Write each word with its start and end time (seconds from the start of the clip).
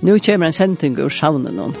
Nu 0.00 0.18
kommer 0.18 0.46
en 0.46 0.52
sending 0.52 0.98
ur 0.98 1.08
savnen 1.08 1.56
noen. 1.56 1.74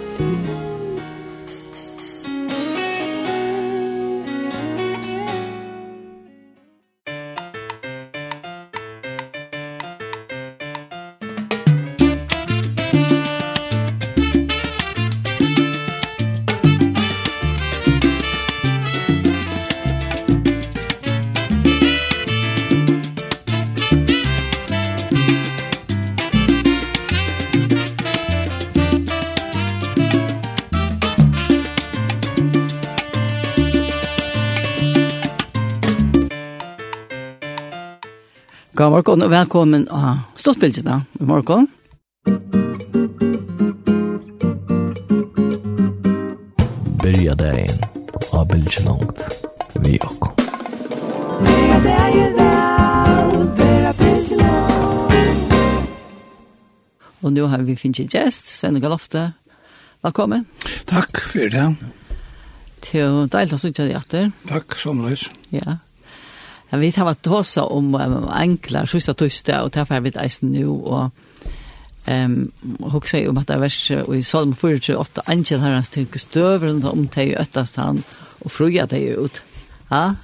God 38.76 38.90
morgen 38.92 39.22
og 39.24 39.30
velkommen 39.32 39.86
av 39.88 40.18
Stortbildene 40.36 40.98
i 41.16 41.24
morgen. 41.24 41.64
Byrja 47.00 47.36
dagen 47.40 47.78
av 48.36 48.44
Bildene 48.50 48.84
langt 48.90 49.22
vi 49.80 49.94
okko. 49.96 50.34
Byrja 51.46 51.78
dagen 51.86 52.42
av 52.44 53.32
Og 57.24 57.32
nå 57.32 57.48
har 57.48 57.64
vi 57.64 57.78
finnet 57.80 58.12
gjest, 58.12 58.52
Svenne 58.58 58.84
Galofte. 58.84 59.30
Velkommen. 60.04 60.44
Takk 60.84 61.24
for 61.32 61.48
det. 61.48 61.70
Til 62.84 63.24
deilig 63.32 63.56
å 63.56 63.64
sitte 63.64 63.88
deg 63.88 63.96
etter. 64.04 64.30
Takk, 64.52 64.76
sommerløs. 64.76 65.30
Ja. 65.48 65.80
Men 66.70 66.82
vet 66.82 66.98
har 66.98 67.06
vært 67.06 67.28
hos 67.30 67.54
om 67.62 67.94
um, 67.94 68.16
enkla 68.34 68.84
sista 68.90 69.14
tyste, 69.14 69.54
og 69.62 69.72
derfor 69.76 69.98
er 69.98 70.06
vi 70.06 70.14
eisen 70.18 70.52
nu, 70.52 70.80
og 70.82 71.10
um, 72.10 72.38
hos 72.92 73.12
seg 73.12 73.28
om 73.30 73.38
at 73.38 73.48
det 73.48 73.56
er 73.56 73.62
vers 73.62 73.80
i 73.90 74.22
Salm 74.26 74.54
48, 74.56 75.26
Angel 75.30 75.62
har 75.62 75.76
hans 75.78 75.92
tilke 75.94 76.22
støveren, 76.22 76.82
om 76.84 77.06
det 77.14 77.28
er 77.28 77.44
øttast 77.44 77.78
han, 77.82 78.02
og 78.42 78.50
fruja 78.50 78.86
det 78.90 79.04
ut. 79.14 79.42
Ja, 79.90 80.16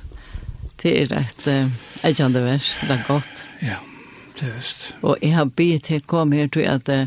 det 0.83 0.97
er 1.05 1.15
et 1.20 1.47
uh, 1.47 1.70
eikjande 2.03 2.43
vers, 2.43 2.75
det 2.83 2.98
er 2.98 3.07
godt. 3.07 3.47
Ja, 3.63 3.79
det 4.41 4.48
er 4.48 4.59
vist. 4.59 4.91
Og 5.03 5.23
jeg 5.23 5.37
har 5.37 5.47
bitt 5.47 5.87
til 5.87 6.03
kom 6.11 6.35
her, 6.35 6.51
tror 6.51 6.75
at 6.75 6.91
uh, 6.91 7.07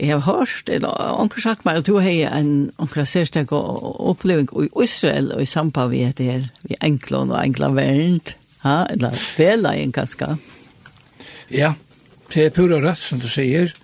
Jeg 0.00 0.16
har 0.16 0.20
hørt, 0.32 0.68
eller 0.72 1.20
onker 1.20 1.42
sagt 1.44 1.66
meg, 1.68 1.76
at 1.82 1.86
du 1.86 1.98
har 2.00 2.38
en 2.38 2.70
onker 2.80 3.04
særstak 3.04 3.52
oppleving 3.52 4.48
i 4.56 4.68
Israel 4.82 5.32
og 5.34 5.42
i 5.42 5.48
samband 5.48 5.90
med 5.92 6.12
det 6.16 6.24
her, 6.26 6.46
i 6.64 6.74
enklån 6.80 7.30
og 7.34 7.44
England 7.44 7.74
verden, 7.76 8.20
ha? 8.64 8.86
eller 8.88 9.12
veleien 9.36 9.92
ganske. 9.92 10.26
Ja, 11.52 11.72
det 12.32 12.44
er 12.46 12.50
pura 12.56 12.80
rett 12.80 12.98
som 13.02 13.20
du 13.20 13.28
sier, 13.28 13.74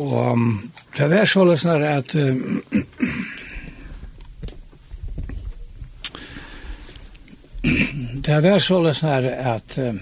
og 0.00 0.32
um, 0.32 0.70
det 0.96 1.12
er 1.14 1.24
så 1.30 1.44
løs 1.46 1.64
at 1.66 2.14
um, 2.18 2.62
det 8.26 8.34
er 8.34 8.58
så 8.58 8.82
løs 8.82 9.04
at 9.06 9.78
um, 9.78 10.00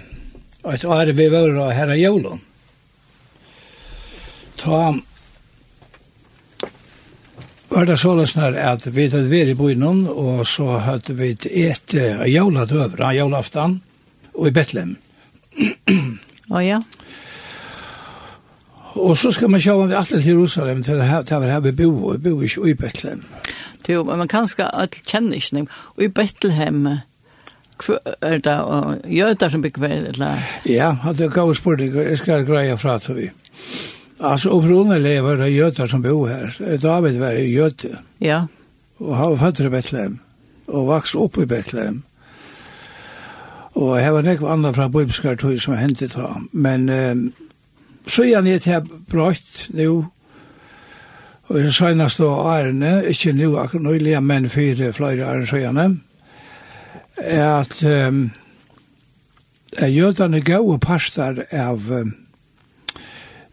et 0.73 0.85
år 0.85 1.13
vi 1.13 1.29
var 1.29 1.53
her 1.53 1.73
herre 1.75 2.01
Jolund, 2.01 2.41
ta 4.61 4.95
var 7.75 7.89
det 7.89 7.97
sånn 7.99 8.21
når 8.39 8.57
at 8.63 8.85
vi 8.95 9.09
hadde 9.09 9.27
vært 9.31 9.51
i 9.51 9.57
byen, 9.59 10.05
og 10.07 10.45
så 10.47 10.77
hadde 10.85 11.17
vi 11.19 11.33
et 11.35 11.95
jævla 12.31 12.67
døver, 12.71 13.01
en 13.03 13.17
jævlaftan, 13.17 13.81
og 14.35 14.47
i 14.47 14.53
Betlehem. 14.55 14.93
Å 16.55 16.61
ja. 16.63 16.79
Og 18.95 19.17
så 19.19 19.33
skal 19.35 19.51
man 19.51 19.63
sjå 19.63 19.75
om 19.75 19.89
vi 19.91 19.97
alle 19.99 20.07
til 20.07 20.29
Jerusalem, 20.29 20.85
til 20.87 21.01
det 21.01 21.09
her, 21.09 21.25
her 21.51 21.65
vi 21.65 21.73
bor, 21.73 22.15
vi 22.15 22.31
bo 22.31 22.43
ikke 22.47 22.69
i 22.71 22.77
Betlehem. 22.79 23.25
Jo, 23.89 24.05
men 24.07 24.23
man 24.23 24.31
kan 24.31 24.47
skal 24.49 24.71
alle 24.71 25.03
kjenne 25.03 25.37
ikke. 25.37 25.67
Og 25.97 26.07
i 26.07 26.09
Betlehem, 26.15 26.87
er 28.23 28.39
det 28.39 28.55
jøder 29.11 29.51
som 29.51 29.67
bygger 29.67 29.83
vel, 29.83 30.07
eller? 30.15 30.47
Ja, 30.65 30.95
det 31.11 31.27
er 31.27 31.35
gav 31.35 31.51
spurning, 31.59 31.97
jeg 31.97 32.23
skal 32.23 32.47
greie 32.47 32.79
fra 32.79 33.01
til 33.03 33.19
vi. 33.19 33.29
Alltså 34.19 34.49
upprunelig 34.49 35.23
var 35.23 35.37
det 35.37 35.49
götar 35.49 35.87
som 35.87 36.03
bo 36.03 36.27
här. 36.27 36.79
David 36.79 37.21
var 37.21 37.31
ju. 37.31 37.71
Ja. 38.19 38.49
Och 38.99 39.17
han 39.17 39.31
var 39.31 39.37
född 39.37 39.61
i 39.61 39.69
Bethlehem. 39.69 40.19
Och 40.67 40.87
vaks 40.87 41.15
upp 41.15 41.39
i 41.39 41.47
Bethlehem. 41.47 42.03
Och 43.73 43.97
här 43.97 44.11
var 44.11 44.23
nekva 44.23 44.53
andre 44.53 44.73
fra 44.73 44.89
bibelskar 44.89 45.59
som 45.59 45.75
hendte 45.75 46.09
ta. 46.09 46.41
Men 46.51 46.89
um, 46.89 47.33
så 48.07 48.25
er 48.25 48.37
han 48.37 48.47
gitt 48.47 48.65
her 48.65 48.85
brått 49.11 49.69
nu. 49.69 50.05
Og 51.49 51.61
i 51.61 51.71
senast 51.73 52.21
og 52.25 52.47
ærene, 52.49 53.03
ikke 53.11 53.35
nå 53.37 53.51
akkurat 53.61 53.85
nøyliga, 53.85 54.21
men 54.21 54.49
fire 54.49 54.93
flere 54.93 55.27
ærene 55.27 55.47
så 55.47 55.61
gjerne, 55.61 56.01
er 57.17 57.49
at 57.61 57.75
um, 57.85 58.31
er 59.77 59.93
jødene 59.93 60.41
gode 60.41 60.79
pastor 60.79 61.43
av 61.53 61.91
um, 61.93 62.15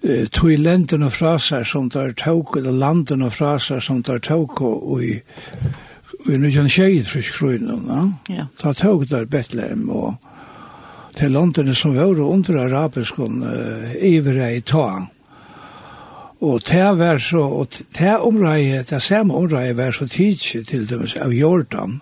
eh, 0.03 0.27
tog 0.27 0.57
länderna 0.57 1.09
fra 1.09 1.37
seg 1.39 1.65
som 1.65 1.89
der 1.89 2.11
tåk, 2.11 2.57
eller 2.57 2.71
landene 2.71 3.29
fra 3.29 3.57
seg 3.59 3.81
som 3.81 4.01
der 4.01 4.19
tåk, 4.19 4.61
og 4.61 5.03
i 5.03 5.21
i 6.29 6.37
nysjan 6.37 6.69
tjej 6.69 7.01
trysk 7.07 7.33
skrøyna, 7.33 8.01
ja. 8.29 8.45
ta 8.59 8.73
tåk 8.77 9.07
der 9.09 9.25
Betlehem, 9.25 9.89
og 9.89 10.19
til 11.17 11.33
landene 11.33 11.73
som 11.75 11.95
var 11.95 12.19
under 12.21 12.59
arabiskon 12.65 13.41
uh, 13.43 13.95
ivre 13.97 14.51
i 14.55 14.61
ta. 14.61 15.07
Og 16.41 16.61
det 16.65 16.87
var 16.97 17.17
så, 17.21 17.41
og 17.41 17.67
det 17.97 18.15
området, 18.17 18.89
det 18.89 19.01
samme 19.01 19.33
området 19.33 19.77
var 19.77 19.91
så 19.91 20.07
tidsi 20.07 20.63
til 20.63 20.87
dem 20.89 21.05
av 21.21 21.33
Jordan, 21.33 21.99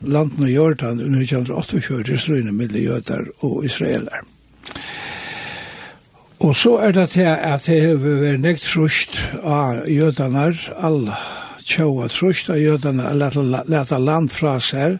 landen 0.00 0.44
av 0.44 0.50
Jordan, 0.50 1.00
under 1.00 1.20
1928 1.20 1.80
kjører 1.86 2.16
strøyne 2.20 2.52
mellom 2.52 2.82
jøder 2.82 3.24
og 3.40 3.64
israeler. 3.64 4.26
Og 6.40 6.56
så 6.56 6.76
er 6.80 6.92
det 6.96 7.08
til 7.12 7.28
at 7.28 7.66
det 7.66 7.82
har 7.82 7.98
vært 8.00 8.40
nekt 8.40 8.64
trusht 8.64 9.18
av 9.44 9.84
jødene, 9.88 10.46
alle 10.80 11.16
tjaua 11.70 12.08
trusht 12.08 12.50
av 12.50 12.58
jødanar, 12.60 13.14
leta 13.68 13.98
land 14.00 14.30
fra 14.32 14.56
seg, 14.62 14.98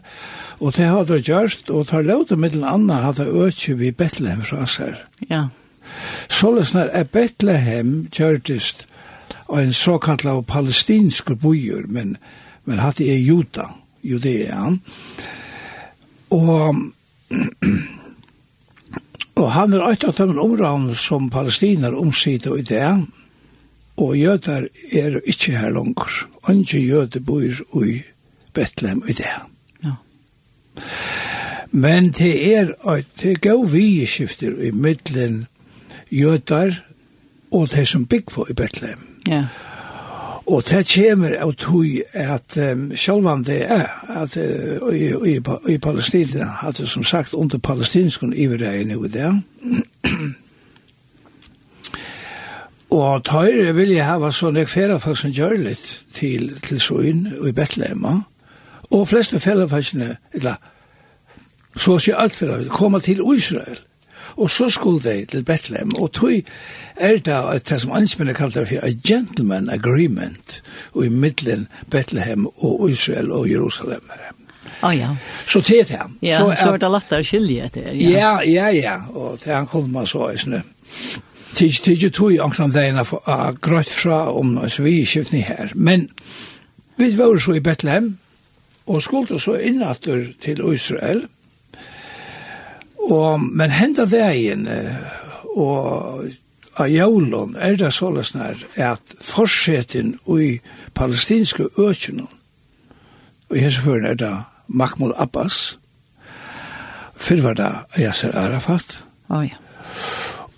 og 0.61 0.75
det 0.77 0.85
har 0.91 1.07
det 1.09 1.23
gjørst, 1.25 1.69
og 1.69 1.87
det 1.87 1.95
har 1.95 2.05
lovt 2.05 2.35
med 2.37 2.53
den 2.53 2.63
andre 2.67 3.01
at 3.09 3.17
det 3.17 3.27
øker 3.27 3.79
vi 3.79 3.91
Betlehem 3.91 4.43
fra 4.45 4.65
seg. 4.69 5.01
Ja. 5.29 5.47
Så 6.29 6.53
løsner 6.55 6.91
er 6.93 7.09
Betlehem 7.09 8.07
gjørtist 8.13 8.85
av 9.49 9.59
en 9.59 9.73
såkalt 9.73 10.25
av 10.25 10.43
palestinske 10.47 11.35
men, 11.87 12.17
men 12.65 12.79
hatt 12.79 12.97
det 12.97 13.09
er 13.11 13.19
juda, 13.19 13.67
judean. 14.03 14.81
Og 16.29 16.75
Og 19.39 19.51
han 19.55 19.73
er 19.73 19.85
eit 19.87 20.03
av 20.03 20.17
dem 20.17 20.35
områden 20.39 20.91
som 20.99 21.29
palestiner 21.31 21.95
omsider 21.97 22.57
i 22.59 22.65
det, 22.67 22.87
og 24.01 24.17
jøder 24.17 24.67
er 24.91 25.19
ikkje 25.29 25.57
her 25.59 25.73
langer. 25.75 26.11
Andre 26.49 26.79
jøder 26.79 27.23
bor 27.23 27.85
i 27.85 28.01
Betlehem 28.53 29.03
i 29.07 29.15
det. 29.15 29.31
Ja. 29.83 29.95
Men 31.71 32.11
det 32.17 32.33
er 32.51 32.73
eit 32.91 33.25
gau 33.41 33.63
vigeskifter 33.63 34.57
i 34.67 34.71
middelen 34.71 35.45
jøder 36.11 36.81
og 37.51 37.69
det 37.71 37.87
som 37.87 38.05
bygg 38.05 38.31
på 38.31 38.47
i 38.49 38.55
Betlehem. 38.57 39.05
Ja. 39.27 39.45
Og 40.45 40.63
det 40.65 40.85
kommer 40.89 41.35
av 41.37 41.53
tog 41.53 41.85
at 42.17 42.57
um, 42.57 42.87
sjølvan 42.97 43.43
det 43.45 43.59
er 43.61 43.85
at 44.09 44.37
uh, 44.37 44.89
i, 44.89 45.11
i, 45.33 45.39
i 45.69 45.77
Palestina, 45.77 46.55
at 46.65 46.77
det 46.77 46.89
som 46.89 47.03
sagt 47.03 47.33
under 47.33 47.57
palestinskon 47.57 48.33
iverreie 48.33 48.83
nu 48.83 49.05
det. 49.07 49.29
og 53.01 53.23
tøyre 53.23 53.75
vil 53.77 53.93
jeg 53.93 54.05
hava 54.05 54.31
sånn 54.33 54.57
jeg 54.57 54.69
færa 54.69 54.97
som 54.99 55.31
gjør 55.31 55.55
litt 55.61 56.05
til, 56.13 56.57
til 56.65 56.81
Søyn 56.81 57.27
og 57.37 57.47
i 57.47 57.55
Betlehem 57.55 58.05
Og 58.91 59.07
fleste 59.07 59.39
færafaksene, 59.39 60.17
eller 60.33 60.55
så 61.77 61.99
sier 61.99 62.17
alt 62.17 62.33
færafaksene, 62.33 62.75
koma 62.75 62.99
til 62.99 63.21
Israel. 63.35 63.79
Og 64.35 64.49
så 64.49 64.69
skulle 64.69 65.03
de 65.03 65.25
til 65.25 65.43
Betlehem. 65.43 65.91
Og 65.99 66.11
tog 66.11 66.31
er 67.01 67.17
det 67.25 67.37
at 67.55 67.69
det 67.69 67.81
som 67.81 67.91
ansmennene 67.97 68.37
kallar 68.37 68.67
for 68.69 68.85
a 68.85 68.91
gentleman 69.07 69.69
agreement 69.69 70.61
i 70.95 71.09
middelen 71.09 71.67
Bethlehem 71.89 72.47
og 72.47 72.89
Israel 72.89 73.31
og 73.31 73.49
Jerusalem. 73.49 74.11
Oh, 74.83 74.97
ja. 74.97 75.15
Så 75.47 75.61
det 75.61 75.87
det. 75.87 75.99
Ja, 76.21 76.39
så, 76.39 76.55
så 76.57 76.71
er 76.73 76.77
det 76.77 76.91
lettere 76.91 77.23
skilje 77.23 77.65
etter. 77.65 77.91
Ja. 77.93 78.39
ja, 78.39 78.39
ja, 78.41 78.69
ja. 78.69 78.95
Og 79.13 79.39
til 79.39 79.53
han 79.53 79.67
kom 79.69 79.89
man 79.89 80.07
så 80.07 80.31
i 80.31 80.37
snø. 80.37 80.61
Tidje 81.53 82.09
tog 82.09 82.31
jeg 82.33 82.41
omkring 82.41 82.73
degene 82.73 83.03
grøtt 83.61 83.89
fra 83.89 84.23
om 84.33 84.57
oss 84.57 84.79
vi 84.79 85.01
i 85.01 85.41
her. 85.41 85.73
Men 85.75 86.09
vi 86.97 87.17
var 87.17 87.37
så 87.39 87.53
i 87.53 87.59
Bethlehem 87.59 88.17
og 88.87 89.03
skulle 89.03 89.39
så 89.39 89.53
innatter 89.53 90.25
til 90.41 90.73
Israel. 90.73 91.27
Og, 93.09 93.39
men 93.39 93.71
hendet 93.71 94.13
igjen 94.13 94.67
og 95.55 96.23
av 96.81 96.89
jævlen 96.91 97.55
er 97.59 97.77
det 97.79 97.91
såles 97.95 98.33
nær 98.35 98.61
at 98.81 99.15
forsetin 99.21 100.15
i 100.39 100.59
palestinske 100.97 101.69
økene, 101.79 102.27
og 103.49 103.57
i 103.57 103.63
hesseføren 103.65 104.07
er 104.11 104.17
det 104.19 104.33
Mahmoud 104.67 105.13
Abbas, 105.17 105.77
før 107.15 107.43
var 107.45 107.59
det 107.59 107.71
Yasser 108.01 108.35
Arafat, 108.37 109.03
oh, 109.29 109.43
ja. 109.45 109.59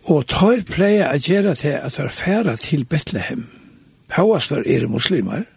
og 0.07 0.27
tar 0.31 0.63
pleie 0.69 1.09
å 1.09 1.19
gjøre 1.19 1.55
til 1.59 1.75
at 1.79 1.99
de 1.99 2.07
færa 2.09 2.55
til 2.61 2.85
Bethlehem, 2.85 3.47
Hauas 4.13 4.51
var 4.51 4.67
er 4.69 4.87
muslimer, 4.87 5.47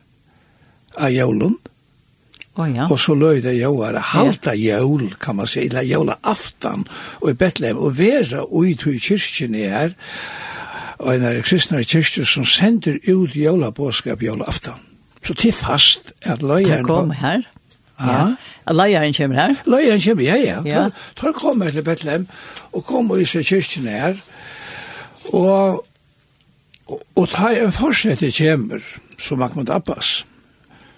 av 0.97 1.13
jævlen, 1.13 1.59
Oh, 2.57 2.65
ja. 2.65 2.87
Og 2.89 2.97
så 2.97 3.13
løy 3.13 3.43
det 3.45 3.59
jævare, 3.59 4.01
halta 4.01 4.55
jævl, 4.57 5.11
kan 5.21 5.37
man 5.37 5.47
si, 5.47 5.67
eller 5.67 5.85
jævla 5.85 6.15
aftan, 6.25 6.87
og 7.21 7.31
i 7.31 7.35
Betlehem, 7.37 7.77
og 7.77 7.99
vera 7.99 8.47
ui 8.49 8.73
tui 8.81 8.97
kyrkjen 8.97 9.55
er, 9.61 9.93
og 10.99 11.15
en 11.15 11.25
er 11.29 11.43
kristne 11.43 11.83
kyrkje 11.85 12.25
som 12.27 12.45
sender 12.45 12.99
ut 13.13 13.37
jævla 13.37 13.71
bådskap 13.71 14.23
jævla 14.23 14.45
aftan. 14.49 14.81
Så 15.25 15.35
til 15.35 15.53
fast 15.53 16.13
at 16.23 16.43
løyeren... 16.43 16.85
Ta 16.85 16.93
kom 16.93 17.11
her. 17.11 17.43
Ja. 18.01 18.35
Ja. 18.69 18.73
Leieren 18.73 19.15
kommer 19.15 19.41
her. 19.41 19.55
Løyeren 19.67 20.01
kommer, 20.01 20.25
ja, 20.25 20.37
ja. 20.37 20.63
ja. 20.65 20.89
Ta 21.17 21.33
kom 21.33 21.63
her 21.63 21.71
til 21.71 21.83
Bethlehem 21.83 22.29
og 22.73 22.85
kom 22.85 23.11
og 23.11 23.21
isa 23.21 23.43
kyrkjen 23.43 23.89
her. 23.89 24.23
Og, 25.33 25.85
og, 26.87 27.03
og 27.17 27.29
ta 27.29 27.51
en 27.57 27.73
fortsette 27.73 28.31
kommer 28.39 28.81
som 29.19 29.43
Ahmed 29.43 29.71
Abbas. 29.71 30.23
Ja 30.23 30.36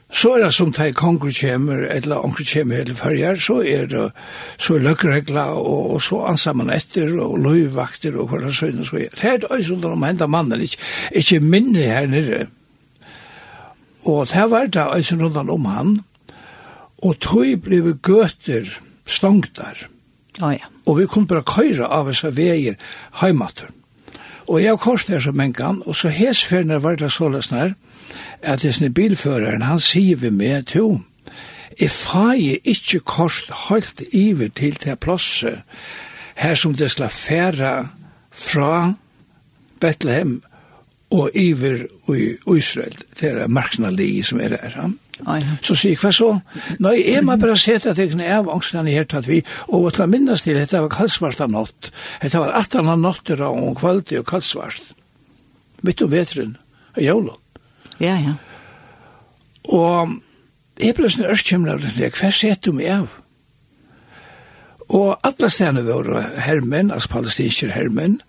Så 0.08 0.30
er 0.34 0.46
det 0.46 0.52
som 0.56 0.70
teg 0.72 0.94
konger 0.96 1.34
kommer, 1.36 1.82
eller 1.92 2.24
onker 2.24 2.46
kommer 2.48 2.80
hele 2.80 2.94
fyrjar, 2.96 3.36
så 3.44 3.58
er 3.60 3.88
det 3.90 4.04
så 4.56 4.78
er 4.78 4.86
løkregla, 4.86 5.44
og, 5.52 5.90
og 5.94 6.02
så 6.02 6.22
anser 6.30 6.56
man 6.56 6.72
etter, 6.72 7.12
og 7.20 7.36
løyvakter, 7.44 8.16
og 8.16 8.30
hva 8.30 8.40
det 8.46 8.54
søgne 8.56 8.86
så 8.88 9.02
er. 9.02 9.12
Det 9.12 9.28
er 9.28 9.42
det 9.42 9.50
også 9.52 9.76
om 9.84 10.06
henda 10.06 10.26
mannen, 10.26 10.64
ikke, 10.64 10.80
ikke 11.12 11.40
minne 11.44 11.84
her 11.84 12.08
nere. 12.08 12.46
Og 14.08 14.30
det 14.32 14.50
var 14.50 14.72
det 14.72 14.86
også 14.86 15.18
rundt 15.20 15.36
om 15.36 15.68
han, 15.68 15.98
og 17.04 17.18
tog 17.20 17.60
ble 17.62 17.94
gøter 18.02 18.78
stongtar. 19.06 19.86
Oh, 20.40 20.54
ja. 20.54 20.70
Og 20.86 20.98
vi 20.98 21.06
kunne 21.06 21.26
bare 21.26 21.44
køyre 21.46 21.86
av 21.86 22.08
oss 22.08 22.24
av 22.24 22.36
veier 22.38 22.78
heimater. 23.20 23.70
Og 24.48 24.62
jeg 24.62 24.72
har 24.72 24.80
kors 24.80 25.04
der 25.04 25.20
som 25.20 25.40
en 25.40 25.52
gang, 25.52 25.82
og 25.84 25.96
så 25.96 26.08
hesferdene 26.08 26.80
var 26.82 26.96
det 26.96 27.12
således 27.12 27.50
nær, 27.52 27.74
at 28.42 28.62
det 28.62 28.82
er 28.82 28.94
bilføreren, 28.94 29.62
han 29.62 29.80
sier 29.80 30.16
vi 30.16 30.30
med 30.30 30.66
to, 30.72 31.00
jeg 31.80 31.90
fager 31.90 32.58
ikke 32.64 33.00
kost 33.06 33.50
holdt 33.50 34.02
iver 34.12 34.48
til 34.54 34.74
til 34.74 34.96
plasset, 34.96 35.62
her 36.38 36.54
som 36.54 36.74
det 36.74 36.90
skal 36.90 37.10
fære 37.10 37.88
fra 38.30 38.94
Bethlehem 39.80 40.42
og 41.10 41.30
iver 41.34 41.86
i 42.14 42.36
Israel, 42.56 42.96
det 43.20 43.30
er 43.30 43.46
marksna 43.48 43.90
li 43.90 44.22
som 44.22 44.40
er 44.40 44.48
der. 44.48 44.74
Ja. 45.26 45.40
Så 45.62 45.74
sier 45.74 45.94
jeg, 45.94 45.98
hva 46.02 46.12
så? 46.14 46.28
Nei, 46.82 46.94
jeg 47.00 47.24
må 47.26 47.36
bare 47.40 47.56
se 47.58 47.78
til 47.78 47.90
at 47.90 47.98
jeg 47.98 48.12
kunne 48.12 48.28
av 48.30 48.50
angstene 48.52 48.92
her 48.92 49.06
at 49.18 49.26
vi, 49.26 49.40
og 49.66 49.88
å 49.88 50.06
minnes 50.06 50.44
til, 50.44 50.58
dette 50.60 50.82
var 50.82 50.92
kaldsvart 50.92 51.40
av 51.42 51.50
natt. 51.50 51.90
Dette 52.22 52.38
var 52.38 52.54
18 52.54 52.92
av 52.92 53.00
natter 53.02 53.42
og 53.48 53.80
kvalitet 53.80 54.20
og 54.22 54.28
kaldsvart. 54.30 54.92
Mitt 55.82 56.02
om 56.02 56.12
vetren, 56.12 56.56
og 56.94 57.02
jævlig. 57.02 57.34
Ja, 57.98 58.16
ja. 58.22 58.34
Og 59.68 60.18
jeg 60.78 60.94
ble 60.96 61.10
sånn 61.10 61.28
ørskjemmer 61.28 61.74
av 61.74 61.82
det, 61.82 62.12
hva 62.14 62.30
sett 62.34 62.62
du 62.64 62.72
meg 62.76 62.92
av? 62.94 63.16
Og 64.88 65.18
alle 65.26 65.50
stedene 65.52 65.82
var 65.84 66.08
hermen, 66.40 66.92
altså 66.94 67.10
palestinske 67.18 67.68
hermen, 67.74 68.20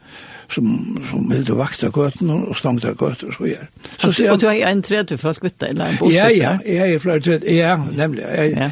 som, 0.52 0.66
som 1.08 1.30
hilde 1.32 1.56
vakt 1.56 1.84
av 1.86 1.94
gøten 1.96 2.32
og 2.34 2.58
stangt 2.58 2.88
av 2.90 2.98
gøten 3.00 3.30
og 3.30 3.38
så 3.38 3.52
gjør. 3.52 3.68
Så, 3.96 4.12
så, 4.12 4.26
og 4.34 4.42
du 4.42 4.48
har 4.50 4.64
en 4.72 4.82
tredje 4.84 5.20
folk 5.22 5.44
vitt 5.46 5.60
deg, 5.62 5.76
eller 5.76 5.94
en 5.94 6.02
bosett? 6.02 6.18
Ja, 6.18 6.28
ja, 6.34 6.56
jeg 6.66 6.98
er 6.98 7.04
flere 7.04 7.24
tredje, 7.24 7.54
ja, 7.54 7.78
nemlig. 7.78 8.26
Jeg, 8.26 8.58
ja. 8.58 8.72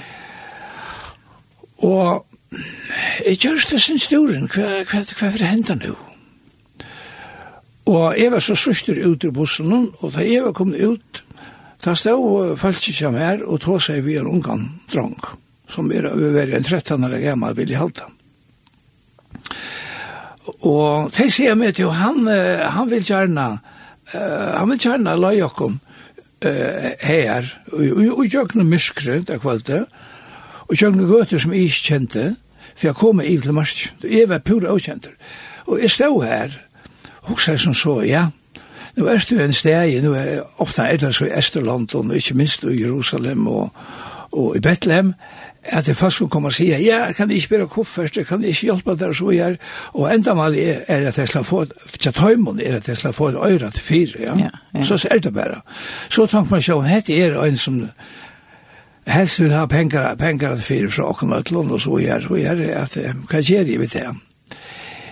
Og 1.85 2.25
jeg 3.21 3.37
gjør 3.45 3.63
det 3.71 3.81
sin 3.85 4.01
storen, 4.01 4.49
hva, 4.51 4.81
hva, 4.81 5.05
hva, 5.05 5.29
hva, 5.29 5.31
hva, 5.37 5.47
hva, 5.53 5.79
hva, 5.85 6.06
Og 7.87 8.17
jeg 8.19 8.31
var 8.31 8.43
så 8.43 8.55
søster 8.55 8.99
ut 9.07 9.23
i 9.23 9.31
bussen, 9.31 9.71
og 10.01 10.11
da 10.11 10.25
jeg 10.25 10.43
var 10.43 10.55
kommet 10.55 10.83
ut, 10.83 11.23
da 11.85 11.93
stod 11.95 12.57
falsk 12.59 12.91
som 12.97 13.15
her, 13.15 13.43
og 13.45 13.61
tog 13.63 13.79
seg 13.83 14.03
vi 14.03 14.17
en 14.19 14.27
ungan 14.27 14.65
drang, 14.91 15.15
som 15.71 15.91
er 15.91 16.09
over 16.09 16.55
en 16.57 16.63
13 16.63 17.07
år 17.07 17.17
gammel 17.23 17.55
vilje 17.55 17.79
halte. 17.79 18.09
Og 20.67 21.11
de 21.15 21.27
sier 21.31 21.55
meg 21.59 21.75
til, 21.77 21.91
han, 21.93 22.27
han 22.27 22.91
vil 22.91 23.05
gjerne, 23.07 23.47
uh, 24.13 24.51
han 24.57 24.71
vil 24.73 24.83
gjerne 24.83 25.15
la 25.19 25.31
Jakob 25.35 25.77
uh, 25.77 26.91
her, 27.03 27.51
og 27.71 28.27
gjøkne 28.27 28.67
myskre, 28.67 29.21
det 29.27 29.41
kvalte, 29.43 29.85
og 30.67 30.75
gjøkne 30.75 31.07
gøter 31.07 31.39
som 31.39 31.55
jeg 31.55 31.69
ikke 31.69 31.87
kjente, 31.91 32.29
for 32.73 32.89
jeg 32.89 32.99
kom 32.99 33.21
i 33.23 33.37
til 33.39 33.55
marsk, 33.55 33.85
jeg 34.03 34.27
var 34.29 34.43
pura 34.43 34.73
avkjenter. 34.73 35.15
Og 35.67 35.81
jeg 35.81 35.91
stod 35.91 36.23
her, 36.23 36.55
hugsa 37.27 37.55
som 37.57 37.73
så, 37.73 38.01
ja, 38.01 38.27
nu 38.97 39.05
er 39.05 39.25
du 39.29 39.39
en 39.39 39.53
steg, 39.53 40.01
nu 40.03 40.13
er 40.17 40.41
ofta 40.57 40.87
er 40.89 40.97
det 40.97 41.15
så 41.15 41.25
i 41.25 41.33
Esterland, 41.37 41.95
og 41.95 42.15
ikke 42.15 42.33
minst 42.33 42.63
i 42.63 42.81
Jerusalem 42.81 43.47
og, 43.47 43.69
og 44.31 44.55
i 44.57 44.59
Bethlehem, 44.59 45.13
at 45.63 45.85
det 45.85 45.97
først 45.97 46.15
skulle 46.15 46.29
komme 46.29 46.47
og 46.47 46.53
sige, 46.53 46.77
ja, 46.77 47.11
kan 47.11 47.29
jeg 47.29 47.37
ikke 47.37 47.49
bære 47.49 47.67
koffert, 47.67 48.17
kan 48.27 48.41
jeg 48.41 48.49
ikke 48.49 48.61
hjelpe 48.61 48.95
deg 48.95 49.15
så 49.15 49.29
her, 49.29 49.55
og 49.93 50.15
enda 50.15 50.33
mal 50.33 50.55
er, 50.57 50.79
er 50.87 51.07
at 51.07 51.17
jeg 51.17 51.27
skal 51.27 51.43
få, 51.43 51.65
til 51.99 52.13
tøymon 52.13 52.59
er 52.59 52.75
at 52.75 52.87
jeg 52.87 52.97
skal 52.97 53.13
få 53.13 53.27
et 53.27 53.35
øyre 53.35 53.71
til 53.71 53.81
fire, 53.81 54.19
ja. 54.19 54.37
ja, 54.37 54.49
ja. 54.75 54.83
så 54.83 55.07
er 55.11 55.19
det 55.19 55.33
bare. 55.33 55.61
Så 56.09 56.25
tenker 56.25 56.51
man 56.51 56.61
seg, 56.61 56.87
hette 56.89 57.19
er 57.19 57.41
en 57.43 57.57
som 57.57 57.83
helst 59.07 59.41
vil 59.41 59.53
ha 59.53 59.65
penger, 59.65 60.15
penger 60.15 60.55
til 60.55 60.63
fire 60.63 60.89
fra 60.89 61.09
åkken 61.09 61.33
og 61.33 61.39
et 61.39 61.51
og 61.51 61.81
så 61.81 61.95
her, 61.95 62.21
så 62.21 62.35
her, 62.35 62.81
at 62.81 62.97
hva 63.29 63.41
gjør 63.41 63.63
jeg 63.63 63.79
ved 63.79 63.87
det? 63.87 64.26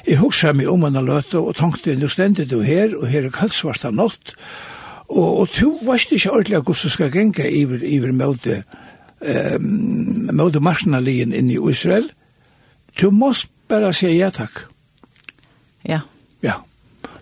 Jeg 0.05 0.21
husker 0.21 0.53
meg 0.53 0.69
om 0.69 0.85
en 0.85 0.99
løte 1.05 1.39
og 1.41 1.55
tenkte, 1.57 1.95
nå 1.97 2.09
stendte 2.13 2.45
du 2.45 2.59
her, 2.61 2.93
og 2.97 3.07
her 3.09 3.25
er 3.25 3.33
kalsvart 3.33 3.87
av 3.87 3.95
natt, 3.97 4.35
og, 5.09 5.39
og 5.41 5.55
du 5.57 5.79
varst 5.85 6.13
ikke 6.13 6.31
ordentlig 6.33 6.61
hvordan 6.61 6.83
du 6.83 6.93
skal 6.93 7.11
genka 7.13 7.47
iver, 7.49 7.81
iver 7.81 8.13
møte, 8.13 8.59
um, 9.21 10.29
møte 10.33 10.61
marsjonalien 10.61 11.33
inn 11.33 11.49
i 11.53 11.57
Israel. 11.57 12.09
Du 12.99 13.09
måst 13.13 13.49
bare 13.69 13.93
si 13.93 14.11
ja 14.13 14.29
takk. 14.33 14.67
Ja. 15.85 16.01
Ja, 16.45 16.59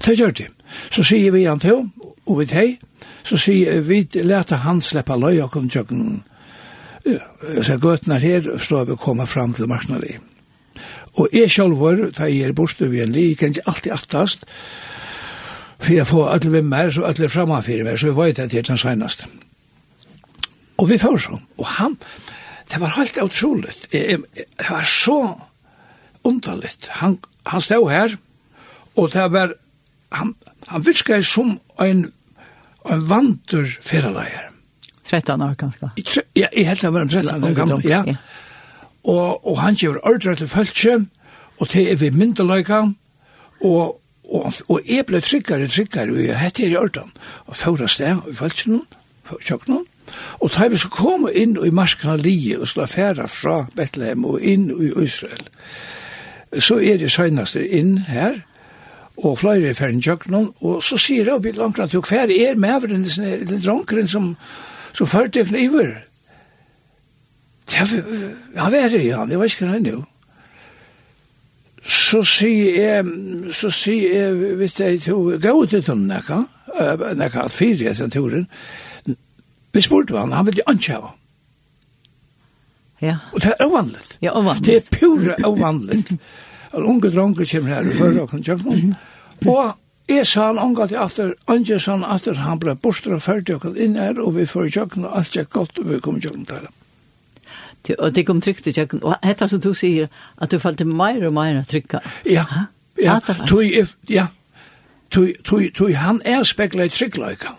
det 0.06 0.18
gjør 0.20 0.36
det. 0.36 0.50
Så 0.92 1.04
sier 1.08 1.32
vi 1.32 1.46
han 1.46 1.64
til, 1.64 1.88
og 2.26 2.40
vi 2.40 2.48
til, 2.52 2.76
så 3.24 3.40
sier 3.40 3.84
vi, 3.88 4.04
lærte 4.24 4.60
han 4.64 4.82
slippe 4.84 5.16
løy 5.20 5.40
og 5.44 5.52
kom 5.56 5.70
tjøkken, 5.72 6.24
så 7.64 7.80
gøtene 7.80 8.20
her, 8.20 8.48
så 8.60 8.84
vi 8.88 9.00
kommer 9.00 9.28
fram 9.28 9.54
til 9.56 9.72
marsjonalien. 9.72 10.33
Og 11.14 11.30
jeg 11.34 11.52
selv 11.52 11.78
var, 11.80 12.00
da 12.18 12.28
jeg 12.30 12.50
er 12.50 12.56
borte 12.58 12.90
ved 12.92 13.04
en 13.06 13.14
li, 13.14 13.28
jeg 13.28 13.38
kan 13.38 13.54
ikke 13.54 13.68
alltid 13.70 13.92
attast, 13.94 14.46
for 15.80 15.94
jeg 15.94 16.08
får 16.08 16.30
alle 16.34 16.52
ved 16.52 16.62
meg, 16.66 16.94
så 16.94 17.06
alle 17.06 17.30
framafyrir 17.30 17.86
meg, 17.86 18.00
så 18.00 18.10
jeg 18.10 18.18
vet 18.18 18.40
at 18.40 18.54
jeg 18.54 18.64
er 18.64 18.70
den 18.72 18.82
seneste. 18.82 19.28
Og 20.78 20.90
vi 20.90 20.98
får 20.98 21.18
så, 21.18 21.38
og 21.58 21.68
han, 21.78 21.98
det 22.72 22.80
var 22.82 22.96
helt 22.98 23.20
utroligt, 23.22 23.88
det 23.92 24.24
var 24.70 24.84
så 24.84 25.20
underligt, 26.24 26.88
han, 27.02 27.20
han 27.46 27.62
stod 27.62 27.92
her, 27.92 28.16
og 28.96 29.14
det 29.14 29.28
var, 29.32 29.54
han, 30.12 30.36
han 30.68 30.86
virket 30.86 31.26
som 31.26 31.60
en, 31.82 32.08
en 32.90 33.06
vantur 33.10 33.70
ferraleier. 33.86 34.50
13 35.10 35.42
år 35.42 35.54
ganske. 35.60 35.90
Ja, 36.36 36.48
jeg 36.56 36.68
helt 36.68 36.84
var 36.84 37.02
en 37.02 37.10
13 37.10 37.44
år 37.44 37.54
gammel, 37.54 37.86
ja 37.86 38.04
og, 39.04 39.48
og 39.48 39.62
han 39.62 39.76
gjør 39.76 40.00
ordre 40.04 40.36
til 40.36 40.48
følelse, 40.48 41.06
og 41.60 41.74
det 41.74 41.92
er 41.92 41.96
vi 41.96 42.10
myndeløyga, 42.10 42.82
og, 43.64 44.02
og, 44.34 44.54
og 44.70 44.82
jeg 44.90 45.06
ble 45.06 45.22
tryggere 45.22 45.64
og 45.64 45.72
tryggere, 45.72 46.12
og 46.12 46.26
jeg 46.26 46.40
hette 46.40 46.62
her 46.62 46.76
i 46.76 46.76
ordre, 46.76 47.08
og 47.46 47.56
fører 47.56 47.88
sted 47.88 48.30
i 48.32 48.36
følsen, 48.36 48.82
kjøkkenen, 49.42 49.86
og 50.44 50.52
da 50.52 50.68
vi 50.68 50.78
så 50.78 50.90
kom 50.92 51.28
inn 51.32 51.56
i 51.64 51.72
marskene 51.72 52.18
lige, 52.20 52.60
og 52.60 52.68
slå 52.68 52.86
færa 52.86 53.26
fra 53.28 53.66
Bethlehem 53.76 54.26
og 54.26 54.42
inn 54.42 54.70
i 54.72 54.92
Israel, 55.04 55.48
så 56.60 56.78
er 56.78 57.00
det 57.02 57.12
søgnaste 57.12 57.64
inn 57.68 57.98
her, 58.08 58.44
og 59.18 59.40
flere 59.40 59.70
er 59.70 59.78
ferdig 59.78 60.04
kjøkkenen, 60.04 60.50
og 60.62 60.84
så 60.84 60.98
sier 60.98 61.28
jeg 61.28 61.36
opp 61.36 61.46
i 61.46 61.54
langt, 61.56 61.80
og 61.80 62.10
hver 62.10 62.32
er 62.34 62.56
med 62.56 62.88
den 62.90 63.62
dronkeren 63.62 64.08
som, 64.08 64.36
som 64.94 65.08
førte 65.08 65.46
iver, 65.58 65.96
han 67.72 68.72
var 68.72 68.90
det, 68.90 69.04
ja, 69.04 69.26
det 69.26 69.38
var 69.40 69.50
ikke 69.50 69.66
hva 69.66 69.78
han 69.78 69.88
jo. 69.88 70.04
Så 71.84 72.22
sier 72.28 72.78
jeg, 72.80 73.06
så 73.56 73.72
sier 73.74 74.14
jeg, 74.16 74.54
hvis 74.60 74.78
jeg 74.80 75.02
tog, 75.04 75.34
gå 75.42 75.54
ut 75.64 75.74
ut 75.74 75.90
om 75.92 76.06
nekka, 76.08 76.44
nekka 77.20 77.48
at 77.48 77.52
fire 77.56 77.92
etter 77.92 78.12
turen, 78.12 78.48
vi 79.74 79.82
spurte 79.82 80.16
han, 80.18 80.32
han 80.32 80.48
ville 80.48 80.64
ikke 80.64 81.00
ha. 81.02 81.14
Ja. 83.04 83.18
Og 83.34 83.44
det 83.44 83.52
er 83.52 83.66
ovanligt. 83.66 84.18
Ja, 84.24 84.32
ovanligt. 84.40 84.66
Det 84.66 84.76
er 84.76 85.00
pure 85.00 85.36
ovanligt. 85.44 86.14
En 86.74 86.84
unge 86.84 87.12
dronker 87.12 87.46
kommer 87.52 87.74
her 87.76 87.90
i 87.90 87.96
førre 87.98 88.22
og 88.22 88.30
kan 88.30 88.44
kjøkken. 88.44 88.94
Og 89.48 89.74
Jeg 90.10 90.28
sa 90.28 90.50
han 90.50 90.60
omgatt 90.60 90.92
i 90.92 90.98
atter, 91.00 91.30
Anje 91.48 91.78
sa 91.80 91.94
han 91.96 92.04
atter, 92.04 92.36
han 92.44 92.60
ble 92.60 92.76
bostra 92.76 93.20
ferdig 93.24 93.56
og 93.56 93.62
kom 93.64 93.78
inn 93.80 93.96
her, 93.96 94.20
og 94.20 94.36
vi 94.36 94.44
får 94.50 94.68
i 94.68 94.74
kjøkken, 94.76 95.06
og 95.08 95.20
alt 95.20 95.38
gikk 95.38 95.54
godt, 95.56 95.80
og 95.80 95.88
vi 95.88 96.00
kommer 96.04 96.20
i 96.20 96.26
kjøkken 96.26 96.48
til 96.50 96.66
ham. 96.66 96.74
Og 98.00 98.16
det 98.16 98.26
kom 98.28 98.42
trygt 98.42 98.68
i 98.68 98.74
kjøkken. 98.76 99.04
Og 99.04 99.16
dette 99.24 99.48
som 99.52 99.62
du 99.62 99.74
sier, 99.76 100.08
at 100.42 100.52
du 100.52 100.60
falt 100.60 100.86
mer 100.88 101.26
og 101.28 101.34
mer 101.36 101.64
trykka. 101.68 102.00
Ja, 102.26 102.46
ja, 103.02 103.18
tui, 103.48 103.84
ja, 104.10 104.28
tui, 105.12 105.34
tui, 105.44 105.70
tui, 105.76 105.92
han 105.98 106.22
er 106.26 106.46
spekla 106.48 106.88
i 106.88 106.94
tryggløyka. 106.94 107.58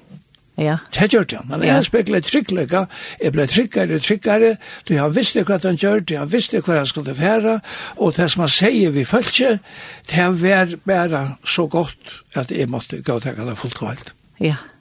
Ja. 0.57 0.77
Det 0.95 1.09
gjør 1.11 1.25
det, 1.27 1.41
men 1.51 1.65
jeg 1.67 1.85
spekla 1.85 2.21
i 2.23 2.25
tryggløyka, 2.25 2.85
jeg 3.21 3.35
ble 3.35 3.47
tryggare 3.51 3.97
og 3.99 4.05
tryggare, 4.07 4.57
Du, 4.89 4.95
han 4.99 5.17
visste 5.17 5.43
hva 5.43 5.59
han 5.63 5.77
gjør, 5.77 6.05
tui 6.07 6.17
han 6.17 6.31
visste 6.31 6.61
hva 6.63 6.79
han 6.79 6.87
skulle 6.87 7.15
færa, 7.15 7.59
og 7.97 8.15
det 8.17 8.31
som 8.31 8.45
han 8.47 8.53
sier 8.55 8.95
vi 8.95 9.05
følte, 9.05 9.59
det 10.11 10.29
var 10.43 10.77
bare 10.87 11.25
så 11.45 11.67
godt 11.67 12.23
at 12.35 12.51
jeg 12.51 12.71
måtte 12.71 13.03
gå 13.03 13.19
og 13.19 13.23
tenke 13.23 13.45
det 13.45 13.59
fullt 13.59 13.75
kvalt. 13.75 14.15
Ja, 14.39 14.55
ja. 14.55 14.74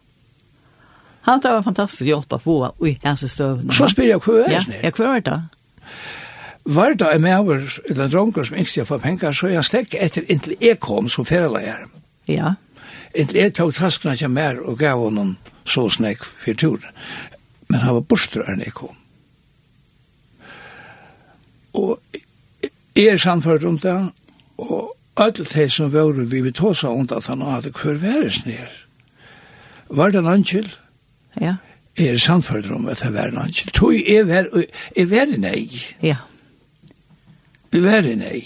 Han 1.23 1.41
tar 1.41 1.55
var 1.55 1.63
fantastisk 1.63 2.07
hjelp 2.07 2.35
å 2.35 2.39
få 2.43 2.57
i 2.87 2.97
hans 3.03 3.23
støvn. 3.31 3.71
Så 3.71 3.87
spyr 3.91 4.11
jeg 4.11 4.23
hva 4.25 4.39
er 4.43 4.65
det? 4.67 4.79
Ja, 4.83 4.91
hva 4.97 5.15
er 5.15 5.23
det? 5.23 5.39
Var 6.63 6.95
det 6.99 7.09
en 7.11 7.21
maver, 7.23 7.63
eller 7.89 8.05
en 8.05 8.11
dronker 8.11 8.47
som 8.47 8.57
ikke 8.59 8.85
får 8.87 8.99
penger, 9.03 9.35
så 9.35 9.49
er 9.49 9.57
han 9.59 9.67
slekk 9.67 9.95
etter 9.99 10.27
inntil 10.31 10.55
jeg 10.63 10.79
kom 10.83 11.09
som 11.11 11.27
ferieleier. 11.27 11.87
Ja. 12.31 12.55
Inntil 13.15 13.41
jeg 13.41 13.55
tok 13.59 13.75
taskene 13.75 14.15
til 14.19 14.31
mer 14.31 14.59
og 14.63 14.79
gav 14.79 14.99
honom 14.99 15.35
så 15.67 15.87
snakk 15.91 16.23
for 16.23 16.59
turen. 16.59 16.91
Men 17.71 17.83
han 17.83 17.97
var 17.99 18.07
borstrøren 18.07 18.63
jeg 18.63 18.75
kom. 18.75 18.95
Og 21.73 21.99
jeg 22.95 23.07
er 23.15 23.17
samfunnet 23.17 23.63
om 23.65 23.79
det, 23.81 23.97
og 24.61 24.93
alle 25.15 25.45
de 25.45 25.69
som 25.69 25.91
var 25.93 26.13
vi 26.19 26.41
vil 26.41 26.53
ta 26.53 26.73
seg 26.77 26.91
om 26.91 27.07
det 27.07 27.17
at 27.17 27.31
han 27.31 27.41
hadde 27.41 27.73
hver 27.73 27.99
væres 28.01 28.43
ned. 28.45 28.71
Var 29.89 30.11
det 30.11 30.19
en 30.19 30.31
angel? 30.31 30.71
Ja. 31.41 31.55
Jeg 31.97 32.07
Er 32.07 32.17
samfunnet 32.17 32.71
om 32.71 32.87
at 32.89 33.03
det 33.03 33.13
var 33.13 33.29
en 33.29 33.37
angel. 33.37 33.69
Tog 33.73 33.93
er 33.93 34.23
vær, 34.25 34.47
er 34.97 35.05
vær 35.05 35.29
i 35.29 35.37
nei. 35.37 35.69
Ja. 36.01 36.15
Vi 37.71 37.83
vær 37.83 38.07
i 38.09 38.15
nei. 38.15 38.41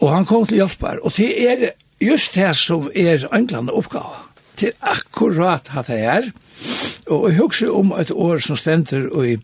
Og 0.00 0.10
han 0.10 0.26
kom 0.26 0.46
til 0.46 0.58
hjelpar. 0.58 0.98
Og 1.02 1.14
det 1.16 1.30
er 1.46 1.70
just 2.02 2.34
det 2.34 2.56
som 2.58 2.90
er 2.94 3.28
englande 3.30 3.72
oppgave. 3.72 4.18
Det 4.58 4.72
er 4.72 4.90
akkurat 4.96 5.70
at 5.76 5.86
det 5.86 6.00
er. 6.00 6.30
Og 7.06 7.30
jeg 7.30 7.38
husker 7.38 7.70
om 7.70 7.94
et 7.98 8.10
år 8.10 8.42
som 8.42 8.56
stender 8.56 9.08
og 9.12 9.28
i 9.28 9.38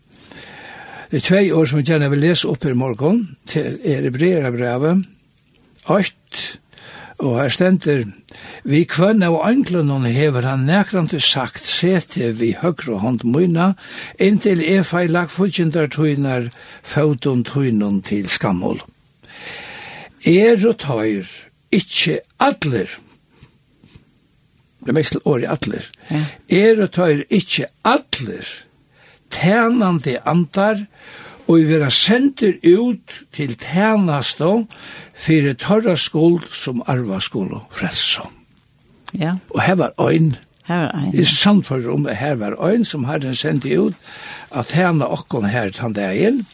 Det 1.11 1.17
er 1.17 1.25
tvei 1.25 1.51
år 1.51 1.65
som 1.65 1.79
jeg 1.79 1.85
gjerne 1.87 2.09
vil 2.11 2.19
lese 2.21 2.47
opp 2.47 2.65
i 2.65 2.73
morgen, 2.77 3.37
til 3.47 3.79
er 3.83 4.05
i 4.05 4.09
brevet, 4.13 5.05
8, 5.89 6.59
Og 7.19 7.35
her 7.35 7.49
stender, 7.51 8.05
vi 8.63 8.85
kvønne 8.87 9.27
og 9.27 9.41
anglunnen 9.43 10.05
hever 10.07 10.45
han 10.47 10.63
nekrande 10.63 11.19
sagt, 11.19 11.65
sete 11.67 12.31
vi 12.39 12.53
høyre 12.61 13.01
hånd 13.03 13.25
møyna, 13.27 13.73
inntil 14.23 14.63
jeg 14.63 14.85
feil 14.87 15.11
lagt 15.11 15.35
fudgjendar 15.35 15.89
tøynar, 15.91 16.47
fauton 16.79 17.43
tøynun 17.43 17.99
til 18.07 18.29
skammål. 18.31 18.79
Er 20.23 20.63
og 20.63 20.77
tøyr, 20.79 21.27
ikkje 21.75 22.21
adler, 22.39 22.95
det 24.87 24.95
mest 24.95 25.17
til 25.17 25.27
året 25.27 25.51
adler, 25.51 25.91
er 26.47 26.79
og 26.85 26.93
tøyr, 26.95 27.25
ikkje 27.27 27.67
adler, 27.83 28.47
tænande 29.35 30.21
andar, 30.23 30.85
og 30.87 30.99
og 31.49 31.57
vi 31.57 31.65
vera 31.65 31.89
sender 31.89 32.53
ut 32.77 33.15
til 33.33 33.55
tænastå 33.57 34.51
fyrir 35.17 35.55
tørra 35.57 35.95
skuld 35.97 36.45
som 36.53 36.83
arva 36.85 37.19
skuld 37.19 37.53
og 37.57 37.63
frelsa. 37.71 38.27
Ja. 39.17 39.33
Og 39.49 39.61
her 39.61 39.75
var 39.75 39.91
øyn. 40.09 40.35
Her 40.67 40.79
var 40.79 40.91
ein. 40.93 41.11
Det 41.11 41.19
er 41.19 41.25
sant 41.25 41.67
for 41.67 41.81
om 41.89 42.05
her 42.05 42.35
var 42.35 42.53
øyn 42.69 42.85
som 42.85 43.05
herren 43.05 43.35
sendt 43.35 43.65
ut 43.65 43.93
at 44.55 44.67
tæna 44.67 45.05
okkon 45.05 45.45
her 45.45 45.69
tann 45.69 45.93
dagen. 45.93 46.45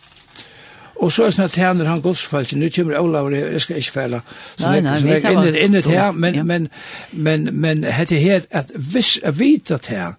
Og 0.96 1.12
så 1.12 1.26
er 1.26 1.34
sånn 1.36 1.50
at 1.50 1.52
tæner 1.52 1.90
han 1.90 2.02
godsfalsen, 2.02 2.60
nu 2.60 2.70
kommer 2.72 3.00
Olav, 3.00 3.34
jeg 3.34 3.62
skal 3.62 3.78
ikke 3.78 3.92
fæle. 3.92 4.22
så 4.56 4.70
nei, 4.70 4.82
nei, 4.82 4.94
jeg 5.04 5.24
er 5.24 5.32
inne, 5.32 5.60
inne 5.60 5.82
til 5.82 5.92
her, 5.92 6.12
men, 6.12 6.48
men, 6.48 6.68
men, 7.12 7.50
men, 7.52 7.84
hette 7.84 8.16
her, 8.16 8.42
at 8.52 8.72
hvis 8.76 9.20
jeg 9.24 9.40
vet 9.40 9.72
at 9.72 9.88
her, 9.88 10.14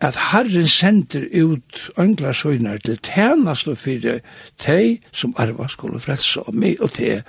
at 0.00 0.16
Herren 0.16 0.68
sender 0.68 1.26
ut 1.44 1.90
øngla 1.98 2.32
søgnar 2.32 2.78
til 2.84 2.98
tænast 3.04 3.68
og 3.68 3.78
fyrir 3.78 4.20
teg 4.58 5.02
som 5.12 5.34
arva 5.36 5.66
skulle 5.68 6.00
frelse 6.00 6.40
og 6.40 6.56
meg 6.56 6.80
og 6.80 6.94
teg 6.96 7.20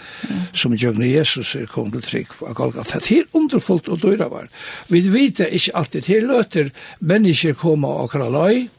som 0.55 0.73
Jøgne 0.73 1.09
Jesus 1.11 1.55
er 1.55 1.67
kom 1.67 1.91
til 1.91 2.01
trygg 2.01 2.37
og 2.39 2.55
Golgata. 2.55 2.99
Det 2.99 3.17
er 3.17 3.33
underfullt 3.33 3.89
og 3.91 4.01
døyra 4.01 4.29
var. 4.31 4.47
Vi 4.87 5.03
vet 5.11 5.43
ikke 5.51 5.75
alltid 5.75 6.01
til 6.01 6.23
løter 6.23 6.71
mennesker 6.99 7.53
koma 7.59 7.87
og 7.87 8.09
kralai, 8.09 8.69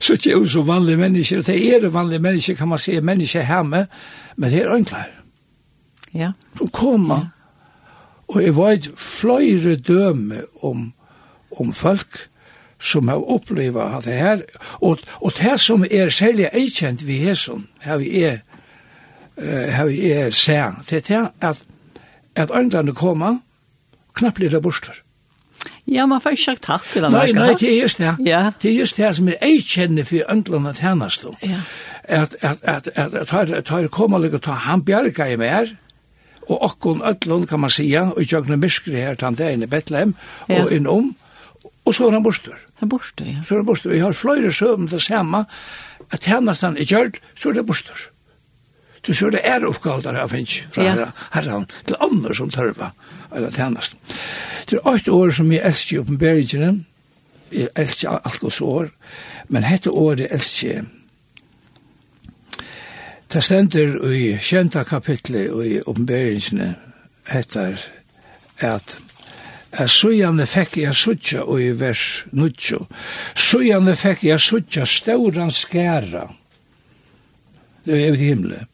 så 0.00 0.12
ikke 0.12 0.30
jo 0.30 0.46
så 0.46 0.62
vanlige 0.62 0.96
mennesker, 0.96 1.38
og 1.38 1.46
det 1.46 1.58
er 1.74 1.88
vanlige 1.88 2.18
mennesker, 2.18 2.54
kan 2.54 2.68
man 2.68 2.78
si, 2.78 3.00
mennesker 3.00 3.46
hjemme, 3.46 3.86
men 4.36 4.50
det 4.50 4.62
er 4.62 4.74
ønglar. 4.74 5.08
Ja. 6.14 6.32
Som 6.58 6.68
koma, 6.68 7.14
ja. 7.14 7.26
og 8.28 8.42
jeg 8.42 8.56
var 8.56 8.70
et 8.70 8.90
fløyre 8.96 9.76
døme 9.76 10.42
om, 10.62 10.92
om 11.58 11.72
folk, 11.72 12.29
som 12.80 13.08
har 13.08 13.20
opplevd 13.30 13.76
at 13.76 14.04
det 14.04 14.14
her, 14.14 14.42
og, 14.80 14.98
og 15.20 15.32
det 15.38 15.60
som 15.60 15.84
er 15.90 16.08
særlig 16.08 16.48
eikjent 16.52 17.06
vi 17.06 17.20
er 17.28 17.34
som, 17.34 17.66
her 17.80 18.00
vi 18.00 18.22
er, 18.24 18.38
her 19.36 19.84
vi 19.84 20.10
er 20.12 20.30
sær, 20.30 20.82
det 20.90 21.10
er 21.10 21.28
at, 21.40 21.62
at 22.36 22.50
øndene 22.54 22.94
kommer, 22.94 23.38
knapt 24.14 24.40
blir 24.40 24.50
det 24.50 24.62
borster. 24.62 25.02
Ja, 25.86 26.06
man 26.06 26.20
får 26.20 26.36
ikke 26.36 26.44
sagt 26.44 26.62
takk 26.62 26.84
til 26.92 27.04
henne. 27.04 27.18
Nei, 27.18 27.32
nei, 27.36 27.54
det 27.58 27.68
er 27.68 27.82
just 27.82 27.98
det. 27.98 28.14
Ja. 28.24 28.50
Det 28.62 28.70
er 28.70 28.78
just 28.78 28.96
det 28.96 29.10
som 29.16 29.28
er 29.28 29.40
eikjenne 29.42 30.04
for 30.04 30.32
øndene 30.32 30.72
tjenest. 30.76 31.26
Ja. 31.42 31.60
At, 32.04 32.34
at, 32.40 32.58
at, 32.62 32.86
at, 32.86 32.88
at, 32.96 33.14
at, 33.14 33.32
at, 33.32 33.70
at, 33.70 34.34
at, 34.34 34.48
at, 34.48 34.54
han 34.64 34.84
bjerga 34.84 35.26
i 35.26 35.36
mer, 35.36 35.74
og 36.50 36.62
okkon 36.66 37.02
öllun 37.02 37.46
kan 37.46 37.60
man 37.60 37.70
sia, 37.70 38.08
og 38.10 38.22
jøgna 38.22 38.54
jøgnu 38.54 38.56
myskri 38.64 39.00
her 39.00 39.14
tan 39.14 39.34
det 39.34 39.50
i 39.62 39.66
Betlehem, 39.66 40.14
og 40.48 40.72
innom, 40.72 41.14
Og 41.84 41.94
så 41.94 42.04
var 42.04 42.12
han 42.18 42.22
bostur. 42.22 42.56
Han 42.80 42.88
borster, 42.88 43.24
ja. 43.24 43.42
Så 43.42 43.54
var 43.54 43.62
han 43.62 43.66
bostur. 43.66 43.92
Jeg 43.92 44.04
har 44.04 44.12
fløyre 44.12 44.52
søvn 44.52 44.88
til 44.88 45.00
samme, 45.00 45.44
at 46.10 46.20
tjennesten 46.20 46.76
er 46.76 46.88
gjørt, 46.88 47.20
så 47.34 47.50
er 47.50 47.60
det 47.60 47.66
bostur. 47.66 48.10
Du 49.06 49.12
ser 49.14 49.32
det 49.32 49.40
er 49.44 49.64
oppgave 49.64 50.02
der 50.04 50.18
jeg 50.18 50.30
finnes 50.30 50.54
fra 50.74 50.84
ja. 50.84 51.08
herren 51.32 51.66
til 51.88 51.96
andre 52.04 52.34
som 52.36 52.50
tørpa 52.52 52.90
eller 53.32 53.50
tjennesten. 53.50 53.98
Det 54.68 54.76
er 54.76 54.88
åtte 54.88 55.12
år 55.12 55.30
som 55.34 55.52
jeg 55.52 55.64
elsker 55.64 55.96
i 55.96 56.00
oppenberingene. 56.00 56.84
Jeg 57.50 57.68
elsker 57.76 58.18
alt 58.18 58.42
hos 58.44 58.60
år. 58.60 58.90
Men 59.48 59.64
hette 59.64 59.90
året 59.90 60.28
elsker 60.30 60.84
Det 63.32 63.42
stender 63.42 63.94
i 64.10 64.36
kjenta 64.42 64.82
kapitlet 64.84 65.52
i 65.66 65.80
oppenberingene 65.86 66.74
heter 67.30 67.78
at 68.58 68.98
Sjøjane 69.70 70.48
fekk 70.50 70.80
jeg 70.82 70.96
sutja 70.98 71.44
og 71.46 71.60
i 71.62 71.70
vers 71.78 72.24
9. 72.34 72.80
Sujane 73.38 73.94
fekk 73.94 74.24
jeg 74.26 74.42
sutja 74.42 74.86
stauran 74.86 75.52
skæra 75.54 76.26
Det 77.84 77.94
er 77.94 78.08
evig 78.08 78.26
himle, 78.28 78.66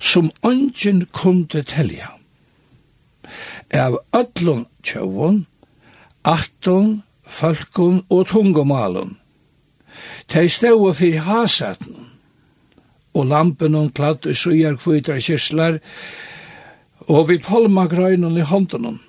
som 0.00 0.30
ongen 0.42 1.06
kunde 1.14 1.62
telja. 1.62 2.10
Av 3.72 3.96
öllun 4.12 4.66
tjövun, 4.84 5.46
atton, 6.24 7.02
falkun 7.24 8.02
og 8.10 8.26
tungumalun. 8.28 9.16
Tei 10.28 10.50
staua 10.52 10.92
fyrir 10.92 11.24
hasatun, 11.24 12.10
og 13.14 13.26
lampen 13.30 13.78
hon 13.78 13.88
kladd 13.94 14.26
og 14.26 14.36
sujar 14.36 14.76
kvitar 14.76 15.22
kyrslar, 15.22 15.80
og 17.08 17.30
vi 17.30 17.38
polma 17.38 17.86
grøynun 17.88 18.36
i 18.36 18.44
hånden 18.44 19.00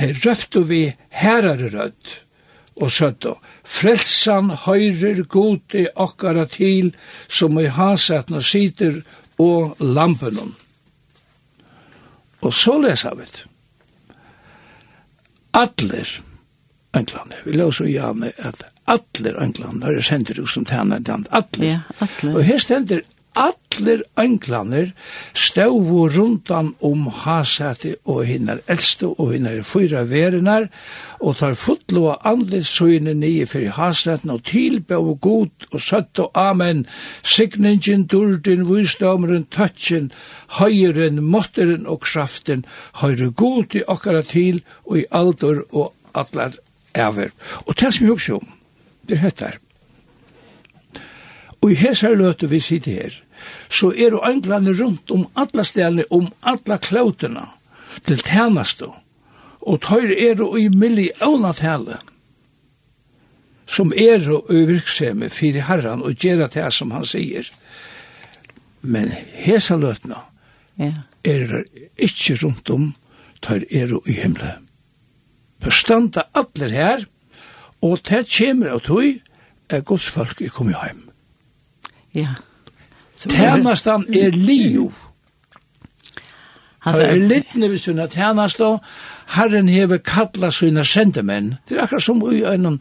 Te 0.00 0.14
røptu 0.16 0.62
vi 0.64 0.84
herare 1.12 1.68
rødd, 1.68 2.12
og 2.80 2.88
søttu, 2.88 3.34
frelsan 3.68 4.48
høyrir 4.64 5.26
gode 5.28 5.82
okkara 6.00 6.46
til, 6.48 6.94
som 7.28 7.58
i 7.60 7.66
hasetna 7.68 8.40
sitter 8.40 9.02
og 9.36 9.76
lampenum. 9.84 10.54
Og 12.40 12.54
så 12.56 12.78
lesa 12.80 13.12
vi 13.18 13.28
det. 13.28 13.44
Atler 15.60 16.16
englande, 16.96 17.36
vi 17.44 17.58
lås 17.58 17.82
og 17.84 17.92
gjerne 17.92 18.32
at 18.38 18.62
atler 18.88 19.36
englande, 19.44 19.92
er 19.92 20.00
sendur 20.00 20.40
ut 20.46 20.54
som 20.54 20.64
tæna 20.64 20.96
englande, 20.96 21.28
atler. 21.36 21.66
Ja, 21.66 21.80
atler. 22.00 22.38
Og 22.38 22.46
her 22.48 22.58
stender 22.58 23.04
atler 23.40 24.02
englaner 24.20 24.90
stau 25.34 26.08
rundan 26.14 26.74
om 26.84 27.06
hasati 27.22 27.94
og 28.04 28.24
hinnar 28.28 28.60
eldste 28.70 29.08
og 29.10 29.32
hinnar 29.34 29.62
fyra 29.64 30.02
verinar 30.10 30.68
og 31.20 31.38
tar 31.40 31.56
fotlo 31.60 32.06
av 32.12 32.26
andlitsøyne 32.32 33.14
nye 33.20 33.46
fyrir 33.48 33.76
hasæten 33.78 34.32
og 34.34 34.44
tilbe 34.50 34.98
og 34.98 35.20
god 35.24 35.68
og 35.70 35.80
søtt 35.84 36.20
og 36.24 36.36
amen 36.36 36.84
signingen, 37.22 38.06
durdin, 38.10 38.66
vysdomren, 38.68 39.46
tøtjen, 39.52 40.10
høyren, 40.58 41.22
måtteren 41.24 41.88
og 41.88 42.02
kraften 42.04 42.66
høyre 43.00 43.30
god 43.30 43.78
i 43.80 43.86
okkara 43.86 44.22
til 44.26 44.62
og 44.84 45.00
i 45.00 45.08
alder 45.10 45.64
og 45.70 45.94
atler 46.14 46.60
ever. 46.94 47.32
Og 47.66 47.74
det 47.80 47.94
som 47.94 48.06
jeg 48.06 48.16
også 48.18 48.40
om, 48.40 48.54
det 49.08 49.18
hettar. 49.24 49.60
og 51.60 51.72
i 51.72 51.76
hesar 51.76 52.16
løte 52.16 52.48
vi 52.48 52.60
sitter 52.60 52.92
her, 52.92 53.16
så 53.68 53.92
er 53.92 54.14
det 54.14 54.22
englene 54.26 54.74
rundt 54.78 55.10
om 55.10 55.26
alla 55.34 55.64
stedene, 55.64 56.04
om 56.10 56.28
alla 56.40 56.78
klautene 56.78 57.46
til 58.06 58.22
tjeneste. 58.24 58.90
Og 59.60 59.80
tøyre 59.84 60.16
er 60.16 60.38
det 60.40 60.48
i 60.58 60.68
millioner 60.72 61.56
tale 61.56 62.00
som 63.70 63.92
er 63.94 64.18
det 64.18 64.40
i 64.50 64.64
virksomhet 64.66 65.34
for 65.34 65.60
herren 65.68 66.02
og 66.02 66.18
gjør 66.18 66.48
det 66.50 66.66
som 66.74 66.90
han 66.90 67.06
sier. 67.06 67.46
Men 68.82 69.12
hesa 69.44 69.76
løtene 69.78 70.18
yeah. 70.80 71.04
er 71.22 71.62
ikke 72.00 72.38
rundt 72.42 72.72
om 72.74 72.90
tøyre 73.44 73.68
er 73.70 73.92
det 73.92 74.02
i 74.10 74.18
himmelen. 74.18 74.66
Forstanda 75.60 76.24
alle 76.34 76.70
her, 76.72 77.04
og 77.84 78.00
det 78.08 78.24
kommer 78.32 78.74
av 78.74 78.82
tøy 78.84 79.20
er 79.70 79.84
gods 79.86 80.08
folk 80.10 80.40
i 80.40 80.48
kommer 80.48 80.80
hjem. 80.80 81.04
Ja. 82.14 82.20
Yeah. 82.20 82.38
Tjernastan 83.28 84.06
er 84.14 84.30
liv. 84.30 84.90
Han 86.80 86.96
er 87.04 87.18
littne 87.20 87.68
vi 87.68 87.78
sunna 87.78 88.06
tjernasta, 88.08 88.78
Herren 89.36 89.68
hever 89.68 90.00
kalla 90.00 90.48
sina 90.50 90.84
sendemenn. 90.84 91.58
Det 91.68 91.76
er 91.76 91.82
akkurat 91.84 92.02
som 92.02 92.22
i 92.32 92.40
en, 92.48 92.78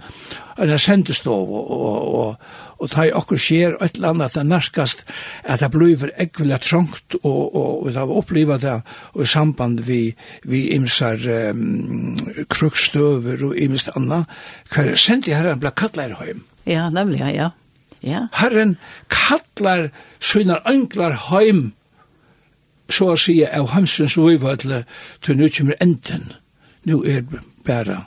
en 0.57 0.77
sendestov, 0.79 1.51
og, 1.51 1.71
og, 1.75 2.15
og, 2.15 2.69
og 2.79 2.91
ta 2.93 3.05
i 3.05 3.13
okkur 3.15 3.41
skjer 3.41 3.75
et 3.83 3.97
eller 3.97 4.13
annet 4.13 4.37
det 4.37 4.45
nærskast 4.47 5.03
at 5.43 5.59
det 5.59 5.71
blir 5.73 6.09
ekvile 6.15 6.57
trångt 6.63 7.17
og, 7.19 7.41
og, 7.55 7.71
og 7.83 7.91
det 7.91 7.99
har 7.99 8.15
opplivet 8.21 8.63
det 8.63 8.77
og 9.13 9.23
i 9.25 9.27
samband 9.27 9.83
vi, 9.87 10.01
vi 10.47 10.69
imsar 10.77 11.19
um, 11.51 12.15
krukstøver 12.49 13.43
og 13.49 13.57
imst 13.59 13.91
anna 13.99 14.23
hver 14.71 14.95
sendi 14.95 15.35
herren 15.35 15.59
ble 15.59 15.75
kallar 15.75 16.15
heim 16.21 16.45
Ja, 16.69 16.89
nemlig, 16.93 17.19
ja, 17.19 17.29
ja. 17.33 17.49
Ja. 18.05 18.27
Herren 18.33 18.77
kallar 19.11 19.89
synar 20.19 20.63
ønglar 20.69 21.17
heim, 21.29 21.73
så 22.89 23.13
å 23.13 23.17
si, 23.19 23.41
av 23.45 23.69
hamsens 23.75 24.17
uivatle, 24.17 24.83
til 25.21 25.37
nu 25.37 25.49
kommer 25.53 25.77
enden. 25.81 26.31
Nu 26.87 27.03
er 27.05 27.25
bæra 27.67 28.03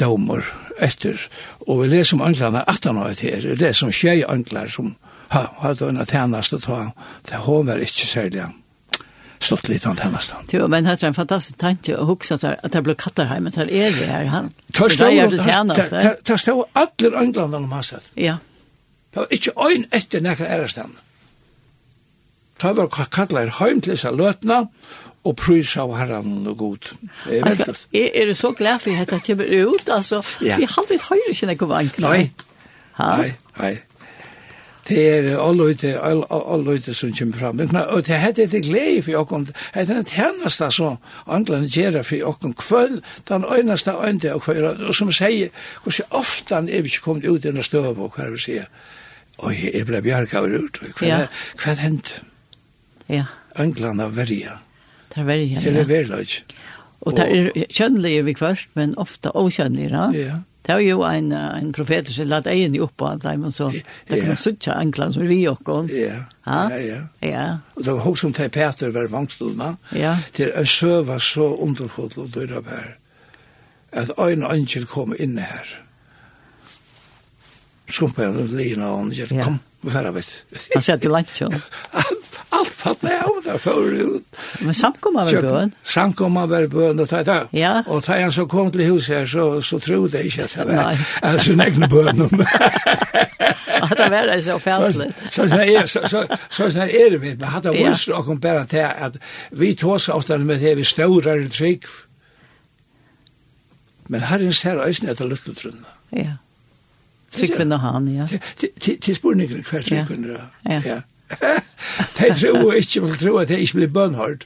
domar 0.00 0.42
etter. 0.80 1.20
Og 1.66 1.82
vi 1.82 1.92
leser 1.92 2.16
om 2.16 2.24
anglerne 2.26 2.64
18 2.66 2.98
år 2.98 3.20
her, 3.20 3.46
det 3.54 3.68
er 3.68 3.76
som 3.76 3.92
tjei 3.92 4.22
anglar 4.28 4.70
som 4.72 4.96
ha, 5.32 5.46
hadde 5.62 5.88
en 5.88 6.02
tjeneste 6.06 6.58
ta, 6.64 6.90
det 7.28 7.44
hover 7.46 7.80
ikke 7.84 8.08
særlig 8.08 8.48
stått 9.42 9.68
litt 9.70 9.86
an 9.88 9.98
tjeneste. 9.98 10.38
Jo, 10.54 10.68
men 10.70 10.86
det 10.86 10.96
er 11.00 11.08
en 11.10 11.16
fantastisk 11.16 11.58
tanke 11.58 11.96
å 11.98 12.06
huske 12.06 12.36
at 12.38 12.72
det 12.72 12.82
ble 12.86 12.94
kattar 12.98 13.30
her, 13.30 13.42
men 13.42 13.54
det 13.54 13.66
er 13.66 13.94
det 13.96 14.08
her 14.10 14.30
han. 14.30 14.52
Det 14.68 14.88
er 15.08 15.32
det 15.32 15.42
tjeneste. 15.42 16.02
Det 16.22 16.34
er 16.36 16.42
stå 16.42 16.56
alle 16.78 17.12
anglerne 17.18 17.62
om 17.62 17.72
hans. 17.74 17.94
Ja. 18.14 18.38
Det 19.12 19.20
var 19.20 19.26
ikke 19.30 19.52
øyn 19.68 19.84
etter 19.92 20.20
nekker 20.24 20.46
ærestand. 20.48 20.96
Det 22.62 22.76
var 22.76 22.88
kallar 23.10 23.50
heim 23.58 23.80
til 23.80 23.92
disse 23.92 24.10
løtna, 24.10 24.64
og 25.24 25.36
prys 25.38 25.76
av 25.78 25.94
herran 25.94 26.46
og 26.50 26.58
god. 26.58 26.90
Er, 27.30 27.46
altså, 27.46 27.76
er, 27.94 28.08
er 28.14 28.26
du 28.26 28.34
så 28.34 28.52
glad 28.58 28.82
for 28.82 28.90
at 28.90 29.10
det 29.10 29.22
kommer 29.26 29.46
ut? 29.66 29.88
Altså, 29.88 30.22
ja. 30.42 30.56
Vi 30.58 30.66
har 30.66 30.78
aldri 30.82 30.98
høyre 30.98 31.30
ikke 31.30 31.50
noe 31.52 31.68
vank. 31.70 31.98
Nei, 32.02 32.20
nei, 32.98 33.32
nei. 33.60 33.72
Det 34.88 35.02
er 35.08 35.28
alle 35.38 35.68
ute, 35.70 35.92
alle 36.02 36.72
ute 36.74 36.94
som 36.94 37.12
kommer 37.14 37.38
fram. 37.38 37.60
Men, 37.60 37.76
og 37.76 38.02
det 38.06 38.18
heter 38.18 38.48
det 38.50 38.64
glede 38.66 39.02
for 39.06 39.20
åkken. 39.20 39.44
Det 39.46 39.54
er 39.74 39.84
den 39.86 40.08
tjeneste 40.10 40.70
som 40.74 40.96
andre 41.26 41.60
gjør 41.70 42.00
for 42.02 42.32
åkken 42.32 42.56
kvøl. 42.58 42.98
Den 43.28 43.46
øyneste 43.46 43.94
øynene 43.94 44.34
og 44.34 44.42
kvøl. 44.42 44.64
Og 44.88 44.94
som 44.94 45.12
sier, 45.14 45.54
hvordan 45.84 46.18
ofte 46.18 46.54
er 46.54 46.82
vi 46.82 46.90
ikke 46.90 47.04
kommet 47.04 47.28
ut 47.30 47.44
i 47.44 47.46
denne 47.46 47.62
støv 47.62 47.94
og 47.94 48.18
hva 48.18 48.26
vi 48.34 48.42
sier. 48.42 48.66
Og 49.38 49.54
jeg 49.56 49.86
ble 49.88 50.02
bjerga 50.04 50.42
over 50.42 50.66
ut. 50.66 50.82
Hva, 50.98 51.06
ja. 51.06 51.22
hva 51.62 51.74
hendt? 51.80 52.20
Ja. 53.08 53.24
England 53.58 54.00
er 54.00 54.12
verja. 54.14 54.60
Det 55.12 55.20
er 55.20 55.28
verja, 55.28 55.58
ja. 55.58 55.64
Det 55.64 55.82
er 55.82 55.90
verløg. 55.90 56.38
Og 57.02 57.16
det 57.18 57.26
er 57.26 57.66
kjønnelige 57.74 58.24
vi 58.28 58.34
først, 58.38 58.72
men 58.78 58.96
ofte 58.98 59.34
okjønnelige, 59.36 60.08
Ja. 60.22 60.40
Det 60.62 60.72
er 60.72 60.78
jo 60.78 61.02
en, 61.02 61.32
en 61.32 61.72
profet 61.74 62.08
som 62.14 62.28
lagt 62.30 62.46
egen 62.46 62.76
opp 62.80 62.92
på 62.96 63.06
alt 63.10 63.24
dem, 63.26 63.44
og 63.48 63.52
så 63.52 63.72
det 63.72 64.20
kunne 64.20 64.36
suttje 64.38 64.74
England 64.78 65.16
som 65.16 65.26
vi 65.26 65.40
og 65.50 65.90
Ja, 65.90 66.22
ja, 66.46 66.78
ja. 66.78 67.00
ja. 67.22 67.46
Og 67.74 67.84
det 67.84 67.92
var 67.92 68.00
hos 68.00 68.20
som 68.20 68.32
til 68.32 68.48
Peter 68.48 68.90
var 68.90 69.10
vangstolene, 69.10 69.76
ja. 69.92 70.16
til 70.32 70.52
Øsø 70.56 71.02
var 71.02 71.18
så 71.18 71.54
underfodlet 71.54 72.18
og 72.18 72.34
døra 72.34 72.62
her, 72.68 72.94
at 73.92 74.10
øyne 74.18 74.46
angel 74.46 74.86
kom 74.86 75.14
inn 75.18 75.38
her 75.38 75.81
skumpa 77.92 78.26
henne 78.26 78.46
og 78.46 78.56
lina 78.56 78.90
og 78.90 78.98
han 79.02 79.12
gjør, 79.16 79.32
kom, 79.44 79.60
vi 79.82 79.94
færre 79.94 80.12
vet. 80.14 80.34
Han 80.74 80.84
sier 80.84 81.00
til 81.02 81.14
lantjo. 81.14 81.48
Alt 82.52 82.74
fatt 82.76 83.00
meg 83.04 83.16
av 83.16 83.38
der 83.46 83.60
før 83.62 83.86
ut. 83.96 84.40
Men 84.60 84.76
samkomma 84.76 85.24
var 85.24 85.46
bøen? 85.46 85.70
Samkomma 85.88 86.44
var 86.50 86.66
bøen 86.72 87.00
og 87.00 87.08
ta 87.08 87.22
det. 87.24 87.38
Ja. 87.56 87.78
Og 87.86 88.04
ta 88.04 88.18
han 88.20 88.32
så 88.34 88.44
kom 88.50 88.68
til 88.74 88.90
huset 88.90 89.16
her, 89.16 89.26
så, 89.26 89.46
så 89.64 89.80
trodde 89.80 90.20
jeg 90.20 90.28
ikke 90.28 90.44
at 90.44 90.56
det 90.68 90.76
var. 90.76 91.00
Jeg 91.22 91.46
sin 91.46 91.64
egen 91.64 91.88
bøen. 91.88 92.22
At 93.82 93.96
det 93.98 94.10
var 94.12 94.28
det 94.28 94.38
så 94.44 94.58
fælt. 94.62 95.00
Så 95.32 95.48
sånn 95.48 95.64
er 95.64 95.88
så, 95.90 96.04
så, 96.06 96.22
så, 96.52 96.68
det 96.76 97.20
vi, 97.22 97.32
men 97.34 97.48
hadde 97.48 97.72
det 97.72 97.86
vunst 97.86 98.12
og 98.12 98.28
kom 98.28 98.40
bare 98.40 98.66
til 98.70 98.84
at 98.84 99.16
vi 99.56 99.72
tås 99.74 100.10
ofte 100.12 100.38
med 100.38 100.60
det 100.60 100.76
vi 100.78 100.86
stårere 100.86 101.48
trygg. 101.48 101.88
Men 104.12 104.28
herren 104.28 104.52
ser 104.52 104.82
øyne 104.82 105.14
etter 105.14 105.28
lukteltrunna. 105.28 105.96
Ja. 106.12 106.36
Tryggvinn 107.32 107.72
og 107.72 107.80
han, 107.80 108.08
ja. 108.12 108.26
Til 108.80 109.14
spurningen 109.16 109.64
hver 109.68 109.86
tryggvinn, 109.86 110.28
ja. 110.68 111.00
De 112.18 112.28
tror 112.36 112.72
ikke, 112.76 113.00
de 113.00 113.16
tror 113.24 113.40
at 113.40 113.48
de 113.48 113.60
ikke 113.64 113.80
blir 113.80 113.88
bønnhård. 113.94 114.44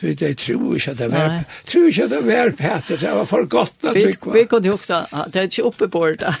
De 0.00 0.34
tror 0.34 0.74
ikke 0.74 0.90
at 0.90 0.98
det 0.98 1.06
var, 1.12 1.34
tror 1.70 1.86
ikke 1.86 2.04
at 2.04 2.10
det 2.10 2.20
var 2.26 2.50
Peter, 2.58 2.96
det 2.98 3.10
var 3.14 3.26
for 3.30 3.46
godt 3.50 3.86
å 3.86 3.92
tryggva. 3.94 4.32
Vi 4.34 4.42
kunne 4.50 4.66
jo 4.66 4.74
også, 4.74 4.98
det 5.30 5.42
er 5.42 5.46
ikke 5.50 5.66
oppe 5.68 5.88
på 5.88 6.02
det. 6.18 6.32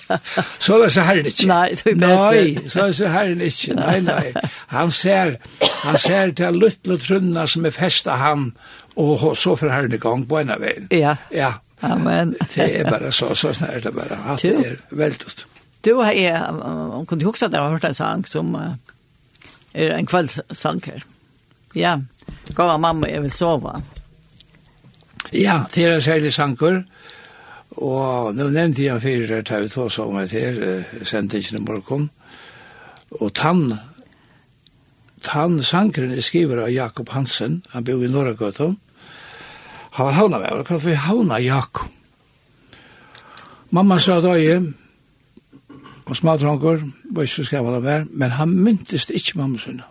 Så 0.64 0.76
er 0.76 0.84
det 0.84 0.90
så 0.92 1.04
herren 1.08 1.30
ikke. 1.30 1.46
Nei, 1.48 1.68
det 1.80 1.94
er 1.94 1.96
Nei, 2.02 2.42
så 2.68 2.82
er 2.82 2.90
det 2.92 2.98
så 2.98 3.08
herren 3.14 3.40
ikke, 3.46 3.76
nei, 3.78 3.96
nei. 4.04 4.44
Han 4.74 4.92
ser, 4.92 5.36
han 5.80 5.98
ser 5.98 6.34
til 6.36 6.60
luttel 6.60 6.96
og 6.98 7.00
trunna 7.06 7.46
som 7.48 7.64
er 7.68 7.74
festet 7.76 8.20
han, 8.20 8.50
og 9.00 9.24
så 9.36 9.56
får 9.56 9.72
herren 9.72 9.96
i 9.96 10.00
gang 10.02 10.26
på 10.28 10.42
en 10.42 10.52
av 10.52 10.60
veien. 10.60 10.90
Ja. 10.92 11.16
Ja, 11.32 11.54
Amen. 11.82 12.34
det 12.54 12.66
er 12.80 12.90
bare 12.90 13.12
så, 13.12 13.34
så 13.34 13.52
snart 13.56 13.84
det 13.84 13.94
bare. 13.96 14.18
Alt 14.18 14.44
Allt 14.44 14.66
er 14.66 14.76
veldig. 14.90 15.46
Du 15.84 15.94
har 15.96 16.12
ju, 16.12 16.32
hon 16.92 17.06
kunde 17.06 17.24
huske 17.24 17.46
at 17.46 17.52
jeg 17.52 17.62
har 17.62 17.70
hørt 17.72 17.84
en 17.88 17.94
sang 17.94 18.26
som 18.28 18.54
uh, 18.54 18.74
er 19.72 19.94
en 19.96 20.06
kveldssang 20.06 20.82
her. 20.84 21.06
Ja, 21.74 21.96
gå 22.54 22.66
av 22.66 22.80
mamma, 22.80 23.08
jeg 23.08 23.22
vil 23.22 23.32
sove. 23.32 23.78
Ja, 25.32 25.62
det 25.74 25.84
er 25.84 25.94
en 25.94 26.02
særlig 26.02 26.32
sanger. 26.34 26.82
Og 27.78 28.34
nå 28.34 28.48
nevnte 28.50 28.82
jeg 28.82 29.02
fire 29.02 29.36
her 29.36 29.44
tar 29.46 29.62
vi 29.62 29.70
to 29.70 29.86
som 29.88 30.18
er 30.18 30.32
her, 30.34 30.58
sendte 31.06 31.38
ikke 31.38 31.56
noen 31.56 31.68
morgen. 31.68 32.08
Og 33.20 33.32
tann, 33.34 33.70
tann 35.22 35.60
sangeren 35.62 36.12
er 36.12 36.24
skriver 36.26 36.64
av 36.64 36.72
Jakob 36.74 37.14
Hansen, 37.14 37.60
han 37.70 37.86
bor 37.86 38.02
i 38.04 38.10
Norragøtum. 38.10 38.76
Han 39.90 40.06
var 40.06 40.12
havna 40.12 40.38
med, 40.38 40.52
og 40.52 40.66
kallt 40.66 40.86
vi 40.86 40.94
havna 40.94 41.40
Jakob. 41.42 41.88
Mamma 43.70 43.98
sa 44.02 44.18
da 44.20 44.34
i, 44.34 44.50
og 46.06 46.16
smadrangur, 46.16 46.82
var 47.10 47.26
ikke 47.26 47.34
så 47.34 47.44
skrevet 47.46 47.76
han 47.76 47.84
vær, 47.84 48.06
men 48.10 48.34
han 48.34 48.54
myntist 48.64 49.12
ikke 49.14 49.38
mamma 49.38 49.58
sinne. 49.62 49.86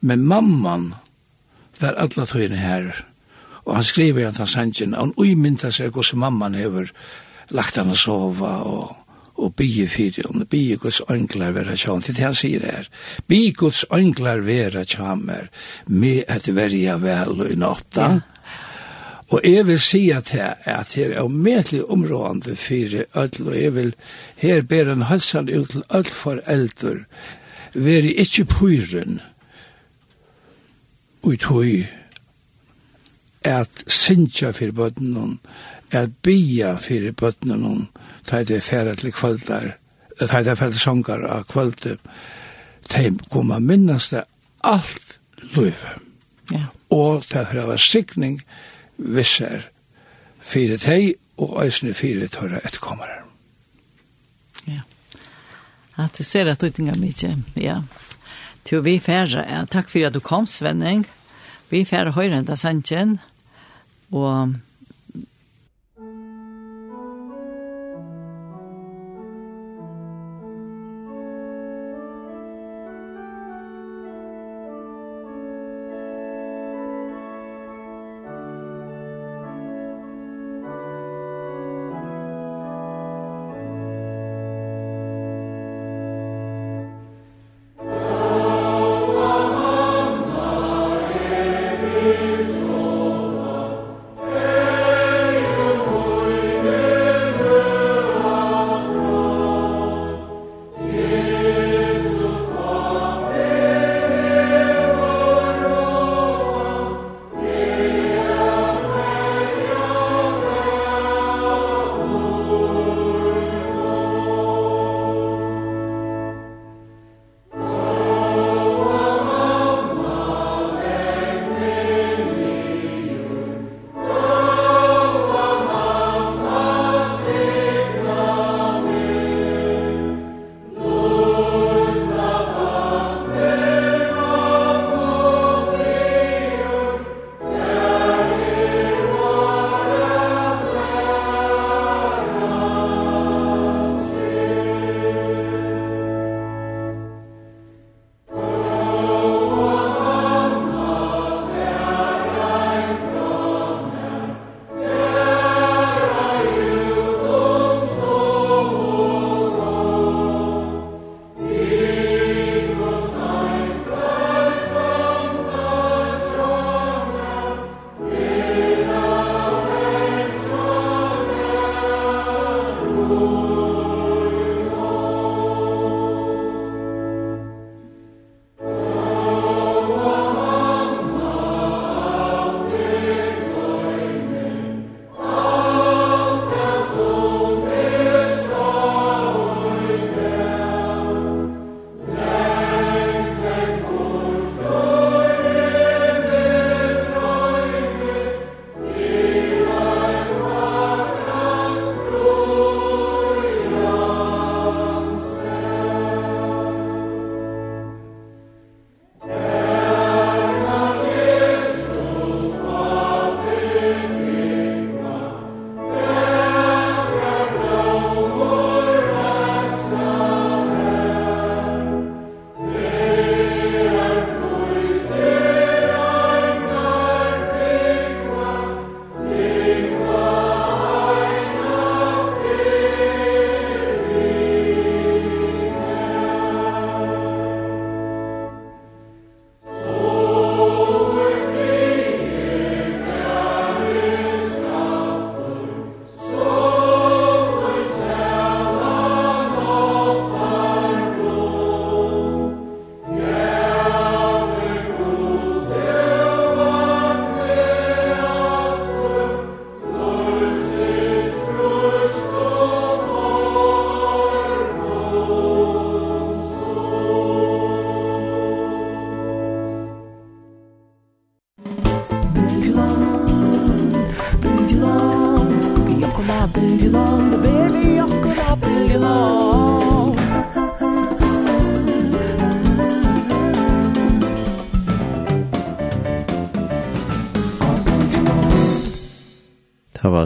Men 0.00 0.24
mamman 0.24 0.92
var 1.80 1.98
alla 2.00 2.24
tøyne 2.28 2.56
her, 2.56 2.92
og 3.64 3.74
han 3.76 3.84
skriver 3.84 4.22
igjen 4.22 4.38
til 4.38 4.48
sannsyn, 4.48 4.94
og 4.94 5.08
han 5.08 5.18
uimynta 5.20 5.72
seg 5.74 5.92
hos 5.96 6.14
mamman 6.16 6.56
hever 6.56 6.92
lagt 7.52 7.76
han 7.76 7.92
å 7.92 7.98
sova, 7.98 8.56
og 8.64 8.96
og 9.38 9.52
bygge 9.54 9.84
fyrir, 9.86 10.26
og 10.26 10.48
bygge 10.50 10.76
Guds 10.82 10.96
ønglar 11.10 11.52
vera 11.54 11.76
tjam, 11.78 12.00
til 12.02 12.16
det 12.16 12.24
han 12.24 12.34
sier 12.34 12.64
her, 12.66 12.88
bygge 13.30 13.52
Guds 13.60 13.84
ønglar 13.94 14.40
vera 14.42 14.82
tjam 14.82 15.28
med 15.86 16.24
et 16.26 16.48
verja 16.56 16.96
vel 16.98 17.44
og 17.44 17.52
i 17.52 17.54
natta, 17.54 18.08
ja 18.16 18.37
Og 19.28 19.40
jeg 19.44 19.66
vil 19.66 19.80
si 19.80 20.10
at 20.10 20.30
her, 20.30 20.54
at 20.64 20.94
her 20.94 21.12
er 21.12 21.22
omedelig 21.22 21.84
områdende 21.84 22.56
for 22.56 23.20
ødel, 23.20 23.48
og 23.48 23.62
jeg 23.62 23.74
vil 23.74 23.94
her 24.36 24.60
ber 24.60 24.92
en 24.92 25.02
halsan 25.02 25.48
ut 25.48 25.68
til 25.68 25.82
ødel 25.94 26.12
for 26.12 26.40
eldre, 26.46 26.94
veri 27.74 28.14
ikkje 28.16 28.44
pyren 28.44 29.20
ut 31.22 31.44
høy 31.44 31.84
at 33.44 33.84
sinja 33.86 34.50
for 34.50 34.72
bøttenen, 34.72 35.38
at 35.92 36.10
bia 36.22 36.74
for 36.80 37.12
bøttenen, 37.12 37.88
ta 38.24 38.42
det 38.42 38.62
færa 38.62 38.94
til 38.94 39.12
kvöldar, 39.12 39.76
ta 40.28 40.42
det 40.42 40.58
færa 40.58 40.70
til 40.70 40.80
sångar 40.80 41.24
av 41.28 41.44
kvölde, 41.48 41.96
ta 42.88 43.10
koma 43.30 43.58
minnast 43.58 44.10
det 44.10 44.24
alt 44.64 45.18
løyve. 45.54 45.94
Ja. 46.52 46.64
Og 46.90 47.24
ta 47.28 47.44
færa 47.44 47.66
var 47.66 47.76
sikning, 47.76 48.40
visser 48.98 49.68
fire 50.42 50.78
teg 50.82 51.14
og 51.38 51.56
eisne 51.62 51.94
fire 51.94 52.28
tørre 52.32 52.60
etterkommere. 52.64 53.22
Ja. 54.66 54.82
At 55.98 56.18
det 56.18 56.26
ser 56.26 56.50
at 56.50 56.62
uttinga 56.62 56.94
mykje, 56.98 57.36
ja. 57.58 57.80
Til 58.68 58.82
vi 58.84 58.98
færre, 59.00 59.44
ja. 59.48 59.64
takk 59.64 59.88
for 59.90 60.06
at 60.06 60.14
du 60.14 60.20
kom, 60.20 60.46
Svenning. 60.46 61.06
Vi 61.70 61.84
færre 61.88 62.12
høyre 62.12 62.40
enda 62.40 62.56
sannsjen, 62.56 63.18
og 64.12 64.54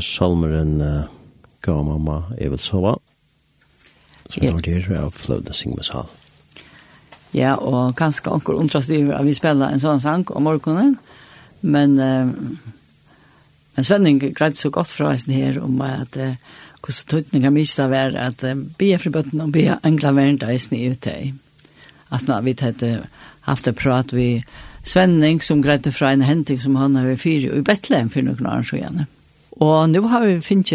salmeren 0.03 0.81
uh, 0.83 1.09
gav 1.62 1.85
mamma 1.87 2.23
jeg 2.38 2.51
vil 2.53 2.62
sove. 2.62 2.97
Så 4.29 4.41
det 4.41 4.53
var 4.53 4.65
det 4.65 4.99
av 4.99 5.12
fløvde 5.12 5.55
syng. 5.55 5.77
Ja, 7.33 7.55
og 7.57 7.97
kanskje 7.97 8.33
anker 8.33 8.57
undrast 8.61 8.91
over 8.91 9.19
at 9.19 9.27
vi 9.27 9.37
spiller 9.37 9.73
en 9.73 9.81
sånn 9.81 10.01
sang 10.01 10.25
om 10.33 10.47
morgenen, 10.49 10.99
men, 11.61 11.99
uh, 12.01 12.29
men 13.77 13.87
Svenning 13.87 14.21
greide 14.23 14.59
så 14.59 14.73
godt 14.73 14.93
fra 14.93 15.12
heisen 15.12 15.35
her 15.37 15.61
om 15.62 15.81
at 15.85 16.17
uh, 16.17 16.35
hvordan 16.83 17.09
tøytninga 17.12 17.53
mista 17.55 17.88
var 17.93 18.17
at 18.19 18.45
uh, 18.45 18.57
be 18.79 18.93
fri 18.99 19.12
bøtten 19.15 19.45
og 19.45 19.55
be 19.55 19.69
engla 19.83 20.12
verden 20.17 20.49
heisen 20.49 20.77
i 20.77 20.88
ute 20.93 21.17
i. 21.29 21.33
At 22.12 22.29
nå 22.29 22.41
vi 22.45 22.57
hadde 22.61 23.07
haft 23.49 23.69
et 23.69 23.79
prat 23.79 24.12
vi 24.12 24.45
Svenning 24.83 25.38
som 25.47 25.61
greide 25.62 25.93
fra 25.95 26.09
en 26.11 26.25
henting 26.27 26.59
som 26.59 26.75
han 26.75 26.97
har 26.99 27.07
vært 27.07 27.23
fyre 27.23 27.55
i 27.55 27.62
Betlehem 27.62 28.09
for 28.11 28.27
noen 28.27 28.49
år 28.51 28.65
siden. 28.67 29.05
Mm 29.05 29.21
Og 29.62 29.90
nu 29.90 30.01
har 30.11 30.25
vi 30.27 30.40
finnet 30.42 30.75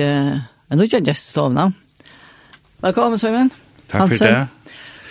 en 0.71 0.79
nødvendig 0.79 1.03
gjest 1.09 1.31
i 1.31 1.33
stovna. 1.33 1.71
Velkommen, 2.83 3.19
Søyvind. 3.19 3.51
Takk 3.91 4.13
for 4.13 4.23
det. 4.23 4.45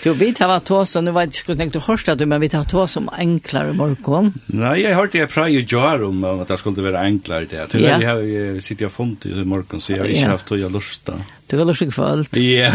Du, 0.05 0.13
vi 0.15 0.29
tar 0.37 0.47
vært 0.47 0.67
tås, 0.69 0.93
og 0.99 1.03
nå 1.03 1.13
vet 1.17 1.33
jeg 1.33 1.41
ikke 1.41 1.51
hvordan 1.51 1.71
du 1.73 1.79
hørte 1.83 2.15
du, 2.21 2.27
men 2.31 2.43
vi 2.43 2.51
tar 2.53 2.67
tås 2.69 2.95
om 3.01 3.09
enklere 3.17 3.73
morgon. 3.75 4.29
Nei, 4.55 4.77
jeg 4.85 4.95
hørte 4.95 5.19
jeg 5.19 5.31
fra 5.33 5.47
i 5.51 5.63
jar 5.65 6.05
om 6.07 6.21
at 6.29 6.53
det 6.53 6.59
skulle 6.61 6.85
være 6.85 7.03
enklere 7.09 7.49
det. 7.51 7.65
Til 7.73 7.83
ja. 7.83 7.97
jeg 7.99 8.07
har 8.07 8.61
sittet 8.63 8.87
og 8.91 8.93
funnet 8.95 9.27
i 9.27 9.47
morgen, 9.49 9.83
så 9.83 9.95
jeg 9.95 10.05
har 10.05 10.13
ikke 10.13 10.35
haft 10.37 10.47
tog 10.53 10.63
lyst 10.77 11.09
da. 11.09 11.17
Du 11.51 11.57
har 11.59 11.67
lyst 11.67 12.33
til. 12.37 12.45
Ja. 12.45 12.71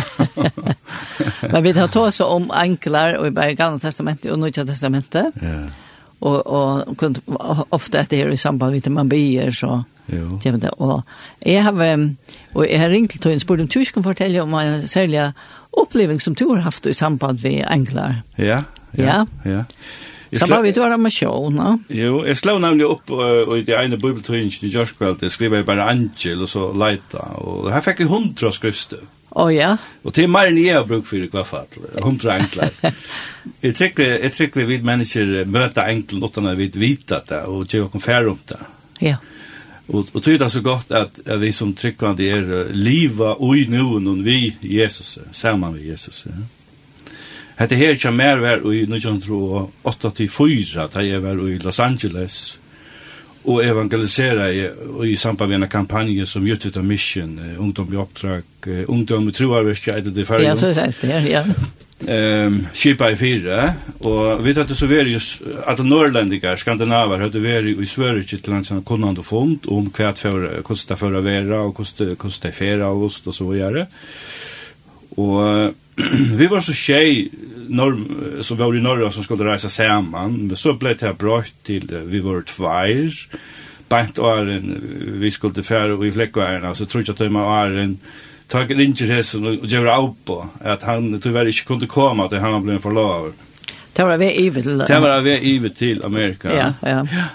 men 1.53 1.63
vi 1.63 1.73
tar 1.77 1.93
tås 1.93 2.19
om 2.25 2.49
enklere, 2.51 3.21
og 3.21 3.29
i 3.29 3.37
bare 3.37 3.55
gamle 3.55 3.79
testamentet 3.79 4.33
og 4.33 4.41
nødvendig 4.41 4.67
testamentet. 4.73 5.31
Ja. 5.39 5.61
Og, 6.21 6.41
og 6.45 7.71
ofte 7.73 8.01
etter 8.01 8.25
her 8.25 8.33
i 8.33 8.37
samband 8.37 8.75
med 8.75 8.91
man 8.97 9.09
blir, 9.09 9.55
så... 9.55 9.83
Ja, 10.11 10.51
men 10.51 10.61
det 10.61 10.71
og 10.77 11.01
jeg 11.45 11.63
har 11.63 11.73
og 12.53 12.67
jeg 12.67 12.79
har 12.79 12.89
ringt 12.89 13.15
til 13.21 13.31
en 13.31 13.39
spurt 13.39 13.61
om 13.63 13.67
du 13.67 13.83
kan 13.93 14.03
fortelle 14.03 14.41
om 14.41 14.53
en 14.53 14.87
særlig 14.87 15.31
oppleving 15.71 16.21
som 16.21 16.35
du 16.35 16.49
har 16.53 16.61
haft 16.61 16.85
i 16.85 16.93
samband 16.93 17.39
med 17.43 17.63
englar. 17.71 18.21
Ja, 18.37 18.63
ja, 18.97 19.25
ja. 19.45 19.51
ja. 19.51 19.63
Samma 20.39 20.61
med 20.61 20.75
du 20.75 20.81
har 20.81 20.97
med 20.97 21.11
show, 21.11 21.49
no? 21.51 21.77
Jo, 21.89 22.21
jeg 22.23 22.37
slå 22.39 22.55
nemlig 22.63 22.85
opp 22.87 23.11
uh, 23.11 23.57
i 23.57 23.65
det 23.67 23.75
ene 23.75 23.97
bibeltøyningen 23.99 24.67
i 24.67 24.71
Jørskveld, 24.71 25.23
jeg 25.25 25.31
skriver 25.31 25.65
bare 25.67 25.89
Angel 25.91 26.45
og 26.45 26.49
så 26.49 26.69
Leita, 26.71 27.25
og 27.43 27.67
her 27.73 27.83
fikk 27.83 28.05
jeg 28.05 28.11
hundra 28.11 28.51
skrifter. 28.55 29.01
Å 29.31 29.45
oh, 29.45 29.51
ja. 29.51 29.73
Og 30.03 30.15
til 30.15 30.31
mer 30.31 30.49
enn 30.49 30.59
jeg 30.59 30.75
har 30.75 30.87
brukt 30.87 31.07
for 31.07 31.19
i 31.19 31.27
hvert 31.31 31.47
fall, 31.47 31.67
hundra 32.03 32.37
enkler. 32.39 32.71
jeg 33.63 33.75
tror 34.35 34.55
vi, 34.55 34.65
vi 34.71 34.79
mennesker 34.87 35.35
møter 35.47 35.91
enkelen 35.91 36.23
uten 36.23 36.51
at 36.51 36.59
vi 36.59 36.71
vet 36.79 37.11
det, 37.11 37.43
og 37.47 37.67
gjør 37.67 37.89
noen 37.89 38.03
færre 38.03 38.31
om 38.31 38.39
det. 38.51 38.63
Ja. 39.01 39.15
Yeah. 39.15 39.27
Och 39.87 40.05
och 40.11 40.23
tyda 40.23 40.49
så 40.49 40.61
gott 40.61 40.91
att, 40.91 41.27
at 41.27 41.39
vi 41.39 41.51
som 41.51 41.73
tryckande 41.73 42.29
är 42.29 42.73
liva 42.73 43.35
ui 43.39 43.67
noen 43.67 44.07
och 44.07 44.27
vi 44.27 44.55
Jesus 44.61 45.19
saman 45.31 45.73
med 45.73 45.85
Jesus. 45.85 46.25
Ja. 46.25 46.31
Hette 47.61 47.75
her 47.75 47.95
kjem 47.95 48.15
mer 48.17 48.37
var 48.41 48.73
i 48.73 48.83
1984, 48.87 50.87
da 50.93 51.03
jeg 51.05 51.21
var 51.21 51.41
i 51.45 51.57
Los 51.61 51.79
Angeles, 51.79 52.59
og 53.43 53.65
evangelisera 53.65 54.53
i 54.53 54.69
i 55.05 55.15
samband 55.15 55.49
med 55.49 55.63
en 55.63 55.69
kampanje 55.69 56.25
som 56.25 56.47
Juttet 56.47 56.77
av 56.77 56.85
Mission, 56.85 57.39
Ungdom 57.57 57.93
i 57.93 57.97
oppdrag, 57.97 58.43
Ungdom 58.87 59.29
i 59.29 59.31
troarverskja, 59.31 59.93
er 59.97 60.01
det 60.01 60.15
det? 60.15 60.25
Ja, 60.29 60.57
så 60.57 60.67
det 60.67 60.93
ja, 61.03 61.19
ja 61.19 61.43
ehm 62.07 62.67
skipa 62.73 63.11
i 63.11 63.15
fyra 63.15 63.73
och 63.99 64.47
vi 64.47 64.53
det 64.53 64.75
så 64.75 64.87
veri 64.87 65.19
att 65.65 65.85
norrlänningar 65.85 66.55
skandinaver 66.55 67.19
hade 67.19 67.39
veri 67.39 67.83
i 67.83 67.85
Sverige 67.85 68.23
till 68.23 68.53
en 68.53 68.65
sån 68.65 68.83
kunnande 68.83 69.23
fond 69.23 69.59
om 69.67 69.89
kvärt 69.89 70.17
för 70.17 70.61
kosta 70.61 70.97
för 70.97 71.13
att 71.13 71.23
vara 71.23 71.61
och 71.61 71.75
kosta 71.75 72.15
kosta 72.15 72.51
fera 72.51 72.87
och 72.87 73.03
ost 73.03 73.27
och 73.27 73.35
så 73.35 73.49
vidare. 73.49 73.87
Och 75.15 75.73
vi 76.35 76.47
var 76.47 76.59
så 76.59 76.73
tjej 76.73 77.29
norr 77.67 77.97
så 78.41 78.55
var 78.55 78.75
i 78.75 78.81
norra 78.81 79.11
som 79.11 79.23
skulle 79.23 79.53
resa 79.53 79.69
samman 79.69 80.47
men 80.47 80.55
så 80.55 80.73
blev 80.73 80.97
det 80.97 81.05
här 81.05 81.13
bra 81.13 81.43
till 81.63 82.01
vi 82.05 82.19
var 82.19 82.41
två 82.41 82.69
bant 83.89 84.19
åren 84.19 84.81
vi 85.19 85.31
skulle 85.31 85.63
färra 85.63 85.93
och 85.93 86.05
vi 86.05 86.11
fläckade 86.11 86.75
så 86.75 86.85
tror 86.85 87.03
jag 87.07 87.13
att 87.13 87.17
de 87.17 87.35
åren 87.35 87.99
tog 88.51 88.71
ringer 88.77 89.15
hessen 89.15 89.47
og 89.47 89.67
gjør 89.69 89.87
av 89.93 90.09
på 90.27 90.41
at 90.61 90.83
han 90.83 91.13
tyvärr 91.21 91.51
ikke 91.51 91.69
kunne 91.73 91.87
komme 91.87 92.27
til 92.29 92.43
han 92.43 92.63
ble 92.65 92.79
forlaver. 92.83 93.31
Det 93.97 94.05
var 94.07 94.17
vi 94.17 94.31
ivet 94.45 94.63
til. 94.63 94.83
Det 94.87 95.01
var 95.01 95.21
vi 95.21 95.37
ivet 95.53 95.77
til 95.77 96.03
Amerika. 96.03 96.49
Ja, 96.55 96.73
ja. 96.81 97.03
ja. 97.11 97.29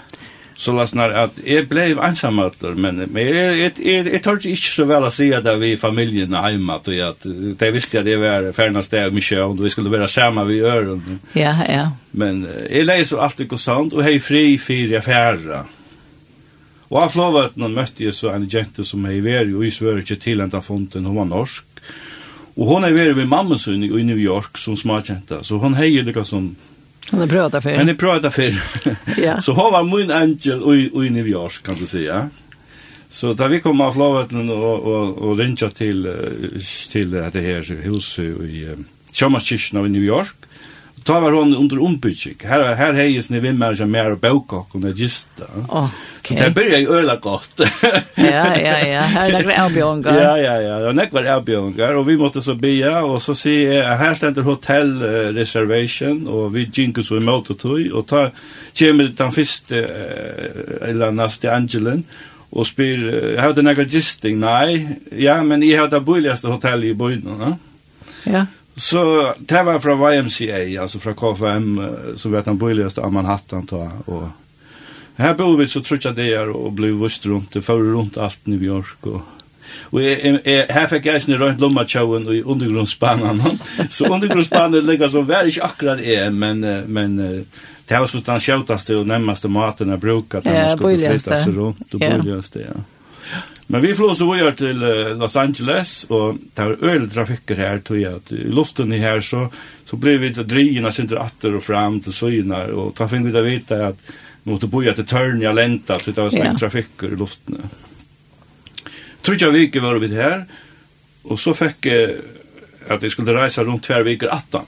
Så 0.57 0.73
la 0.73 0.87
snar 0.89 1.11
at 1.13 1.35
jeg 1.45 1.67
ble 1.69 1.83
ensam 2.01 2.39
men, 2.41 3.03
men 3.13 3.17
jeg, 3.27 3.57
jeg, 3.59 3.71
jeg, 3.77 4.05
jeg 4.11 4.21
tror 4.25 4.39
ikke 4.41 4.71
så 4.71 4.85
väl 4.85 5.03
att 5.03 5.13
säga 5.13 5.41
där 5.41 5.57
vi 5.57 5.77
familjen 5.77 6.33
hemma 6.33 6.75
att 6.75 6.87
jag 6.87 7.09
at 7.09 7.25
det 7.59 7.71
visste 7.71 7.97
jag 7.97 8.05
det 8.05 8.17
var 8.17 8.51
färnas 8.51 8.89
där 8.89 9.09
mye, 9.09 9.43
og 9.43 9.63
vi 9.63 9.69
skulle 9.69 9.91
være 9.91 10.07
sammen 10.07 10.47
ved 10.47 10.61
øren. 10.61 11.19
Ja, 11.35 11.55
ja. 11.69 11.91
Men 12.11 12.47
jag 12.71 12.85
läser 12.85 13.17
alltid 13.17 13.49
konstant 13.49 13.93
och 13.93 14.03
hej 14.03 14.19
fri 14.19 14.57
fyra 14.57 15.01
färra. 15.01 15.65
Og 16.87 16.99
av 17.01 17.11
flavvøtene 17.11 17.69
møtte 17.73 18.05
jeg 18.05 18.15
så 18.15 18.31
en 18.31 18.47
jente 18.47 18.85
som 18.87 19.03
er 19.07 19.17
i 19.17 19.23
veri, 19.23 19.51
og 19.55 19.65
i 19.67 19.71
svører 19.73 20.03
ikke 20.03 20.19
til 20.23 20.43
enda 20.43 20.61
fonten, 20.63 21.05
hun 21.07 21.19
var 21.19 21.27
norsk. 21.27 21.65
Og 22.57 22.71
hun 22.71 22.87
er 22.87 22.93
i 22.93 22.97
veri 22.97 23.17
ved 23.17 23.27
mamma 23.29 23.57
sin 23.59 23.83
i 23.83 24.03
New 24.07 24.17
York 24.17 24.57
som 24.57 24.77
smarkjente, 24.79 25.43
så 25.43 25.59
hun 25.61 25.75
heier 25.77 26.07
det 26.07 26.15
som... 26.25 26.49
Hun 27.11 27.23
er 27.23 27.29
prøvd 27.31 27.55
affær. 27.59 27.77
Hun 27.79 27.91
er 27.91 27.99
prøvd 27.99 28.25
affær. 28.27 28.57
ja. 29.27 29.37
Så 29.43 29.53
hun 29.55 29.71
var 29.75 29.85
min 29.87 30.11
angel 30.11 30.63
i, 30.73 30.87
i 30.87 31.09
New 31.13 31.27
York, 31.27 31.61
kan 31.63 31.75
du 31.75 31.85
säga. 31.85 32.29
Så 33.09 33.33
da 33.33 33.47
vi 33.47 33.61
kom 33.63 33.81
av 33.81 33.93
flavvøtene 33.95 34.51
og, 34.51 34.87
og, 34.87 35.21
og 35.23 35.39
rinja 35.39 35.69
til, 35.71 36.07
til 36.91 37.15
det 37.15 37.43
her 37.43 37.69
huset 37.85 38.41
i 38.47 38.65
Kjømmerskirken 39.13 39.79
av 39.79 39.87
New 39.91 40.03
York, 40.03 40.46
ta 41.07 41.19
var 41.19 41.31
hon 41.31 41.55
under 41.55 41.79
ombygging. 41.79 42.35
Her 42.43 42.75
her 42.75 42.93
hejes 42.93 43.29
ni 43.29 43.39
vem 43.39 43.57
mer 43.57 43.85
mer 43.85 44.11
och 44.11 44.19
bokok 44.19 44.75
och 44.75 44.91
gista. 44.95 45.43
Okay. 45.67 46.37
Så 46.37 46.43
det 46.43 46.51
börjar 46.51 46.79
ju 46.79 46.87
öla 46.87 47.15
gott. 47.15 47.51
ja, 48.15 48.57
ja, 48.57 48.87
ja. 48.87 49.01
Her 49.01 49.29
er 49.29 49.43
det 49.43 49.53
erbjörngar. 49.53 50.21
Ja, 50.21 50.37
ja, 50.37 50.61
ja. 50.61 50.77
Det 50.77 50.93
näck 50.93 51.13
var 51.13 51.23
erbjörngar 51.23 51.95
Og 51.95 52.07
vi 52.07 52.17
måtte 52.17 52.41
så 52.41 52.55
bia 52.55 53.03
Og 53.03 53.21
så 53.21 53.35
sier 53.35 53.71
jeg, 53.71 53.97
her 53.97 54.13
stender 54.13 54.43
hotell 54.43 54.91
uh, 55.03 55.35
reservation 55.35 56.27
og 56.27 56.53
vi 56.53 56.65
gikk 56.65 56.99
så 57.03 57.21
i 57.21 57.23
måte 57.23 57.55
tog 57.55 57.79
Og 57.93 58.07
ta 58.07 58.29
kommer 58.79 59.07
den 59.17 59.31
første, 59.31 59.83
uh, 59.83 60.89
eller 60.89 61.11
neste 61.11 61.51
Angelen 61.51 62.03
og 62.51 62.65
spyr, 62.65 63.35
har 63.39 63.51
du 63.53 63.59
nekka 63.61 63.83
gisting? 63.83 64.37
Nei, 64.39 64.97
ja, 65.11 65.41
men 65.43 65.63
jeg 65.67 65.81
har 65.81 65.89
det 65.91 65.99
boligaste 66.05 66.47
hotellet 66.47 66.93
i 66.93 66.95
byen, 66.95 67.25
ja. 67.27 67.49
Ja. 68.23 68.45
Så 68.77 69.33
det 69.39 69.63
var 69.63 69.79
fra 69.79 69.95
YMCA, 70.13 70.81
altså 70.81 70.99
fra 70.99 71.13
KFM, 71.17 71.79
som 72.15 72.31
vet 72.31 72.45
han 72.45 72.57
började 72.57 73.01
av 73.01 73.13
Manhattan. 73.13 73.65
Ta, 73.67 73.87
og 74.05 74.27
her 75.17 75.33
bor 75.33 75.55
vi 75.57 75.65
så 75.67 75.81
tror 75.81 75.99
jag 76.03 76.15
det 76.15 76.27
er, 76.29 76.51
og 76.53 76.75
blev 76.77 76.99
vust 77.01 77.25
rundt, 77.25 77.53
det 77.53 77.65
fører 77.65 77.95
rundt 77.97 78.17
alt 78.21 78.47
New 78.47 78.63
York. 78.63 79.01
og 79.01 79.21
och 79.89 80.01
jeg, 80.01 80.39
jeg, 80.45 80.65
här 80.69 80.87
fick 80.87 81.05
jag 81.05 81.21
sin 81.21 81.37
runt 81.37 81.59
Lommatjoen 81.59 82.27
och 82.27 82.35
i 82.35 82.41
undergrundsbanan. 82.43 83.59
så 83.89 84.13
undergrundsbanan 84.13 84.85
ligger 84.85 85.07
som 85.07 85.27
vær 85.27 85.47
ikke 85.47 85.63
akkurat 85.63 85.99
er, 85.99 86.29
men, 86.29 86.59
men 86.87 87.17
det 87.87 87.99
var 87.99 88.05
så 88.05 88.17
den 88.17 88.39
sjötaste 88.39 88.95
og 88.95 89.07
närmaste 89.07 89.47
maten 89.47 89.87
jeg 89.87 89.93
jag 89.93 89.99
brukar. 89.99 90.41
Ja, 90.45 90.75
började 90.77 91.17
det. 91.17 91.45
Ja, 91.99 91.99
började 91.99 92.41
det, 92.53 92.59
ja. 92.59 92.81
Men 93.69 93.81
vi 93.81 93.95
flås 93.95 94.17
så 94.17 94.33
vidare 94.33 94.55
till 94.55 94.79
Los 95.17 95.35
Angeles 95.35 96.03
och 96.03 96.35
tar 96.53 96.85
öl 96.85 97.09
trafiker 97.09 97.55
här 97.55 97.79
tog 97.79 97.97
jag 97.97 98.13
att 98.13 98.31
i 98.31 98.35
luften 98.35 98.93
i 98.93 98.97
här 98.97 99.19
så 99.19 99.49
så 99.85 99.95
blev 99.95 100.19
vi 100.19 100.29
drivna 100.29 100.91
sin 100.91 101.17
åter 101.17 101.55
och 101.55 101.63
fram 101.63 101.99
till 101.99 102.13
Syna 102.13 102.63
och 102.63 102.95
ta 102.95 103.09
fin 103.09 103.25
vidare 103.25 103.43
vita 103.43 103.87
att 103.87 103.97
mot 104.43 104.63
att 104.63 104.69
boja 104.69 104.93
till 104.93 105.05
törn 105.05 105.41
jag 105.41 105.55
länta 105.55 105.99
så 105.99 106.11
det 106.11 106.21
var 106.21 106.29
snäll 106.29 106.59
trafiker 106.59 107.07
i 107.07 107.15
luften. 107.15 107.69
Tror 109.21 109.37
jag 109.39 109.51
vi 109.51 109.79
var 109.79 109.95
vi 109.95 110.15
här 110.15 110.45
och 111.23 111.39
så 111.39 111.53
fick 111.53 111.85
jag 111.85 112.11
att 112.87 113.03
vi 113.03 113.09
skulle 113.09 113.43
resa 113.43 113.63
runt 113.63 113.83
två 113.83 114.03
veckor 114.03 114.29
attan 114.29 114.65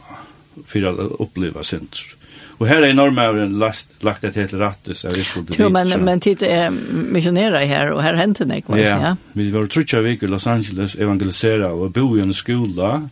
för 0.65 0.83
att 0.83 0.99
uppleva 1.19 1.63
synd. 1.63 1.95
Och 2.59 2.67
här 2.67 2.81
är 2.81 2.93
normalen 2.93 3.59
lagt 3.59 3.87
lagt 4.03 4.23
et 4.23 4.35
helt 4.35 4.53
rattes 4.53 4.99
så 4.99 5.09
vi 5.15 5.23
skulle 5.23 5.45
det. 5.45 5.55
Jo 5.59 5.69
men 5.69 6.03
men 6.03 6.19
titta 6.19 6.45
är 6.45 6.69
missionärer 6.91 7.65
här 7.65 7.91
och 7.91 8.03
här 8.03 8.13
händer 8.13 8.45
det 8.45 8.61
kvar 8.61 8.77
ja. 8.77 9.15
Vi 9.33 9.51
var 9.51 9.65
trutja 9.65 10.01
vik 10.01 10.23
i 10.23 10.27
Los 10.27 10.47
Angeles 10.47 10.95
evangelisera 10.95 11.71
och 11.71 11.91
bo 11.91 12.17
i 12.17 12.21
en 12.21 12.33
skola. 12.33 13.09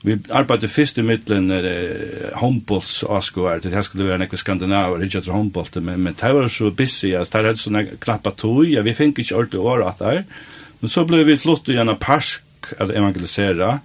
Vi 0.00 0.18
arbetade 0.28 0.68
fyrst 0.68 0.98
i 0.98 1.02
middelen 1.02 1.50
eh, 1.50 2.38
handbolls 2.40 3.04
askoar 3.08 3.60
det 3.62 3.72
här 3.74 3.82
skulle 3.82 4.04
være 4.04 4.18
nekve 4.18 4.36
skandinaver 4.36 5.02
ikke 5.02 5.18
etter 5.18 5.32
handboll 5.32 5.80
men 5.80 6.02
men 6.02 6.14
det 6.20 6.34
var 6.34 6.48
så 6.48 6.70
busy 6.70 7.14
altså, 7.14 7.38
det 7.38 7.46
hade 7.46 7.56
såna 7.56 7.84
knappa 7.84 8.30
tog 8.30 8.66
ja 8.68 8.82
vi 8.82 8.94
fikk 8.94 9.18
ikke 9.18 9.34
ordentlig 9.34 9.60
år 9.60 9.88
att. 9.88 10.24
Men 10.80 10.88
så 10.88 11.04
blev 11.04 11.26
vi 11.26 11.36
flott 11.36 11.68
i 11.68 11.76
en 11.76 11.96
park 11.96 12.74
at 12.78 12.90
evangelisera. 12.90 13.80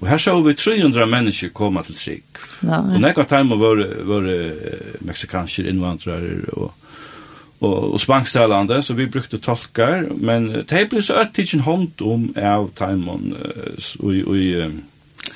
Og 0.00 0.08
her 0.08 0.20
så 0.22 0.36
vi 0.42 0.54
300 0.54 1.06
mennesker 1.10 1.50
koma 1.54 1.82
til 1.82 1.96
trygg. 1.98 2.42
Ja, 2.62 2.68
ja. 2.68 2.82
Og 2.94 3.00
nekka 3.02 3.24
time 3.26 3.58
var, 3.58 3.80
var 4.06 4.28
meksikansker 5.06 5.66
innvandrare 5.66 6.36
og, 6.52 6.70
og, 7.60 7.78
og 7.94 8.00
spangstalande, 8.00 8.82
så 8.82 8.94
vi 8.94 9.08
brukte 9.10 9.40
tolkar, 9.42 10.06
men 10.14 10.52
det 10.70 10.84
ble 10.90 11.02
så 11.02 11.18
øttikken 11.24 11.66
hånd 11.66 12.04
om 12.06 12.28
av 12.36 12.70
timon 12.78 13.32
og 13.98 14.38
i 14.38 14.52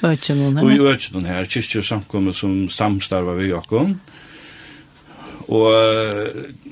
Øtjenån 0.02 1.26
her, 1.28 1.46
kyrkje 1.46 1.82
og 1.82 1.86
samkommet 1.86 2.34
som 2.38 2.54
samstarva 2.70 3.36
vi 3.38 3.52
okkom. 3.54 3.96
Og 5.52 5.72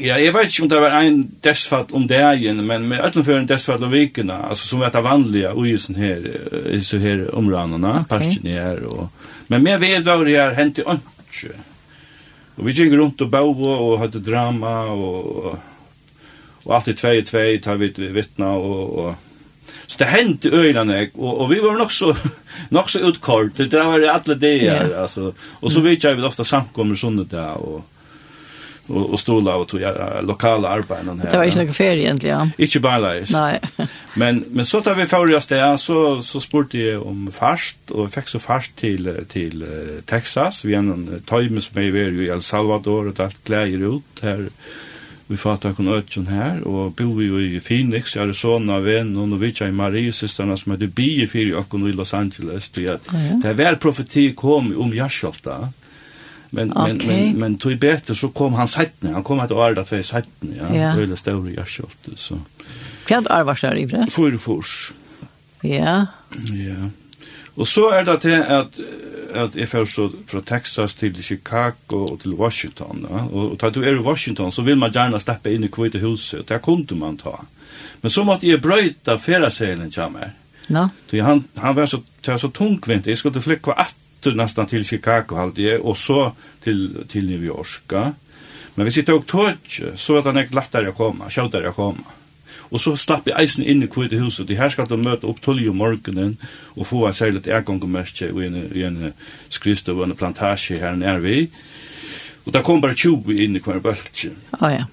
ja, 0.00 0.16
jeg 0.16 0.32
vet 0.32 0.48
ikke 0.48 0.64
om 0.64 0.70
det 0.72 0.80
var 0.80 0.94
en 1.02 1.22
dødsfall 1.44 1.90
om 1.96 2.06
dagen, 2.08 2.62
men 2.66 2.86
med 2.88 3.02
utenfor 3.04 3.36
en 3.36 3.48
dødsfall 3.50 3.84
om 3.84 3.92
vikene, 3.92 4.38
altså 4.48 4.68
som 4.70 4.84
er 4.86 4.94
det 4.94 5.02
vanlige 5.04 5.50
uisen 5.52 5.98
her, 6.00 6.22
disse 6.70 7.00
her 7.02 7.26
områdene, 7.36 7.90
okay. 8.00 8.08
parken 8.08 8.48
her. 8.48 8.80
Og, 8.88 9.10
men 9.52 9.66
med 9.66 9.82
vedvarer 9.82 10.54
her 10.54 10.62
i 10.64 10.70
ikke. 10.70 11.58
Og 12.56 12.66
vi 12.66 12.76
gikk 12.76 12.94
rundt 12.98 13.22
og 13.24 13.32
bau 13.32 13.52
og 13.72 13.98
hadde 14.02 14.22
drama 14.24 14.74
og, 14.92 15.58
og 16.64 16.72
alt 16.76 16.90
i 16.92 16.96
tvei 16.96 17.18
og 17.22 17.28
tvei 17.28 17.58
tar 17.62 17.80
vi 17.80 17.92
vittna 18.12 18.54
og, 18.56 18.98
og 19.04 19.26
Så 19.90 19.98
det 19.98 20.06
hendte 20.06 20.50
øynene, 20.54 21.10
og, 21.18 21.40
og 21.40 21.48
vi 21.50 21.56
var 21.64 21.78
nok 21.78 21.90
så, 21.90 22.12
nok 22.70 22.90
så 22.90 23.00
utkort, 23.06 23.58
det 23.58 23.72
var 23.74 24.04
alle 24.06 24.36
det, 24.38 24.60
yeah. 24.62 25.02
altså. 25.02 25.32
Og 25.60 25.70
så 25.70 25.80
vidtja 25.80 26.14
vi 26.14 26.22
ofte 26.22 26.44
samkommer 26.44 26.94
sånne 26.94 27.24
der, 27.30 27.58
og, 27.58 27.82
och 28.90 29.12
og 29.12 29.18
stola 29.18 29.54
och 29.56 29.68
tog 29.68 29.80
lokala 30.22 30.68
arbeten 30.68 31.20
här. 31.20 31.30
Det 31.30 31.36
var 31.36 31.44
ju 31.44 31.64
noe 31.64 31.72
ferie 31.72 32.04
egentlig, 32.04 32.30
ja. 32.30 32.48
Ikke 32.58 32.80
bare 32.80 33.00
leis. 33.00 33.30
Nej. 33.30 33.60
men 34.14 34.44
men 34.50 34.64
så 34.64 34.80
tar 34.80 34.94
vi 34.94 35.06
förra 35.06 35.40
stället 35.40 35.80
så 35.80 36.22
så 36.22 36.40
spurte 36.40 36.78
jeg 36.78 37.02
om 37.02 37.32
fast 37.32 37.90
och 37.90 38.12
fikk 38.12 38.28
så 38.28 38.38
fast 38.38 38.76
till 38.76 39.24
till 39.28 39.64
Texas 40.06 40.64
vi 40.64 40.74
en 40.74 41.22
tøyme 41.26 41.60
som 41.60 41.78
er 41.78 41.96
i 42.22 42.28
El 42.28 42.42
Salvador 42.42 43.08
och 43.08 43.20
allt 43.20 43.44
kläder 43.44 43.96
ut 43.96 44.22
här 44.22 44.48
vi 45.26 45.36
fattar 45.36 45.72
kun 45.72 45.88
ötjon 45.88 46.26
här 46.26 46.62
och 46.62 46.92
bor 46.92 47.14
vi 47.14 47.56
i 47.56 47.60
Phoenix, 47.60 48.16
Arizona, 48.16 48.80
vän 48.80 49.16
och 49.16 49.42
vi 49.42 49.52
i 49.60 49.70
Marie 49.70 50.12
systrarna 50.12 50.56
som 50.56 50.72
hade 50.72 50.86
bi 50.86 51.22
i 51.22 51.92
Los 51.92 52.14
Angeles. 52.14 52.70
Det 52.70 52.88
är 53.44 53.52
väl 53.52 53.76
profeti 53.76 54.32
kom 54.34 54.80
om 54.80 54.94
Jaskolta. 54.94 55.68
Men 56.52 56.70
okay. 56.72 56.94
men 56.94 57.06
men 57.06 57.38
men 57.38 57.58
tog 57.58 57.78
bättre 57.78 58.14
så 58.14 58.28
kom 58.28 58.54
han 58.54 58.68
sättne. 58.68 59.10
Han 59.10 59.22
kom 59.22 59.40
att 59.40 59.50
arda 59.50 59.84
för 59.84 60.02
sättne, 60.02 60.56
ja. 60.58 60.76
ja. 60.76 61.00
Öle 61.00 61.16
stor 61.16 61.50
jag 61.50 61.68
skolt 61.68 62.08
så. 62.14 62.38
Fjärd 63.06 63.24
där 63.60 63.76
i 63.76 63.86
det. 63.86 64.06
För 64.10 64.38
fors. 64.38 64.92
Ja. 65.60 66.06
Ja. 66.32 66.90
Och 67.54 67.68
så 67.68 67.90
är 67.90 68.04
det 68.04 68.12
att 68.58 68.78
att 69.34 69.56
är 69.56 69.66
först 69.66 69.94
så 69.94 70.10
från 70.26 70.42
Texas 70.42 70.94
till 70.94 71.22
Chicago 71.22 71.72
och 71.88 72.20
till 72.20 72.34
Washington, 72.34 73.06
ja. 73.10 73.22
Och, 73.22 73.52
och 73.52 73.58
tar 73.58 73.70
du 73.70 73.84
är 73.84 73.92
i 73.92 74.02
Washington 74.02 74.52
så 74.52 74.62
vill 74.62 74.76
man 74.76 74.92
gärna 74.92 75.18
släppa 75.18 75.50
in 75.50 75.64
i 75.64 75.68
Kvita 75.68 75.98
huset. 75.98 76.46
Där 76.46 76.58
kunde 76.58 76.94
man 76.94 77.16
ta. 77.16 77.44
Men 78.00 78.10
så 78.10 78.24
måste 78.24 78.48
jag 78.48 78.60
bröta 78.60 79.18
färdsälen 79.18 79.90
kommer. 79.90 80.30
Ja. 80.68 80.82
No. 80.82 80.88
Så 81.10 81.22
han 81.22 81.44
han 81.54 81.74
var 81.74 81.86
så 81.86 81.98
så 82.38 82.50
tungvint. 82.50 83.06
Jag 83.06 83.18
skulle 83.18 83.40
flytta 83.40 83.72
att 83.72 83.94
etter 84.20 84.36
nesten 84.36 84.68
til 84.68 84.84
Chicago, 84.84 85.38
halte 85.40 85.64
jeg, 85.64 85.80
og 85.80 85.96
så 85.96 86.32
til, 86.60 87.06
til 87.08 87.24
New 87.24 87.40
York. 87.40 87.92
Men 88.76 88.84
hvis 88.86 89.00
jeg 89.00 89.06
tok 89.08 89.26
tog, 89.26 89.76
så 89.96 90.18
var 90.18 90.28
det 90.28 90.44
ikke 90.44 90.58
lettere 90.60 90.92
å 90.92 90.96
komme, 90.96 91.30
kjøttere 91.32 91.72
å 91.72 91.76
komme. 91.76 92.04
Og 92.70 92.78
så 92.78 92.92
slapp 93.00 93.26
jeg 93.26 93.34
eisen 93.40 93.64
inn 93.66 93.82
i 93.82 93.88
kvitt 93.90 94.12
huset, 94.20 94.44
og 94.44 94.60
her 94.60 94.70
skal 94.70 94.86
de 94.86 95.00
møte 95.00 95.26
opp 95.26 95.40
tolv 95.42 95.72
om 95.72 95.80
morgenen, 95.80 96.36
og 96.76 96.86
få 96.86 97.02
en 97.08 97.16
særlig 97.16 97.48
ergongemerke 97.48 98.28
i 98.30 98.46
en, 98.46 98.60
i 98.76 98.84
en 98.86 99.00
skrivstøv 99.50 99.98
og 99.98 100.06
en 100.06 100.16
plantasje 100.20 100.78
her 100.78 100.94
nær 101.00 101.18
vi. 101.24 101.48
Og 102.44 102.54
der 102.54 102.62
kom 102.62 102.84
bare 102.84 102.94
20 102.94 103.42
inn 103.42 103.58
i 103.58 103.64
hver 103.64 103.82
bølge. 103.82 104.34
Å 104.54 104.60
oh, 104.60 104.70
ja. 104.70 104.86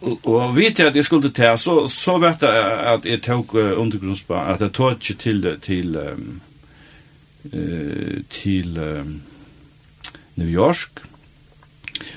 Og, 0.00 0.16
og 0.32 0.54
vet 0.56 0.80
jeg 0.80 0.88
at 0.88 0.96
jeg 0.96 1.04
skulle 1.04 1.28
ta, 1.36 1.52
så, 1.60 1.84
så 1.92 2.16
vet 2.18 2.42
jeg 2.42 2.68
at 2.94 3.06
jeg 3.06 3.20
tok 3.22 3.52
uh, 3.52 3.74
undergrunnsbanen, 3.82 4.54
at 4.54 4.64
jeg 4.64 4.72
tok 4.80 5.10
til, 5.20 5.44
til 5.60 5.98
um, 6.00 6.38
eh, 7.52 8.20
til 8.30 8.78
eh, 8.80 9.12
New 10.40 10.48
York. 10.48 11.04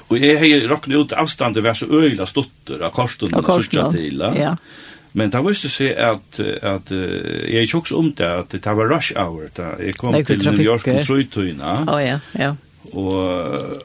Og 0.10 0.18
jeg 0.22 0.40
har 0.40 0.68
råknet 0.72 0.98
ut 0.98 1.14
avstandet 1.18 1.64
ved 1.64 1.76
så 1.76 1.88
øyla 1.90 2.26
stutter 2.30 2.84
av 2.86 2.94
korstunnen 2.96 3.40
og 3.40 3.48
sørsta 3.48 3.90
til. 3.96 4.22
Ja. 4.38 4.54
Men 5.14 5.32
det 5.34 5.42
visste 5.46 5.70
seg 5.70 5.98
at, 6.00 6.40
at 6.40 6.92
jeg 6.94 7.60
er 7.62 7.70
tjoks 7.70 7.92
om 7.94 8.12
det, 8.18 8.30
at 8.44 8.54
det 8.54 8.76
var 8.78 8.90
rush 8.90 9.14
hour. 9.18 9.50
Da. 9.58 9.74
Jeg 9.82 9.98
kom 10.00 10.14
Nei, 10.16 10.24
til 10.24 10.40
trafikker. 10.42 10.58
New 10.58 10.70
York 10.72 10.88
på 10.88 11.04
Trøytøyna. 11.06 11.74
Å 11.84 11.98
oh, 11.98 12.02
ja, 12.02 12.18
ja. 12.40 12.54
Og, 12.94 13.84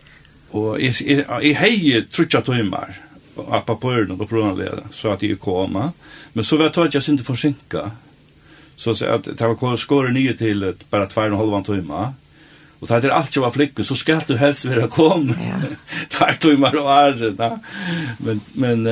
og 0.57 0.71
jeg, 0.81 0.97
jeg, 1.05 1.25
jeg 1.45 1.59
heier 1.61 2.09
trutja 2.13 2.41
tøymar 2.45 2.97
på 3.39 3.61
papurene 3.67 4.17
og 4.17 4.29
prøvene 4.29 4.89
så 4.95 5.15
at 5.15 5.23
jeg 5.23 5.39
kom. 5.43 5.77
Men 5.79 6.45
så 6.45 6.59
var 6.59 6.69
jeg 6.69 6.77
tatt 6.79 6.99
jeg 6.99 7.07
synte 7.07 7.27
forsinka 7.27 7.89
Så 8.79 8.91
att 8.91 9.39
ta 9.39 9.49
var 9.49 9.55
kvar 9.55 9.77
skåret 9.77 10.13
nio 10.13 10.35
till 10.35 10.63
ett 10.63 10.91
bara 10.91 11.07
två 11.07 11.21
och 11.21 11.27
en 11.27 11.35
halv 11.35 11.65
timme. 11.65 12.13
Och 12.81 12.89
tar 12.89 13.01
det 13.01 13.15
allt 13.15 13.37
jag 13.37 13.43
var 13.43 13.51
flickor 13.51 13.83
så 13.83 13.95
ska 13.95 14.21
du 14.27 14.37
helst 14.37 14.65
vilja 14.65 14.89
komma. 14.89 15.35
Två 16.09 16.27
timmar 16.41 16.77
och 16.77 16.93
är 16.93 17.13
det. 17.13 17.59
Men 18.19 18.41
men 18.53 18.89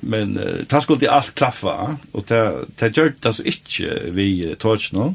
men 0.00 0.40
ta 0.66 0.80
skulle 0.80 1.08
allt 1.08 1.34
klaffa 1.34 1.96
och 2.12 2.26
ta 2.26 2.60
ta 2.76 2.86
gjort 2.86 3.22
det 3.22 3.32
så 3.32 3.42
inte 3.42 4.10
vi 4.10 4.56
touch 4.58 4.90
nu. 4.92 5.14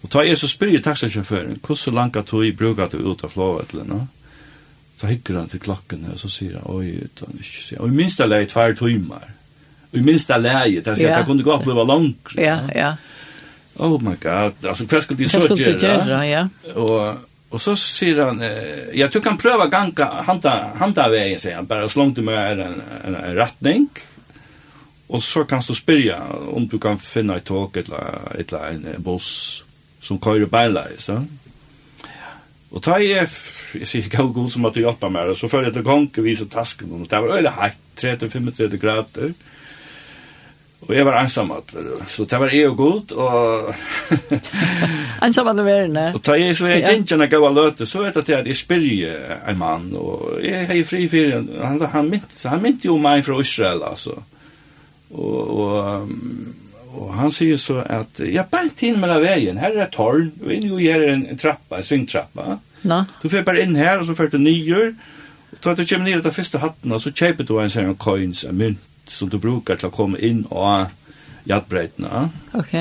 Och 0.00 0.10
ta 0.10 0.24
är 0.24 0.34
så 0.34 0.48
spyr 0.48 0.78
taxichauffören 0.78 1.58
hur 1.68 1.74
så 1.74 1.90
långt 1.90 2.16
att 2.16 2.26
du 2.26 2.52
brukar 2.52 2.82
att 2.82 2.94
ut 2.94 3.24
av 3.24 3.28
flåvet 3.28 3.74
eller 3.74 3.84
nå? 3.84 4.06
Så 4.96 5.06
hickar 5.06 5.34
han 5.34 5.48
till 5.48 5.60
klockan 5.60 6.06
och 6.12 6.20
så 6.20 6.28
säger 6.28 6.52
han 6.52 6.62
oj 6.66 6.88
utan 6.88 7.28
inte 7.32 7.44
så. 7.44 7.78
Och 7.78 7.88
minst 7.88 8.18
det 8.18 8.36
är 8.36 8.44
två 8.44 8.86
timmar 8.86 9.39
i 9.92 10.00
minsta 10.00 10.36
läge 10.36 10.80
där 10.80 10.94
så 10.94 11.02
jag 11.02 11.26
kunde 11.26 11.42
gå 11.42 11.56
upp 11.56 11.66
över 11.66 11.84
långt. 11.84 12.28
Ja, 12.36 12.58
ja. 12.74 12.96
Oh 13.76 14.02
my 14.02 14.14
god. 14.22 14.66
Alltså 14.66 14.86
kvar 14.86 15.00
skulle 15.00 15.18
det 15.18 15.28
så 15.28 15.56
göra. 15.56 16.26
Ja. 16.26 16.48
Och 16.74 17.14
och 17.48 17.60
så 17.60 17.76
ser 17.76 18.20
han 18.20 18.40
jag 18.92 19.12
tror 19.12 19.22
kan 19.22 19.36
pröva 19.36 19.66
ganka 19.66 20.04
hanta 20.04 20.70
hanta 20.74 21.08
vägen 21.08 21.38
säger 21.38 21.56
han 21.56 21.66
bara 21.66 21.88
slångt 21.88 22.16
du 22.16 22.22
med 22.22 22.60
en, 22.60 22.82
en, 23.04 23.14
en 23.14 23.34
rättning. 23.34 23.88
Och 25.06 25.22
så 25.22 25.44
kan 25.44 25.62
du 25.68 25.74
spyrja 25.74 26.22
om 26.52 26.68
du 26.68 26.78
kan 26.78 26.98
finna 26.98 27.36
ett 27.36 27.44
tåg 27.44 27.76
eller, 27.76 28.04
eller 28.38 28.68
en 28.68 28.86
buss 28.98 29.64
som 30.00 30.20
kör 30.20 30.46
bilar 30.46 30.88
så. 30.98 31.24
Och 32.70 32.82
ta 32.82 32.98
jeg, 33.02 33.28
jag 33.74 33.86
sier 33.86 34.10
gå 34.10 34.26
god 34.26 34.52
som 34.52 34.64
att 34.64 34.74
du 34.74 34.80
hjälpa 34.80 35.08
mig 35.08 35.36
så 35.36 35.48
följer 35.48 35.70
jeg 35.70 35.74
til 35.74 35.86
och 35.86 36.42
og 36.42 36.50
tasken, 36.50 36.92
och 36.92 37.06
det 37.08 37.20
var 37.20 37.38
öle 37.38 37.50
heitt, 37.50 37.78
35 37.96 38.78
grader, 38.80 39.32
Og 40.80 40.94
jeg 40.96 41.04
var 41.04 41.18
ensamadler, 41.20 41.88
så 42.08 42.24
det 42.24 42.38
var 42.40 42.52
jeg 42.54 42.68
og 42.70 42.76
god, 42.76 43.12
og... 43.12 43.74
ensamadler 45.26 45.66
var 45.66 45.82
inne. 45.84 46.04
Og 46.16 46.22
da 46.26 46.38
jeg 46.40 46.56
så 46.56 46.70
er 46.70 46.80
gjengjene 46.80 47.28
gav 47.28 47.44
av 47.50 47.52
løte, 47.58 47.86
så 47.86 48.06
er 48.08 48.14
det 48.16 48.24
til 48.24 48.38
at 48.38 48.48
jeg 48.48 48.56
spyrje 48.56 49.12
en 49.50 49.60
mann, 49.60 49.90
og 50.00 50.40
jeg 50.40 50.64
er 50.64 50.88
fri 50.88 51.04
fyrir, 51.12 51.44
han, 51.60 51.76
han, 51.84 52.08
mynt, 52.08 52.32
han 52.48 52.64
mynt 52.64 52.88
jo 52.88 52.96
meg 52.96 53.26
fra 53.28 53.36
Israel, 53.44 53.84
altså. 53.92 54.16
Og, 55.10 55.60
og, 55.60 56.10
og 56.96 57.14
han 57.18 57.32
sier 57.34 57.60
så 57.60 57.82
at, 57.84 58.24
ja, 58.24 58.48
bare 58.48 58.72
inn 58.88 59.00
mellom 59.04 59.20
veien, 59.26 59.60
her 59.60 59.76
er 59.76 59.92
torn, 59.92 60.32
og 60.40 60.52
inn 60.56 60.68
jo 60.72 60.80
gjør 60.80 61.08
en 61.12 61.26
trappa, 61.36 61.76
en 61.76 61.86
svingtrappa. 61.92 62.56
Nå. 62.88 63.02
Du 63.20 63.28
får 63.28 63.44
bare 63.44 63.66
inn 63.66 63.76
her, 63.76 63.98
og 64.00 64.08
så 64.08 64.16
får 64.16 64.32
du 64.32 64.40
nyer, 64.40 64.94
og 65.52 65.64
da 65.64 65.76
du 65.76 65.84
kommer 65.84 66.08
ned 66.08 66.24
til 66.24 66.40
første 66.40 66.64
hatten, 66.64 66.96
og 66.96 67.04
så 67.04 67.12
kjøper 67.12 67.44
du 67.44 67.58
en 67.60 67.72
sånn 67.72 67.98
coins, 68.00 68.46
en 68.48 68.56
mynt, 68.56 68.86
som 69.10 69.30
du 69.30 69.38
brukar 69.42 69.80
til 69.80 69.90
å 69.90 69.94
komme 69.94 70.20
inn 70.22 70.44
og 70.50 70.90
jadbreitene. 71.48 72.28
Ok. 72.58 72.74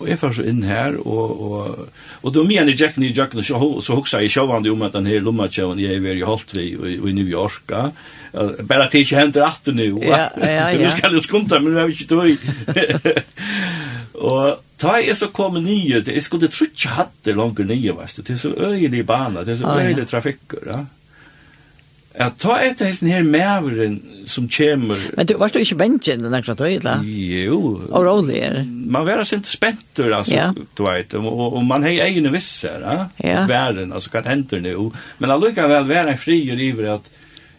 Og 0.00 0.08
jeg 0.08 0.16
får 0.16 0.38
så 0.38 0.44
inn 0.48 0.62
her, 0.64 0.94
og, 1.04 1.40
og, 1.44 1.80
og 2.24 2.32
da 2.32 2.44
i 2.48 2.72
Jack 2.72 2.96
i 2.98 3.10
Jack, 3.12 3.34
så, 3.44 3.58
så 3.84 3.96
hoksa 3.98 4.22
jeg 4.22 4.32
sjåvande 4.32 4.72
om 4.72 4.86
at 4.86 4.94
den 4.96 5.08
her 5.10 5.20
lommatjøven 5.20 5.82
jeg 5.82 6.00
er 6.00 6.16
i 6.16 6.24
Holtvi 6.24 6.70
og, 6.78 6.86
og 7.02 7.10
i 7.10 7.12
New 7.12 7.28
York. 7.28 7.68
Bare 7.68 8.86
at 8.86 8.94
det 8.94 9.04
ikke 9.04 9.18
hender 9.20 9.44
at 9.44 9.60
det 9.66 9.74
nå. 9.76 9.90
Ja, 10.06 10.30
ja, 10.40 10.70
ja. 10.72 10.78
Du 10.86 10.88
skal 10.94 11.12
jo 11.12 11.20
skunta, 11.20 11.60
men 11.60 11.76
vi 11.76 11.82
har 11.82 11.92
ikke 11.92 12.08
tog. 12.08 12.30
og 14.30 14.64
ta 14.80 14.96
jeg 15.04 15.18
så 15.20 15.28
kom 15.36 15.60
nye, 15.60 16.00
jeg 16.00 16.24
skulle 16.24 16.48
tro 16.48 16.70
ikke 16.70 16.96
hatt 16.96 17.20
det 17.28 17.36
langt 17.36 17.60
nye, 17.60 17.92
det 18.16 18.32
er 18.32 18.40
så 18.40 18.54
øyelig 18.56 19.04
bana, 19.06 19.44
det 19.44 19.58
er 19.58 19.60
så 19.60 19.76
øyelig 19.76 20.08
trafikker, 20.08 20.64
ja. 20.72 20.80
Ja, 22.10 22.26
ta 22.34 22.56
et 22.58 22.80
av 22.82 22.88
hesten 22.90 23.06
her 23.12 23.22
mæveren 23.22 24.00
som 24.28 24.48
kommer. 24.50 24.98
Men 25.14 25.28
du, 25.30 25.36
varst 25.38 25.54
du 25.54 25.60
ikke 25.62 25.78
bensjen 25.78 26.24
den 26.24 26.34
akkurat 26.34 26.62
høy, 26.64 26.72
eller? 26.80 27.04
Jo. 27.06 27.60
Og 27.86 28.02
rolig 28.06 28.40
er. 28.42 28.56
Man 28.66 29.06
var 29.06 29.22
sint 29.28 29.46
spenter, 29.46 30.10
altså, 30.16 30.34
ja. 30.34 30.48
du 30.50 30.82
vet, 30.88 31.14
og, 31.20 31.28
og 31.46 31.62
man 31.68 31.86
har 31.86 32.02
egne 32.08 32.32
visser, 32.34 32.82
ja? 32.82 33.06
ja. 33.22 33.44
Væren, 33.50 33.94
altså, 33.94 34.10
hva 34.10 34.24
hender 34.26 34.64
nu? 34.64 34.90
Men 35.22 35.36
allukkavel 35.36 35.86
være 35.86 36.16
en 36.16 36.20
frier 36.20 36.58
iver 36.66 36.96
at, 36.96 37.06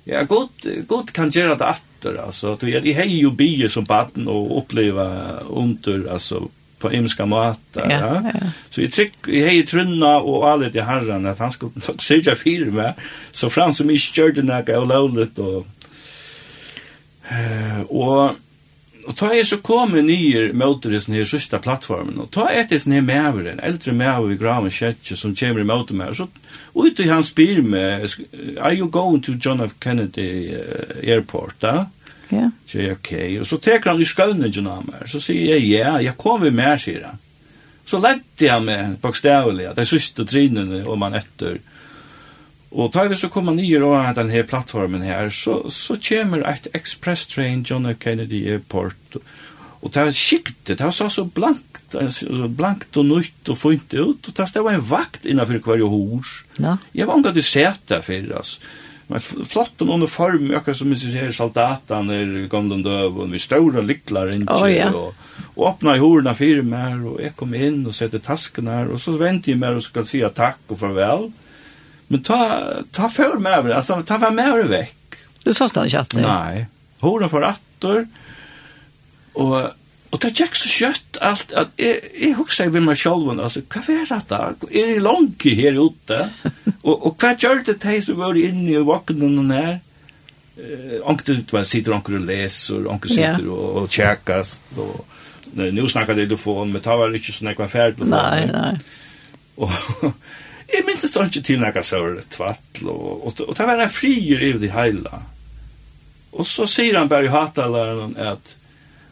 ja, 0.09 0.25
godt, 0.27 0.67
godt 0.89 1.15
kan 1.15 1.31
gjøre 1.31 1.55
det 1.55 1.69
atter, 1.71 2.19
altså, 2.25 2.57
du, 2.59 2.67
jeg 2.67 2.95
har 2.97 3.07
jo 3.07 3.31
bier 3.37 3.71
som 3.71 3.87
baden 3.87 4.27
og 4.27 4.51
oppleva 4.59 5.07
under, 5.47 6.09
altså, 6.17 6.43
på 6.81 6.91
imska 6.93 7.25
måter. 7.25 7.89
Ja, 7.89 8.21
ja. 8.25 8.51
Så 8.69 8.83
jeg 8.83 8.93
tryck, 8.95 9.17
jeg 9.27 9.47
hei 9.47 9.63
trunna 9.67 10.17
og 10.19 10.45
alet 10.49 10.75
i 10.75 10.85
herran 10.85 11.29
at 11.29 11.41
han 11.41 11.53
skulle 11.53 11.83
nok 11.87 12.01
syrja 12.03 12.35
fire 12.35 12.71
med, 12.73 13.01
så 13.31 13.49
fram 13.49 13.73
som 13.73 13.89
ikke 13.89 14.15
gjør 14.17 14.37
det 14.39 14.47
nekka 14.47 14.79
og 14.81 14.87
lovlet, 14.91 15.39
og, 15.39 15.65
og, 17.89 18.39
og 19.07 19.15
ta 19.17 19.31
er 19.35 19.47
så 19.47 19.61
kom 19.63 19.95
jeg 19.97 20.07
nye 20.09 20.43
møter 20.57 20.95
i 20.95 21.03
sånne 21.03 21.23
sørste 21.27 21.61
plattformen, 21.61 22.19
og 22.25 22.31
ta 22.33 22.49
etter 22.49 22.81
sånne 22.81 23.03
mæveren, 23.05 23.61
eldre 23.63 23.95
mæver 23.97 24.35
i 24.35 24.41
graven 24.41 24.73
kjetje 24.73 25.19
som 25.19 25.37
kommer 25.37 25.63
i 25.63 25.69
møter 25.71 25.97
med, 25.97 26.17
så 26.17 26.29
ut 26.73 26.99
i 26.99 27.09
hans 27.09 27.31
spyr 27.33 27.61
med, 27.61 28.09
are 28.59 28.75
you 28.75 28.89
going 28.89 29.21
to 29.23 29.37
John 29.37 29.61
F. 29.61 29.77
Kennedy 29.79 30.55
uh, 30.55 31.01
Airport, 31.03 31.59
da? 31.61 31.75
Ja? 31.75 31.87
Ja. 32.31 32.47
Så 32.65 32.79
jeg, 32.79 32.97
ok. 32.97 33.11
Og 33.41 33.47
så 33.49 33.59
teker 33.61 33.91
han 33.91 34.01
i 34.01 34.07
skøvningen 34.07 34.69
av 34.71 34.85
meg. 34.87 35.03
Så 35.11 35.19
sier 35.23 35.57
jeg, 35.57 35.67
ja, 35.73 35.97
jeg 36.01 36.17
kommer 36.19 36.53
med, 36.55 36.79
sier 36.81 37.09
han. 37.09 37.19
Så 37.87 37.99
lette 37.99 38.45
jeg 38.45 38.63
meg, 38.63 38.95
bokstavelig, 39.03 39.67
at 39.71 39.81
jeg 39.81 39.89
syste 39.89 40.25
trinene 40.29 40.83
om 40.87 41.03
han 41.03 41.17
etter. 41.19 41.59
Og 42.71 42.91
da 42.95 43.03
vi 43.09 43.17
så 43.19 43.27
kommer 43.31 43.55
nye 43.55 43.81
og 43.83 43.97
den 43.99 44.29
denne 44.29 44.43
plattformen 44.47 45.03
her, 45.03 45.29
så, 45.35 45.57
så 45.67 45.97
kommer 45.99 46.45
et 46.47 46.69
express 46.77 47.25
train 47.27 47.65
John 47.67 47.89
F. 47.89 47.97
Kennedy 47.99 48.45
Airport. 48.47 49.17
Og 49.81 49.91
det 49.91 50.05
var 50.05 50.13
skiktet, 50.15 50.77
det 50.77 50.85
var 50.85 50.93
så, 50.95 51.09
så 51.09 51.25
blankt, 51.25 51.81
blankt 52.55 52.97
og 52.97 53.05
nytt 53.09 53.49
og 53.49 53.57
funnet 53.57 53.93
ut, 53.97 54.29
og 54.29 54.37
det 54.37 54.63
var 54.63 54.77
en 54.77 54.87
vakt 54.87 55.25
innenfor 55.25 55.59
hver 55.65 55.83
hos. 55.89 56.37
Ja. 56.61 56.77
Jeg 56.95 57.09
var 57.09 57.17
omgå 57.17 57.33
til 57.35 57.43
sete 57.43 57.99
for, 58.05 58.31
altså. 58.37 58.61
Men 59.11 59.19
flott 59.19 59.81
om 59.83 59.89
uniform, 59.97 60.53
akkurat 60.55 60.77
som 60.79 60.91
vi 60.93 60.95
ser 60.95 61.33
soldaten 61.35 62.11
i 62.15 62.47
gamle 62.51 62.77
døven, 62.85 63.33
vi 63.33 63.41
ståre 63.43 63.83
lyklar 63.83 64.31
inn 64.31 64.45
oh, 64.47 64.63
ja. 64.71 64.87
og, 64.95 65.17
og 65.51 65.65
åpna 65.73 65.97
i 65.97 66.01
horna 66.01 66.31
fire 66.37 66.63
mer, 66.63 66.95
og 67.09 67.19
jeg 67.19 67.35
kom 67.35 67.51
inn 67.57 67.81
og 67.83 67.95
sette 67.97 68.21
tasken 68.23 68.71
her, 68.71 68.87
og 68.87 69.01
så 69.03 69.17
venter 69.19 69.51
jeg 69.51 69.59
mer 69.59 69.75
og 69.75 69.83
skal 69.83 70.07
si 70.07 70.23
takk 70.23 70.63
og 70.71 70.79
farvel. 70.79 71.27
Men 72.07 72.23
ta, 72.23 72.63
ta 72.91 73.09
för 73.09 73.37
med 73.39 73.51
över, 73.51 73.71
alltså 73.71 74.01
ta 74.07 74.19
för 74.19 74.31
med 74.31 74.47
över 74.47 74.63
veck. 74.63 74.97
Du 75.43 75.53
sa 75.53 75.69
stannar 75.69 75.89
chatten. 75.89 76.21
Nej. 76.21 76.65
horen 76.99 77.29
för 77.29 77.41
attor. 77.41 78.07
Och 79.33 79.61
Og 80.11 80.19
det 80.19 80.33
gikk 80.35 80.57
så 80.59 80.69
kjøtt 80.69 81.19
alt, 81.23 81.53
at 81.55 81.69
jeg, 81.79 82.01
jeg 82.19 82.33
husker 82.35 82.67
jeg 82.67 82.73
ved 82.73 82.83
meg 82.83 82.99
selv, 82.99 83.29
altså, 83.31 83.61
hva 83.71 83.83
er 83.93 84.09
dette? 84.09 84.41
Er 84.67 84.91
det 84.91 85.05
langt 85.05 85.45
her 85.47 85.79
ute? 85.79 86.19
og, 86.87 86.95
og 86.95 87.15
hva 87.15 87.31
gjør 87.39 87.63
det 87.69 87.77
de 87.85 87.95
som 88.03 88.19
var 88.19 88.39
inne 88.39 88.75
i 88.75 88.83
vaknen 88.85 89.55
her? 89.55 89.79
Eh, 90.59 90.99
anker 91.07 91.39
var 91.51 91.63
sitter 91.63 91.95
anker 91.95 92.19
og 92.19 92.27
leser, 92.27 92.83
anker 92.91 93.13
sitter 93.13 93.45
yeah. 93.45 93.55
og, 93.55 93.83
og 93.83 93.89
tjekkes, 93.89 94.57
og 94.75 95.05
nu 95.55 95.87
snakker 95.87 96.15
det 96.15 96.25
i 96.25 96.29
telefon, 96.29 96.73
men 96.73 96.83
det 96.83 96.99
var 96.99 97.15
ikke 97.15 97.33
sånn 97.35 97.51
jeg 97.51 97.59
var 97.59 97.71
ferdig. 97.71 98.07
Nei, 98.11 98.45
nei. 98.51 98.75
Og 99.63 99.71
jeg 100.71 100.85
minnes 100.87 101.11
det 101.11 101.27
ikke 101.27 101.43
til 101.47 101.61
når 101.61 101.79
jeg 101.79 101.87
sa 101.87 102.01
det 102.17 102.27
tvattl, 102.35 102.91
og, 102.91 103.11
og, 103.27 103.43
og 103.47 103.57
det 103.57 103.67
var 103.67 103.83
en 103.83 103.93
frier 103.95 104.43
i 104.47 104.51
det 104.59 104.71
hele. 104.75 105.21
Og 106.31 106.47
så 106.47 106.67
sier 106.69 106.99
han 106.99 107.11
bare 107.11 107.27
i 107.27 107.33
hatalaren 107.33 108.15
at, 108.19 108.55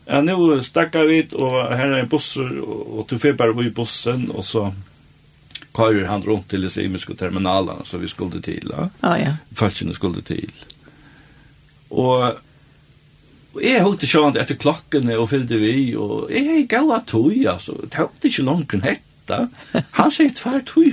Ja, 0.09 0.21
nu 0.21 0.61
stackar 0.61 1.03
vi 1.03 1.17
ut 1.17 1.33
och 1.33 1.51
här 1.51 1.87
är 1.87 1.99
en 1.99 2.07
buss 2.07 2.37
och 2.97 3.05
du 3.09 3.17
får 3.17 3.33
bara 3.33 3.65
i 3.65 3.69
bussen 3.69 4.31
och 4.31 4.45
så 4.45 4.73
kör 5.77 6.05
han 6.05 6.23
runt 6.23 6.49
till 6.49 6.69
Simiska 6.69 7.13
terminalen 7.13 7.75
så 7.83 7.97
vi 7.97 8.07
skulle 8.07 8.41
till. 8.41 8.73
Ja, 8.77 8.89
ja. 9.17 9.35
ja. 9.59 9.93
Skulle 9.93 10.21
till. 10.21 10.51
Och 11.89 12.33
Og 13.49 13.63
jeg 13.65 13.81
hørte 13.81 14.07
sjåan 14.07 14.37
etter 14.37 14.57
klokkene 14.61 15.15
og 15.17 15.31
fyllde 15.31 15.57
vi, 15.57 15.95
og 15.97 16.29
jeg 16.29 16.45
er 16.53 16.67
gav 16.69 16.91
av 16.93 17.05
tog, 17.09 17.33
altså, 17.49 17.73
det 17.81 17.89
tok 17.95 18.27
ikke 18.29 18.45
langt 18.45 18.75
enn 18.77 18.85
hetta. 18.85 19.47
Han 19.97 20.13
sier 20.13 20.35
tvær 20.37 20.61
tog 20.69 20.91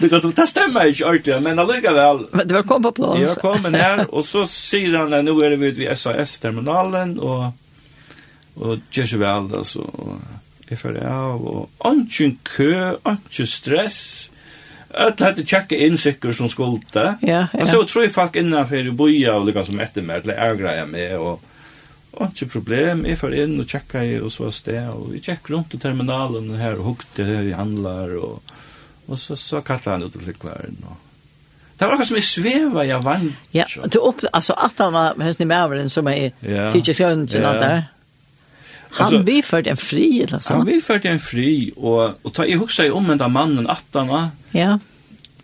det 0.00 0.08
kan 0.08 0.20
som 0.20 0.32
det 0.32 0.46
stämmer 0.46 0.86
inte 0.86 1.04
ordentligt, 1.04 1.42
men 1.42 1.58
allikevel. 1.58 2.26
Men 2.32 2.48
det 2.48 2.54
var 2.54 2.62
kom 2.62 2.82
på 2.82 2.92
plats. 2.92 3.20
Jag 3.20 3.36
kom 3.36 3.62
men 3.62 3.74
här 3.74 4.14
och 4.14 4.24
så 4.24 4.46
säger 4.46 4.96
han 4.96 5.14
att 5.14 5.24
nu 5.24 5.30
är 5.30 5.50
det 5.50 5.56
vid, 5.56 5.76
vid 5.76 5.98
SAS 5.98 6.38
terminalen 6.38 7.18
och 7.18 7.52
och 8.54 8.78
Jezebel 8.90 9.56
alltså 9.56 9.78
och 9.78 10.16
FRA 10.78 11.26
och 11.26 11.70
antingen 11.78 12.38
kö, 12.42 12.96
antingen 13.02 13.46
stress. 13.46 14.30
Att 14.90 15.20
hade 15.20 15.46
checka 15.46 15.76
in 15.76 15.98
säker 15.98 16.32
som 16.32 16.48
skolta. 16.48 17.18
Ja. 17.20 17.46
Och 17.52 17.68
stod 17.68 17.88
tror 17.88 18.04
jag 18.04 18.12
folk 18.12 18.36
innan 18.36 18.68
för 18.68 18.90
boja 18.90 19.34
och 19.34 19.46
liksom 19.46 19.64
som 19.64 19.80
efter 19.80 20.02
med 20.02 20.22
eller 20.22 20.34
ärgreja 20.34 20.86
med 20.86 21.18
och 21.18 21.42
Och 22.10 22.26
inte 22.26 22.46
problem, 22.46 23.06
jag 23.08 23.18
får 23.18 23.34
in 23.34 23.60
och 23.60 23.68
i, 24.04 24.20
och 24.20 24.32
så 24.32 24.50
är. 24.50 24.90
Och 24.90 25.14
vi 25.14 25.20
checkar 25.20 25.54
runt 25.54 25.74
i 25.74 25.78
terminalen 25.78 26.54
här 26.54 26.78
och 26.78 26.84
hukte 26.84 27.22
hur 27.22 27.42
vi 27.42 27.52
handlar 27.52 28.16
och 28.16 28.42
Och 29.08 29.18
så 29.18 29.36
så 29.36 29.60
kallte 29.60 29.90
han 29.90 30.02
ut 30.02 30.16
och 30.16 30.22
fick 30.22 30.38
kvar. 30.38 30.64
Det 31.78 31.84
var 31.84 31.92
akkurat 31.92 32.08
som 32.08 32.16
jeg 32.18 32.26
sveva 32.26 32.84
jeg 32.84 33.04
vann. 33.04 33.36
Ja, 33.54 33.64
du 33.88 33.98
upp 33.98 34.24
alltså 34.32 34.52
att 34.52 34.78
han 34.78 34.92
var 34.92 35.20
hästen 35.22 35.44
i 35.44 35.48
Mävren 35.48 35.90
som 35.90 36.08
är 36.08 36.72
tycker 36.72 36.94
skönt 36.94 37.34
eller 37.34 37.54
där. 37.60 37.84
Han 38.90 39.24
vi 39.24 39.42
för 39.42 39.68
en 39.68 39.76
fri 39.76 40.22
eller 40.22 40.38
så. 40.38 40.54
Han 40.54 40.66
vi 40.66 40.80
för 40.80 41.06
en 41.06 41.20
fri 41.20 41.72
och 41.76 42.18
och 42.22 42.34
ta 42.34 42.44
i 42.44 42.56
huxa 42.56 42.92
om 42.92 43.18
den 43.18 43.32
mannen 43.32 43.66
att 43.66 43.84
han. 43.92 44.28
Ja. 44.50 44.78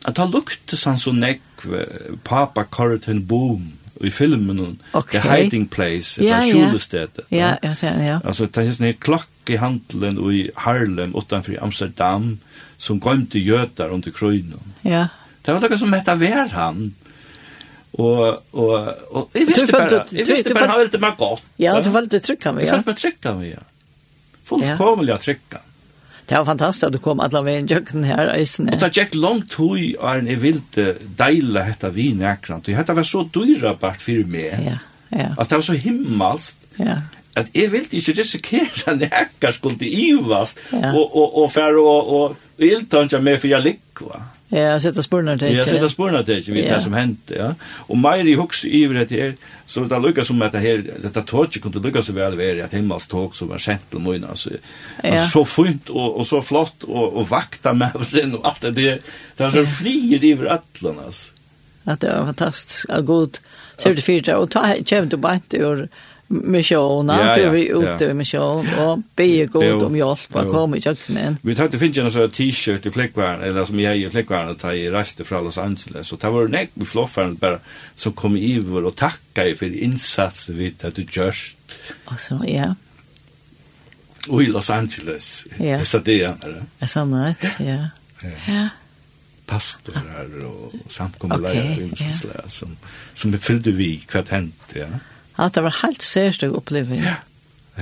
Att 0.02 0.16
han 0.16 0.30
luktade 0.30 0.82
han 0.84 0.98
så 0.98 1.12
näck 1.12 1.40
Papa 2.22 2.64
Carlton 2.64 3.26
Boom 3.26 3.72
i 4.00 4.10
filmen 4.10 4.78
okay. 4.92 5.20
The 5.20 5.28
Hiding 5.28 5.66
Place, 5.66 6.22
yeah, 6.22 6.40
det 6.40 6.46
ja, 6.48 6.54
skjulestedet. 6.54 7.18
Ja, 7.28 7.56
ja, 7.62 7.74
ja. 7.82 8.20
Altså, 8.24 8.46
det 8.46 8.66
er 8.66 8.72
sånn 8.74 8.92
klokk 9.00 9.28
skokkehandelen 9.44 10.32
i 10.32 10.50
Harlem 10.54 11.14
utanför 11.16 11.62
Amsterdam 11.62 12.38
som 12.76 13.00
gömde 13.04 13.38
götar 13.38 13.88
under 13.88 14.10
kröjnen. 14.10 14.60
Ja. 14.82 15.08
Det 15.42 15.52
var 15.52 15.60
något 15.60 15.78
som 15.78 15.92
hette 15.92 16.14
vär 16.14 16.48
han. 16.48 16.94
Och 17.90 18.42
och 18.50 18.88
och 19.10 19.30
jeg 19.34 19.46
visste 19.46 19.72
bara 19.72 20.04
jag 20.10 20.26
visste 20.26 20.54
bara 20.54 20.66
han 20.66 20.80
ville 20.80 20.98
meg 20.98 21.16
gott. 21.18 21.42
Ja, 21.56 21.80
du 21.80 21.90
valde 21.90 22.20
trycka 22.20 22.52
mig. 22.52 22.64
meg, 22.64 22.70
valde 22.72 22.94
trycka 22.94 23.34
mig. 23.34 23.58
Fullkomligt 24.44 25.20
trycka. 25.20 25.60
Det 26.26 26.34
var 26.34 26.44
fantastiskt 26.44 26.84
att 26.84 26.92
du 26.92 26.98
kom 26.98 27.20
alla 27.20 27.42
vägen 27.42 27.66
jöken 27.66 28.04
här 28.04 28.36
i 28.36 28.46
snö. 28.46 28.72
Och 28.72 28.78
det 28.78 28.96
gick 28.96 29.14
långt 29.14 29.54
hoj 29.54 29.96
og 29.96 30.16
en 30.16 30.40
ville 30.40 30.94
deila 31.16 31.62
hetta 31.62 31.90
vin 31.90 32.22
äkrant. 32.22 32.64
Det 32.64 32.74
hetta 32.74 32.94
var 32.94 33.02
så 33.02 33.22
dyra 33.22 33.74
bart 33.74 34.02
för 34.02 34.24
mig. 34.24 34.58
Ja, 34.66 34.78
ja. 35.08 35.34
Alltså 35.38 35.48
det 35.48 35.54
var 35.54 35.62
så 35.62 35.72
himmelskt. 35.72 36.58
Ja 36.76 36.98
at 37.36 37.50
jeg 37.54 37.72
vil 37.72 37.88
ikke 37.90 38.14
risikere 38.20 38.94
nekka 38.96 39.50
skulle 39.54 39.88
ivast 39.88 40.60
ja. 40.72 40.92
og, 40.92 41.16
og, 41.16 41.42
og 41.42 41.50
færre 41.52 41.82
og, 41.82 42.12
og 42.14 42.62
ildtønja 42.62 43.18
med 43.20 43.40
for 43.42 43.50
jeg 43.50 43.64
likva. 43.64 44.22
Ja, 44.54 44.76
sette 44.78 45.02
spurnar 45.02 45.38
til 45.40 45.50
ikke. 45.50 45.62
Ja, 45.62 45.66
sette 45.66 45.88
spurnar 45.90 46.22
til 46.26 46.38
ikke, 46.38 46.52
vi 46.54 46.62
ja. 46.62 46.74
det 46.76 46.84
som 46.84 46.94
hendte, 46.94 47.34
ja. 47.34 47.48
Og 47.88 47.98
meir 47.98 48.28
i 48.28 48.36
hugsi 48.38 48.68
iver 48.82 49.00
etter 49.02 49.22
her, 49.22 49.32
så 49.66 49.86
det 49.90 49.98
lukka 50.04 50.22
som 50.26 50.42
at 50.46 50.54
det 50.54 50.62
her, 50.62 50.84
dette 51.02 51.24
tåget 51.26 51.58
kunne 51.64 51.82
lukka 51.82 52.04
så 52.04 52.14
vel 52.14 52.36
være 52.38 52.62
at 52.66 52.76
himmels 52.76 53.08
tåg 53.10 53.34
som 53.34 53.50
var 53.50 53.62
kjent 53.64 53.88
til 53.90 54.04
møyna, 54.04 54.30
altså, 54.36 54.60
ja. 55.02 55.24
så 55.26 55.42
fint 55.48 55.90
og, 55.90 56.20
og 56.20 56.28
så 56.28 56.42
flott 56.44 56.86
og, 56.86 57.16
og 57.16 57.26
vakta 57.32 57.72
med 57.74 57.96
den 58.12 58.36
og 58.38 58.46
alt 58.52 58.68
det 58.68 58.76
der, 58.78 59.00
det 59.38 59.48
er 59.48 59.56
så 59.56 59.66
flir 59.80 60.22
iver 60.22 60.52
atlan, 60.60 61.02
altså. 61.08 61.32
At 61.84 62.00
det 62.00 62.12
var 62.14 62.30
fantastisk, 62.30 62.86
ja, 62.88 63.00
god, 63.04 63.40
34, 63.82 64.36
og 64.38 64.52
ta 64.54 64.68
kjem 64.86 65.10
du 65.12 65.18
bant 65.20 65.56
i 65.56 65.64
år, 65.66 65.88
mission 66.28 67.08
ja, 67.08 67.38
ja, 67.38 67.50
vi 67.50 67.68
ute 67.68 68.04
i 68.04 68.14
mission 68.14 68.74
och 68.74 68.98
be 69.16 69.46
god 69.46 69.82
om 69.82 69.96
hjälp 69.96 70.36
att 70.36 70.48
komma 70.48 70.76
i 70.76 70.80
köknen. 70.80 71.38
Vi 71.42 71.54
hade 71.54 71.78
finna 71.78 72.04
en 72.04 72.10
sån 72.10 72.30
t-shirt 72.30 72.86
i 72.86 72.90
fläckvärn 72.90 73.42
eller 73.42 73.64
som 73.64 73.80
jag 73.80 73.96
i 73.96 74.10
fläckvärn 74.10 74.48
att 74.48 74.74
i 74.74 74.90
reste 74.90 75.24
från 75.24 75.44
Los 75.44 75.58
Angeles 75.58 76.06
så 76.06 76.16
det 76.16 76.30
var 76.30 76.48
näck 76.48 76.70
med 76.74 76.88
floffaren 76.88 77.34
bara 77.34 77.58
så 77.94 78.12
kom 78.12 78.36
i 78.36 78.56
över 78.56 78.84
och 78.84 78.96
tacka 78.96 79.42
för 79.56 79.76
insats 79.76 80.48
vi 80.48 80.74
att 80.82 80.94
du 80.94 81.06
Och 81.20 81.32
Alltså 82.04 82.40
ja. 82.46 82.74
Och 84.28 84.42
i 84.42 84.46
Los 84.46 84.70
Angeles. 84.70 85.46
Ja. 85.56 85.84
Så 85.84 85.98
det 85.98 86.22
är 86.22 86.28
det. 86.28 86.64
Ja, 86.78 86.86
samma 86.86 87.34
ja. 87.40 87.50
Ja. 87.58 88.30
Ja 88.46 88.68
pastorer 89.46 90.44
och 90.44 90.72
samkomna 90.88 91.36
okay, 91.36 91.54
lärare 91.54 92.48
som 92.48 92.76
som 93.14 93.30
befyllde 93.30 93.70
vi 93.70 93.96
kvart 93.96 94.28
hänt 94.28 94.72
ja. 94.74 94.86
Ja, 95.36 95.50
det 95.54 95.60
var 95.60 95.76
helt 95.82 96.02
särskilt 96.02 96.52
upplevelse. 96.52 97.04
Ja, 97.04 97.14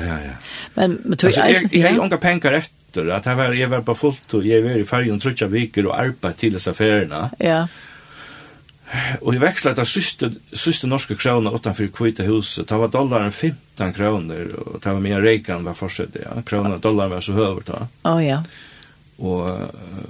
ja, 0.07 0.18
ja. 0.24 0.36
Men, 0.74 1.00
men 1.05 1.18
tog 1.18 1.28
altså, 1.28 1.46
jeg... 1.46 1.72
Jeg 1.72 1.90
har 1.90 2.00
unga 2.00 2.16
penger 2.16 2.57
etter, 2.62 3.09
at 3.12 3.26
jeg 3.28 3.36
var, 3.36 3.57
jeg 3.57 3.70
var 3.70 3.84
på 3.84 3.94
fullt, 3.94 4.34
og 4.34 4.46
jeg 4.48 4.64
var 4.64 4.80
i 4.80 4.86
fergen 4.88 5.20
trutja 5.20 5.48
viker 5.53 5.88
og 5.90 5.96
arbeid 5.98 6.40
til 6.40 6.57
disse 6.57 6.72
ferierna. 6.76 7.26
Ja. 7.40 7.66
Og 9.20 9.32
jeg 9.34 9.40
vekslet 9.40 9.78
av 9.80 9.88
syste, 9.88 10.32
syste 10.53 10.88
norske 10.88 11.16
kroner 11.16 11.55
utenfor 11.57 11.88
kvita 11.92 12.26
huset. 12.28 12.66
Det 12.68 12.80
var 12.80 12.92
dollaren 12.92 13.32
15 13.32 13.94
kroner, 13.96 14.53
og 14.57 14.80
det 14.80 14.92
var 14.92 15.00
mer 15.05 15.24
reikan 15.24 15.64
var 15.64 15.76
fortsatt, 15.76 16.16
ja. 16.24 16.36
Kroner, 16.48 16.80
dollaren 16.80 17.16
var 17.16 17.24
så 17.24 17.36
høver 17.36 17.64
da. 17.68 17.86
Å, 18.05 18.16
oh, 18.16 18.20
ja. 18.24 18.42
Ja. 18.42 18.72
Og, 19.23 19.45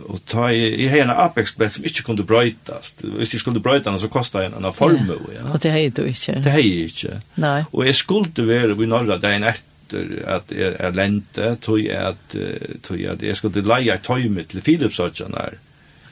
og 0.09 0.21
ta 0.25 0.47
i, 0.49 0.63
i 0.81 0.87
hei 0.89 1.03
en 1.03 1.11
Apex-bet 1.13 1.75
som 1.75 1.85
ikke 1.85 2.07
kunne 2.07 2.25
brøytast. 2.25 3.05
Hvis 3.19 3.35
jeg 3.35 3.43
skulle 3.43 3.61
brøyta 3.61 3.93
så 4.01 4.09
kostet 4.09 4.47
henne 4.47 4.57
en 4.57 4.73
formue. 4.73 5.19
Ja. 5.35 5.45
Og 5.53 5.61
det 5.63 5.75
hei 5.75 5.91
du 5.93 6.07
ikke? 6.09 6.39
Det 6.45 6.55
hei 6.55 6.65
jeg 6.65 6.89
ikke. 6.89 7.19
Nei. 7.45 7.59
Og 7.73 7.85
jeg 7.87 7.99
skulle 7.99 8.47
være 8.49 8.73
i 8.73 8.89
Norra 8.89 9.19
dagen 9.21 9.45
etter 9.45 10.17
at 10.33 10.55
jeg, 10.57 10.73
er 10.81 10.97
lente, 10.97 11.51
tog 11.61 11.83
jeg 11.83 12.15
at, 12.15 12.37
tog 12.83 12.97
jeg 12.97 13.13
at 13.13 13.23
jeg 13.29 13.37
skulle 13.37 13.61
leie 13.67 13.93
et 13.93 14.07
tøyme 14.07 14.47
til 14.49 14.65
Philipsøtjen 14.65 15.37
her. 15.37 15.61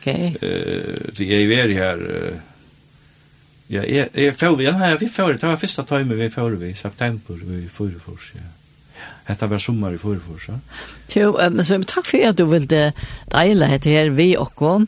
Ok. 0.01 0.07
Uh, 0.07 1.25
jeg 1.25 1.45
Eh, 1.49 1.75
her, 1.77 2.07
ja, 3.71 3.81
jeg, 3.81 3.89
jeg, 3.89 4.09
jag 4.15 4.37
jeg, 4.41 4.61
jeg, 4.61 4.61
jeg, 4.61 4.77
jeg, 4.77 5.01
jeg, 5.01 5.01
jeg, 5.01 5.39
jeg, 5.39 5.51
jeg, 5.51 5.59
första 5.59 5.97
jeg, 5.97 6.21
vi 6.21 6.29
får 6.31 6.51
vi 6.51 6.71
i 6.71 6.75
september 6.75 7.35
vi 7.35 7.69
får 7.69 7.87
jeg, 7.87 8.01
jeg, 8.35 8.60
Hetta 9.31 9.47
var 9.47 9.59
sommar 9.59 9.95
i 9.95 9.99
förrför 9.99 10.41
ja. 10.49 10.59
Jo, 11.15 11.39
men 11.51 11.65
så 11.65 11.83
takk 11.83 12.07
för 12.07 12.29
att 12.29 12.37
du 12.37 12.45
ville 12.45 12.93
dela 13.27 13.67
det 13.79 13.91
här 13.91 14.11
vi 14.11 14.37
och 14.37 14.53
hon 14.57 14.87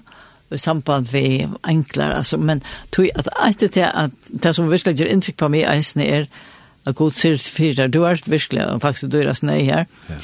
i 0.51 0.59
samband 0.59 1.09
vi 1.09 1.49
enklare, 1.63 2.15
alltså 2.15 2.39
men 2.39 2.61
tog 2.91 3.11
att 3.15 3.29
att 3.29 3.59
det 3.59 3.87
att 3.87 4.13
det 4.27 4.55
som 4.55 4.69
virkelig 4.69 5.01
gör 5.01 5.07
intryck 5.07 5.37
på 5.37 5.49
mig 5.49 5.63
är 5.63 5.83
snär 5.83 6.27
att 6.85 6.97
god 6.97 7.15
ser 7.15 7.37
fyra 7.37 7.89
du 7.89 8.07
är 8.07 8.31
verkligen 8.31 8.81
faktiskt 8.81 9.11
du 9.11 9.21
är 9.21 9.35
snä 9.35 9.65
här. 9.65 9.87
Ja. 10.07 10.15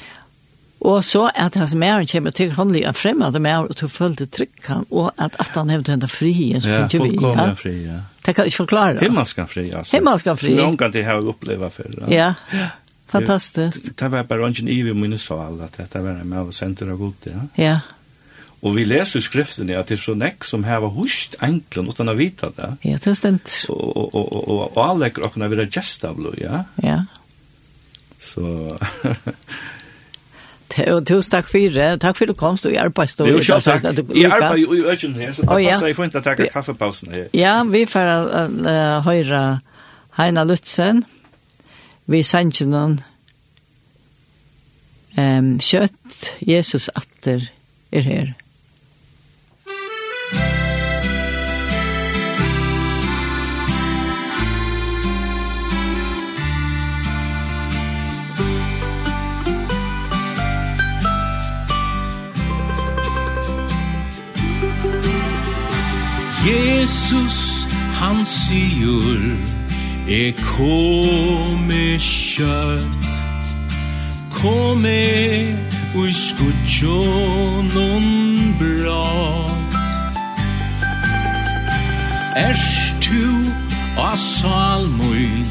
Og 0.81 1.05
så 1.05 1.31
at 1.35 1.55
hans 1.55 1.75
mæren 1.75 2.07
kommer 2.07 2.31
til 2.31 2.53
håndlig 2.55 2.85
av 2.87 2.95
fremmede 2.95 3.41
mæren, 3.43 3.67
og 3.69 3.81
du 3.81 3.89
følte 3.89 4.27
tryggen, 4.27 4.85
og 4.91 5.11
at, 5.19 5.35
at 5.39 5.51
han 5.55 5.71
hevde 5.71 5.91
henne 5.91 6.09
fri, 6.09 6.35
så 6.61 6.71
ja, 6.71 6.87
vi. 6.93 7.19
Ja, 7.23 7.53
fri, 7.59 7.73
ja. 7.83 7.99
Det 8.27 8.35
kan 8.35 8.45
jeg 8.45 8.53
ikke 8.53 8.57
forklare. 8.57 9.01
Himmelskan 9.01 9.49
fri, 9.49 9.71
altså. 9.71 9.97
Himmelskan 9.97 10.39
fri. 10.39 10.47
Som 10.47 10.57
vi 10.57 10.63
omgang 10.63 10.93
till 10.93 11.09
å 11.11 11.33
uppleva 11.33 11.71
før. 11.75 11.97
Ja. 12.13 12.35
ja. 12.53 12.69
Fantastiskt. 13.09 13.97
Det 13.97 14.09
var 14.09 14.25
bara 14.25 14.47
ungen 14.47 14.69
i 14.69 14.83
min 14.83 15.19
sal 15.19 15.61
att 15.61 15.93
det 15.93 15.99
var 15.99 16.25
med 16.25 16.39
av 16.39 16.51
center 16.51 16.91
av 16.91 16.97
gott, 16.97 17.23
ja. 17.23 17.65
Ja. 17.65 17.81
Och 18.61 18.79
vi 18.79 18.85
läser 18.85 19.21
skriften 19.21 19.79
att 19.79 19.87
det 19.87 19.95
är 19.95 19.97
så 19.97 20.15
näck 20.15 20.45
som 20.45 20.65
här 20.65 20.81
var 20.81 20.91
husht 20.91 21.35
enklan 21.39 21.89
utan 21.89 22.09
att 22.09 22.17
vita 22.17 22.51
det. 22.57 22.77
Ja, 22.81 22.99
det 23.05 23.15
stämt. 23.15 23.65
Och 23.69 23.97
och 23.97 24.15
och 24.15 24.49
och, 24.49 24.77
och 24.77 24.87
alla 24.87 25.11
krokarna 25.11 25.45
av 26.03 26.21
lo, 26.21 26.35
ja. 26.37 26.65
Ja. 26.77 27.05
Så 28.19 28.79
Og 30.79 31.07
tusen 31.07 31.31
takk 31.31 31.47
for 31.49 31.59
det. 31.59 32.01
Takk 32.01 32.17
for 32.17 32.27
du 32.27 32.35
komst 32.35 32.67
og 32.67 32.73
i 32.73 32.77
arbeidsstå. 32.77 33.27
Jo, 33.27 33.41
selv 33.43 33.63
takk. 33.63 33.99
I 34.15 34.25
arbeid 34.25 34.59
i 34.77 34.83
Økken 34.85 35.15
her, 35.15 35.33
så 35.33 35.43
det 35.43 35.49
passer 35.49 35.87
jeg 35.87 35.97
for 35.97 36.05
ikke 36.05 36.21
å 36.21 36.23
takke 36.23 36.49
kaffepausen 36.53 37.11
her. 37.11 37.25
Ja, 37.35 37.63
vi 37.65 37.87
får 37.89 39.03
høre 39.03 39.61
Heina 40.19 40.45
Lutzen. 40.45 41.03
Ja 41.03 41.18
vi 42.09 42.23
sendte 42.25 42.65
noen 42.65 42.99
um, 45.21 45.57
kjøtt, 45.61 46.33
Jesus 46.41 46.89
atter 46.97 47.51
er 47.93 48.07
her. 48.09 48.37
Jesus, 66.49 67.67
han 68.01 68.25
sier, 68.25 69.58
E 70.09 70.33
kom 70.33 71.69
kjøtt 72.01 73.09
Kom 74.33 74.87
i 74.89 75.53
ui 75.93 76.13
skutjon 76.17 77.69
on 77.77 78.07
brat 78.57 79.77
Ers 82.41 82.65
tu 83.05 83.45
a 84.01 84.17
salmoin 84.17 85.45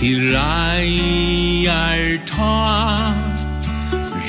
Til 0.00 0.32
reier 0.32 2.16
ta 2.24 3.12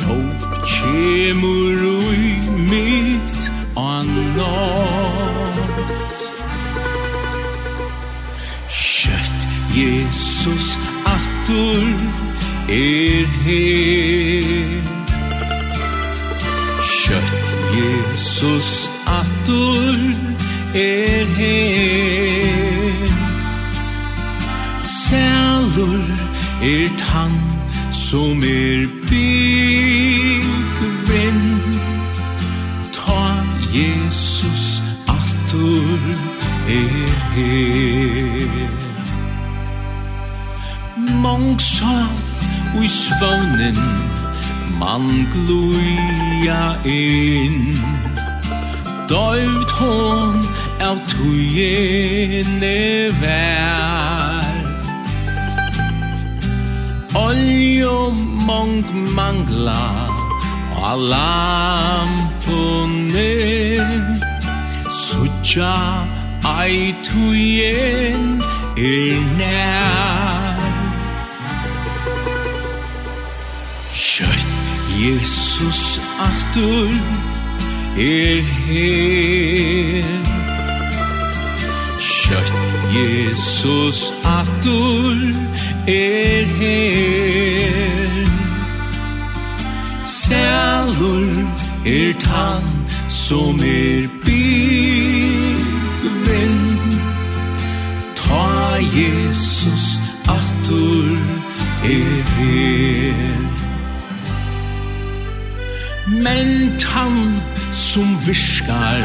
Råk 0.03 0.67
kjemur 0.67 1.87
ui 1.95 2.35
mitt 2.67 3.51
anna 3.79 5.30
Jesus 9.75 10.77
attur 11.05 11.83
er 12.69 13.25
her. 13.45 14.81
Kjøtt 16.81 17.33
Jesus 17.77 18.89
attur 19.07 19.95
er 20.75 21.25
her. 21.37 23.07
Sælur 24.83 26.03
er 26.63 26.89
tann 26.97 27.35
som 27.91 28.43
er 28.43 28.87
byr 29.09 29.60
vónin 43.19 43.79
Man 44.79 45.05
gluja 45.33 46.63
inn. 46.83 47.77
Døyvd 49.11 49.69
hon 49.77 50.37
av 50.81 50.97
tujene 51.11 52.79
vær. 53.21 54.49
Oljo 57.13 57.97
mong 58.47 58.85
mangla 59.15 59.83
A 60.81 60.95
lampone 60.95 62.31
Sucha 64.89 65.75
ai 66.43 66.95
tujen 67.05 68.41
er 68.75 69.19
nær. 69.37 70.20
Jesus 75.01 76.01
aftur 76.19 76.91
er 77.97 78.41
her. 78.41 80.03
Kjøtt 81.99 82.53
Jesus 82.95 84.13
aftur 84.23 85.15
er 85.87 86.43
her. 86.59 88.27
Sælur 90.05 91.31
er 91.85 92.13
tann 92.19 92.67
som 93.09 93.55
er 93.59 94.07
byggvinn 94.25 95.61
Ta 98.15 98.77
Jesus 98.97 100.01
aftur 100.27 101.17
er 101.83 102.23
her 102.37 103.30
mentan 106.23 107.41
som 107.73 108.17
viskar 108.25 109.03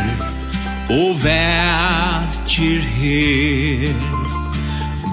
og 0.90 1.16
verger 1.24 2.84
her. 2.98 3.94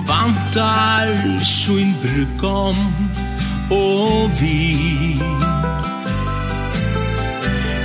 Vantar 0.08 1.40
sin 1.40 1.96
brukom 2.04 2.80
og 3.72 4.32
vi 4.42 5.18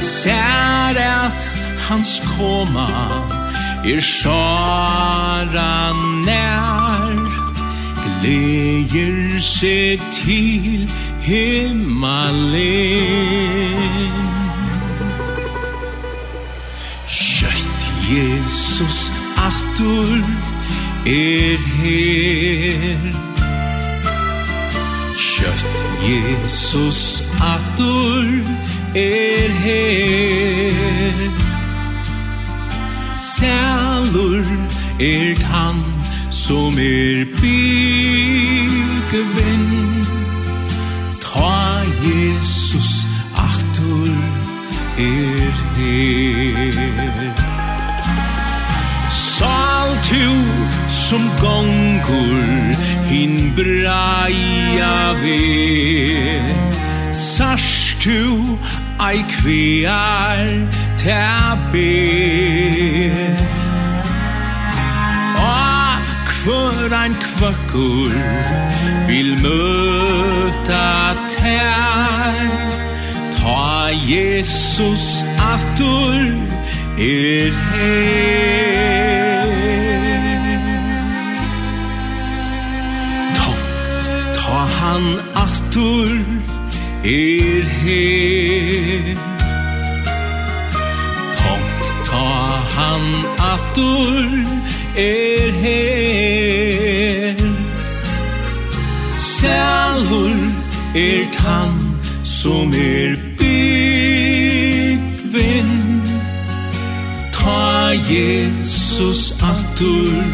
ser 0.02 0.98
at 0.98 1.52
hans 1.88 2.18
koma 2.36 2.88
er 3.86 4.02
sjara 4.02 5.92
nær 6.26 7.14
gleger 8.04 9.38
seg 9.40 10.02
til 10.12 10.88
himmelen. 11.28 13.02
Kjøtt 17.08 17.80
Jesus 18.10 18.98
aftur 19.36 20.10
er 21.06 21.58
her. 21.76 23.00
Kjøtt 25.16 25.76
Jesus 26.08 27.02
aftur 27.40 28.26
er 28.94 29.50
her. 29.64 31.18
Sælur 33.34 34.46
er 35.00 35.34
tann 35.44 35.80
som 36.30 36.78
er 36.78 37.24
byggvinn 37.40 38.78
er 44.98 45.54
her. 45.76 47.34
Sal 49.10 49.90
tu 50.02 50.26
som 50.88 51.22
gongur 51.40 52.74
hin 53.10 53.54
braia 53.56 54.96
ve 55.22 55.42
Sars 57.12 57.96
tu 58.02 58.58
ei 59.08 59.22
kvear 59.34 60.42
tabe 61.02 61.94
Ah, 65.38 66.02
kvör 66.30 66.92
ein 67.02 67.14
kvökkur 67.26 68.12
vil 69.06 69.30
møta 69.44 71.14
tær. 71.36 72.77
Ta 73.48 73.88
Jesus 73.88 75.24
aftur 75.54 76.14
er 76.98 77.52
her. 77.70 79.46
Ta, 83.36 83.48
ta 84.38 84.58
han 84.78 85.04
aftur 85.44 86.10
er 87.04 87.64
her. 87.82 89.16
Ta, 91.38 91.54
ta 92.08 92.28
han 92.76 93.04
aftur 93.54 94.28
er 94.96 95.52
her. 95.62 97.36
Sælur 99.36 100.36
er 100.94 101.24
tann 101.32 101.74
som 102.24 102.72
er 102.72 103.27
atur 109.78 110.24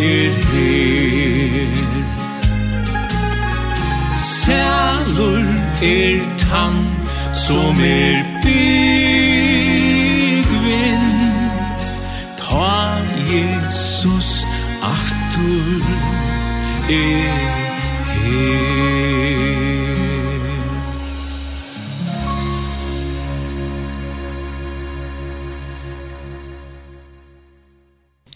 er 0.00 0.30
her. 0.50 1.72
Sælur 4.18 5.44
er 5.82 6.38
tann 6.38 6.86
som 7.46 7.76
er 7.84 8.31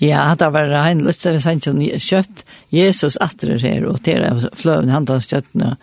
Ja, 0.06 0.34
det 0.38 0.48
var 0.54 0.70
en 0.70 1.02
lyst 1.02 1.24
til 1.24 1.34
vi 1.34 1.90
kjøtt. 1.98 2.44
Jesus 2.70 3.16
atrer 3.22 3.58
her, 3.58 3.86
og 3.90 4.02
til 4.06 4.22
er 4.22 4.48
fløven 4.54 4.92
han 4.92 5.06
tar 5.06 5.24
kjøttene 5.24 5.76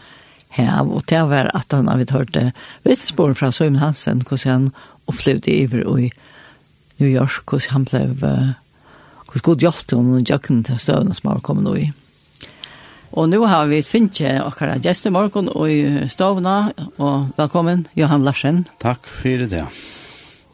her, 0.56 0.84
og 0.86 1.06
til 1.10 1.30
var 1.32 1.50
at 1.54 1.74
han 1.74 1.90
har 1.90 2.00
vi 2.00 2.08
hørt 2.12 2.38
vittesporen 2.86 3.36
fra 3.36 3.52
Søymen 3.52 3.82
Hansen, 3.82 4.22
hvordan 4.22 4.52
han 4.52 4.70
opplevde 5.12 5.52
iver 5.52 5.84
i 6.00 6.12
New 7.02 7.10
York, 7.10 7.44
hvordan 7.50 7.74
han 7.74 7.88
ble, 7.90 8.04
hvordan 8.22 9.44
god 9.50 9.66
hjelp 9.66 9.98
hun 9.98 10.14
og 10.20 10.30
jøkken 10.30 10.64
til 10.64 10.80
støvene 10.80 11.18
som 11.18 11.32
har 11.32 11.44
kommet 11.44 11.68
nå 11.68 11.76
i. 11.82 11.90
Og 13.14 13.28
nå 13.30 13.44
har 13.46 13.68
vi 13.70 13.84
finnet 13.86 14.40
akkurat 14.42 14.82
gjest 14.82 15.06
i 15.06 15.14
morgen 15.14 15.52
og 15.52 15.70
i 15.70 16.08
støvene, 16.10 16.74
og 16.98 17.34
velkommen 17.38 17.86
Johan 17.98 18.26
Larsen. 18.26 18.64
Takk 18.82 19.10
for 19.10 19.46
det. 19.50 19.68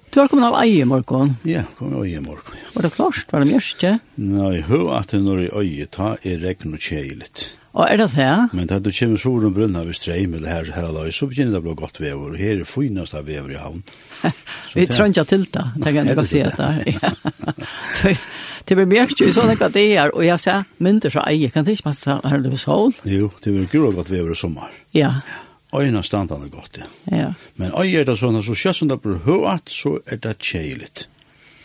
Du 0.10 0.20
har 0.20 0.28
kommet 0.28 0.47
av 0.49 0.55
ei 0.64 0.80
i 0.82 0.86
morgen. 0.89 1.36
Ja, 1.45 1.62
kom 1.78 1.93
av 1.93 2.05
Eje 2.07 2.22
morgon. 2.22 2.57
Var 2.74 2.86
det 2.88 2.89
klart? 2.95 3.26
Var 3.30 3.43
det 3.43 3.51
mjørst, 3.51 3.76
ikke? 3.78 3.91
Nei, 4.18 4.62
høy 4.66 4.88
at 4.97 5.12
det 5.14 5.20
når 5.22 5.41
i 5.43 5.49
øye 5.62 5.86
ta 5.93 6.16
er 6.26 6.39
regn 6.41 6.74
og 6.74 6.82
kjeilet. 6.82 7.43
Og 7.78 7.84
er 7.86 7.99
det 8.01 8.07
det? 8.16 8.32
Men 8.57 8.66
da 8.72 8.80
du 8.82 8.89
kommer 8.89 9.22
sol 9.22 9.45
og 9.45 9.53
brunna 9.53 9.84
ved 9.86 9.93
streim 9.99 10.34
eller 10.34 10.49
her, 10.49 10.72
her 10.74 10.88
alai, 10.89 11.12
så 11.14 11.28
begynner 11.30 11.53
det 11.53 11.62
å 11.62 11.66
bli 11.68 11.76
godt 11.78 12.01
vever. 12.01 12.34
Og 12.34 12.41
her 12.41 12.64
er 12.64 12.66
finast 12.66 13.14
av 13.20 13.28
vever 13.30 13.53
i 13.53 13.60
havn. 13.62 13.84
Vi 14.74 14.88
tror 14.89 15.12
ikke 15.12 15.28
til 15.30 15.45
det, 15.53 15.66
det 15.84 15.93
kan 15.93 16.10
jeg 16.10 16.18
godt 16.18 16.32
si 16.32 16.41
etter. 16.41 18.18
Det 18.66 18.78
blir 18.78 18.89
mjørst 18.89 19.22
jo 19.22 19.30
sånn 19.34 19.53
at 19.53 19.62
det 19.78 19.86
er, 19.93 20.10
og 20.10 20.26
jeg 20.26 20.41
ser 20.41 20.66
mynder 20.82 21.14
fra 21.14 21.28
Eje, 21.30 21.51
kan 21.53 21.66
det 21.68 21.78
ikke 21.78 21.91
passe 21.91 22.18
her 22.26 22.41
det 22.41 22.55
er 22.57 22.62
sol? 22.66 22.97
Jo, 23.05 23.30
det 23.45 23.53
blir 23.53 23.70
gul 23.70 23.91
og 23.91 24.01
godt 24.01 24.10
vever 24.14 24.34
i 24.34 24.41
sommer. 24.41 24.74
Ja, 24.97 25.20
ja 25.22 25.45
øyne 25.76 26.03
standene 26.03 26.49
godt, 26.49 26.82
ja. 26.82 26.89
ja. 27.17 27.30
Men 27.55 27.74
øyne 27.78 28.01
er 28.01 28.07
det 28.09 28.17
sånn, 28.20 28.39
at 28.39 28.47
så 28.47 28.57
kjøs 28.57 28.82
som 28.82 28.89
det 28.91 28.99
blir 29.03 29.22
høyt, 29.26 29.70
så 29.70 29.97
er 30.05 30.22
det 30.24 30.38
kjeiligt. 30.41 31.07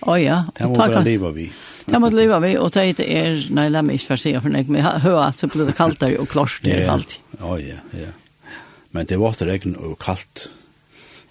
Å 0.04 0.16
ja. 0.20 0.42
Det 0.52 0.68
må 0.68 0.76
bare 0.76 1.00
leva 1.06 1.30
vi. 1.32 1.46
Det 1.86 2.00
må 2.00 2.10
leva 2.12 2.40
vi, 2.44 2.52
og 2.60 2.74
det 2.74 3.06
er, 3.06 3.38
nei, 3.56 3.70
la 3.72 3.80
meg 3.84 3.96
ikke 3.96 4.12
for 4.12 4.20
å 4.20 4.24
si, 4.24 4.34
for 4.36 4.58
jeg 4.58 4.84
har 4.84 5.00
høyt, 5.04 5.40
så 5.40 5.48
blir 5.52 5.70
det 5.70 5.76
kaldere 5.78 6.20
og 6.20 6.28
klart 6.32 6.60
det 6.64 6.82
er 6.84 7.06
Å 7.40 7.56
ja, 7.60 7.80
ja. 7.96 8.12
Men 8.94 9.08
det 9.10 9.18
var 9.18 9.34
det 9.38 9.48
regn 9.48 9.74
og 9.74 9.96
kaldt, 10.02 10.48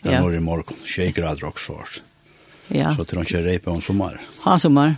den 0.04 0.18
ja. 0.18 0.24
var 0.26 0.34
i 0.36 0.42
morgen, 0.44 0.82
20 0.84 1.14
grader 1.16 1.48
og 1.48 1.62
svart. 1.62 2.02
Ja. 2.74 2.92
Så 2.96 3.06
tror 3.08 3.24
jeg 3.24 3.30
ikke 3.30 3.46
reipa 3.46 3.72
om 3.72 3.82
sommer. 3.84 4.18
Ha 4.44 4.58
sommar. 4.60 4.98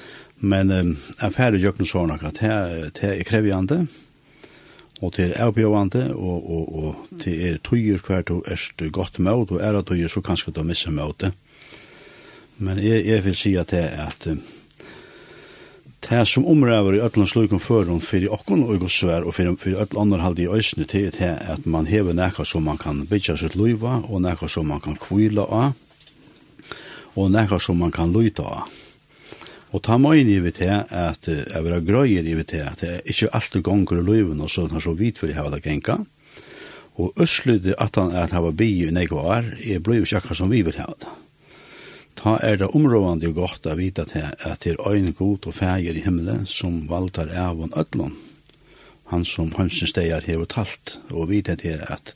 Men 0.41 0.71
um, 0.73 0.95
jeg 1.21 1.33
færre 1.35 1.59
gjør 1.61 1.77
noe 1.77 1.89
sånn 1.89 2.15
at 2.15 2.39
det 2.41 3.09
er 3.09 3.25
krevjande, 3.27 3.83
og 5.01 5.13
det 5.15 5.27
er 5.27 5.37
avbjøvende, 5.45 6.07
og, 6.13 6.49
og, 6.55 6.71
og 6.81 7.19
det 7.23 7.35
er 7.47 7.59
tøyer 7.65 8.01
hver 8.05 8.25
du 8.25 8.41
er 8.45 8.89
godt 8.93 9.19
med, 9.19 9.33
og 9.33 9.61
er 9.61 9.77
at 9.77 9.89
tøyer 9.89 10.09
så 10.09 10.21
kanskje 10.25 10.53
du 10.53 10.63
misser 10.65 10.93
med 10.93 11.13
det. 11.21 11.31
Men 12.61 12.81
jeg, 12.81 13.05
jeg 13.05 13.25
vil 13.25 13.37
si 13.37 13.55
at 13.57 13.73
det 13.73 13.85
er 13.85 14.09
at 14.09 14.27
det 16.01 16.25
som 16.27 16.45
omrøver 16.49 16.97
i 16.97 17.01
öllum 17.05 17.27
slukum 17.29 17.59
førum 17.61 17.99
fyrir 18.01 18.33
okkun 18.33 18.63
og 18.65 18.79
gos 18.81 18.97
svær 18.97 19.25
og 19.25 19.35
fyrir, 19.37 19.53
fyrir 19.61 19.83
öll 19.83 19.99
andre 20.01 20.21
halde 20.21 20.41
i 20.41 20.49
øysni 20.49 20.85
til 20.89 21.11
det 21.13 21.29
at 21.53 21.65
man 21.65 21.85
hever 21.85 22.13
nekka 22.17 22.43
som 22.45 22.65
man 22.65 22.77
kan 22.77 23.05
bytja 23.05 23.37
sitt 23.37 23.55
luiva 23.55 24.01
og 24.09 24.21
nekka 24.21 24.49
som 24.49 24.67
man 24.67 24.81
kan 24.81 24.97
kvila 24.97 25.45
av 25.45 25.73
og 27.15 27.31
nekka 27.31 27.59
som 27.59 27.77
man 27.77 27.91
kan 27.91 28.11
luita 28.11 28.43
av. 28.43 28.90
Og 29.71 29.79
ta 29.85 29.95
meg 30.01 30.21
inn 30.21 30.31
i 30.33 30.39
vi 30.43 30.51
til 30.55 30.71
at 30.73 31.27
jeg 31.31 31.63
vil 31.63 31.73
ha 31.75 31.79
grøyer 31.79 32.27
i 32.27 32.35
vi 32.35 32.43
til 32.47 32.65
at 32.67 32.83
jeg 32.83 33.03
ikke 33.13 33.31
alltid 33.37 33.63
gonger 33.63 34.01
i 34.01 34.07
løyven 34.07 34.43
og 34.43 34.51
så 34.51 34.67
har 34.67 34.83
så 34.83 34.93
vidt 34.99 35.21
for 35.21 35.31
jeg 35.31 35.39
har 35.39 35.51
det 35.53 35.63
genka. 35.63 36.01
Og 36.99 37.13
østlydde 37.23 37.77
at 37.79 37.95
han 37.95 38.11
er 38.11 38.25
at 38.25 38.35
han 38.35 38.43
var 38.43 38.57
bi 38.59 38.67
i 38.83 38.91
nekvar, 38.91 39.47
jeg 39.63 39.83
ble 39.83 40.01
jo 40.01 40.07
ikke 40.07 40.19
akkurat 40.19 40.41
som 40.41 40.51
vi 40.51 40.61
vil 40.67 40.79
ha 40.81 40.89
det. 40.91 41.13
Ta 42.19 42.35
er 42.43 42.59
det 42.59 42.67
områdende 42.75 43.31
og 43.31 43.37
godt 43.39 43.69
å 43.71 43.77
vite 43.79 44.03
til 44.11 44.27
at 44.27 44.65
det 44.65 44.75
er 44.75 44.83
øyne 44.83 45.15
god 45.15 45.47
og 45.47 45.55
fæger 45.55 45.95
i 45.95 46.03
himmelen 46.03 46.43
som 46.45 46.83
valgtar 46.89 47.31
av 47.31 47.63
og 47.63 47.77
ødlån. 47.79 48.17
Han 49.15 49.23
som 49.25 49.53
hansens 49.55 49.95
steier 49.95 50.23
hever 50.27 50.45
talt 50.51 50.99
og 51.11 51.31
vite 51.31 51.55
til 51.59 51.79
at 51.87 52.13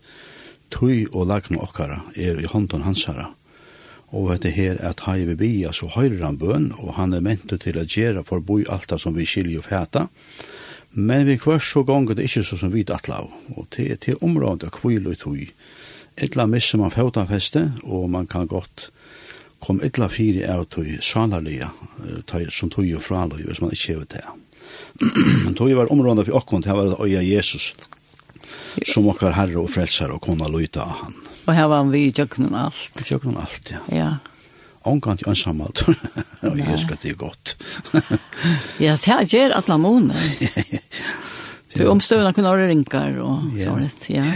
tøy 0.76 1.08
og 1.12 1.28
lagna 1.32 1.64
okkara 1.64 2.04
er 2.16 2.40
i 2.40 2.52
hånden 2.52 2.84
hansara. 2.84 3.32
Og 4.16 4.30
dette 4.32 4.54
her 4.56 4.80
at 4.86 5.04
hei 5.10 5.26
vi 5.28 5.36
bia, 5.36 5.74
så 5.76 5.90
høyrer 5.92 6.24
han 6.24 6.40
bøn, 6.40 6.70
og 6.80 6.96
han 6.96 7.14
er 7.14 7.24
mentu 7.26 7.58
til 7.60 7.80
å 7.82 7.84
gjøre 7.84 8.24
for 8.28 8.40
boi 8.40 8.64
det 8.64 9.00
som 9.02 9.16
vi 9.16 9.28
skiljer 9.28 9.60
og 9.60 9.68
fæta. 9.68 10.08
Men 10.96 11.26
vi 11.28 11.36
kvar 11.38 11.60
så 11.60 11.84
gonger 11.84 12.16
det 12.16 12.30
ikkje 12.30 12.46
så 12.48 12.58
som 12.58 12.72
vi 12.72 12.86
atlav, 12.88 13.28
og 13.52 13.68
til, 13.76 13.92
til 14.00 14.16
området 14.24 14.70
av 14.70 14.78
kvile 14.78 15.12
og 15.12 15.20
tog. 15.20 15.42
Etla 16.16 16.46
misser 16.48 16.80
man 16.80 16.94
fæutanfeste, 16.94 17.66
og 17.84 18.08
man 18.10 18.28
kan 18.32 18.48
godt 18.48 18.90
kom 19.60 19.82
etla 19.84 20.08
fyri 20.08 20.46
av 20.48 20.64
tog 20.72 20.88
salarlia, 21.04 21.72
som 22.50 22.72
tog 22.72 22.88
jo 22.88 23.02
fraløy, 23.04 23.44
hvis 23.44 23.60
man 23.64 23.76
ikkje 23.76 23.96
hever 23.96 24.10
det. 24.16 24.24
Men 25.44 25.56
tog 25.58 25.74
var 25.76 25.92
området 25.92 26.30
for 26.30 26.40
okkon, 26.40 26.64
det 26.64 26.76
var 26.78 26.96
øya 27.04 27.24
Jesus, 27.26 27.74
som 28.88 29.10
okkar 29.12 29.36
herre 29.36 29.60
og 29.60 29.72
frelsar 29.74 30.16
og 30.16 30.24
kona 30.24 30.48
luita 30.48 30.86
av 30.86 31.00
han. 31.04 31.35
Og 31.46 31.54
her 31.54 31.68
var 31.70 31.84
han 31.84 31.92
vi 31.94 32.08
i 32.08 32.14
tjøkkenen 32.16 32.56
alt. 32.58 32.90
I 33.00 33.06
tjøkkenen 33.06 33.38
alt, 33.44 33.74
ja. 33.74 33.84
Ja. 33.94 34.10
Omkant 34.86 35.24
jo 35.24 35.32
ensamhet. 35.32 35.82
Og 36.46 36.58
jeg 36.60 36.68
husker 36.70 36.98
det 37.02 37.16
godt. 37.18 37.56
ja, 38.80 38.98
det 39.02 39.34
gjør 39.34 39.56
alle 39.58 39.78
måneder. 39.82 40.28
Du 41.74 41.88
omstøvende 41.94 42.34
kunne 42.38 42.54
ha 42.54 42.68
ringer 42.70 43.18
og 43.26 43.50
sånn 43.58 43.82
litt, 43.82 44.12
ja. 44.14 44.28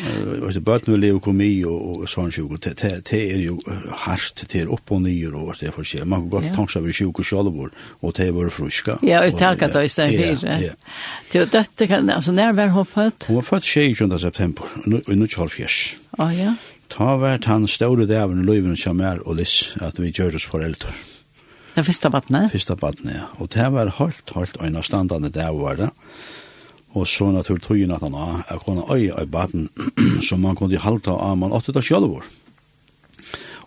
Og 0.00 0.52
det 0.54 0.62
bøtt 0.64 0.86
med 0.88 1.00
leukomi 1.02 1.48
og, 1.68 2.00
og 2.00 2.08
sånn 2.08 2.30
sjuk, 2.32 2.54
det, 2.64 2.72
det 3.08 3.20
er 3.34 3.40
jo 3.42 3.56
hardt, 4.04 4.44
det 4.48 4.62
er 4.62 4.70
opp 4.72 4.92
og 4.94 5.02
nyer 5.04 5.34
og 5.36 5.50
det 5.58 5.68
er 5.68 5.74
forskjell. 5.76 6.06
Man 6.08 6.24
kan 6.24 6.30
godt 6.36 6.48
tanke 6.54 6.72
seg 6.72 6.88
sjuk 6.96 7.20
og 7.20 7.26
sjalvor, 7.26 7.72
og 8.00 8.14
det 8.16 8.28
er 8.28 8.36
bare 8.36 8.52
fruska. 8.54 8.96
Ja, 9.06 9.22
og 9.26 9.36
takk 9.40 9.66
at 9.66 9.76
det 9.76 9.84
er 9.84 9.92
stedet 9.92 10.28
fire. 10.40 10.56
Ja, 10.62 10.70
ja. 10.70 11.44
Det 11.52 11.90
altså 12.14 12.32
når 12.36 12.56
var 12.56 12.72
hun 12.76 12.88
født? 12.88 13.28
Hun 13.28 13.40
var 13.40 13.48
født 13.50 13.68
26. 13.68 14.18
september, 14.24 14.72
i 14.86 14.94
1940. 15.18 15.80
Oh, 16.20 16.32
ja. 16.36 16.54
Ta 16.92 17.14
vært 17.16 17.46
han 17.48 17.64
ståre 17.70 18.04
dæven 18.08 18.42
i 18.42 18.44
løyven 18.44 18.76
som 18.76 19.00
er 19.00 19.22
og 19.24 19.38
liss, 19.38 19.72
at 19.80 19.96
vi 20.00 20.10
gjør 20.12 20.36
oss 20.36 20.48
foreldre. 20.50 20.92
Det 21.76 21.84
første 21.86 22.10
badnet? 22.12 22.50
Første 22.52 22.76
badnet, 22.76 23.14
ja. 23.14 23.28
Og 23.38 23.48
det 23.54 23.68
var 23.72 23.92
helt, 23.96 24.32
helt 24.34 24.58
øyne 24.60 24.82
standande 24.84 25.30
dæven 25.32 25.62
var 25.62 25.78
det. 25.78 25.88
Og 26.98 27.06
så 27.06 27.30
naturlig 27.30 27.62
tøyen 27.62 27.94
at 27.94 28.02
han 28.02 28.14
har, 28.18 28.44
jeg 28.50 28.60
kunne 28.66 28.84
øye 28.90 29.14
av 29.14 29.30
baden, 29.30 29.68
som 30.20 30.42
man 30.44 30.58
kunne 30.58 30.82
halte 30.82 31.14
av, 31.14 31.38
man 31.38 31.54
åtte 31.56 31.72
det 31.72 31.84
selv 31.86 32.10
vår. 32.10 32.26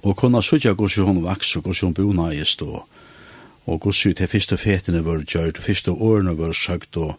Og 0.04 0.18
kunne 0.20 0.44
sørge 0.44 0.76
hvordan 0.76 1.06
hun 1.08 1.24
vaks, 1.24 1.56
og 1.56 1.64
hvordan 1.64 1.88
hun 1.88 1.94
bonagist, 1.94 2.62
og, 2.62 2.84
og 3.66 3.80
hvordan 3.80 4.14
det 4.20 4.30
første 4.30 4.58
fetene 4.58 5.06
var 5.06 5.24
gjørt, 5.24 5.58
og 5.58 5.64
første 5.64 5.92
årene 5.92 6.38
var 6.38 6.52
søkt, 6.54 6.98
og 6.98 7.16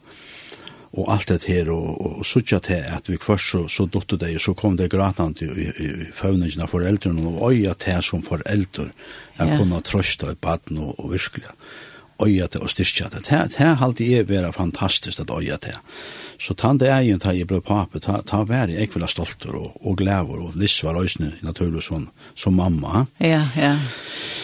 og 0.95 1.09
alt 1.13 1.29
det 1.29 1.45
her, 1.49 1.71
og, 1.75 1.89
og, 2.01 2.19
og 2.23 2.27
sutja 2.27 2.61
til 2.63 2.85
at 2.87 3.09
vi 3.11 3.19
kvart 3.19 3.43
så, 3.43 3.65
så 3.69 3.87
dotter 3.91 4.21
det, 4.21 4.35
og 4.39 4.45
så 4.45 4.55
kom 4.59 4.77
det 4.79 4.91
gratant 4.93 5.43
i, 5.43 5.49
i, 5.51 5.71
i 5.83 5.91
føvningen 6.15 6.63
av 6.63 6.71
foreldrene, 6.71 7.25
og 7.35 7.51
øya 7.51 7.75
til 7.79 8.03
som 8.03 8.23
foreldre, 8.23 8.91
jeg 9.39 9.49
yeah. 9.49 9.59
kunne 9.59 9.83
trøsta 9.83 10.31
i 10.31 10.39
baden 10.39 10.79
og, 10.79 10.95
og 11.03 11.11
virkelig 11.17 11.51
øya 12.23 12.47
til 12.47 12.63
og 12.63 12.71
styrkja 12.71 13.11
det. 13.11 13.25
Det 13.27 13.59
her 13.59 13.75
halte 13.81 14.07
jeg 14.07 14.29
være 14.29 14.53
fantastisk 14.55 15.21
at 15.21 15.35
øya 15.35 15.59
til. 15.59 15.75
Så 16.39 16.55
tann 16.55 16.79
det 16.79 16.91
egen 16.91 17.21
ta 17.23 17.35
jeg 17.35 17.47
ble 17.51 17.61
pape, 17.63 18.01
ta, 18.03 18.21
ta 18.27 18.43
vær 18.47 18.71
jeg 18.71 18.87
ekvila 18.87 19.11
stolter 19.11 19.55
og, 19.55 19.75
og 19.83 19.99
glæver, 19.99 20.47
og 20.47 20.57
Liss 20.59 20.83
var 20.85 20.99
øysene 21.01 21.33
naturlig 21.43 21.83
som, 21.83 22.09
som 22.35 22.55
mamma. 22.55 23.07
Ja, 23.21 23.27
yeah, 23.27 23.59
ja. 23.59 23.75
Yeah. 23.75 24.44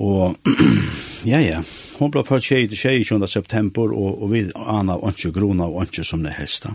Og 0.00 0.36
ja, 1.32 1.40
ja, 1.40 1.62
Hon 1.98 2.10
ble 2.10 2.24
født 2.26 2.42
tjej 2.42 2.66
til 2.72 2.78
tjej 2.78 3.04
20. 3.06 3.26
september, 3.30 3.92
og, 3.94 4.22
og 4.24 4.32
vi 4.32 4.44
aner 4.54 5.02
ikke 5.10 5.30
grunn 5.36 5.62
og 5.62 5.78
ikke 5.84 6.04
som 6.06 6.24
det 6.26 6.34
helst. 6.34 6.66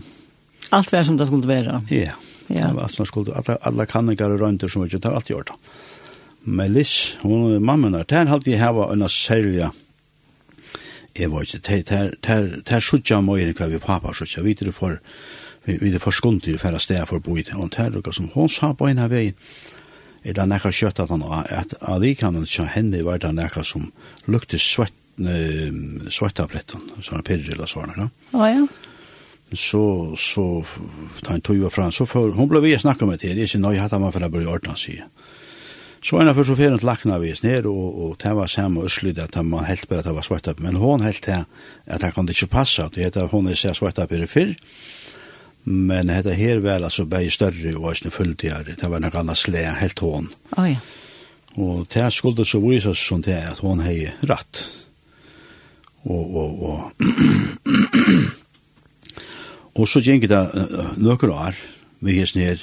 Alt 0.72 0.92
var 0.92 1.04
som 1.04 1.18
det 1.20 1.26
skulle 1.28 1.48
være. 1.48 1.80
Ja, 1.90 2.14
ja. 2.48 2.68
det 2.68 2.76
var 2.78 2.86
alt 2.86 2.96
som 2.96 3.08
skulle 3.08 3.34
være. 3.34 3.58
Alle, 3.60 3.86
alle 3.94 4.32
og 4.32 4.40
røynter 4.40 4.68
som 4.68 4.82
vi 4.82 4.88
ikke 4.88 5.02
tar 5.04 5.18
alt 5.18 5.28
gjort. 5.28 5.52
Men 6.44 6.72
Liss, 6.72 7.18
hun 7.20 7.52
er 7.54 7.60
mammen 7.60 7.92
der, 7.92 8.08
der 8.08 8.30
halte 8.30 8.50
jeg 8.50 8.62
hava 8.62 8.88
unna 8.92 9.08
særlig 9.08 9.70
Jeg 11.18 11.32
var 11.32 11.42
ikke, 11.42 11.58
der, 11.58 12.10
der, 12.26 12.60
der 12.68 12.80
suttja 12.80 13.20
møyren 13.20 13.54
hva 13.58 13.66
vi 13.66 13.78
pappa 13.78 14.12
sutja, 14.14 14.42
vi 14.42 14.54
er 14.60 14.70
for, 14.72 15.00
vi 15.66 15.76
vi 15.80 15.94
er 15.94 15.98
for 15.98 16.14
skundir 16.14 16.40
til 16.40 16.54
å 16.54 16.78
fære 16.78 17.06
for 17.06 17.18
å 17.18 17.58
og 17.58 17.70
der 17.76 17.90
lukka 17.90 18.12
som 18.12 18.30
hon 18.34 18.48
sa 18.48 18.72
på 18.72 18.86
en 18.86 18.98
av 18.98 19.10
veien, 19.10 19.34
eller 20.24 20.48
nekka 20.50 20.72
kjøtt 20.74 21.00
at 21.00 21.12
han 21.12 21.24
at 21.24 21.76
man 22.22 22.46
som 22.46 22.68
henne 22.68 23.02
var 23.04 23.18
det 23.18 23.32
nekka 23.34 23.64
som 23.64 23.90
lukte 24.26 24.58
svett 24.58 24.94
svett 26.08 26.40
av 26.40 26.48
brettan, 26.48 26.86
sånne 27.02 27.24
pirre 27.26 27.52
eller 27.52 27.68
sånne. 27.68 28.08
Ja, 28.32 28.46
ja. 28.48 28.62
Så, 29.52 30.14
så, 30.16 30.62
da 31.24 31.32
han 31.34 31.42
tog 31.42 31.64
fra 31.74 31.88
så 31.90 32.06
for, 32.06 32.30
hun 32.36 32.48
ble 32.48 32.62
vi 32.62 32.76
snakka 32.78 33.08
med 33.08 33.18
til, 33.20 33.34
jeg 33.36 33.50
sier, 33.50 33.60
nei, 33.60 33.74
hatt 33.82 33.92
han 33.92 34.04
var 34.04 34.14
for 34.14 34.22
jeg 34.22 34.32
ble 34.32 34.46
ordna, 34.46 34.76
sier. 34.78 35.08
Så 36.00 36.16
en 36.16 36.30
av 36.30 36.38
først 36.38 36.54
og 36.54 36.56
ferien 36.56 36.78
lakna 36.86 37.18
vi 37.20 37.34
ned, 37.42 37.66
og, 37.68 37.88
og 38.00 38.12
det 38.22 38.30
var 38.38 38.48
samme 38.48 38.86
østlyd 38.86 39.18
at 39.20 39.34
han 39.36 39.50
helt 39.66 39.88
bare 39.90 40.00
at 40.00 40.08
det 40.08 40.14
var 40.16 40.24
svett 40.24 40.48
men 40.62 40.78
hun 40.80 41.04
helt 41.04 41.20
til 41.26 41.42
at 41.44 42.06
han 42.06 42.14
kan 42.14 42.30
ikke 42.30 42.48
passe, 42.54 42.86
det 42.94 43.10
heter 43.10 43.28
hun 43.34 43.50
er 43.50 43.58
svett 43.58 43.98
av 43.98 44.08
det 44.08 44.30
fyrr, 44.30 44.54
Men 45.62 46.06
detta 46.06 46.30
här 46.30 46.56
väl 46.56 46.84
alltså 46.84 47.04
bäj 47.04 47.30
större 47.30 47.74
och 47.74 47.90
ösne 47.90 48.10
fulltidare. 48.10 48.74
Det 48.80 48.88
var 48.88 48.96
en 48.96 49.04
annan 49.04 49.36
slä 49.36 49.70
helt 49.70 49.98
hon. 49.98 50.28
Oh, 50.56 50.70
ja. 50.70 50.76
Och 51.54 51.86
det 51.92 52.10
skulle 52.10 52.44
så 52.44 52.68
vise 52.68 52.94
sig 52.94 52.94
som 52.94 53.22
det 53.22 53.48
at 53.50 53.58
hun 53.58 53.70
hon 53.70 53.80
har 53.80 54.12
rätt. 54.20 54.80
Og, 56.02 56.36
og, 56.36 56.62
og. 56.62 56.92
och 59.72 59.88
så 59.88 60.00
gikk 60.00 60.28
det 60.28 60.40
noen 60.96 61.30
år. 61.30 61.54
Vi 62.00 62.12
hiss 62.12 62.34
ner 62.34 62.62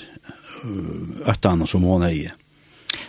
öttan 1.25 1.67
som 1.67 1.83
hun 1.83 2.01
har 2.01 2.31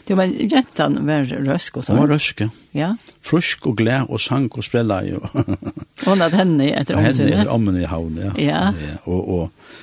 Det 0.09 0.17
var 0.19 0.31
jentan 0.31 0.99
var 1.07 1.29
røsk 1.49 1.81
og 1.81 1.87
så. 1.87 1.95
Hun 1.95 2.03
var 2.05 2.15
røsk, 2.15 2.43
ja. 2.77 2.93
Frusk 3.25 3.67
og 3.71 3.77
glad 3.81 4.09
og 4.09 4.21
sank 4.23 4.59
og 4.59 4.67
sprella 4.67 5.03
jo. 5.07 5.21
Hon 6.07 6.25
hadde 6.25 6.41
henne 6.41 6.71
etter 6.73 6.99
omsynet. 6.99 7.21
Henne 7.27 7.43
etter 7.43 7.53
omsynet 7.55 7.85
i 7.85 7.93
havn, 7.93 8.19
ja. 8.23 8.33
Ja. 8.43 8.65
ja. 8.73 8.97
Og, 9.05 9.23
og. 9.39 9.77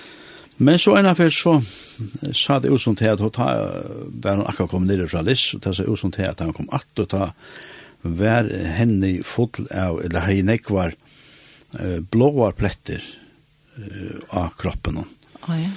Men 0.57 0.79
så 0.79 0.95
en 0.95 1.09
affær 1.09 1.33
så 1.35 1.57
sa 2.35 2.59
det 2.63 2.71
ut 2.71 2.81
som 2.81 2.95
til 2.95 3.11
at 3.11 3.23
hun 3.23 3.31
ta, 3.35 3.49
var 4.23 4.39
hun 4.39 4.47
akkurat 4.47 4.71
kom 4.71 4.85
ned 4.87 5.03
fra 5.11 5.23
Liss, 5.25 5.53
og 5.55 5.63
det 5.63 5.75
sa 5.75 5.87
ut 5.87 5.99
som 5.99 6.13
til 6.15 6.29
at 6.29 6.43
han 6.43 6.53
kom 6.55 6.69
at 6.75 7.03
og 7.03 7.09
ta 7.11 7.31
var 8.05 8.47
henne 8.77 9.17
full 9.25 9.65
av, 9.73 9.99
eller 10.05 10.27
hei 10.27 10.41
nekvar, 10.45 10.93
blåar 12.13 12.53
pletter 12.55 13.03
av 14.29 14.53
kroppen 14.59 15.01
hon. 15.01 15.11
Oh, 15.45 15.57
ja. 15.57 15.71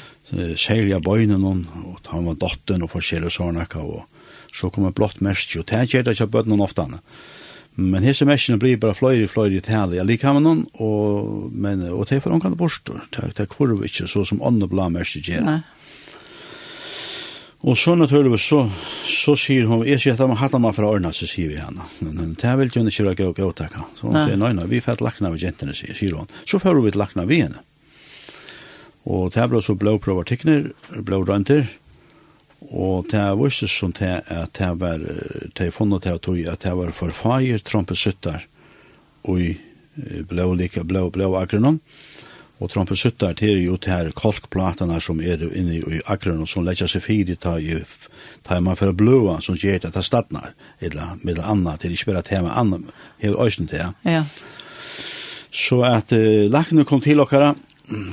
Selja 0.61 1.01
bøynen 1.01 1.45
hon, 1.45 1.65
og 1.89 2.05
han 2.13 2.29
var 2.29 2.39
dotteren 2.41 2.85
og 2.85 2.93
forskjellig 2.93 3.33
sånne, 3.33 3.67
og 3.81 4.05
så 4.55 4.71
kommer 4.75 4.95
blått 4.97 5.23
mersk, 5.25 5.59
og 5.61 5.69
det 5.71 5.83
er 5.83 6.07
det 6.07 6.17
ikke 6.17 6.31
bøttene 6.39 6.63
ofte 6.65 6.87
annet. 6.87 7.21
Men 7.79 8.03
hese 8.03 8.27
merskene 8.27 8.59
blir 8.59 8.79
bare 8.83 8.97
fløyre, 8.99 9.29
fløyre 9.31 9.61
i 9.61 9.63
tale, 9.63 10.01
jeg 10.01 10.07
liker 10.09 10.35
med 10.35 10.47
noen, 10.49 10.63
og, 10.83 11.51
men, 11.55 11.85
og 11.95 12.09
det 12.11 12.17
er 12.17 12.25
for 12.25 12.35
omkant 12.35 12.59
bort, 12.59 12.91
det 13.15 13.39
er 13.39 13.51
kvarv 13.51 13.85
ikke, 13.87 14.09
så 14.11 14.25
som 14.27 14.43
andre 14.43 14.67
blå 14.71 14.89
mersk 14.91 15.23
gjør. 15.31 15.45
Nei. 15.47 15.61
Og 17.67 17.75
så 17.79 17.95
naturligvis 17.99 18.45
så, 18.47 18.61
så 19.03 19.35
sier 19.39 19.67
hun, 19.67 19.83
jeg 19.87 19.99
sier 19.99 20.15
at 20.15 20.23
man 20.31 20.39
hattar 20.39 20.63
man 20.63 20.75
fra 20.75 20.91
Arna, 20.95 21.11
så 21.15 21.27
sier 21.27 21.51
vi 21.51 21.59
henne. 21.59 21.87
Men 22.07 22.37
det 22.39 22.53
vil 22.61 22.71
hun 22.77 22.91
ikke 22.91 23.07
røyke 23.09 23.27
og 23.27 23.41
gåtakka. 23.41 23.87
Så 23.99 24.07
hun 24.07 24.19
sier, 24.21 24.39
nei, 24.39 24.53
nei, 24.55 24.69
vi 24.71 24.83
får 24.83 25.03
lakna 25.03 25.33
ved 25.35 25.43
jentene, 25.43 25.75
sier, 25.75 25.97
sier 25.99 26.15
hun. 26.15 26.31
Så 26.47 26.61
får 26.63 26.79
vi 26.85 26.95
lakna 26.95 27.27
ved 27.27 27.49
henne. 27.49 27.65
Og 29.11 29.33
det 29.35 29.49
ble 29.51 29.63
så 29.65 29.75
blå 29.79 29.97
prøvartikner, 30.03 30.71
blå 31.03 31.23
rønter, 31.27 31.67
Og 32.61 33.07
det 33.11 33.21
er 33.23 33.37
viste 33.39 33.69
som 33.71 33.93
det 33.95 34.25
at 34.27 34.59
det 34.59 34.71
var, 34.81 34.99
det 34.99 35.67
er 35.67 35.75
funnet 35.75 36.03
det 36.05 36.15
at 36.17 36.29
at 36.29 36.63
det 36.65 36.77
var 36.77 36.93
for 36.93 37.15
feir 37.15 37.59
trompesuttar 37.59 38.47
og 39.25 39.41
i 39.41 39.59
blå 40.29 40.55
lika 40.55 40.85
blå, 40.85 41.11
blå 41.11 41.37
agronom. 41.37 41.81
Og 42.59 42.71
trompesuttar 42.71 43.37
til 43.39 43.55
er 43.55 43.61
jo 43.63 43.77
til 43.79 43.93
her 43.93 44.11
kolkplatene 44.11 44.99
som 45.01 45.21
er 45.23 45.45
inne 45.55 45.79
i 45.79 46.01
agronom 46.11 46.47
som 46.47 46.65
legger 46.67 46.91
seg 46.91 47.05
fire 47.05 47.37
ta 47.39 47.55
i 47.59 47.77
ta 48.43 48.59
man 48.61 48.77
for 48.77 48.93
blåa 48.93 49.39
som 49.41 49.55
gjør 49.55 49.79
det 49.79 49.91
at 49.93 49.95
det 49.95 50.05
startnar 50.05 50.55
eller 50.81 51.19
med 51.23 51.39
anna 51.39 51.77
til 51.79 51.95
ikke 51.95 52.13
bare 52.13 52.25
tema 52.27 52.57
anna 52.59 52.81
er 53.21 53.39
annet 53.39 53.71
her 53.71 53.95
til. 54.03 54.11
Ja. 54.11 54.25
Så 55.51 55.83
at 55.87 56.13
uh, 56.13 56.51
lakene 56.51 56.85
kom 56.85 57.01
til 57.01 57.21
okkara 57.21 57.55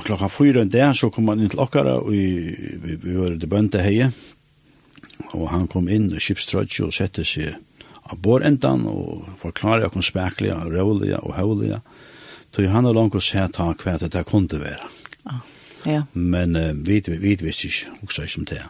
klokka 0.06 0.28
fyra 0.32 0.62
en 0.62 0.70
dag 0.70 0.94
så 0.96 1.10
kom 1.10 1.28
han 1.28 1.42
inn 1.42 1.50
til 1.50 1.60
okkara 1.60 1.98
og 1.98 2.12
vi, 2.14 2.54
vi, 2.80 2.96
vi 3.02 3.18
var 3.18 3.34
det 3.34 3.50
bønte 3.50 3.82
heie 3.82 4.12
og 5.34 5.48
han 5.50 5.66
kom 5.70 5.88
inn 5.88 6.10
i 6.12 6.20
skipstrøtje 6.22 6.86
og 6.86 6.94
sette 6.94 7.24
seg 7.26 7.56
av 8.06 8.18
bårendan 8.22 8.86
og 8.90 9.26
forklare 9.40 9.88
okkur 9.88 10.04
spekliga 10.04 10.60
og 10.64 11.02
og 11.22 11.34
høvliga 11.34 11.80
Så 12.56 12.66
han 12.72 12.84
har 12.84 12.94
langt 12.94 13.14
å 13.14 13.20
se 13.20 13.42
ta 13.52 13.74
hva 13.74 13.98
det 13.98 14.12
der 14.12 14.24
kunne 14.24 14.60
være 14.60 14.88
ah, 15.24 15.40
ja. 15.84 16.06
men 16.12 16.56
uh, 16.56 16.72
vi, 16.72 17.02
vi, 17.06 17.16
vi 17.18 17.36
visste 17.36 17.66
ikke 17.66 17.90
også 18.02 18.22
ikke 18.22 18.38
om 18.38 18.44
det 18.44 18.62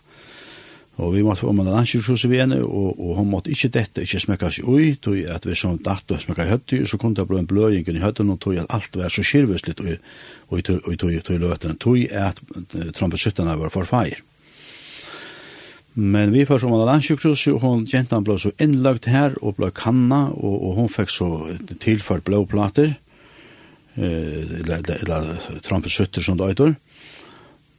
og 0.96 1.12
vi 1.12 1.22
måtte 1.22 1.40
få 1.40 1.50
om 1.50 1.58
en 1.60 1.68
annen 1.68 1.84
kyrkjus 1.84 2.24
i 2.24 2.30
Vene 2.30 2.62
og, 2.64 2.96
og 2.96 3.18
hun 3.18 3.28
måtte 3.28 3.50
ikke 3.52 3.68
dette 3.68 4.02
ikke 4.02 4.20
smekka 4.20 4.50
seg 4.50 4.68
ui 4.68 4.94
tog 4.96 5.18
at 5.28 5.44
vi 5.46 5.54
som 5.54 5.76
datt 5.76 6.10
og 6.10 6.22
smekka 6.22 6.48
høtti 6.48 6.80
så 6.88 6.96
kunne 6.96 7.18
det 7.18 7.26
bli 7.28 7.42
en 7.42 7.50
bløying 7.50 7.84
i 7.92 8.00
høtten 8.00 8.32
og 8.32 8.40
tog 8.40 8.56
at 8.56 8.72
alt 8.72 8.96
var 8.96 9.12
så 9.12 9.22
skirvisligt 9.22 9.82
og 9.84 10.58
i 10.58 10.96
tog 10.96 11.30
løten 11.36 11.76
tog 11.76 12.00
at 12.10 12.40
trompesuttene 12.96 13.58
var 13.60 13.74
forfeir 13.74 14.24
Men 15.98 16.32
vi 16.32 16.44
får 16.46 16.58
som 16.60 16.72
alla 16.76 16.84
landsjukhus, 16.90 17.46
hon 17.62 17.86
gentan 17.88 18.24
ble 18.24 18.36
så 18.38 18.50
innlagt 18.60 19.08
her 19.08 19.36
og 19.40 19.56
ble 19.56 19.70
kanna, 19.72 20.26
og, 20.36 20.56
og 20.68 20.74
hun 20.80 20.90
fikk 20.92 21.12
så 21.12 21.28
tilført 21.80 22.26
blåplater, 22.26 22.92
eh, 23.96 24.42
eller, 24.60 24.84
eller 24.98 25.30
trampesøtter 25.64 26.24
som 26.24 26.36
det 26.36 26.50
øyder. 26.52 26.74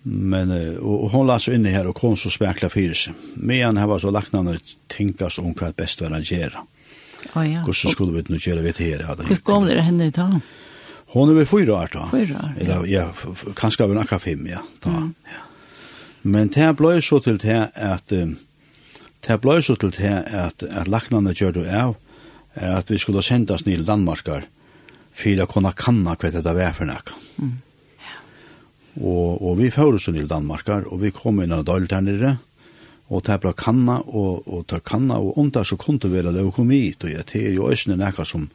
Men, 0.08 0.54
og, 0.80 0.96
og 1.04 1.12
hon 1.14 1.28
la 1.28 1.36
så 1.42 1.54
inne 1.54 1.74
her 1.74 1.90
og 1.90 1.98
kom 2.00 2.16
så 2.18 2.32
spekla 2.34 2.72
fyrir 2.74 2.98
seg. 2.98 3.18
Men 3.36 3.78
han 3.78 3.90
var 3.92 4.02
så 4.02 4.14
lagt 4.14 4.34
navnet 4.34 4.78
tinkas 4.90 5.38
om 5.42 5.52
hva 5.58 5.74
best 5.78 6.02
var 6.02 6.16
å 6.16 6.24
gjøre. 6.24 6.64
Oh, 7.36 7.44
ja. 7.44 7.62
Hvordan 7.66 7.94
skulle 7.94 8.16
vi 8.16 8.24
nå 8.32 8.40
gjøre 8.40 8.64
vi 8.66 8.74
til 8.78 8.94
her? 8.96 9.04
Hvordan 9.10 9.44
kom 9.46 9.68
det 9.68 9.82
henne 9.84 10.10
i 10.10 10.16
dag? 10.16 10.40
Hon 11.14 11.30
er 11.32 11.38
vel 11.40 11.48
fyra 11.48 11.82
år 11.82 11.92
da. 11.94 12.08
Fyra 12.12 12.40
år, 12.42 12.56
ja. 12.56 12.64
Eller, 12.64 12.88
ja, 12.92 13.06
kanskje 13.56 13.86
av 13.86 13.94
en 13.94 14.02
akkurat 14.02 14.24
fem, 14.26 14.48
ja. 14.50 14.64
Da, 14.84 14.96
mm. 14.96 15.14
ja. 15.32 15.44
Men 16.28 16.50
det 16.52 16.74
ble 16.80 16.98
så 17.04 17.22
til 17.24 17.40
det 17.40 17.62
at 17.72 18.12
det 18.12 19.38
ble 19.44 19.62
så 19.64 19.78
til 19.80 19.94
det 19.96 20.12
at, 20.12 20.64
at 20.64 20.90
laknane 20.92 21.34
gjør 21.36 21.62
det 21.62 21.68
av 21.72 21.96
at 22.58 22.92
vi 22.92 23.00
skulle 23.00 23.24
sendas 23.24 23.66
ned 23.66 23.80
til 23.80 23.88
Danmarkar 23.88 24.48
for 25.18 25.44
å 25.44 25.48
kunne 25.50 25.74
kanna 25.78 26.16
hva 26.18 26.32
det 26.34 26.44
var 26.44 26.76
for 26.76 26.90
noe. 26.90 27.16
Mm. 27.42 27.54
Ja. 28.02 28.18
Og, 28.98 29.42
og 29.42 29.56
vi 29.62 29.72
får 29.74 30.00
oss 30.00 30.10
ned 30.10 30.24
til 30.24 30.32
Danmarkar 30.32 30.90
og 30.90 31.02
vi 31.06 31.14
kom 31.16 31.42
inn 31.44 31.56
av 31.56 31.66
dølt 31.70 31.96
her 31.96 32.04
nere 32.04 32.36
og 33.08 33.24
det 33.24 33.40
ble 33.40 33.54
kanna 33.56 34.02
og, 34.04 34.44
og 34.52 34.68
ta 34.68 34.82
kanna 34.84 35.22
og 35.24 35.40
om 35.40 35.52
det 35.54 35.64
så 35.70 35.80
kom 35.80 36.00
det 36.02 36.12
være 36.12 36.36
leukomi 36.36 36.82
og 36.92 37.08
det 37.32 37.40
er 37.40 37.56
jo 37.56 37.70
også 37.72 37.96
noe 37.96 38.28
som 38.28 38.50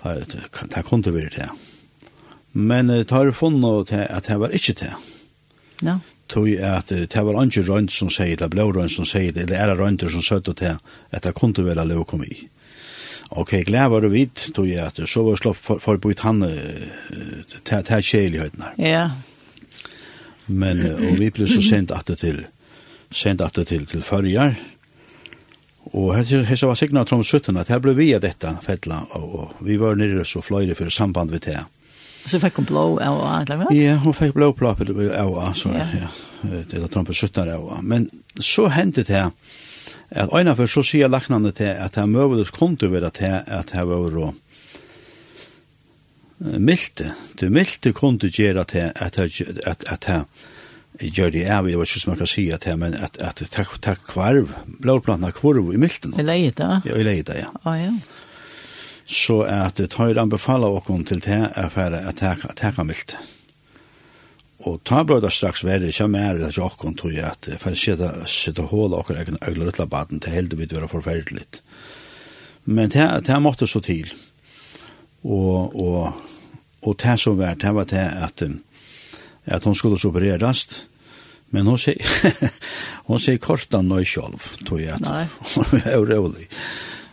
det 0.00 0.84
kom 0.86 1.02
det 1.04 1.12
være 1.12 1.32
til. 1.34 1.50
Men 2.52 2.88
det 2.92 3.10
har 3.10 3.32
funnet 3.36 3.92
at 3.92 4.28
det 4.28 4.38
var 4.40 4.52
ikke 4.56 4.76
til. 4.84 4.94
Ja. 5.80 5.96
No 5.96 5.98
tog 6.30 6.48
at 6.48 6.92
det 6.92 7.24
var 7.26 7.42
ikke 7.42 7.66
rønt 7.68 7.92
som 7.92 8.10
sier 8.12 8.38
det, 8.38 8.50
blå 8.52 8.70
rønt 8.72 8.92
som 8.92 9.08
sier 9.08 9.34
det, 9.34 9.48
eller 9.48 9.58
er 9.58 9.72
det 9.72 9.78
rønter 9.80 10.12
som 10.12 10.24
søtt 10.24 10.48
og 10.48 10.56
til, 10.60 10.78
at 11.10 11.26
det 11.26 11.34
kunne 11.34 11.66
være 11.66 11.86
leukomi. 11.88 12.30
Ok, 13.30 13.60
glad 13.66 13.90
var 13.90 14.02
det 14.02 14.12
vidt, 14.12 14.48
tog 14.54 14.66
jeg 14.66 14.86
at 14.86 14.98
så 15.06 15.22
var 15.22 15.38
slått 15.38 15.58
for, 15.58 15.78
for 15.78 15.94
forbudt 15.98 16.24
han 16.26 16.42
til 17.64 18.08
kjeligheten 18.10 18.64
her. 18.66 18.74
Ja. 18.78 19.04
Men, 20.46 20.82
og 20.82 21.20
vi 21.20 21.30
ble 21.30 21.46
så 21.46 21.62
sendt 21.62 21.94
at 21.94 22.10
det 22.10 22.18
til, 22.24 22.40
sendt 23.14 23.44
at 23.44 23.54
det 23.54 23.68
til, 23.70 23.86
til 23.86 24.02
førjar, 24.02 24.58
Og 25.96 26.12
hessa 26.14 26.68
var 26.68 26.78
signat 26.78 27.08
trom 27.10 27.22
17 27.24 27.56
at 27.58 27.70
her 27.72 27.80
ble 27.82 27.96
vi 27.98 28.12
av 28.14 28.22
dette 28.22 28.52
fettla, 28.62 29.00
og, 29.18 29.30
og 29.34 29.62
vi 29.66 29.78
var 29.80 29.96
nere 29.98 30.26
så 30.28 30.42
fløyre 30.44 30.76
for 30.78 30.92
samband 30.92 31.32
vi 31.34 31.40
til. 31.42 31.64
Så 32.26 32.40
fikk 32.42 32.60
hun 32.60 32.68
blå 32.68 32.84
av 33.00 33.16
og 33.16 33.28
eller 33.30 33.62
hva? 33.62 33.70
Ja, 33.74 33.96
hun 34.02 34.16
fikk 34.16 34.34
blå 34.36 34.50
plapp 34.56 34.82
av 34.84 35.32
og 35.32 35.56
så 35.56 35.72
ja. 35.74 36.10
Det 36.42 36.76
er 36.76 36.86
Trump 36.88 37.10
17 37.12 37.48
av 37.48 37.82
Men 37.84 38.08
så 38.40 38.68
hendte 38.72 39.04
det 39.08 39.24
at 40.10 40.32
øyne 40.34 40.56
for 40.58 40.66
så 40.66 40.82
sier 40.82 41.08
laknande 41.08 41.52
til 41.54 41.70
at 41.70 41.94
det 41.94 42.06
møvedes 42.10 42.50
konto 42.50 42.88
ved 42.90 43.06
at 43.06 43.20
her, 43.22 43.42
at 43.46 43.70
her 43.76 43.86
var 43.88 44.16
og 44.18 44.34
milte, 46.40 47.12
du 47.40 47.50
milte 47.52 47.92
kunde 47.92 48.30
gjøre 48.32 48.64
at 48.64 48.72
her, 48.72 48.92
at 48.96 49.16
her, 49.20 49.28
at, 49.66 49.84
at 49.86 50.08
her, 50.08 50.24
gjør 51.00 51.30
det 51.32 51.44
av, 51.48 51.68
jeg 51.68 51.78
vet 51.78 51.92
ikke 51.92 52.02
som 52.02 52.10
man 52.12 52.18
kan 52.20 52.28
si 52.28 52.46
at 52.52 52.66
her, 52.68 52.76
men 52.80 52.96
at, 52.96 53.16
at 53.24 53.42
takk, 53.52 53.76
takk 53.84 54.02
kvarv, 54.08 54.52
blåplantene 54.82 55.32
kvarv 55.36 55.70
i 55.72 55.80
milten. 55.80 56.16
I 56.18 56.24
leida? 56.26 56.80
Ja, 56.84 56.96
i 56.96 57.06
leida, 57.06 57.36
ja. 57.38 57.52
Å, 57.62 57.76
ja 57.78 57.92
så 59.10 59.42
at 59.42 59.80
det 59.80 59.90
tøyre 59.90 60.22
anbefaler 60.22 60.70
åkken 60.70 61.02
til 61.08 61.22
det 61.24 61.42
er 61.58 61.70
færre 61.72 62.04
at 62.06 62.22
teka 62.58 62.84
milt. 62.86 63.16
Og 64.60 64.82
ta 64.84 65.00
brøyda 65.08 65.30
straks 65.32 65.64
verre, 65.64 65.88
ikke 65.88 66.06
mer 66.12 66.36
at 66.36 66.56
jeg 66.56 66.64
åkken 66.64 66.94
tog 67.00 67.16
at 67.16 67.48
for 67.58 67.74
å 67.74 68.26
sitte 68.28 68.66
hål 68.70 68.94
åkken 68.94 69.18
egen 69.18 69.40
øgler 69.42 69.72
utla 69.72 69.88
baden, 69.90 70.20
det 70.20 70.34
heldig 70.34 70.60
vidt 70.60 70.74
være 70.76 70.90
forferdelig. 70.92 71.46
Men 72.64 72.92
det, 72.92 73.06
det 73.26 73.40
måtte 73.42 73.66
så 73.66 73.80
til. 73.82 74.12
Og, 75.24 75.74
og, 75.74 76.20
og 76.84 77.00
det 77.00 77.16
som 77.20 77.40
var, 77.40 77.56
det 77.58 77.74
var 77.74 77.88
det 77.90 78.06
at, 78.28 78.44
at 79.46 79.64
hun 79.64 79.74
skulle 79.74 79.98
opererast, 79.98 80.84
Men 81.52 81.66
hon 81.66 81.78
säger 81.78 82.06
hon 83.06 83.20
säger 83.20 83.38
kortan 83.38 83.88
nöj 83.88 84.04
själv 84.04 84.38
tror 84.66 84.80
jag. 84.80 85.00
Nei. 85.00 85.26
Hon 85.54 85.80
är 85.84 85.96
rolig. 85.96 86.48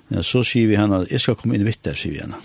Ja, 0.10 0.24
så 0.24 0.44
sier 0.48 0.70
vi 0.70 0.78
henne, 0.80 1.04
jeg 1.12 1.20
skal 1.20 1.36
komme 1.36 1.58
inn 1.58 1.66
vitt 1.68 1.84
der, 1.84 1.98
sier 1.98 2.16
vi 2.16 2.22
henne. 2.24 2.40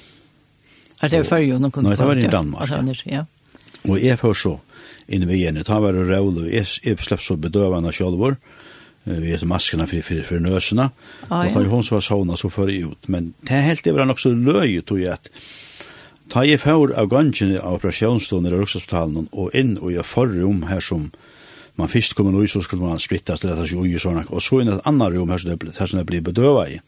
Er 1.02 1.10
det 1.10 1.24
før 1.26 1.42
jo 1.42 1.58
noen 1.58 1.74
kunne? 1.74 1.90
Nei, 1.90 1.98
det 1.98 2.06
var 2.06 2.18
i 2.18 2.30
Danmark. 2.30 3.06
Ja. 3.06 3.24
Og 3.88 3.98
jeg 4.02 4.18
får 4.18 4.34
så 4.38 4.56
inn 5.08 5.26
ved 5.26 5.38
henne, 5.38 5.64
ta 5.66 5.80
var 5.82 5.94
det 5.96 6.06
rævlig, 6.08 6.50
jeg, 6.52 6.66
jeg 6.86 6.98
slapp 7.02 7.22
så 7.22 7.36
bedøvende 7.36 7.92
sjølver, 7.94 8.36
vi 9.04 9.32
heter 9.32 9.48
maskene 9.50 9.86
for, 9.90 10.04
for, 10.06 10.22
for 10.26 10.38
nøsene. 10.38 10.90
ah, 11.28 11.46
och 11.46 11.52
tar 11.52 11.64
hon 11.64 11.82
så 11.82 11.94
var 11.94 12.00
såna 12.00 12.36
så 12.36 12.50
för 12.50 12.68
ut 12.68 13.08
men 13.08 13.34
det 13.40 13.50
er 13.50 13.60
helt 13.60 13.84
det 13.84 13.92
var 13.92 14.04
nok 14.04 14.20
så 14.20 14.30
løy, 14.30 14.80
tog 14.80 15.00
jeg, 15.00 15.12
at 15.12 15.30
ta 16.30 16.44
jeg 16.44 16.60
för 16.60 16.92
av 16.94 17.08
gangen 17.08 17.58
av 17.58 17.74
operasjonsstående 17.74 18.50
i 18.50 18.52
Rikshospitalen 18.52 19.28
och 19.32 19.54
in 19.54 19.78
och 19.78 19.92
jag 19.92 20.06
förrum 20.06 20.62
her 20.62 20.80
som 20.80 21.10
man 21.74 21.88
først 21.88 22.14
kommer 22.14 22.42
ut 22.44 22.50
så 22.50 22.60
skulle 22.60 22.82
man 22.82 22.98
splittas 22.98 23.40
till 23.40 23.50
att 23.50 23.58
og 23.58 24.00
såna 24.00 24.24
och 24.28 24.42
så 24.42 24.60
in 24.60 24.68
et 24.68 24.80
annet 24.84 25.12
rom 25.12 25.30
her 25.30 25.38
som 25.86 25.98
det 25.98 26.06
blir 26.06 26.20
bedøvet 26.20 26.68
i 26.68 26.80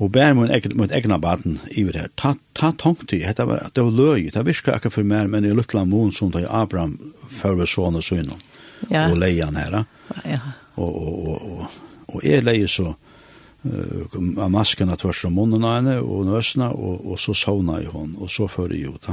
og 0.00 0.08
bær 0.14 0.32
mun 0.36 0.50
ekkert 0.52 0.76
mot 0.80 0.92
egna 0.96 1.18
i 1.20 1.80
iver 1.82 1.98
her. 1.98 2.08
Ta 2.16 2.34
ta 2.54 2.72
tankt 2.72 3.12
i 3.12 3.20
hetta 3.20 3.44
var 3.44 3.60
at 3.66 3.74
det 3.74 3.84
var 3.84 3.92
løy, 3.92 4.30
det 4.32 4.46
virka 4.46 4.74
akka 4.74 4.90
for 4.90 5.04
mer, 5.04 5.28
men 5.28 5.44
i 5.44 5.52
lukla 5.52 5.84
mun 5.84 6.12
som 6.12 6.32
til 6.32 6.46
Abraham 6.48 7.12
fører 7.28 7.68
sånne 7.68 8.00
synen, 8.02 8.40
ja. 8.88 9.10
og 9.10 9.18
leian 9.18 9.56
her. 9.56 9.84
Ja. 10.24 10.40
Og, 10.76 10.88
og, 10.88 11.28
og, 11.28 11.42
og, 11.52 11.80
og 12.14 12.24
jeg 12.24 12.44
leier 12.46 12.70
så 12.70 12.94
uh, 12.94 14.48
masken 14.48 14.92
at 14.92 15.04
tvers 15.04 15.24
om 15.28 15.36
munnen 15.36 15.64
av 15.64 15.76
henne 15.80 15.98
og 16.00 16.24
nøsene, 16.30 16.70
og, 16.72 17.04
og 17.04 17.20
så 17.20 17.36
sovna 17.36 17.80
i 17.82 17.90
hon, 17.90 18.16
og 18.16 18.32
så 18.32 18.48
fører 18.48 18.78
jeg 18.78 18.94
ut. 18.96 19.10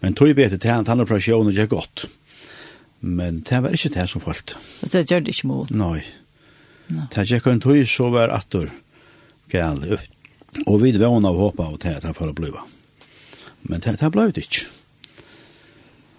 Men 0.00 0.14
tog 0.14 0.30
jeg 0.30 0.38
bete 0.38 0.60
til 0.60 0.70
han, 0.70 0.86
han 0.86 1.02
har 1.02 1.10
prøvd 1.10 1.32
og 1.34 1.52
gjør 1.56 1.72
godt. 1.74 2.06
Men 3.00 3.42
det 3.44 3.58
var 3.62 3.74
ikke 3.74 3.92
det 3.98 4.06
som 4.08 4.22
falt. 4.22 4.56
Det 4.86 5.04
gjør 5.10 5.26
det 5.26 5.34
ikke 5.34 5.50
mot. 5.50 5.70
Nei. 5.70 6.00
No. 6.86 7.08
Det 7.10 7.26
gjør 7.26 7.42
ikke 7.42 7.56
en 7.56 7.62
tog 7.64 7.88
så 7.90 8.10
var 8.14 8.32
atter 8.34 8.70
gale. 9.52 10.00
Og 10.66 10.80
vi 10.82 10.92
var 10.96 11.12
og 11.12 11.42
håpa 11.42 11.68
og 11.68 11.80
til 11.80 11.96
at 11.96 12.02
det 12.02 12.16
får 12.16 12.32
bliva. 12.32 12.64
Men 13.62 13.80
det, 13.80 13.98
det 14.00 14.12
blei 14.14 14.30
det 14.30 14.46
ikke. 14.46 14.66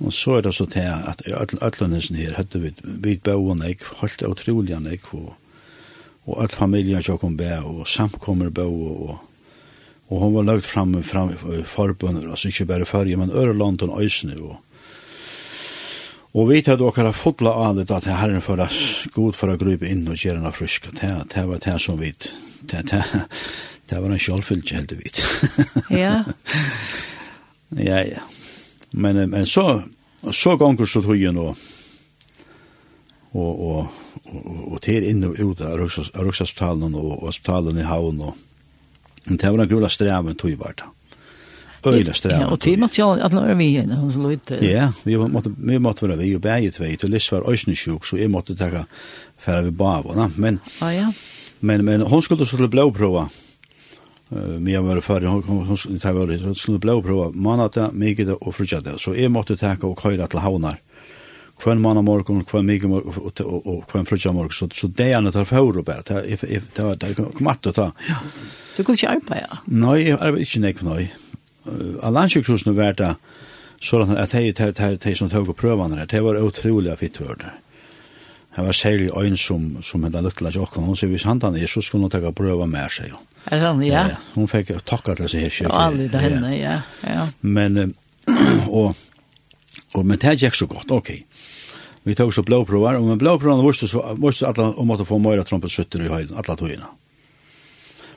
Og 0.06 0.14
så 0.14 0.38
er 0.38 0.46
det 0.46 0.54
så 0.54 0.68
til 0.70 0.86
at 0.86 1.24
ætlandesen 1.62 2.20
her 2.20 2.36
hadde 2.38 2.60
vi, 2.62 2.74
vi 2.84 3.16
bøen 3.18 3.64
jeg, 3.66 3.80
holdt 4.02 4.22
utrolig 4.28 4.76
an 4.76 4.86
jeg, 4.86 5.02
og, 5.18 5.34
og 6.28 6.44
alt 6.44 6.54
familien 6.54 7.02
som 7.04 7.18
kom 7.18 7.38
bæ, 7.38 7.64
og 7.66 7.88
samkommer 7.90 8.54
bø, 8.54 8.68
og, 8.68 9.18
og 10.10 10.22
hun 10.22 10.36
var 10.36 10.46
lagt 10.52 10.66
fram, 10.66 10.94
fram 11.04 11.34
forbundet, 11.66 12.30
altså 12.30 12.52
ikke 12.54 12.70
bare 12.70 12.86
farge, 12.86 13.18
men 13.18 13.32
øre 13.32 13.58
land 13.58 13.82
og 13.82 13.90
och 13.90 14.42
og, 14.42 14.58
og 16.34 16.50
vi 16.50 16.62
tar 16.62 16.78
dere 16.78 17.14
fotla 17.14 17.50
av 17.50 17.76
det 17.76 17.92
at 17.92 18.06
herren 18.06 18.42
for 18.42 18.60
oss, 18.60 19.08
god 19.14 19.36
for 19.36 19.50
å 19.50 19.58
grupe 19.58 19.88
inn 19.90 20.08
og 20.08 20.16
gjøre 20.16 20.40
noe 20.40 20.52
frisk, 20.52 20.92
det, 20.94 21.34
det 21.34 21.48
var 21.48 21.58
det 21.58 21.80
som 21.82 21.98
vi 21.98 22.14
det, 22.62 22.84
det, 22.91 23.03
det 23.89 23.99
var 24.01 24.10
en 24.10 24.20
sjálfylg 24.20 24.74
heldigvis. 24.74 25.22
ja. 26.03 26.24
ja, 27.70 28.01
ja. 28.03 28.26
Men, 28.91 29.30
men 29.30 29.45
så, 29.45 29.84
så 30.32 30.55
gonger 30.58 30.86
så 30.86 31.01
tog 31.05 31.20
jeg 31.20 31.36
nå, 31.36 31.51
og, 33.38 33.51
og, 33.51 34.03
og, 34.26 34.51
og 34.74 34.82
til 34.82 35.05
inn 35.05 35.26
og 35.28 35.38
ut 35.38 35.62
av 35.62 35.76
Rukshospitalen 35.78 36.95
og, 36.95 37.10
og 37.20 37.26
hospitalen 37.30 37.80
i 37.82 37.88
Havn, 37.88 38.22
og 38.24 38.38
men 39.28 39.38
det 39.38 39.49
var 39.51 39.60
en 39.60 39.68
grula 39.68 39.89
streven 39.91 40.36
tog 40.36 40.51
jeg 40.53 40.60
var 40.60 40.76
da. 40.78 40.91
Øyla 41.88 42.14
streven. 42.14 42.41
Ja, 42.41 42.47
og 42.51 42.60
til 42.60 42.80
måtte 42.80 42.99
jeg 42.99 43.22
at 43.24 43.36
være 43.36 43.55
vi 43.55 43.68
igjen, 43.72 43.91
hun 43.95 44.12
så 44.12 44.24
litt. 44.24 44.51
Ja, 44.64 44.89
vi 45.05 45.16
måtte, 45.18 45.53
vi 45.55 45.78
måtte 45.80 46.08
være 46.08 46.18
vi, 46.20 46.34
og 46.36 46.41
begge 46.43 46.72
tvei, 46.76 46.95
til 46.99 47.14
Liss 47.14 47.32
var 47.32 47.47
øysnesjuk, 47.47 48.05
så 48.05 48.20
jeg 48.20 48.32
måtte 48.34 48.55
takke 48.60 48.84
færre 49.39 49.68
vi 49.68 49.72
bavene, 49.72 50.30
men... 50.36 50.60
Ja, 50.82 50.89
ja. 50.95 51.12
Men 51.60 51.86
men 51.86 52.01
hon 52.01 52.22
skulle 52.22 52.45
så 52.45 52.58
til 52.58 52.68
blåprova. 52.68 53.30
Eh 54.32 54.60
men 54.60 54.74
jag 54.74 54.82
var 54.82 55.01
för 55.01 55.22
hon 55.22 55.43
hon 55.43 55.78
skulle 55.78 55.99
ta 55.99 56.12
var 56.12 56.38
så 56.38 56.53
skulle 56.53 56.80
blåprova. 56.80 57.32
Man 57.34 57.60
att 57.60 57.93
mycket 57.93 58.30
och 58.30 58.55
fruktade 58.55 58.99
så 58.99 59.16
är 59.16 59.30
måste 59.30 59.58
ta 59.58 59.76
och 59.82 60.01
köra 60.01 60.28
till 60.28 60.39
havnar. 60.39 60.80
Kvann 61.60 61.82
manna 61.82 62.01
morgon, 62.01 62.43
kvann 62.43 62.66
mycket 62.66 62.89
och 63.45 63.91
kvann 63.91 64.05
frukta 64.05 64.32
morgon 64.32 64.51
så 64.51 64.70
så 64.70 64.88
det 64.88 65.12
är 65.12 65.22
något 65.22 65.47
för 65.47 65.78
och 65.78 65.84
bara 65.84 66.01
det 66.01 66.34
if 66.34 66.43
if 66.43 66.74
ta 66.74 66.95
ta 66.95 67.14
komatt 67.38 67.66
och 67.66 67.76
ta. 67.76 67.91
Ja. 68.10 68.16
Du 68.78 68.84
går 68.84 68.95
ju 68.95 69.20
på 69.20 69.36
ja. 69.36 69.58
Nej, 69.66 70.08
jag 70.08 70.26
är 70.26 70.38
inte 70.38 70.60
nej 70.60 70.76
nej. 70.82 71.14
Allansjukhusnu 72.01 72.74
värda 72.74 73.16
sådant 73.82 74.18
att 74.18 74.32
det 74.32 74.60
är 74.60 74.97
de 75.03 75.16
som 75.16 75.30
tog 75.30 75.58
prøvene 75.58 75.95
der, 75.95 76.05
det 76.05 76.22
var 76.22 76.36
utrolig 76.36 76.47
otroliga 76.47 76.95
fittvördar. 76.95 77.60
Det 78.58 78.66
var 78.66 78.74
særlig 78.74 79.12
øyn 79.14 79.36
som, 79.38 79.66
som 79.86 80.03
hentet 80.03 80.24
lykkelig 80.26 80.51
til 80.55 80.64
åkken. 80.66 80.84
Hun 80.84 80.95
sier, 80.97 81.12
hvis 81.14 81.28
han 81.30 81.38
er, 81.45 81.66
så 81.70 81.82
skulle 81.82 82.08
hun 82.08 82.10
takke 82.10 82.32
prøve 82.34 82.66
med 82.68 82.89
seg. 82.89 83.14
Er 83.53 83.62
han, 83.62 83.84
ja? 83.86 84.08
ja. 84.10 84.16
Hun 84.34 84.49
fikk 84.49 84.72
takka 84.82 85.14
til 85.20 85.30
seg 85.30 85.45
her. 85.45 85.68
Ja, 85.68 85.84
aldri 85.84 86.08
til 86.10 86.26
henne, 86.26 86.49
ja. 86.58 86.80
ja. 87.05 87.28
Men, 87.41 87.93
og, 88.80 88.97
og, 89.93 90.01
men 90.01 90.18
det 90.18 90.39
gikk 90.41 90.58
så 90.58 90.66
godt, 90.66 90.89
ok. 90.89 91.14
Vi 92.10 92.18
tok 92.18 92.34
så 92.34 92.41
blåprøver, 92.41 92.97
og 92.97 93.12
med 93.12 93.22
blåprøvene 93.22 93.62
viste 93.62 93.91
så, 93.93 94.01
viste 94.18 94.49
alle 94.49 94.72
om 94.74 94.97
at 94.97 95.05
få 95.05 95.22
møyre 95.22 95.45
trompetsutter 95.45 96.08
i 96.08 96.10
høyden, 96.10 96.34
alle 96.41 96.58
togene. 96.58 96.89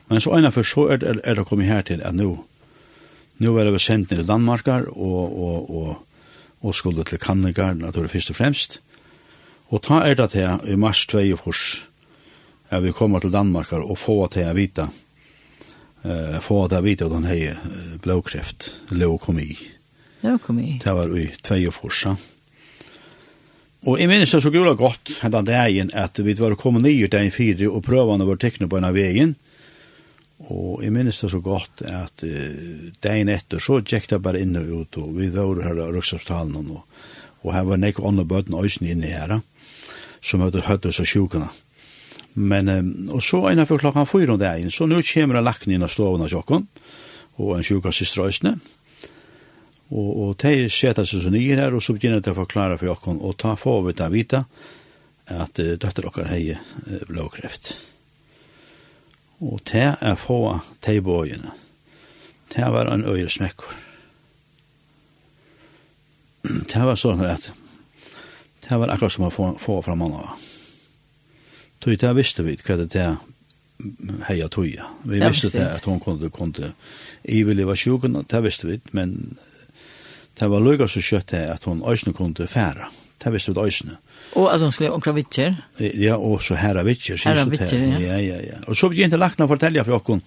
Men 0.09 0.25
så 0.25 0.33
ene 0.39 0.49
for 0.51 0.65
så 0.65 0.89
er, 0.95 1.03
det, 1.05 1.19
er 1.21 1.37
det 1.37 1.45
kommet 1.45 1.69
her 1.69 1.85
til 1.85 2.01
at 2.01 2.17
nå, 2.17 2.31
nå 3.45 3.59
er 3.61 3.69
det 3.69 3.81
sendt 3.83 4.09
ned 4.09 4.25
i 4.25 4.31
Danmarkar, 4.33 4.89
og, 4.89 5.37
og, 5.37 5.69
og, 5.69 6.23
og 6.65 6.73
skulle 6.75 7.05
til 7.05 7.21
Kannegar, 7.21 7.77
naturlig 7.77 8.17
først 8.17 8.33
og 8.33 8.41
fremst, 8.41 8.81
Og 9.71 9.79
ta 9.79 10.01
er 10.03 10.17
det 10.19 10.33
til 10.33 10.67
i 10.67 10.75
mars 10.75 11.05
2 11.07 11.37
fors, 11.39 11.63
at 12.69 12.83
vi 12.83 12.91
kommer 12.91 13.23
til 13.23 13.31
Danmark 13.31 13.71
og 13.77 13.95
få 13.99 14.25
til 14.31 14.49
å 14.49 14.55
vite, 14.55 14.87
uh, 16.03 16.39
få 16.43 16.65
til 16.67 16.81
å 16.81 16.83
vite 16.83 17.07
at 17.07 17.15
han 17.15 17.29
har 17.29 17.61
blåkreft, 18.03 18.67
leukomi. 18.91 19.53
Leukomi? 20.25 20.75
Det 20.83 20.95
var 20.95 21.15
i 21.15 21.29
2 21.39 21.71
fors, 21.71 22.03
ja. 22.09 22.15
Og 23.81 23.97
jeg 23.97 24.11
minnes 24.11 24.29
det 24.29 24.43
så 24.43 24.51
gula 24.53 24.75
godt 24.77 25.09
hentan 25.23 25.47
dagen 25.47 25.87
at 25.97 26.19
vi 26.21 26.35
var 26.37 26.53
kommet 26.59 26.83
nye 26.85 27.07
dagen 27.09 27.31
fire 27.33 27.65
og 27.71 27.81
prøvene 27.87 28.27
var 28.27 28.37
tekne 28.37 28.67
på 28.69 28.77
en 28.77 28.85
av 28.85 28.93
veien. 28.93 29.31
Og 30.51 30.83
jeg 30.83 30.93
minnes 30.93 31.17
det 31.17 31.29
så 31.31 31.39
godt 31.41 31.81
at 31.87 32.25
uh, 32.27 32.91
dagen 32.99 33.31
etter 33.31 33.63
så 33.63 33.79
gikk 33.79 34.11
det 34.11 34.19
bare 34.19 34.43
inn 34.43 34.59
og 34.59 34.75
ut 34.83 34.99
og 34.99 35.15
vi 35.15 35.31
var 35.31 35.63
her 35.63 35.79
av 35.87 35.95
ruksavstalen 35.95 36.59
og, 36.59 36.83
og 37.41 37.55
her 37.55 37.65
var 37.71 37.81
nekk 37.81 38.03
ånne 38.03 38.27
bøten 38.27 38.59
øyne 38.59 38.91
inne 38.91 39.15
her 39.15 39.39
som 40.21 40.43
hadde 40.45 40.65
høyde 40.67 40.91
oss 40.91 41.01
av 41.01 41.09
sjukene. 41.09 41.49
Men, 42.33 42.69
um, 42.69 42.91
og 43.17 43.23
så 43.25 43.41
ena 43.49 43.65
for 43.67 43.81
klokka 43.81 44.05
fyra 44.07 44.35
om 44.35 44.39
dagen, 44.39 44.71
så 44.71 44.87
nu 44.87 45.01
kommer 45.01 45.39
en 45.39 45.47
lakken 45.47 45.73
inn 45.73 45.83
av 45.83 45.91
stoven 45.91 46.23
av 46.23 46.31
sjokken, 46.31 46.67
og 47.41 47.55
en 47.57 47.65
sjuka 47.65 47.91
systra 47.95 48.29
øsne, 48.29 48.55
og, 49.91 50.09
og 50.23 50.35
de 50.39 50.69
setter 50.71 51.07
seg 51.07 51.25
så 51.25 51.31
nye 51.33 51.57
her, 51.59 51.75
og 51.75 51.83
så 51.83 51.95
begynner 51.97 52.23
de 52.23 52.31
å 52.31 52.37
forklare 52.37 52.77
for 52.79 52.87
jokken, 52.93 53.19
og 53.19 53.35
ta 53.41 53.57
få 53.59 53.81
vi 53.87 53.95
ta 53.97 54.07
vita 54.13 54.45
at 55.31 55.59
uh, 55.59 55.75
døtter 55.75 56.07
dere 56.07 56.29
har 56.29 56.61
uh, 56.87 57.01
blåkreft. 57.09 57.73
Og 59.41 59.59
det 59.71 59.87
er 59.97 60.19
få 60.21 60.59
de 60.85 60.99
bøyene. 61.01 61.55
Det 62.51 62.67
var 62.71 62.91
en 62.91 63.07
øyre 63.07 63.29
smekker. 63.31 63.73
Det 66.43 66.83
var 66.85 66.97
sånn 66.99 67.23
at 67.25 67.51
det 68.71 68.79
var 68.79 68.93
akkurat 68.93 69.11
som 69.11 69.27
å 69.27 69.33
få, 69.33 69.51
få 69.59 69.81
fra 69.83 69.95
manna. 69.99 70.31
Tog 71.83 71.97
det 71.99 72.13
visste 72.15 72.45
vi 72.45 72.55
hva 72.55 72.77
det 72.79 72.95
er 72.95 73.17
heia 74.29 74.47
tøya. 74.47 74.87
Vi 75.03 75.19
det 75.19 75.31
visste 75.33 75.51
det 75.57 75.67
at 75.79 75.87
hun 75.89 75.99
kunne, 75.99 76.29
kunne 76.31 76.71
ivelig 77.27 77.65
var 77.67 77.79
sjuken, 77.79 78.15
det 78.21 78.43
visste 78.45 78.69
vi, 78.69 78.79
men 78.95 79.35
det 80.39 80.49
var 80.53 80.63
lukka 80.63 80.87
så 80.87 81.03
kjøtt 81.03 81.33
det 81.33 81.45
at 81.51 81.67
hun 81.67 81.83
øyne 81.83 82.15
kunne 82.15 82.47
færa. 82.47 82.87
Det 83.21 83.33
visste 83.33 83.51
vi 83.51 83.59
øyne. 83.59 83.97
Og 84.39 84.47
at 84.53 84.63
hun 84.63 84.71
skulle 84.71 84.95
omkra 84.95 85.13
vittjer? 85.17 85.57
Ja, 85.79 86.15
og 86.15 86.39
så 86.45 86.55
herra 86.55 86.85
vittjer. 86.87 87.19
Herra 87.25 87.43
vittjer, 87.49 87.87
ja. 87.91 87.99
Ja, 87.99 88.19
ja, 88.23 88.39
ja. 88.53 88.61
Og 88.67 88.77
så 88.77 88.89
begynte 88.89 89.19
lakna 89.19 89.49
å 89.49 89.51
fortelle 89.51 89.83
for 89.83 89.99
okkon 89.99 90.23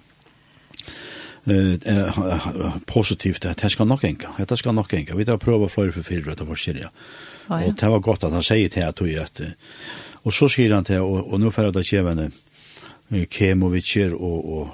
eh 1.46 2.78
positivt 2.86 3.44
att 3.44 3.58
det 3.58 3.70
ska 3.70 3.84
nog 3.84 4.04
enka. 4.04 4.28
Det 4.48 4.56
ska 4.56 4.72
nog 4.72 4.94
enka. 4.94 5.14
Vi 5.14 5.24
tar 5.24 5.36
prova 5.36 5.68
flyr 5.68 5.90
för 5.90 6.02
fyra 6.02 6.32
att 6.32 6.40
vara 6.40 6.56
seriösa. 6.56 6.90
Ah, 7.48 7.60
ja. 7.60 7.68
Og 7.68 7.76
det 7.80 7.90
var 7.92 8.00
godt 8.00 8.24
at 8.24 8.32
han 8.32 8.44
sier 8.46 8.72
til 8.72 8.86
at 8.86 8.96
du 8.98 9.04
at 9.20 9.42
Og 10.24 10.32
så 10.32 10.48
sier 10.48 10.74
han 10.74 10.84
til, 10.84 11.00
og, 11.04 11.32
og 11.32 11.40
nå 11.40 11.50
færre 11.52 11.72
det 11.72 11.84
kjevende 11.86 12.30
Kemovitjer 13.30 14.14
og, 14.16 14.38
og 14.44 14.72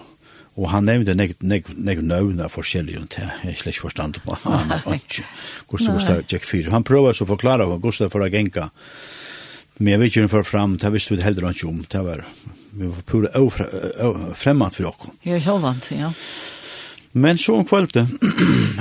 Og 0.60 0.68
han 0.68 0.84
nevnte 0.84 1.14
nek, 1.14 1.36
nek, 1.40 1.68
nek 1.78 2.00
nøvna 2.04 2.48
forskjellig 2.50 2.96
rundt 2.98 3.14
til, 3.16 3.28
jeg 3.46 3.56
slett 3.56 3.76
ikke 3.76 3.86
forstand 3.86 4.18
på 4.24 4.34
han, 4.42 4.72
ikke, 4.92 5.24
Gustav 5.70 5.94
Gustav 5.94 6.22
Jack 6.26 6.44
Fyr. 6.44 6.68
Han 6.74 6.84
prøver 6.84 7.14
så 7.16 7.24
å 7.24 7.30
forklare 7.30 7.68
hva 7.70 7.78
Gustav 7.80 8.10
for 8.12 8.26
å 8.26 8.28
genka, 8.28 8.66
men 9.78 9.94
jeg 9.94 10.00
vet 10.02 10.10
ikke 10.10 10.24
hun 10.26 10.32
for 10.34 10.48
fram, 10.50 10.74
det 10.76 10.90
visste 10.92 11.14
vi 11.14 11.22
heller 11.22 11.48
ikke 11.48 11.68
om, 11.70 11.78
det 11.86 12.02
var, 12.04 12.24
vi 12.76 12.90
var 12.90 13.06
pura 13.08 13.44
fremmat 14.36 14.76
for 14.76 14.90
okkur. 14.90 15.14
Ja, 15.24 15.38
sjåvant, 15.40 15.88
ja. 15.96 16.10
Men 17.12 17.40
så 17.40 17.56
om 17.56 17.64
kvölde, 17.64 18.04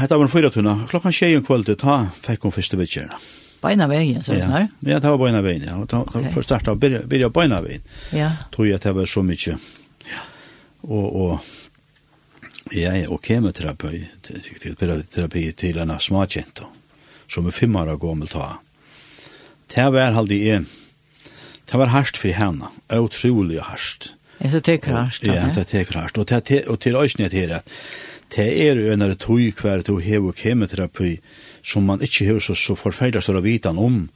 hette 0.01 0.17
var 0.17 0.25
en 0.25 0.33
fyra 0.33 0.51
tunna, 0.53 0.75
klokkan 0.89 1.15
tjej 1.15 1.37
om 1.37 1.45
kvölde, 1.47 1.77
ta 1.79 2.01
fikk 2.25 2.49
hun 2.49 2.57
første 2.57 2.81
vittjerna. 2.81 3.21
Beina 3.61 3.87
vägen 3.87 4.23
så 4.23 4.33
här. 4.33 4.67
Ja, 4.79 4.99
det 4.99 5.09
var 5.09 5.17
beina 5.17 5.41
vägen. 5.41 5.63
Ja, 5.67 5.85
ta 5.85 6.01
okay. 6.01 6.31
för 6.31 6.41
starta 6.41 6.75
byrja 6.75 7.01
börja 7.05 7.29
beina 7.29 7.61
vägen. 7.61 7.81
Ja. 8.11 8.31
Tror 8.55 8.67
jeg 8.67 8.75
at 8.75 8.81
det 8.81 8.91
var 8.91 9.05
så 9.05 9.23
mykje. 9.23 9.57
Ja. 10.05 10.21
Og, 10.81 11.15
og, 11.15 11.39
ja, 12.71 12.95
ja, 12.95 13.09
og 13.09 13.21
kemoterapi 13.21 14.05
til 14.21 14.75
terapi 15.11 15.51
til 15.51 15.77
en 15.77 15.91
smakjent, 15.99 16.61
som 17.27 17.47
er 17.47 17.51
fem 17.51 17.75
år 17.75 17.97
gammel 17.99 18.27
ta. 18.27 18.59
Det 19.75 19.91
var 19.91 20.15
halde 20.15 20.37
jeg, 20.37 20.65
Det 21.71 21.77
var 21.77 21.91
hardt 21.93 22.17
for 22.17 22.33
henne, 22.33 22.69
utrolig 22.89 23.59
hardt. 23.61 24.15
Det 24.39 24.63
teker 24.63 24.95
hardt. 24.95 25.23
Ja, 25.23 25.49
det 25.53 25.67
teker 25.69 25.99
hardt. 25.99 26.17
Og, 26.17 26.31
og 26.67 26.79
til 26.79 26.95
øyne 26.95 27.29
til 27.29 27.51
at 27.53 27.67
det 28.35 28.47
er 28.47 28.79
jo 28.79 28.93
en 28.93 29.01
av 29.01 29.13
tog 29.21 29.61
hver 29.61 29.83
tog 29.85 30.01
hev 30.01 30.29
og 30.29 30.35
kemoterapi, 30.37 31.19
som 31.63 31.85
man 31.85 32.01
ikke 32.05 32.27
har 32.29 32.39
så, 32.43 32.55
så 32.55 32.75
forferdelig 32.79 33.23
større 33.23 33.43
vitan 33.43 33.77
om. 33.77 34.07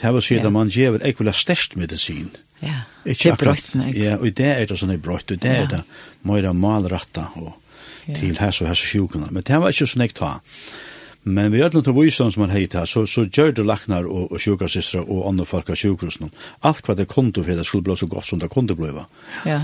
Det 0.00 0.12
vil 0.14 0.24
si 0.24 0.38
at 0.38 0.50
man 0.52 0.72
gjør 0.72 0.98
ikke 1.06 1.24
vel 1.24 1.34
størst 1.34 1.76
medisin. 1.76 2.30
Ja, 2.62 2.86
ikke 3.04 3.22
det 3.22 3.32
er 3.32 3.40
brøtt. 3.44 3.70
Ja, 3.96 4.16
og 4.16 4.32
det 4.36 4.48
er 4.48 4.66
det 4.66 4.78
sånn 4.80 4.94
er 4.94 5.00
brøtt, 5.02 5.30
og 5.32 5.40
det 5.42 5.52
er 5.52 5.70
det 5.70 5.84
mer 6.26 6.52
malretta 6.56 7.28
og 7.36 7.54
til 8.06 8.36
hess 8.38 8.62
og 8.62 8.70
hess 8.70 8.84
og 8.84 8.92
sjukene. 8.92 9.30
Men 9.30 9.44
det 9.46 9.60
var 9.60 9.74
ikke 9.74 9.88
sånn 9.90 10.06
jeg 10.06 10.14
ta. 10.16 10.36
Men 11.26 11.50
vi 11.50 11.62
öllum 11.66 11.82
til 11.82 11.96
vísan 11.96 12.30
som 12.30 12.44
man 12.44 12.52
heit 12.54 12.76
så, 12.86 13.02
så 13.06 13.24
gjør 13.26 13.50
det 13.52 13.64
laknar 13.66 14.06
og, 14.06 14.30
og 14.30 14.38
sjukasistra 14.38 15.00
og 15.02 15.24
andre 15.26 15.46
folk 15.46 15.72
av 15.74 15.78
sjukrusen. 15.80 16.30
Alt 16.62 16.86
hva 16.86 16.94
det 16.94 17.08
kom 17.10 17.32
til 17.34 17.42
for 17.42 17.58
det 17.58 17.66
skulle 17.66 17.82
bli 17.88 17.96
så 17.98 18.06
godt 18.06 18.28
som 18.28 18.38
det 18.38 18.50
kom 18.50 18.68
til 18.68 18.78
Ja. 19.44 19.60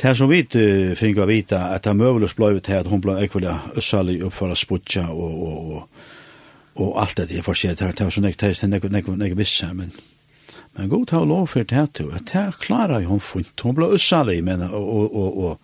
Det 0.00 0.16
som 0.16 0.28
vi 0.28 0.40
uh, 0.40 1.22
å 1.22 1.26
vite, 1.26 1.56
at 1.56 1.84
det 1.84 1.90
er 1.90 1.96
møvelos 1.96 2.34
blei 2.34 2.58
til 2.60 2.76
at 2.76 2.86
hun 2.88 3.00
ble 3.00 3.18
ekvelig 3.20 3.56
øssalig 3.76 4.22
oppfara 4.24 4.54
sputja 4.54 5.08
og, 5.12 5.42
og, 5.48 5.72
og, 5.72 5.88
og 6.76 6.94
alt 7.02 7.18
det 7.18 7.32
er 7.38 7.46
forskjellig, 7.46 7.78
det 7.80 8.06
var 8.06 8.14
så 8.14 8.22
nek, 8.22 8.38
det 8.38 8.54
er 8.54 9.26
ikke 9.30 9.42
visse, 9.42 9.72
men 9.74 9.92
men 10.78 10.86
god 10.86 11.08
ta 11.10 11.18
lov 11.26 11.48
for 11.50 11.66
det 11.66 11.74
at 11.76 11.98
det 11.98 12.42
klarer 12.62 13.02
hun 13.08 13.18
funnet, 13.20 13.58
hun 13.66 13.74
ble 13.74 13.88
ussalig, 13.90 14.36
men, 14.46 14.62
og, 14.62 14.86
og, 14.86 15.16
og, 15.18 15.40
og 15.44 15.58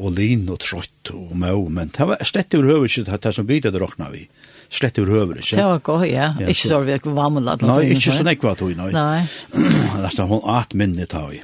og 0.00 0.16
lin 0.16 0.46
og 0.50 0.60
trøtt 0.62 1.12
og 1.12 1.34
mau, 1.38 1.66
men 1.72 1.90
det 1.92 2.06
var 2.08 2.22
slett 2.26 2.54
over 2.56 2.72
høver 2.72 2.88
ikke 2.88 3.18
det 3.20 3.34
som 3.36 3.48
vi 3.48 3.60
det 3.60 3.72
råkna 3.74 4.08
vi, 4.14 4.24
slett 4.72 4.98
over 5.02 5.12
høver 5.18 5.40
ikke. 5.42 5.58
Det 5.58 5.66
var 5.66 5.82
godt, 5.88 6.06
ja, 6.08 6.30
ikke 6.40 6.70
så 6.70 6.80
vi 6.86 6.94
ikke 6.96 7.12
var 7.12 7.32
med 7.34 7.44
vamla. 7.44 7.56
Nei, 7.74 7.90
ikke 7.96 8.14
sånn 8.16 8.28
nek 8.30 8.44
var 8.44 8.56
tog, 8.60 8.72
nei. 8.78 8.90
Nei. 8.96 9.20
Altså, 10.00 10.26
hun 10.30 10.44
at 10.48 10.74
minne 10.78 11.06
ta 11.10 11.26
vi, 11.28 11.42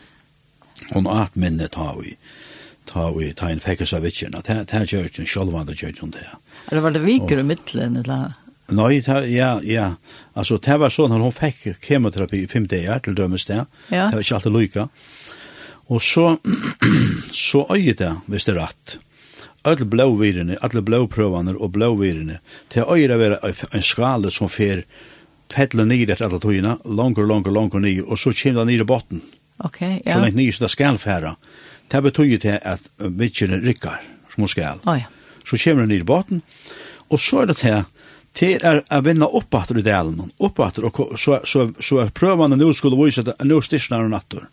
hun 0.94 1.10
at 1.10 1.36
minne 1.36 1.68
ta 1.72 1.90
vi, 1.98 2.16
ta 2.88 3.10
vi, 3.12 3.32
ta 3.36 3.50
en 3.52 3.60
fekkes 3.60 3.92
av 3.98 4.06
vitsjerna, 4.06 4.40
det 4.46 4.62
er 4.64 4.88
kjørt, 4.88 5.20
sjølvande 5.26 5.76
kjørt 5.76 6.00
hun 6.04 6.14
det. 6.16 6.24
Det 6.70 6.82
var 6.82 6.96
det 6.96 7.04
viker 7.04 7.42
i 7.42 7.46
middelen, 7.46 8.00
eller? 8.04 8.38
Nei, 8.74 9.00
ta, 9.02 9.20
ja, 9.30 9.60
ja. 9.62 9.92
Altså, 10.34 10.58
det 10.58 10.76
var 10.82 10.90
sånn 10.90 11.14
at 11.14 11.22
hun 11.22 11.34
fikk 11.34 11.76
kemoterapi 11.84 12.42
i 12.42 12.50
fem 12.50 12.66
dager 12.66 13.04
til 13.04 13.14
dømes 13.18 13.46
det. 13.46 13.60
Ja. 13.92 14.08
Det 14.08 14.18
var 14.18 14.24
ikke 14.24 14.38
alltid 14.40 14.56
lykke. 14.56 14.86
Og 15.94 16.02
så, 16.02 16.26
så 17.46 17.66
øye 17.70 17.94
det, 17.94 18.12
hvis 18.26 18.48
det 18.48 18.56
er 18.56 18.64
rett. 18.64 18.96
Alle 19.66 19.86
blåvirene, 19.90 20.58
alle 20.62 20.82
blåprøvene 20.82 21.54
og 21.58 21.72
blåvirene. 21.74 22.40
til 22.70 22.82
øye 22.82 23.08
det 23.08 23.18
være 23.18 23.54
en 23.72 23.82
skala 23.82 24.30
som 24.30 24.48
fer 24.48 24.82
fettle 25.52 25.84
ned 25.86 26.10
etter 26.10 26.26
alle 26.26 26.40
togene, 26.42 26.76
langer, 26.84 27.26
langer, 27.26 27.54
langer 27.54 27.82
ned, 27.82 28.02
og 28.06 28.18
så 28.18 28.32
kommer 28.34 28.64
det 28.64 28.72
ned 28.72 28.80
i 28.82 28.88
botten. 28.88 29.22
Ok, 29.64 29.80
ja. 29.80 30.12
Så 30.12 30.20
langt 30.20 30.36
ned, 30.36 30.52
så 30.52 30.64
det 30.64 30.70
skal 30.70 30.98
fære. 30.98 31.36
Det 31.92 32.02
betyr 32.02 32.38
til 32.38 32.58
at 32.62 32.90
vittjene 32.98 33.60
rykker, 33.62 34.00
som 34.32 34.42
hun 34.42 34.50
skal. 34.50 34.82
Oh, 34.86 34.98
ja. 34.98 35.06
Så 35.46 35.56
kommer 35.62 35.86
det 35.86 35.94
ned 35.94 36.02
i 36.02 36.08
botten, 36.08 36.42
og 37.08 37.20
så 37.20 37.44
er 37.44 37.52
det 37.52 37.56
til 37.62 37.84
det 38.36 38.50
er 38.60 38.82
å 38.92 39.00
vinne 39.04 39.28
oppatter 39.38 39.78
i 39.80 39.84
delen, 39.84 40.30
oppatter, 40.44 40.84
og 40.88 41.16
så, 41.18 41.40
så, 41.48 41.70
så 41.80 42.02
er 42.02 42.12
prøvene 42.12 42.58
nå 42.58 42.68
skulle 42.76 42.98
vise 43.00 43.24
at 43.24 43.44
nå 43.44 43.60
styrsner 43.64 44.04
og 44.04 44.12
natter. 44.12 44.46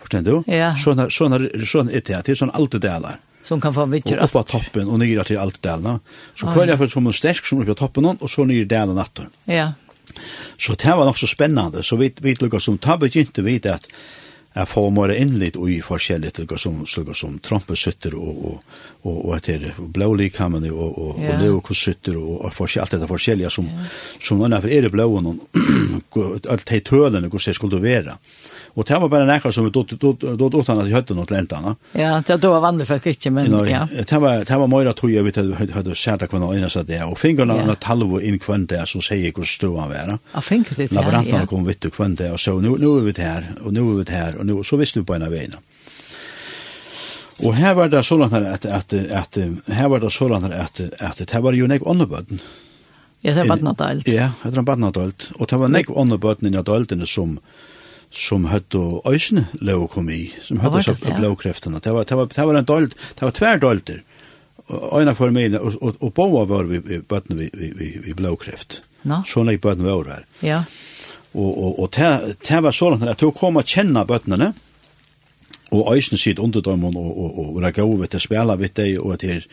Forstår 0.00 0.24
du? 0.26 0.36
Ja. 0.50 0.72
Sånn 0.80 1.02
er, 1.02 1.12
sånn 1.14 1.36
er, 1.36 1.44
sånn 1.68 1.90
er 1.92 2.00
det, 2.00 2.22
det 2.26 2.34
er 2.34 2.40
sånn 2.40 2.54
alt 2.56 2.74
det 2.74 2.82
deler. 2.86 3.20
Som 3.46 3.60
kan 3.60 3.74
få 3.74 3.86
vittur 3.90 4.18
alt. 4.18 4.34
Oppa 4.34 4.42
toppen 4.58 4.90
og 4.90 5.00
nyra 5.00 5.24
til 5.28 5.38
alt 5.40 5.60
delene. 5.64 5.98
Så 6.34 6.50
kvar 6.50 6.68
jeg 6.68 6.80
for 6.80 6.92
som 6.92 7.06
en 7.08 7.16
sterk 7.16 7.46
som 7.46 7.62
oppa 7.62 7.76
toppen 7.78 8.10
og 8.12 8.26
så 8.30 8.44
nyra 8.48 8.68
delen 8.68 8.98
natter. 8.98 9.30
Ja. 9.50 9.72
Så 10.58 10.74
det 10.74 10.96
var 10.96 11.06
nok 11.06 11.18
så 11.18 11.28
spennende, 11.30 11.84
så 11.86 11.96
vi, 11.96 12.10
vi 12.20 12.34
lukket 12.40 12.64
som 12.64 12.78
tabbe 12.82 13.08
begynte 13.08 13.44
vite 13.46 13.76
at 13.78 13.86
jeg 14.50 14.66
får 14.66 14.88
mer 14.90 15.12
innlitt 15.14 15.56
og 15.60 15.68
i 15.70 15.76
forskjellig 15.84 16.32
til 16.34 16.48
som, 16.58 16.80
som, 16.90 17.10
som 17.14 17.36
trompesutter 17.38 18.16
og, 18.18 18.40
og, 18.48 18.78
og, 19.04 19.18
og 19.28 19.34
etter 19.36 19.68
blålikammene 19.78 20.72
og, 20.74 20.88
og, 20.90 21.20
yeah. 21.20 21.36
og 21.36 21.44
leokosutter 21.44 22.18
og, 22.18 22.32
og 22.48 22.54
forskjell, 22.56 22.82
alt 22.82 22.96
dette 22.96 23.10
forskjellige 23.10 23.52
som, 23.54 23.68
yeah. 23.70 23.92
som 24.18 24.42
for 24.42 24.74
er 24.74 24.90
blåen 24.90 25.30
og 26.18 26.50
alt 26.50 26.66
de 26.66 26.80
tølene 26.82 27.30
hvordan 27.30 27.46
det 27.46 27.56
skulle 27.60 27.82
være. 27.84 28.16
Og 28.74 28.86
det 28.86 28.98
var 29.02 29.10
bare 29.10 29.26
nekka 29.26 29.50
som 29.52 29.66
vi 29.66 29.70
dott 29.74 29.92
åttan 30.54 30.78
at 30.78 30.86
vi 30.86 30.94
høyde 30.94 31.16
noe 31.18 31.26
til 31.26 31.40
entana. 31.40 31.74
Ja, 31.98 32.20
det 32.22 32.38
var 32.38 32.62
vanlig 32.62 32.86
folk 32.86 33.08
ikke, 33.10 33.32
men 33.34 33.50
ja. 33.66 33.82
Det 33.90 34.20
var, 34.22 34.44
det 34.46 34.58
var 34.62 34.70
møyra 34.70 34.94
tog 34.96 35.10
jeg 35.10 35.26
vidt 35.26 35.40
at 35.42 35.74
sett 35.74 35.98
sæta 35.98 36.28
kvann 36.30 36.46
og 36.46 36.54
innast 36.56 36.78
det, 36.86 37.00
og 37.06 37.18
fingrarna 37.18 37.58
ja. 37.64 37.76
talvo 37.80 38.20
inn 38.22 38.38
kvann 38.42 38.68
det 38.70 38.82
som 38.90 39.02
sier 39.04 39.34
hvor 39.34 39.80
han 39.80 39.90
vera. 39.90 40.18
Ja, 40.34 40.44
fingrarna 40.44 40.78
det, 40.78 40.88
ja. 40.90 41.00
Laborantarna 41.00 41.50
kom 41.50 41.66
vitt 41.66 41.90
kvann 41.94 42.14
det, 42.18 42.30
og 42.34 42.40
så 42.40 42.58
nu, 42.60 42.76
nu 42.78 42.96
er 42.98 43.08
vi 43.08 43.16
det 43.16 43.26
her, 43.26 43.50
og 43.64 43.74
nu 43.74 43.82
er 43.82 43.98
vi 43.98 44.06
det 44.06 44.16
her, 44.16 44.38
og 44.38 44.46
nu, 44.46 44.62
så 44.66 44.78
visste 44.80 45.02
vi 45.02 45.08
på 45.08 45.18
en 45.18 45.26
av 45.26 45.34
veina. 45.34 45.62
Og 47.40 47.54
her 47.56 47.74
var 47.76 47.88
det 47.88 48.02
sånn 48.04 48.26
at, 48.26 48.66
at, 48.68 48.92
at, 48.94 49.38
her 49.72 49.88
var 49.88 50.02
det 50.02 50.10
sånn 50.12 50.34
at, 50.52 50.80
at, 51.00 51.22
det 51.24 51.40
var 51.40 51.56
jo 51.56 51.68
nek 51.70 51.86
åndebøtten. 51.88 52.42
Ja, 53.20 53.32
det 53.32 53.42
var 53.42 53.56
badnadalt. 53.56 54.08
Ja, 54.08 54.30
det 54.42 54.52
var 54.54 54.62
en 54.62 54.68
badnadalt. 54.68 55.30
Og 55.38 55.48
det 55.48 55.60
var 55.60 55.72
nek 55.72 55.92
åndebøtten 55.92 56.48
inn 56.48 56.56
i 56.56 56.60
adaltene 56.60 57.08
som, 57.08 57.38
som 57.38 57.69
som 58.10 58.44
hadde 58.50 59.00
øysene 59.06 59.46
leukomi, 59.62 60.30
som 60.42 60.60
hadde 60.60 60.82
sagt 60.82 61.06
ja. 61.06 61.16
blåkreftene. 61.16 61.80
Det 61.82 61.92
var, 61.94 62.04
det 62.04 62.16
var, 62.16 62.26
det 62.26 62.46
var 62.46 62.58
en 62.58 62.64
dold, 62.64 62.94
det 62.94 63.22
var 63.22 63.34
tvær 63.36 63.60
dolder. 63.62 64.00
Øyne 64.70 65.14
for 65.18 65.34
meg, 65.34 65.54
og, 65.58 65.74
og, 65.82 65.96
og 66.00 66.14
båa 66.14 66.44
var 66.46 66.66
vi, 66.70 66.78
vi 66.78 67.00
bøttene 67.02 67.38
vi, 67.38 67.50
vi, 67.54 67.70
vi, 67.74 67.90
vi 68.04 68.14
blåkreft. 68.14 68.82
No. 69.06 69.22
Sånn 69.26 69.50
jeg 69.50 69.62
bøttene 69.62 69.90
var 69.90 70.10
her. 70.10 70.26
Ja. 70.46 70.64
Og, 71.32 71.50
og, 71.50 71.78
og 71.78 71.92
det, 71.94 72.36
det 72.42 72.60
var 72.66 72.74
sånn 72.74 72.98
at 73.06 73.22
jeg 73.22 73.34
kom 73.38 73.58
og 73.58 73.66
kjenne 73.70 74.04
bøttene, 74.06 74.52
og 75.70 75.92
øysene 75.94 76.18
sitt 76.18 76.40
underdømmen, 76.42 76.96
og, 76.98 77.10
og, 77.14 77.34
og, 77.38 77.50
og 77.54 77.62
rekke 77.62 77.86
over 77.86 78.10
til 78.10 78.22
spela 78.22 78.56
vidt 78.58 78.74
deg, 78.80 78.96
og 78.98 79.20
til 79.22 79.44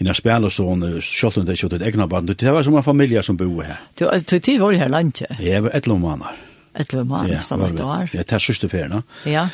inna 0.00 0.12
spiller 0.16 0.52
sånn, 0.52 0.84
selv 1.00 1.40
om 1.40 1.46
det 1.46 1.54
er 1.54 1.60
ikke 1.60 1.78
et 1.80 1.86
egna 1.88 2.08
band. 2.10 2.34
Det 2.36 2.52
var 2.52 2.66
som 2.66 2.76
en 2.76 2.84
familie 2.84 3.22
som 3.24 3.38
bor 3.40 3.62
her. 3.64 3.80
Du, 3.96 4.04
du 4.04 4.36
tid 4.36 4.60
var 4.60 4.76
her 4.76 4.92
landet? 4.92 5.38
Jeg 5.40 5.64
var 5.64 5.72
et 5.72 5.88
eller 5.88 6.12
annet 6.12 6.50
Etter 6.74 7.00
eller 7.00 7.16
annet, 7.20 7.38
nesten 7.38 7.64
et 7.64 7.80
år. 7.80 8.12
Ja, 8.12 8.26
det 8.26 8.36
er 8.36 8.42
sørste 8.42 8.68
ferien. 8.68 9.02
Ja. 9.30 9.48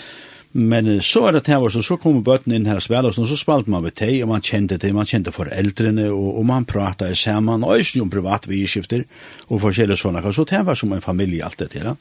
Men 0.53 0.89
så 1.05 1.29
er 1.29 1.37
det 1.37 1.45
til 1.47 1.69
så, 1.71 1.83
så 1.87 1.97
kom 2.01 2.25
bøtten 2.27 2.53
inn 2.57 2.67
her 2.67 2.81
og 2.81 2.83
spiller, 2.83 3.15
og 3.15 3.29
så 3.29 3.39
spalte 3.39 3.71
man 3.71 3.85
ved 3.87 3.95
teg, 4.01 4.17
og 4.25 4.33
man 4.33 4.43
kjente 4.43 4.81
det, 4.83 4.91
man 4.95 5.07
kjente 5.07 5.31
foreldrene, 5.35 6.09
og, 6.11 6.41
og 6.41 6.47
man 6.49 6.67
pratet 6.67 7.19
sammen, 7.19 7.63
og 7.63 7.79
ikke 7.79 8.03
om 8.03 8.11
privat 8.11 8.49
vidskifter, 8.51 9.05
og 9.49 9.63
forskjellige 9.63 10.01
sånne, 10.01 10.25
så 10.35 10.47
det 10.51 10.65
var 10.67 10.79
som 10.79 10.93
en 10.97 11.05
familie 11.05 11.47
alt 11.47 11.61
det 11.63 11.71
til. 11.77 11.87
da. 11.93 11.95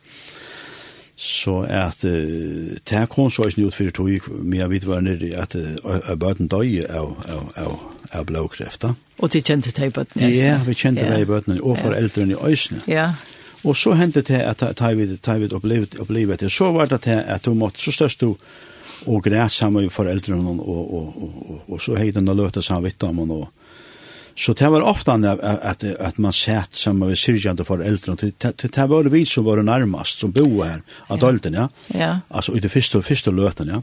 Så 1.20 1.60
at 1.68 2.06
uh, 2.08 2.78
det 2.90 3.06
kom 3.12 3.30
så 3.30 3.50
ikke 3.52 3.68
ut 3.68 3.76
for 3.76 3.94
tog, 3.94 4.30
men 4.40 4.62
jeg 4.62 4.72
vet 4.72 4.86
hva 4.88 5.02
nere, 5.04 5.34
at 5.36 5.54
uh, 5.60 6.14
bøten 6.18 6.48
døg 6.50 6.80
av, 6.88 7.12
av, 7.28 7.50
av, 7.60 7.74
av 8.16 8.30
blåkrefta. 8.32 8.96
Og 9.20 9.34
de 9.36 9.44
kjente 9.44 9.76
det 9.76 9.92
i 9.92 9.94
bøten? 9.94 10.24
Ja, 10.32 10.62
vi 10.66 10.78
kjente 10.80 11.06
det 11.06 11.20
i 11.22 11.28
bøten, 11.28 11.60
og 11.60 11.78
foreldrene 11.84 12.34
i 12.34 12.40
øsene. 12.50 12.82
Ja, 12.88 13.12
ja 13.12 13.39
Og 13.64 13.76
så 13.76 13.94
hendte 14.00 14.22
det 14.22 14.40
at 14.40 14.64
ta 14.78 14.94
vi, 14.96 15.18
ta 15.18 15.36
vi 15.38 15.50
opplevde 15.52 16.38
det, 16.40 16.52
så 16.52 16.72
var 16.72 16.88
det 16.88 17.02
til 17.04 17.20
at 17.20 17.46
du 17.46 17.54
måtte 17.54 17.82
så 17.84 17.92
størst 17.92 18.22
du 18.22 18.36
og 19.08 19.24
græs 19.24 19.60
sammen 19.62 19.84
med 19.84 19.94
foreldrene 19.94 20.50
og, 20.50 20.60
og, 20.60 20.94
og, 20.94 21.34
og, 21.50 21.62
og 21.68 21.82
så 21.82 21.96
heit 21.96 22.18
hun 22.20 22.28
og 22.28 22.36
løte 22.36 22.62
sammen 22.62 22.90
vidt 22.90 23.04
om 23.04 23.20
og 23.32 23.50
Så 24.40 24.54
det 24.54 24.70
var 24.72 24.82
ofte 24.82 25.12
at, 25.12 25.84
at, 25.84 26.20
man 26.20 26.32
satt 26.32 26.76
sammen 26.76 27.10
med 27.10 27.16
syrgjende 27.16 27.66
foreldrene. 27.66 28.32
Det, 28.40 28.54
det 28.62 28.90
var 28.90 29.10
vi 29.12 29.26
som 29.26 29.46
var 29.46 29.62
nærmest, 29.62 30.20
som 30.20 30.32
bo 30.32 30.64
her, 30.64 30.80
av 31.10 31.20
ja. 31.52 31.68
ja. 31.94 32.20
Altså 32.30 32.54
i 32.56 32.60
det 32.60 32.72
første, 32.72 33.02
første 33.04 33.32
løten, 33.32 33.68
ja. 33.68 33.82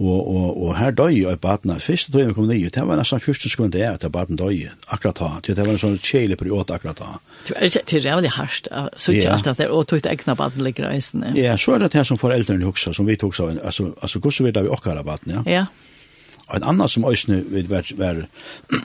Og, 0.00 0.20
og, 0.32 0.62
og 0.64 0.76
her 0.78 0.94
døy 0.96 1.18
jo 1.18 1.32
baden, 1.36 1.74
første 1.84 2.22
jeg 2.22 2.32
kom 2.32 2.46
nye, 2.48 2.70
det 2.72 2.84
var 2.88 2.96
nesten 2.96 3.20
første 3.20 3.50
sekund 3.52 3.74
det 3.74 3.82
er 3.84 3.98
at 3.98 4.06
baden 4.12 4.38
døy, 4.40 4.62
akkurat 4.88 5.18
da, 5.18 5.28
det 5.44 5.58
var 5.60 5.74
en 5.74 5.82
sånn 5.82 5.98
kjele 6.00 6.38
period 6.40 6.72
akkurat 6.72 7.02
da. 7.02 7.10
Det 7.50 7.82
er 7.98 8.06
rævlig 8.06 8.30
hardt, 8.38 8.70
så 8.96 9.12
ikke 9.12 9.34
alt 9.34 9.50
at 9.52 9.60
det 9.60 9.66
er 9.66 9.74
å 9.76 9.82
tog 9.84 10.08
egna 10.08 10.36
baden 10.38 10.64
ligger 10.64 10.88
reisende. 10.88 11.34
Ja, 11.36 11.58
så 11.60 11.76
er 11.76 11.84
det 11.84 11.92
det 11.92 12.06
som 12.08 12.20
foreldrene 12.20 12.64
huksa, 12.64 12.94
som 12.96 13.08
vi 13.10 13.18
tog 13.20 13.36
så, 13.36 13.50
altså, 13.60 13.90
altså 14.00 14.24
hvordan 14.24 14.48
vi 14.48 14.54
da 14.56 14.64
vi 14.64 14.72
okkar 14.72 15.02
av 15.02 15.10
baden, 15.10 15.36
ja. 15.36 15.44
Ja. 15.50 15.68
Og 16.48 16.56
en 16.56 16.68
annan 16.72 16.88
som 16.88 17.04
øysene 17.04 17.42
vil 17.52 17.68
være, 17.70 18.24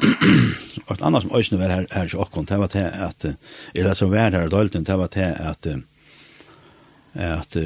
og 0.88 0.94
en 0.98 1.08
annan 1.08 1.24
som 1.24 1.32
øysene 1.32 1.64
var 1.64 1.78
her, 1.78 1.88
her 1.96 2.12
i 2.12 2.20
okkon, 2.28 2.52
det 2.52 2.60
var 2.60 2.76
til 2.76 2.92
at, 3.08 3.32
eller 3.74 3.96
som 3.96 4.12
var 4.12 4.36
her 4.36 4.52
i 4.52 4.52
dølten, 4.52 4.84
det 4.84 5.00
var 5.00 5.16
til 5.16 5.32
at, 5.32 5.72
at, 5.72 5.80
at, 7.32 7.58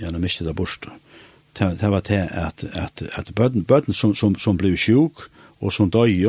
ja, 0.00 0.10
nå 0.10 0.18
mistet 0.18 0.48
det 0.48 0.56
bortstå 0.56 0.96
det 1.58 1.90
var 1.90 2.00
til 2.00 2.22
at, 2.30 2.64
at, 2.72 3.02
at 3.12 3.34
bøtten, 3.34 3.64
bøtten 3.64 3.94
som, 3.94 4.14
som, 4.14 4.36
som 4.40 4.56
ble 4.56 4.72
sjuk 4.76 5.28
og 5.60 5.72
som 5.72 5.90
døg, 5.90 6.24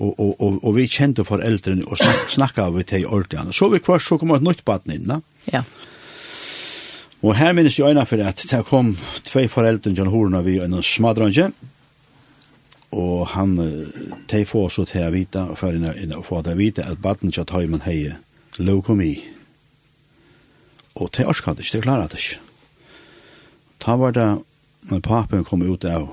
og, 0.00 0.20
og, 0.20 0.40
og, 0.40 0.58
og 0.64 0.74
vi 0.76 0.88
kjente 0.90 1.24
foreldrene 1.24 1.86
og 1.86 2.00
snak, 2.00 2.28
snakka 2.32 2.68
vi 2.74 2.84
til 2.88 3.06
ordene. 3.06 3.52
Så 3.52 3.68
vi 3.72 3.80
kvart 3.80 4.04
så 4.04 4.18
kom 4.18 4.34
et 4.34 4.44
nytt 4.44 4.64
baden 4.64 4.94
inn. 4.96 5.12
Ja. 5.52 5.62
Og 7.22 7.36
her 7.38 7.52
minnes 7.54 7.78
jeg 7.78 7.86
øyne 7.86 8.06
for 8.08 8.22
at 8.24 8.42
det 8.50 8.64
kom 8.66 8.96
tve 9.24 9.46
foreldrene 9.52 9.96
til 9.96 10.10
horene 10.10 10.42
vi 10.44 10.58
en 10.60 10.80
smadrange, 10.82 11.52
og 12.92 13.26
han 13.32 13.56
te 14.28 14.42
få 14.44 14.66
så 14.68 14.84
til 14.88 15.06
å 15.06 15.12
vite, 15.14 15.46
og 15.54 15.56
for 15.60 15.72
å 15.72 16.24
få 16.26 16.42
til 16.42 16.56
å 16.56 16.60
vite 16.60 16.84
at 16.84 17.00
baden 17.00 17.32
til 17.32 17.46
at 17.46 17.54
høymen 17.54 17.86
heier 17.86 18.18
leukomi. 18.58 19.14
Og 21.00 21.08
te 21.14 21.24
orskade 21.24 21.64
ikke, 21.64 21.78
det 21.78 21.86
klarer 21.86 22.10
det 22.12 22.20
ikke. 22.20 22.51
Ta 23.82 23.96
var 23.98 24.14
det 24.14 24.28
når 24.90 25.00
papen 25.02 25.44
kom 25.46 25.64
ut 25.66 25.84
av 25.88 26.10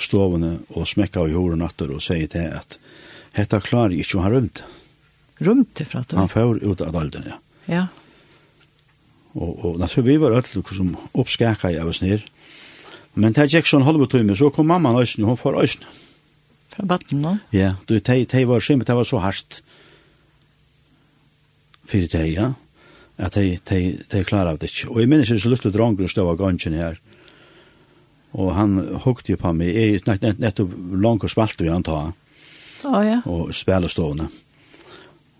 stovene 0.00 0.58
og 0.74 0.88
smekka 0.88 1.24
i 1.28 1.36
horen 1.36 1.62
natter 1.64 1.92
og 1.94 2.02
sier 2.04 2.28
til 2.32 2.50
at 2.58 2.78
hetta 3.36 3.60
klarer 3.64 3.96
ikke 3.96 4.20
han 4.24 4.34
rømte. 4.34 4.66
Rømte 5.40 5.84
fra 5.84 6.02
det? 6.04 6.16
Han 6.16 6.32
får 6.32 6.62
ut 6.64 6.80
av 6.84 6.92
dalden, 6.96 7.28
ja. 7.28 7.38
Ja. 7.66 7.84
Og, 9.36 9.52
og 9.64 9.78
naturligvis 9.80 10.16
vi 10.16 10.22
var 10.22 10.36
alle 10.38 10.64
som 10.78 10.94
oppskakka 11.12 11.72
i 11.72 11.80
av 11.80 11.90
oss 11.92 12.00
ned. 12.04 12.24
Men 13.16 13.36
det 13.36 13.48
gikk 13.52 13.68
sånn 13.68 13.84
halve 13.84 14.08
så 14.36 14.50
kom 14.52 14.68
mamma 14.68 14.92
nøysen, 14.92 15.24
hun 15.24 15.40
får 15.40 15.60
øysen. 15.62 15.84
Fra 16.72 16.84
batten 16.84 17.22
nå? 17.24 17.36
Ja, 17.52 17.76
du, 17.88 17.98
de, 17.98 18.24
de 18.24 18.44
var 18.48 18.60
simpelt, 18.60 18.88
det 18.88 18.96
var 18.96 19.08
så 19.08 19.20
hardt. 19.24 19.62
Fyrir 21.88 22.08
det, 22.12 22.26
ja 22.32 22.52
at 23.16 23.36
de, 23.38 23.58
de, 23.64 23.80
de 24.10 24.24
klarer 24.24 24.52
av 24.52 24.60
det 24.60 24.70
ikke. 24.70 24.90
Og 24.92 25.00
jeg 25.00 25.10
minnes 25.10 25.30
ikke 25.30 25.46
så 25.46 25.52
lytte 25.52 25.72
drongen 25.74 26.08
stod 26.08 26.32
av 26.32 26.40
gangen 26.40 26.76
her, 26.76 26.98
og 28.36 28.52
han 28.52 28.76
hukte 29.06 29.32
jo 29.32 29.40
på 29.40 29.52
meg, 29.56 29.72
jeg 29.72 30.02
nett, 30.04 30.24
nett, 30.24 30.40
nettopp 30.42 30.74
langt 31.00 31.24
og 31.24 31.32
spalte 31.32 31.64
vi 31.64 31.72
han 31.72 31.86
Å 31.86 32.02
oh, 32.92 33.00
ja. 33.00 33.22
og 33.24 33.54
spelestående. 33.56 34.28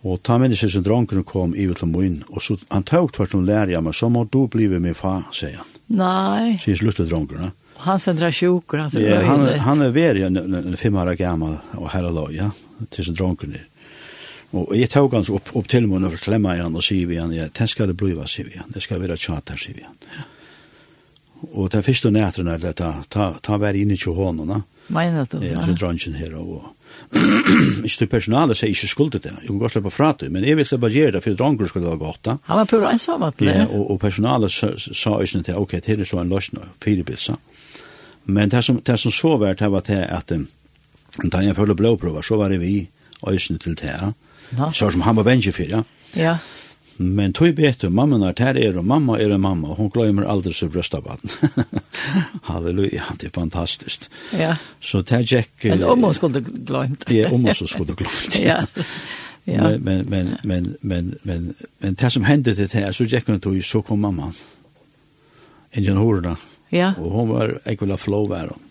Og 0.07 0.21
ta 0.25 0.39
minnes 0.39 0.63
ikke 0.63 0.79
så 0.79 0.83
dronger 0.87 1.23
kom 1.27 1.53
i 1.55 1.67
ut 1.69 1.81
til 1.83 1.91
min, 1.93 2.23
og 2.31 2.41
så 2.43 2.57
han 2.71 2.87
tog 2.87 3.13
tvert 3.13 3.35
om 3.37 3.45
lærer 3.45 3.75
jeg 3.75 3.85
meg, 3.85 3.95
så 3.95 4.09
må 4.13 4.25
du 4.25 4.47
blive 4.49 4.81
min 4.81 4.97
far, 4.97 5.27
sier 5.35 5.61
han. 5.61 5.73
Nei. 5.99 6.57
Sier 6.63 6.79
slutte 6.81 7.05
dronger, 7.07 7.49
ja. 7.49 7.53
Han 7.85 8.01
sendra 8.01 8.31
sjukker, 8.33 8.81
han 8.81 8.91
sendra 8.91 9.19
ja, 9.19 9.25
han, 9.27 9.45
han 9.67 9.85
er 9.85 9.91
veri 9.93 10.23
en, 10.25 10.39
en, 10.41 10.55
en 10.63 10.79
fem 10.81 10.97
år 10.97 11.13
gammal 11.21 11.59
og 11.77 11.91
herre 11.93 12.29
ja, 12.33 12.49
til 12.89 13.05
sin 13.05 13.19
drongen 13.19 13.53
der. 13.53 13.67
Og 14.57 14.73
jeg 14.77 14.91
tog 14.93 15.13
hans 15.15 15.31
opp, 15.33 15.53
opp 15.59 15.69
til 15.69 15.89
munnen 15.89 16.13
for 16.13 16.29
klemma 16.29 16.57
igjen 16.57 16.77
og 16.77 16.85
sier 16.85 17.09
vi 17.09 17.19
igjen, 17.19 17.35
ja, 17.37 17.51
den 17.53 17.69
skal 17.71 17.91
det 17.91 17.99
bliva, 17.99 18.27
sier 18.31 18.49
vi 18.49 18.57
igjen, 18.57 18.73
det 18.75 18.83
skal 18.85 19.03
være 19.03 19.19
tjat 19.21 19.53
her, 19.53 19.61
sier 19.61 19.77
vi 19.77 19.85
igjen. 19.85 20.25
Og 21.53 21.69
den 21.73 21.85
første 21.85 22.11
nætren 22.11 22.49
er 22.49 22.63
det, 22.63 22.73
ta, 22.79 22.95
ta, 23.13 23.35
ta 23.45 23.59
vær 23.61 23.77
inn 23.77 23.93
i 23.93 23.99
tjohånene. 24.01 24.63
Mener 24.89 25.27
du? 25.29 25.39
Ja, 25.45 25.65
så 25.67 25.75
drangen 25.77 26.17
her 26.17 26.35
og... 26.41 26.73
Ikke 27.87 27.99
til 27.99 28.09
personalet 28.09 28.57
sier 28.57 28.71
ikke 28.73 28.89
skuldet 28.89 29.25
det, 29.27 29.33
jeg 29.43 29.51
kan 29.51 29.59
godt 29.61 29.75
slippe 29.75 29.91
fra 29.93 30.13
det, 30.17 30.31
men 30.33 30.47
jeg 30.47 30.57
vil 30.57 30.67
slippe 30.67 30.89
gjøre 30.95 31.17
det, 31.17 31.21
for 31.25 31.37
drangen 31.37 31.69
skulle 31.69 31.91
være 31.91 32.01
godt 32.01 32.21
da. 32.25 32.37
Han 32.47 32.61
var 32.63 32.69
prøvd 32.71 32.87
ensam 32.89 33.25
at 33.27 33.37
det. 33.43 33.51
Ja, 33.51 33.67
og, 33.67 33.91
og 33.93 33.99
personalet 34.01 34.55
sa 34.55 35.17
ikke 35.21 35.43
til, 35.43 35.59
ok, 35.61 35.75
det 35.85 35.99
er 35.99 36.09
så 36.09 36.23
en 36.23 36.33
løsning, 36.33 36.71
fire 36.83 37.05
bilsa. 37.05 37.37
Men 38.25 38.51
det 38.51 38.63
som, 38.65 38.79
det 38.81 38.97
som 39.03 39.13
så 39.13 39.35
var, 39.43 39.59
det 39.59 39.71
var 39.71 39.85
til 39.87 40.03
at, 40.03 40.33
da 41.33 41.43
jeg 41.45 41.57
følte 41.59 41.77
blåprøver, 41.79 42.25
så 42.25 42.39
var 42.41 42.55
det 42.55 42.63
vi, 42.63 42.89
øyne 43.27 43.59
til 43.59 43.77
det, 43.77 43.93
ja. 43.93 44.13
Så 44.75 44.91
som 44.91 45.01
han 45.01 45.17
var 45.17 45.25
vänster 45.25 45.53
for, 45.53 45.65
ja. 45.65 45.85
Ja. 46.13 46.39
Men 46.97 47.33
tog 47.33 47.49
vet 47.49 47.83
mamma 47.83 48.19
när 48.19 48.35
här 48.39 48.59
er, 48.59 48.79
og 48.79 48.85
mamma 48.85 49.19
er 49.19 49.31
en 49.31 49.41
mamma 49.41 49.69
och 49.69 49.77
hon 49.77 49.89
glömmer 49.89 50.23
aldri 50.23 50.53
så 50.53 50.69
brösta 50.69 51.01
barn. 51.01 51.19
Halleluja, 52.43 53.03
det 53.19 53.27
er 53.27 53.31
fantastiskt. 53.31 54.11
Ja. 54.39 54.57
Så 54.81 55.03
det 55.03 55.13
er 55.13 55.23
gick... 55.23 55.65
Men 55.65 55.85
om 55.85 56.05
hun 56.05 56.15
skulle 56.15 56.41
glemt. 56.41 57.11
Ja, 57.11 57.31
om 57.31 57.45
hon 57.45 57.55
skulle 57.55 57.95
glemt. 57.95 58.39
ja. 58.45 58.67
Ja. 59.45 59.63
Men, 59.63 59.83
men, 59.83 60.07
men, 60.09 60.37
men, 60.43 60.77
men, 60.81 61.19
men, 61.23 61.55
men 61.79 61.95
det 61.95 62.13
som 62.13 62.25
til 62.25 62.45
det 62.45 62.95
så 62.95 63.05
gick 63.05 63.27
hon 63.27 63.41
tog, 63.41 63.65
så 63.65 63.83
kom 63.83 63.99
mamma. 63.99 64.33
Ingen 65.73 65.97
horna. 65.97 66.37
Ja. 66.71 66.95
Og 66.99 67.11
hon 67.11 67.29
var 67.29 67.61
ekvila 67.65 67.97
flow 67.97 68.29
var 68.29 68.49
hon. 68.49 68.63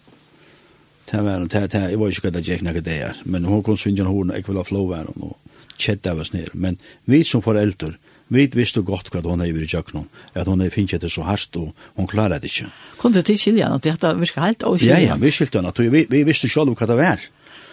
Det 1.11 1.25
var 1.25 1.39
hon, 1.39 1.47
det 1.47 1.97
var 1.97 2.07
ikke 2.07 2.21
hva 2.21 2.31
det 2.31 2.47
gick 2.47 2.61
noe 2.61 2.81
det 2.81 3.01
er, 3.01 3.21
Men 3.23 3.45
hon 3.45 3.63
kom 3.63 3.77
så 3.77 3.89
ingen 3.89 4.05
horna, 4.05 4.33
ekvila 4.33 4.63
flow 4.63 4.89
var 4.89 5.05
hon. 5.05 5.21
Och 5.29 5.44
kjedd 5.77 6.07
av 6.11 6.21
oss 6.23 6.33
ned. 6.33 6.51
Men 6.53 6.79
vi 7.09 7.23
som 7.27 7.43
foreldre, 7.45 7.95
vi 8.33 8.47
visste 8.55 8.81
godt 8.81 9.11
hva 9.13 9.21
hun 9.25 9.43
er 9.45 9.53
i 9.53 9.69
kjøkkenen, 9.69 10.09
at 10.33 10.49
hun 10.49 10.63
er 10.65 10.73
finnet 10.73 11.01
det 11.01 11.11
så 11.13 11.25
hardt, 11.27 11.57
og 11.61 11.73
hun 11.97 12.09
klarer 12.09 12.41
det 12.41 12.49
ikke. 12.49 12.71
Kunne 13.01 13.21
du 13.21 13.25
til 13.25 13.37
skilje 13.39 13.69
at 13.69 13.85
dette 13.85 14.13
virker 14.17 14.47
helt 14.47 14.65
å 14.65 14.75
skilje? 14.77 14.97
Ja, 14.97 15.13
ja, 15.13 15.17
vi 15.21 15.33
skilte 15.33 15.61
henne, 15.61 15.73
at 15.73 15.81
vi, 15.81 16.05
vi 16.09 16.23
visste 16.27 16.49
selv 16.49 16.73
hva 16.73 16.89
det 16.89 16.97
var. 16.99 17.25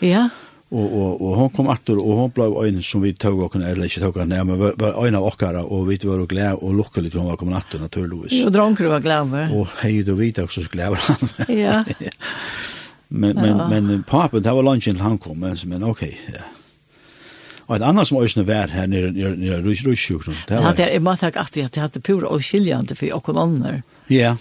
Ja. 0.05 0.29
Og, 0.73 0.85
og, 0.89 1.21
og 1.21 1.33
hun 1.37 1.51
kom 1.53 1.69
atter, 1.73 1.99
og 2.01 2.21
hun 2.21 2.31
ble 2.33 2.47
øyne 2.65 2.85
som 2.85 3.03
vi 3.05 3.13
tog 3.13 3.43
og 3.45 3.57
eller 3.59 3.85
ikke 3.85 4.01
tog 4.07 4.17
henne, 4.23 4.39
men 4.49 4.61
var, 4.61 4.77
var 4.81 4.97
øyne 5.05 5.21
av 5.21 5.27
okkara, 5.29 5.65
og 5.65 5.85
vi 5.91 5.99
var 6.05 6.25
glede 6.29 6.55
og 6.57 6.79
lukkelig 6.79 7.13
til 7.13 7.21
hun 7.21 7.29
var 7.29 7.37
kommet 7.41 7.61
atter, 7.61 7.81
naturligvis. 7.81 8.39
Jo, 8.41 8.49
dronker 8.53 8.89
var 8.89 9.05
glede. 9.05 9.51
Og 9.53 9.69
hei, 9.83 9.99
du 10.05 10.15
vet 10.17 10.41
også 10.41 10.65
så 10.65 10.73
glede 10.73 10.97
han. 10.97 11.37
ja. 11.53 11.83
men, 13.21 13.37
men, 13.37 13.53
ja. 13.53 13.69
men 13.69 14.05
papen, 14.09 14.45
det 14.45 14.57
var 14.57 14.65
lunchen 14.65 14.97
til 14.97 15.05
han 15.05 15.21
kom, 15.21 15.41
men, 15.45 15.61
men 15.69 15.85
ok, 15.93 16.07
ja. 16.33 16.49
Og 17.73 17.79
et 17.79 17.85
annet 17.89 18.05
som 18.05 18.19
øysene 18.21 18.45
vær 18.45 18.69
her 18.69 18.89
nere 18.91 19.09
i 19.17 19.53
Rysjukron. 19.65 20.37
Det 20.49 20.59
hadde 20.61 20.85
jeg, 20.85 20.93
jeg 20.99 21.03
må 21.03 21.15
takk 21.17 21.39
at 21.41 21.55
jeg 21.57 21.71
hadde 21.73 22.03
pura 22.05 22.29
og 22.29 22.43
skiljande 22.45 22.93
for 22.99 23.17
åkken 23.17 23.39
ånder. 23.41 23.79
Ja. 24.13 24.35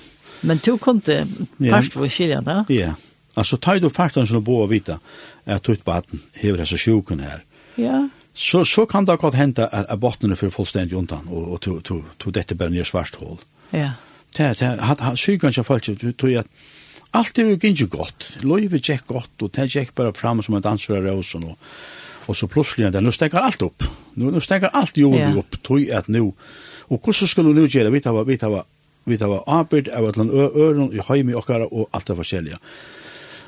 Men 0.43 0.59
du 0.59 0.73
kom 0.81 0.99
til 0.99 1.29
parst 1.69 1.95
for 1.95 2.11
da? 2.43 2.57
Ja. 2.67 2.97
Altså, 3.39 3.55
tar 3.55 3.79
du 3.79 3.87
faktoren 3.87 4.27
som 4.27 4.41
du 4.41 4.43
bor 4.43 4.65
og 4.65 4.73
vita 4.73 4.97
at 5.45 5.63
tutt 5.63 5.85
baden 5.87 6.19
hever 6.35 6.59
disse 6.65 6.75
sjuken 6.75 7.23
her. 7.23 7.45
Ja. 7.79 8.09
Så, 8.33 8.65
så 8.67 8.83
kan 8.85 9.07
det 9.07 9.19
godt 9.19 9.39
hente 9.39 9.63
at, 9.63 9.87
at 9.87 9.99
bottene 9.99 10.35
fyrir 10.35 10.51
fullstendig 10.51 10.97
undan, 10.97 11.23
og, 11.31 11.53
og 11.53 11.61
to, 11.63 11.79
to, 11.79 12.01
to 12.19 12.35
dette 12.35 12.55
bare 12.59 12.75
nye 12.75 12.83
svart 12.83 13.15
hål. 13.15 13.39
Ja. 13.71 13.93
Det, 14.35 14.59
det, 14.59 14.75
had, 14.79 14.99
had, 14.99 15.15
sykan 15.15 15.55
som 15.55 15.67
folk, 15.67 15.87
tog 15.87 16.35
at 16.35 16.47
alt 17.15 17.39
er 17.39 17.53
jo 17.53 17.57
ikke 17.59 17.87
godt. 17.91 18.27
Løyve 18.43 18.79
gikk 18.79 19.07
godt, 19.07 19.31
og 19.39 19.55
det 19.55 19.71
gikk 19.71 19.95
bare 19.95 20.11
fram 20.15 20.43
som 20.43 20.59
en 20.59 20.67
danser 20.67 20.99
av 20.99 21.07
rosen, 21.07 21.47
og 21.47 21.55
Og 22.27 22.35
så 22.35 22.47
plutselig, 22.47 22.91
nu 23.01 23.11
stekker 23.11 23.39
alt 23.39 23.61
opp. 23.65 23.83
Nu, 24.15 24.29
nu 24.31 24.39
stekker 24.39 24.69
alt 24.73 24.97
jordet 24.97 25.19
yeah. 25.19 25.37
opp, 25.37 25.57
tog 25.63 25.89
at 25.91 26.09
nu. 26.09 26.33
Og 26.89 26.99
hvordan 27.03 27.27
skal 27.27 27.43
du 27.43 27.53
nu 27.53 27.67
gjøre? 27.67 27.91
Vi 27.91 27.99
tar, 27.99 28.23
vi 28.23 28.37
tar, 28.37 28.65
vi 29.05 29.17
tar 29.17 29.37
arbeid 29.47 29.89
av 29.89 30.09
et 30.09 30.17
eller 30.17 30.55
øren 30.55 30.91
i 30.93 31.03
høyme 31.07 31.31
i 31.31 31.35
okkara 31.35 31.69
og 31.71 31.89
alt 31.93 32.07
det 32.07 32.17
forskjellige. 32.19 32.59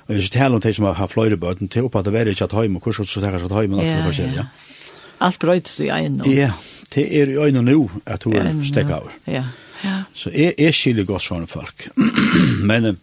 Og 0.08 0.16
jeg 0.16 0.32
taler 0.32 0.56
om 0.56 0.62
de 0.62 0.74
som 0.74 0.86
har 0.86 1.08
fløyre 1.08 1.38
bøten 1.38 1.68
til 1.72 1.88
opp 1.88 1.96
at 1.96 2.06
det 2.06 2.16
er 2.20 2.32
ikke 2.32 2.48
at 2.50 2.56
høyme, 2.56 2.80
hvordan 2.80 2.94
skal 2.94 3.06
du 3.06 3.10
stekker 3.10 3.46
at 3.46 3.52
høyme 3.52 3.78
og 3.78 3.84
alt 3.84 3.98
det 3.98 4.06
forskjellige. 4.06 4.48
Alt 5.24 5.40
brøytes 5.40 5.80
i 5.80 5.90
øynene. 5.90 6.32
Ja, 6.32 6.52
det 6.96 7.06
er 7.22 7.30
i 7.30 7.38
øynene 7.38 7.72
nu 7.72 7.90
at 8.06 8.24
hun 8.24 8.64
stekker 8.64 8.96
over. 8.96 9.16
Ja, 9.28 9.46
ja. 9.84 10.02
Så 10.14 10.30
jeg, 10.30 10.54
jeg 10.60 10.74
skiljer 10.74 11.06
godt 11.06 11.24
sånne 11.24 11.48
folk. 11.48 11.88
Men 12.70 12.98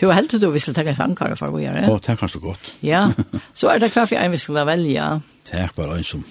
Du 0.00 0.10
helt 0.12 0.30
du 0.40 0.50
visste 0.52 0.74
ta 0.74 0.82
en 0.82 0.96
sankar 0.96 1.34
for 1.34 1.48
vad 1.48 1.62
gör 1.62 1.74
det? 1.74 1.88
Åh, 1.88 2.16
kanskje 2.16 2.40
godt. 2.40 2.72
Ja. 2.80 3.12
Så 3.54 3.68
er 3.68 3.78
det 3.78 3.92
kaffe 3.92 4.16
en 4.16 4.30
visst 4.30 4.48
välja. 4.48 5.20
Takk 5.50 5.74
bare 5.74 5.96
en 5.96 6.04
som. 6.04 6.24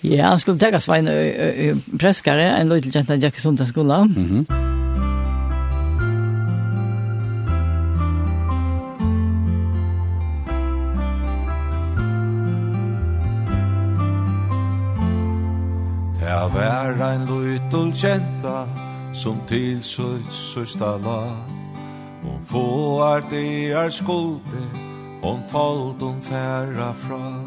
Ja, 0.00 0.28
han 0.28 0.40
skulle 0.40 0.58
ta 0.58 0.80
Svein 0.80 1.08
preskare 1.98 2.56
en 2.56 2.68
liten 2.68 2.92
jenta 2.92 3.14
Jack 3.14 3.38
Sunda 3.38 3.66
skola. 3.66 4.04
Mhm. 4.04 4.46
Det 16.20 16.54
var 16.54 17.12
en 17.12 17.26
liten 17.26 17.92
kjenta 17.92 18.66
som 19.12 19.40
til 19.46 19.82
søyt 19.82 20.32
søysta 20.32 20.96
lag 20.96 21.57
Hon 22.28 22.44
får 22.44 23.20
det 23.30 23.72
er 23.72 23.90
skulde 23.90 24.62
Hon 25.22 25.40
falt 25.48 26.02
hon 26.02 26.22
færa 26.22 26.92
fra. 26.92 27.40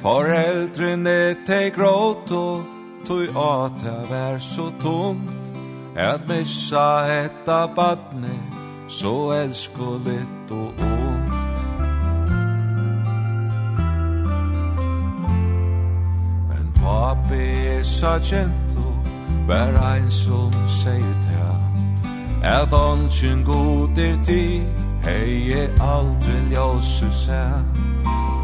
Foreldrene 0.00 1.34
te 1.46 1.70
gråt 1.70 2.32
og 2.32 2.64
tog 3.06 3.36
at 3.36 3.80
det 3.82 4.10
var 4.10 4.38
så 4.38 4.70
tungt. 4.80 5.52
At 5.96 6.28
missa 6.28 7.04
etta 7.24 7.66
badne 7.66 8.38
Så 8.88 9.32
elskulit 9.32 10.50
og 10.50 10.72
ungt. 10.78 11.58
Men 16.48 16.72
papi 16.74 17.44
er 17.76 17.82
så 17.82 18.18
kjent 18.22 18.76
Og 18.76 18.96
vær 19.48 19.94
ein 19.94 20.10
som 20.10 20.52
sier 20.68 21.16
til 21.26 21.55
at 22.42 22.72
ånden 22.72 23.44
god 23.44 23.98
er 23.98 24.16
ti 24.24 24.62
hei 25.04 25.52
alt 25.52 25.80
aldri 25.80 26.38
ljósu 26.50 27.10
sær 27.10 27.62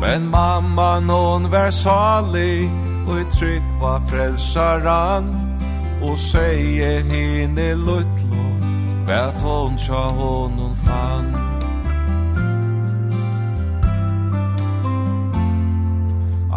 men 0.01 0.31
mamma 0.31 1.01
non 1.01 1.51
vær 1.52 1.70
salig 1.70 2.70
og 3.06 3.20
i 3.20 3.24
trygg 3.39 3.66
var 3.81 4.02
frelsaran 4.06 5.35
og 6.02 6.19
seie 6.19 7.02
hine 7.10 7.74
luttlo 7.74 8.43
Hva 9.06 9.32
hon 9.43 9.77
tja 9.77 10.02
honom 10.14 10.74
fann. 10.85 11.35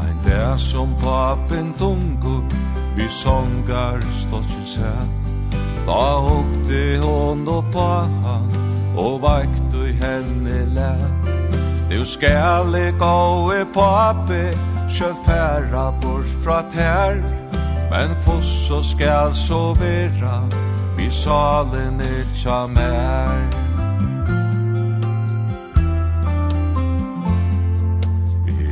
Ein 0.02 0.18
der 0.26 0.58
som 0.58 0.96
papen 1.02 1.74
tungo 1.80 2.44
vi 2.96 3.10
songar 3.10 4.00
stotsin 4.22 4.66
sett 4.66 5.25
Da 5.86 6.20
hukte 6.20 7.00
hon 7.02 7.48
oppa 7.48 8.10
han 8.24 8.50
Og 8.98 9.22
vakt 9.22 9.76
i 9.86 9.92
henne 10.02 10.64
lett 10.74 11.34
Du 11.90 12.06
skal 12.06 12.76
i 12.76 12.90
gåe 13.00 13.66
papi 13.74 14.46
Kjöld 14.90 15.18
færa 15.26 15.92
bort 16.02 16.30
fra 16.44 16.62
tær. 16.70 17.18
Men 17.92 18.16
kvosso 18.24 18.84
skal 18.84 19.34
sovera 19.34 20.42
Vi 20.98 21.12
salen 21.12 22.02
er 22.02 22.26
tja 22.34 22.68
mer 22.68 23.66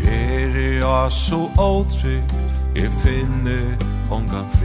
Er 0.08 0.58
jeg 0.80 1.12
så 1.12 1.50
åtrygg 1.58 2.24
Jeg 2.76 2.92
finner 3.04 3.76
ongan 4.12 4.48
fri 4.54 4.63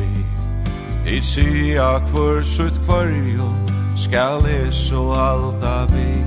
Tid 1.08 1.24
sia 1.24 2.00
kvör 2.00 2.42
sutt 2.42 2.84
kvarjo 2.84 3.48
Skal 3.96 4.72
so 4.72 5.12
alta 5.12 5.86
vi 5.86 6.24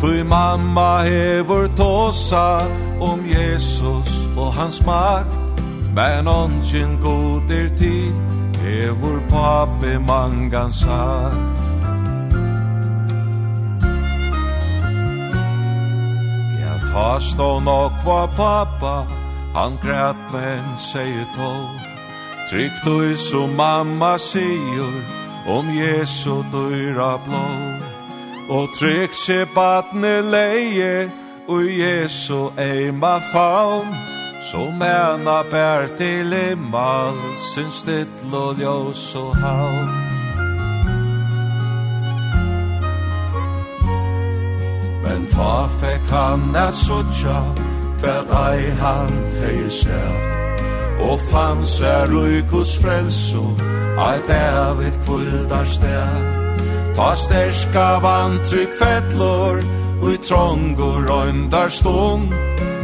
Tui 0.00 0.24
mamma 0.24 0.98
hevur 0.98 1.68
tosa 1.76 2.66
um 3.00 3.26
Jesus 3.26 4.28
og 4.36 4.54
hans 4.54 4.86
makt 4.86 5.60
Men 5.94 6.28
onkin 6.28 7.00
god 7.02 7.50
er 7.50 7.68
tid 7.76 8.14
Hevur 8.62 9.20
papi 9.28 9.98
mangan 9.98 10.72
sagt 10.72 11.36
Ja, 16.60 16.74
ta 16.92 17.20
stå 17.20 17.60
nokva 17.60 18.26
pappa 18.36 19.04
Han 19.54 19.78
græt 19.82 20.16
men 20.32 20.64
sier 20.78 21.26
tåg 21.36 21.79
Trygg 22.50 22.72
du 22.84 23.16
som 23.16 23.56
mamma 23.56 24.18
sier 24.18 24.94
om 25.46 25.68
Jesu 25.70 26.42
dyra 26.50 27.18
blå 27.22 27.46
Og 28.50 28.72
trygg 28.74 29.14
se 29.14 29.44
badne 29.54 30.16
leie 30.32 31.10
og 31.46 31.62
Jesu 31.62 32.50
eima 32.58 33.20
faun 33.30 33.94
Som 34.50 34.82
ena 34.82 35.44
bær 35.52 35.86
til 35.94 36.34
imal 36.50 37.20
sin 37.52 37.70
still 37.70 38.34
og 38.34 38.58
ljós 38.58 39.04
og 39.14 39.36
haun 39.36 39.94
Men 45.06 45.30
ta 45.30 45.54
fekk 45.78 46.10
han 46.10 46.50
at 46.56 46.74
sutja, 46.74 47.38
kvad 48.02 48.34
ei 48.42 48.70
han 48.82 49.16
hei 49.38 49.70
sær 49.70 50.49
og 51.08 51.20
fann 51.30 51.64
er 51.84 52.12
uikos 52.12 52.76
frelso 52.82 53.44
Ait 53.98 54.28
David 54.28 54.94
kvildar 55.04 55.64
sted 55.64 56.22
Ta 56.96 57.14
sterska 57.14 58.00
vantrykk 58.04 58.72
fettlor 58.78 59.62
Ui 60.02 60.16
trongur 60.16 61.04
røyndar 61.08 61.68
stund 61.68 62.32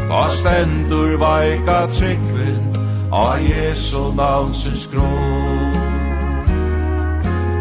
Ta 0.08 0.28
stendur 0.28 1.16
veika 1.20 1.86
tryggvin 1.88 2.76
A 3.12 3.38
Jesu 3.40 4.12
navnsins 4.16 4.88
grå 4.92 5.12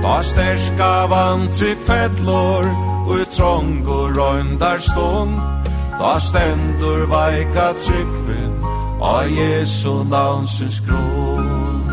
Ta 0.03 0.21
sterska 0.21 0.93
vantrykk 1.09 1.85
fettlor 1.87 2.67
Ui 3.07 3.23
trongur 3.31 4.11
røyndar 4.19 4.79
stund 4.79 5.39
Ta 5.99 6.17
stendur 6.19 7.07
veika 7.07 7.71
tryggvin 7.79 8.44
A 9.05 9.21
Jesu 9.29 10.03
navnsins 10.09 10.79
grund. 10.81 11.91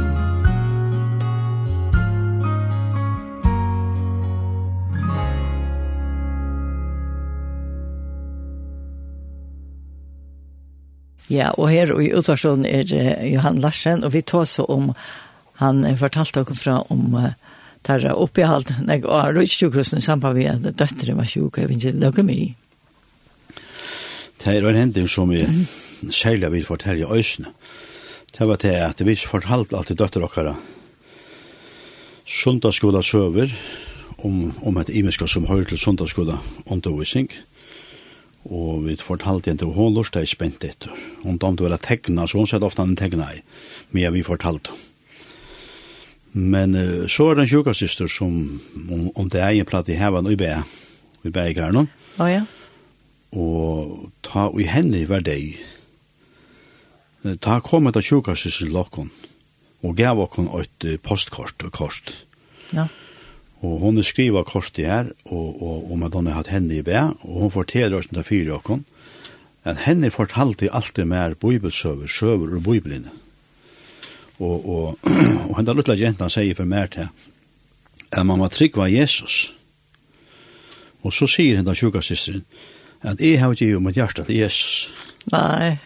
Ja, 11.28 11.51
og 11.51 11.68
her 11.68 11.93
i 12.01 12.09
utvarstånden 12.16 12.64
er 12.64 12.89
Johan 13.28 13.60
Larsen, 13.60 14.05
og 14.05 14.14
vi 14.16 14.24
tar 14.24 14.48
så 14.48 14.64
om, 14.64 14.94
han 15.60 15.84
fortalte 16.01 16.40
dere 16.40 16.56
fra 16.56 16.80
om 16.89 17.12
uh, 17.12 17.28
tarra 17.84 18.16
oppehalt, 18.16 18.72
nek 18.89 19.05
og 19.05 19.36
rødsjukrusen 19.36 20.01
i 20.01 20.09
samband 20.09 20.40
med 20.40 20.48
at 20.48 20.80
døtteren 20.80 21.20
var 21.20 21.28
sjuk, 21.28 21.60
jeg 21.60 21.68
vet 21.68 21.84
ikke, 21.84 22.05
løkker. 22.09 22.34
Det 24.43 24.56
er 24.56 24.68
en 24.68 24.84
hending 24.86 25.09
som 25.12 25.28
vi 25.28 25.44
maten, 26.02 26.12
særlig 26.12 26.52
vi 26.52 26.58
i 26.98 27.04
øysene. 27.04 27.52
Det 28.38 28.48
var 28.48 28.56
det 28.56 28.70
at 28.70 29.06
vi 29.06 29.14
fortalte 29.14 29.76
alltid 29.76 29.96
døtter 29.96 30.20
dere 30.20 30.56
sundagsskola 32.24 33.02
søver 33.02 33.50
om, 34.18 34.52
om 34.62 34.76
et 34.78 34.88
imenska 34.88 35.26
som 35.26 35.46
hører 35.46 35.64
til 35.64 35.78
sundagsskola 35.78 36.38
undervisning. 36.66 37.28
Og 38.44 38.86
vi 38.86 38.96
fortalte 38.96 39.50
henne 39.50 39.58
til 39.58 39.68
hun 39.68 39.94
lort 39.94 40.16
er 40.16 40.24
spent 40.24 40.64
etter. 40.64 40.90
Hun 41.22 41.38
damte 41.38 41.64
vel 41.64 41.72
å 41.72 41.78
tegna, 41.78 42.26
så 42.26 42.38
hun 42.38 42.46
sette 42.46 42.64
ofte 42.64 42.82
han 42.82 42.96
tegna 42.96 43.32
i, 43.34 43.42
men 43.90 44.12
vi 44.12 44.22
fortalte 44.22 44.70
Men 46.32 46.74
uh, 46.74 47.06
så 47.06 47.28
er 47.28 47.34
det 47.34 47.42
en 47.42 47.48
sjukasister 47.48 48.08
som 48.08 48.60
om, 48.88 49.10
om 49.14 49.28
det 49.28 49.40
er 49.40 49.52
en 49.52 49.66
platt 49.68 49.88
i 49.88 49.98
hevan 50.00 50.26
og 50.26 50.32
i 50.32 50.36
bæ, 50.36 50.62
i 51.24 51.28
bæ 51.28 51.50
i 51.50 51.52
karnon. 51.54 51.90
Oh, 52.18 52.30
ja. 52.30 52.46
Og 53.32 54.10
ta 54.22 54.48
i 54.56 54.64
henne 54.64 55.04
var 55.08 55.20
det 55.20 55.36
Ta 57.23 57.61
kom 57.62 57.86
etter 57.86 58.03
sjukasjusen 58.03 58.73
lokken, 58.74 59.12
og 59.82 59.97
gav 59.99 60.19
okken 60.24 60.49
et 60.59 60.86
postkort 61.03 61.62
og 61.62 61.73
kort. 61.74 62.12
Ja. 62.74 62.89
Og 63.62 63.78
hun 63.78 64.03
skriver 64.03 64.43
kortet 64.43 64.86
her, 64.86 65.11
og, 65.24 65.62
og, 65.62 65.90
og 65.93 65.99
med 65.99 66.15
henne 66.16 66.35
hatt 66.35 66.51
henne 66.51 66.81
i 66.81 66.82
bæ, 66.82 66.99
og 67.23 67.44
hun 67.44 67.55
forteller 67.55 68.01
oss 68.01 68.11
til 68.11 68.27
fire 68.27 68.57
okken, 68.59 68.85
at 69.65 69.85
henne 69.85 70.11
fortalte 70.11 70.73
alltid 70.74 71.07
mer 71.07 71.35
bibelsøver, 71.39 72.07
søver 72.11 72.57
og 72.57 72.65
bibelene. 72.66 73.11
Og, 74.40 74.69
og, 74.69 74.99
og 75.49 75.57
henne 75.61 75.77
luttla 75.78 75.94
jenta 75.94 76.27
sier 76.32 76.59
for 76.59 76.66
mer 76.66 76.90
til, 76.90 77.07
at 78.11 78.27
man 78.27 78.43
må 78.43 78.49
var 78.74 78.90
Jesus. 78.90 79.55
Og 81.03 81.12
så 81.12 81.27
sier 81.27 81.57
henne 81.57 81.74
sjukasjusen, 81.74 82.44
at 83.03 83.20
jeg 83.20 83.39
har 83.40 83.55
givet 83.55 83.82
mitt 83.82 83.94
hjerte 83.94 84.24
til 84.24 84.43
Jesus. 84.43 84.90
Nei 85.31 85.78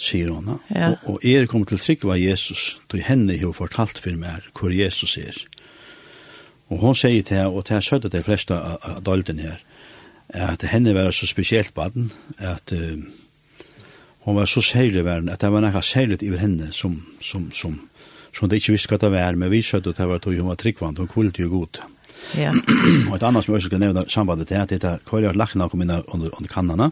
sier 0.00 0.30
hun. 0.32 0.58
Ja. 0.74 0.94
Og, 1.04 1.16
og 1.16 1.24
er 1.24 1.46
kommer 1.46 1.68
til 1.70 1.78
trygg 1.78 2.04
var 2.04 2.16
Jesus, 2.20 2.80
då 2.92 2.98
henne 2.98 3.38
har 3.38 3.52
fortalt 3.52 3.98
for 3.98 4.16
meg 4.18 4.48
hvor 4.52 4.74
Jesus 4.74 5.16
er. 5.18 5.38
Og 6.72 6.78
hon 6.80 6.94
sier 6.94 7.22
til 7.22 7.36
henne, 7.36 7.52
og 7.52 7.64
til 7.64 7.76
henne 7.76 7.86
søtte 7.86 8.08
de 8.08 8.22
fleste 8.22 8.54
av 8.54 9.02
dolden 9.04 9.38
her, 9.38 9.60
at 10.28 10.64
henne 10.66 10.94
var 10.94 11.10
så 11.12 11.26
spesielt 11.26 11.74
baden, 11.74 12.10
at 12.38 12.72
uh, 12.72 12.98
hon 14.24 14.36
var 14.36 14.48
så 14.48 14.60
særlig 14.64 15.04
verden, 15.04 15.28
at 15.28 15.40
det 15.40 15.52
var 15.52 15.60
noe 15.60 15.82
særlig 15.82 16.18
over 16.24 16.40
henne 16.40 16.70
som, 16.72 16.96
som, 17.20 17.50
som, 17.52 17.76
som 18.32 18.48
det 18.48 18.62
ikke 18.62 18.74
visste 18.74 18.90
hva 18.90 18.98
det 19.02 19.12
var, 19.12 19.36
men 19.36 19.52
vi 19.52 19.62
søtte 19.62 19.92
at 19.92 20.00
det 20.00 20.08
var 20.08 20.22
tog 20.24 20.34
hun 20.34 20.48
var 20.48 20.58
tryggvand, 20.58 20.98
hun 20.98 21.10
kulte 21.12 21.44
jo 21.44 21.50
god. 21.52 21.82
Ja. 22.38 22.54
og 23.10 23.18
et 23.18 23.22
annet 23.22 23.44
som 23.44 23.52
jeg 23.52 23.60
også 23.60 23.68
skal 23.68 23.82
nevne 23.82 24.06
sambandet 24.08 24.48
til, 24.48 24.56
at 24.62 24.72
det 24.72 24.84
er 24.88 25.02
hva 25.04 25.20
jeg 25.20 25.28
har 25.28 25.38
lagt 25.38 25.58
noe 25.60 25.68
under, 25.76 26.02
under 26.08 26.48
kannene, 26.50 26.90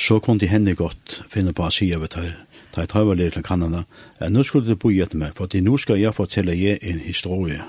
så 0.00 0.20
kunne 0.24 0.48
henne 0.48 0.76
godt 0.76 1.20
finne 1.28 1.52
på 1.56 1.66
å 1.66 1.74
si 1.74 1.90
over 1.96 2.08
det 2.08 2.22
her. 2.22 2.38
Da 2.70 2.84
jeg 2.84 2.92
tar 2.92 3.04
vel 3.08 3.20
til 3.34 3.42
Kanada, 3.42 3.84
nå 4.30 4.44
skulle 4.46 4.68
du 4.68 4.78
bo 4.78 4.92
etter 4.94 5.18
meg, 5.18 5.34
for 5.36 5.50
nå 5.50 5.76
skal 5.82 5.98
jeg 5.98 6.14
fortelle 6.14 6.54
jeg 6.54 6.78
en 6.86 7.00
historie. 7.02 7.60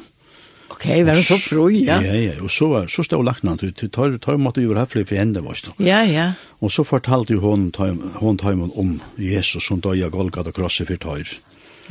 Ok, 0.72 0.86
var 1.06 1.18
det 1.18 1.26
så 1.26 1.38
fru, 1.42 1.68
ja? 1.74 2.00
Ja, 2.02 2.14
ja, 2.16 2.36
og 2.42 2.50
så, 2.50 2.70
var, 2.72 2.88
så 2.88 3.04
stod 3.04 3.26
lakna, 3.28 3.58
du 3.60 3.70
tar, 3.74 4.16
tar 4.24 4.40
måtte 4.40 4.64
jo 4.64 4.72
være 4.72 4.86
høflig 4.86 5.08
for 5.10 5.20
henne, 5.20 5.44
var 5.44 5.58
det. 5.58 5.74
Ja, 5.84 6.00
ja. 6.08 6.28
Og 6.62 6.72
så 6.72 6.86
fortalte 6.88 7.38
hun, 7.42 7.72
hun, 8.22 8.38
tar 8.38 8.56
om 8.56 8.96
Jesus 9.20 9.68
som 9.68 9.82
døg 9.84 10.06
av 10.06 10.14
Golgat 10.16 10.48
og 10.48 10.56
krosset 10.56 10.88
for 10.88 11.02
tøyre. 11.02 11.42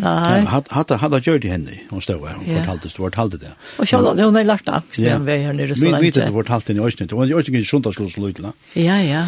Nei. 0.01 0.45
Hadde 0.47 0.97
hadde 0.97 1.21
gjort 1.21 1.43
det 1.43 1.51
henne. 1.51 1.79
Hon 1.91 2.01
stod 2.01 2.27
här, 2.29 2.35
hon 2.35 2.47
fortalte 2.47 2.89
det, 2.89 2.95
fortalte 2.95 3.37
det. 3.37 3.53
Och 3.79 3.89
så 3.89 3.97
hade 3.97 4.25
hon 4.25 4.47
lärt 4.47 4.67
det, 4.67 4.83
så 4.91 5.03
den 5.03 5.25
vägen 5.25 5.47
här 5.47 5.53
nere 5.53 5.77
så 5.77 5.85
länge. 5.85 6.01
Vi 6.01 6.11
vet 6.11 6.15
det 6.15 6.33
fortalte 6.33 6.73
i 6.73 6.81
också 6.81 7.03
inte. 7.03 7.15
Hon 7.15 7.29
gjorde 7.29 7.53
inte 7.53 7.69
sånt 7.69 7.87
att 7.87 7.95
slå. 7.95 8.33
Ja, 8.75 9.03
ja. 9.03 9.27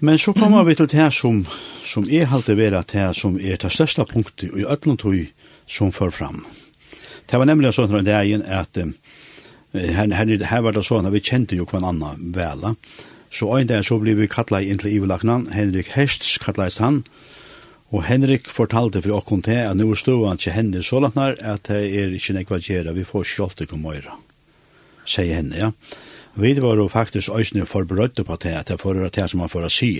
Men 0.00 0.18
så 0.18 0.32
kommer 0.32 0.64
vi 0.64 0.74
til 0.74 0.86
det 0.86 1.10
som 1.12 1.46
som 1.84 2.04
er 2.10 2.24
halte 2.24 2.54
vera 2.56 2.82
det 2.82 3.14
som 3.16 3.40
är 3.40 3.56
det 3.56 3.70
største 3.70 4.04
punktet 4.04 4.50
i 4.56 4.64
öllum 4.64 4.96
tog 4.96 5.26
som 5.66 5.92
för 5.92 6.10
fram. 6.10 6.44
Det 7.26 7.36
var 7.38 7.44
nämligen 7.44 8.04
det 8.04 8.12
er 8.12 8.22
dagen 8.22 8.42
att 8.42 8.76
her, 9.72 10.12
her, 10.12 10.44
här 10.44 10.60
var 10.60 10.72
det 10.72 10.82
sånn 10.82 11.06
at 11.06 11.12
vi 11.12 11.20
kände 11.20 11.56
ju 11.56 11.66
kvar 11.66 11.88
annan 11.88 12.32
vela. 12.32 12.74
Så 13.30 13.56
en 13.58 13.66
dag 13.66 13.84
så 13.84 13.98
blev 13.98 14.16
vi 14.16 14.26
kattlet 14.26 14.68
inn 14.68 14.78
til 14.78 14.92
Ivelaknan, 14.92 15.48
Henrik 15.52 15.88
Hests 15.96 16.38
kattlet 16.38 16.78
han, 16.78 17.02
Og 17.94 18.02
Henrik 18.08 18.48
fortalte 18.50 19.02
for 19.04 19.20
åkken 19.20 19.44
til 19.46 19.60
at 19.62 19.78
nå 19.78 19.86
stod 19.98 20.26
han 20.26 20.40
til 20.40 20.56
henne 20.56 20.82
så 20.82 20.98
langt 21.02 21.18
nær 21.18 21.36
at 21.38 21.68
det 21.70 21.84
er 22.00 22.16
ikke 22.16 22.34
nekva 22.34 22.58
gjerra, 22.58 22.94
vi 22.96 23.06
får 23.06 23.28
skjolt 23.30 23.62
ikke 23.62 23.78
møyra, 23.78 24.16
sier 25.06 25.38
henne, 25.38 25.60
ja. 25.60 25.70
Vi 26.34 26.50
var 26.58 26.80
jo 26.80 26.88
faktisk 26.90 27.30
øyne 27.30 27.62
forberødde 27.70 28.24
på 28.26 28.36
det, 28.42 28.56
at 28.58 28.72
det 28.72 28.80
får 28.80 29.04
det 29.14 29.28
som 29.30 29.38
man 29.44 29.52
får 29.52 29.68
si. 29.70 29.92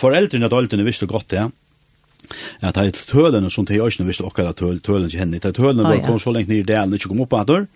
Foreldrene 0.00 0.48
og 0.48 0.56
døltene 0.56 0.86
visste 0.88 1.06
godt 1.06 1.30
det, 1.30 1.44
ja 1.46 1.48
at 2.60 2.74
det 2.74 2.82
er 2.84 3.04
tølene 3.08 3.50
som 3.50 3.66
til 3.66 3.84
øyne 3.84 4.06
visste 4.08 4.26
okkara 4.26 4.52
tøl, 4.52 4.80
tølene 4.84 5.08
til 5.08 5.22
henne. 5.22 5.38
Det 5.38 5.54
tølen 5.56 5.84
var 5.84 6.00
kom 6.04 6.18
så 6.20 6.32
lengt 6.34 6.50
ned 6.50 6.64
i 6.64 6.66
delen, 6.66 6.94
ikke 6.94 7.08
kom 7.12 7.22
opp 7.24 7.36
at 7.38 7.48
dør, 7.48 7.66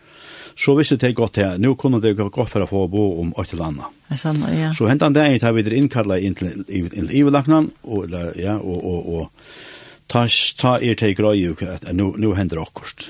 så 0.58 0.74
visste 0.78 0.98
det 1.00 1.14
godt 1.18 1.40
her, 1.40 1.58
nå 1.58 1.74
kunne 1.80 2.00
det 2.02 2.14
gå 2.18 2.28
godt 2.32 2.52
for 2.52 2.64
å 2.64 2.70
få 2.70 2.86
bo 2.92 3.06
om 3.22 3.32
åtte 3.40 3.58
landa. 3.60 3.88
Ja. 4.12 4.72
Så 4.76 4.88
hentan 4.90 5.16
det 5.16 5.26
tar 5.40 5.54
vi 5.56 5.64
det 5.64 5.76
innkallet 5.78 6.22
inn 6.22 6.36
til 6.36 6.64
ivelaknan, 7.10 7.70
og, 7.82 8.12
ja, 8.36 8.58
og, 8.58 8.78
og, 8.84 9.12
og 9.14 10.08
ta, 10.12 10.26
ta 10.60 10.76
er 10.78 10.98
til 11.00 11.16
grøy 11.16 11.52
at 11.68 11.88
nu, 11.96 12.10
nå 12.16 12.34
hender 12.36 12.62
akkurat. 12.62 13.08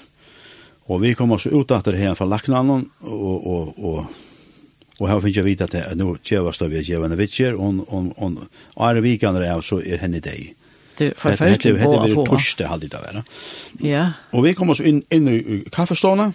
Og 0.91 1.01
vi 1.03 1.15
kom 1.15 1.33
oss 1.35 1.47
ut 1.47 1.71
etter 1.75 1.97
her 1.99 2.15
fra 2.19 2.27
laknan, 2.29 2.71
og, 2.71 2.85
og, 3.07 3.73
og 3.79 4.05
Og 5.01 5.09
og 5.09 5.09
her 5.09 5.21
finner 5.21 5.39
jeg 5.41 5.47
vite 5.47 5.67
at 5.67 5.73
det 5.75 5.97
nå 5.99 6.13
tjevast 6.23 6.63
av 6.63 6.73
er 6.73 6.85
tjevende 6.87 7.17
vitser, 7.19 7.57
og 7.57 7.81
og, 7.89 8.13
og, 8.23 8.43
er 8.87 9.01
vikene 9.03 9.41
er 9.43 9.65
så 9.65 9.81
er 9.81 9.99
henne 9.99 10.21
deg. 10.23 10.53
Det 10.99 11.09
er 11.11 11.17
forferdelig 11.19 11.79
på 11.81 11.89
å 11.89 11.97
få. 11.97 12.03
Hette 12.05 12.21
er 12.21 12.29
torsdag 12.29 12.71
halvdelt 12.71 12.95
av 12.95 13.07
henne. 13.09 13.23
Ja. 13.83 14.05
Og 14.37 14.45
vi 14.47 14.55
kom 14.55 14.71
oss 14.71 14.83
inn, 14.85 15.03
inn 15.11 15.27
i 15.33 15.59
kaffestående, 15.73 16.31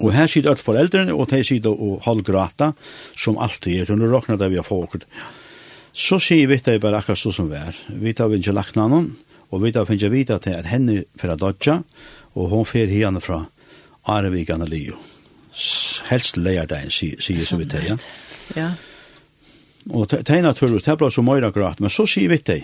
Og 0.00 0.12
her 0.14 0.28
sitter 0.30 0.52
alle 0.52 0.64
foreldrene, 0.64 1.14
og 1.14 1.28
de 1.30 1.42
sitter 1.44 1.72
og 1.72 2.02
halvgrata, 2.06 2.72
som 3.16 3.38
alltid 3.38 3.82
er, 3.82 3.92
og 3.92 4.00
nå 4.00 4.08
råkner 4.10 4.40
det 4.40 4.50
vi 4.52 4.58
har 4.60 4.66
fått. 4.66 5.04
Så 5.94 6.18
sier 6.22 6.48
vi 6.50 6.58
det 6.58 6.80
bare 6.82 6.98
akkurat 7.02 7.20
så 7.20 7.30
som 7.32 7.50
vi 7.52 7.60
er. 7.60 7.76
Vi 7.88 8.14
tar 8.16 8.32
vi 8.32 8.40
ikke 8.40 8.56
lagt 8.56 8.78
noen, 8.80 9.12
og 9.52 9.62
vi 9.62 9.72
tar 9.72 9.86
vi 9.86 9.98
ikke 9.98 10.12
vite 10.14 10.38
til 10.42 10.56
at 10.58 10.70
henne 10.70 11.04
fra 11.20 11.36
Dodja, 11.38 11.82
og 12.34 12.48
hun 12.50 12.66
fer 12.66 12.90
henne 12.90 13.22
fra 13.22 13.44
Arevik 14.10 14.50
Analio. 14.50 14.98
Helst 16.10 16.40
leier 16.40 16.66
deg, 16.66 16.90
sier 16.90 17.46
som 17.46 17.60
vi 17.62 17.68
det, 17.70 17.84
ja. 17.86 17.98
Ja. 18.58 18.72
Og 19.92 20.08
det 20.10 20.24
er 20.32 20.42
naturligvis, 20.42 20.86
det 20.86 20.94
er 20.94 20.98
bra 20.98 21.10
så 21.12 21.22
mye 21.22 21.44
akkurat, 21.44 21.80
men 21.80 21.92
så 21.92 22.08
sier 22.08 22.32
vi 22.32 22.40
det. 22.40 22.62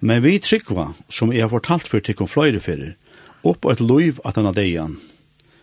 Men 0.00 0.24
vi 0.24 0.38
tryggva, 0.42 0.88
som 1.12 1.30
jeg 1.30 1.44
har 1.44 1.52
fortalt 1.52 1.86
for 1.86 2.02
til 2.02 2.16
kom 2.18 2.26
fløyreferer, 2.26 2.96
opp 3.46 3.68
et 3.70 3.82
loiv 3.84 4.18
at 4.26 4.38
han 4.40 4.48
har 4.48 4.56
deian, 4.56 4.96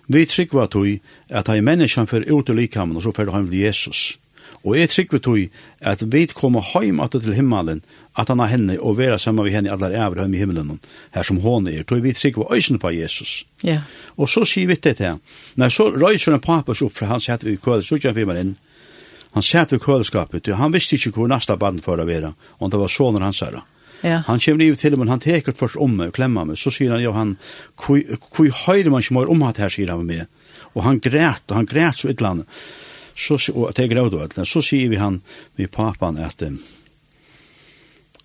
Vi 0.10 0.26
tryggva 0.26 0.66
tui 0.68 0.98
at 1.30 1.52
hei 1.52 1.62
menneskjan 1.62 2.10
fyrir 2.10 2.32
ut 2.34 2.50
i 2.50 2.58
likamen 2.58 2.98
og 2.98 3.06
så 3.06 3.14
fer 3.14 3.30
heim 3.34 3.48
til 3.50 3.62
Jesus. 3.62 4.18
Og 4.66 4.76
jeg 4.76 4.90
tryggva 4.90 5.20
tui 5.22 5.44
at 5.80 6.02
vi 6.02 6.26
koma 6.34 6.64
heim 6.74 7.00
at 7.00 7.14
til 7.14 7.36
himmelen, 7.38 7.84
at 8.18 8.28
han 8.28 8.40
har 8.40 8.50
henne 8.50 8.80
og 8.82 8.98
vera 8.98 9.18
saman 9.18 9.46
vi 9.46 9.54
henne 9.54 9.72
allar 9.72 9.94
æver 9.94 10.24
heim 10.24 10.34
i 10.34 10.42
himmelen, 10.42 10.80
her 11.14 11.24
som 11.24 11.38
hon 11.46 11.68
er, 11.68 11.84
tui 11.84 12.02
vi 12.02 12.14
tryggva 12.14 12.50
øysen 12.56 12.80
på 12.80 12.92
Jesus. 12.92 13.46
Ja. 13.64 13.82
Og 14.18 14.30
så 14.30 14.46
sier 14.46 14.68
vi 14.68 14.76
det 14.76 14.98
til 14.98 15.22
Nei, 15.56 15.70
så 15.70 15.92
røyser 15.94 16.34
en 16.34 16.42
papas 16.42 16.82
opp 16.82 16.98
for 16.98 17.06
han 17.06 17.22
hett 17.28 17.46
vi 17.46 17.58
køl, 17.58 17.84
så 17.84 18.02
kjem 18.02 18.16
vi 18.16 18.40
inn, 18.40 18.58
han 19.34 19.46
sett 19.46 19.72
vi 19.72 19.78
køleskapet, 19.78 20.48
han 20.58 20.74
visste 20.74 20.98
ikke 20.98 21.20
hvor 21.20 21.30
nasta 21.30 21.56
band 21.56 21.84
for 21.86 22.02
å 22.02 22.08
være, 22.08 22.34
og 22.60 22.72
det 22.72 22.80
var 22.82 22.90
sonen 22.90 23.22
hans 23.22 23.44
herre. 23.46 23.62
Ja. 24.02 24.24
Han 24.28 24.40
kommer 24.40 24.66
ju 24.66 24.76
till 24.76 24.98
men 24.98 25.08
han 25.08 25.20
teker 25.20 25.52
först 25.52 25.76
om 25.76 25.98
mig 25.98 26.08
och 26.08 26.16
klämmer 26.16 26.46
mig. 26.46 26.58
Så 26.58 26.72
säger 26.72 26.92
han, 26.92 27.04
ja 27.04 27.12
han, 27.12 27.38
hur 27.88 28.66
höjde 28.66 28.90
man 28.90 29.04
sig 29.04 29.18
mer 29.18 29.30
om 29.30 29.42
att 29.44 29.58
här 29.58 29.70
säger 29.70 29.90
han 29.90 30.06
med. 30.06 30.26
Och 30.74 30.84
han 30.84 31.00
grät, 31.00 31.52
och 31.52 31.56
han 31.56 31.66
grät 31.66 31.96
så 31.96 32.08
ett 32.08 32.22
land. 32.22 32.46
Så, 33.16 33.38
och 33.54 33.74
det 33.76 33.88
gråd 33.88 34.14
och 34.14 34.38
ett 34.38 34.48
Så 34.48 34.62
säger 34.62 34.90
vi 34.90 34.96
han, 34.96 35.22
med 35.56 35.72
papan 35.72 36.18
att 36.18 36.42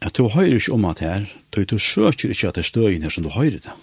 at 0.05 0.19
du 0.19 0.29
høyrer 0.29 0.59
ikke 0.59 0.75
om 0.77 0.85
at 0.89 1.01
her, 1.05 1.27
du, 1.55 1.65
du 1.65 1.79
søker 1.79 2.33
ikke 2.33 2.51
at 2.51 2.59
det 2.61 2.67
støy 2.69 2.99
her 3.01 3.13
som 3.13 3.25
du 3.25 3.31
høyrer 3.33 3.63
det. 3.65 3.75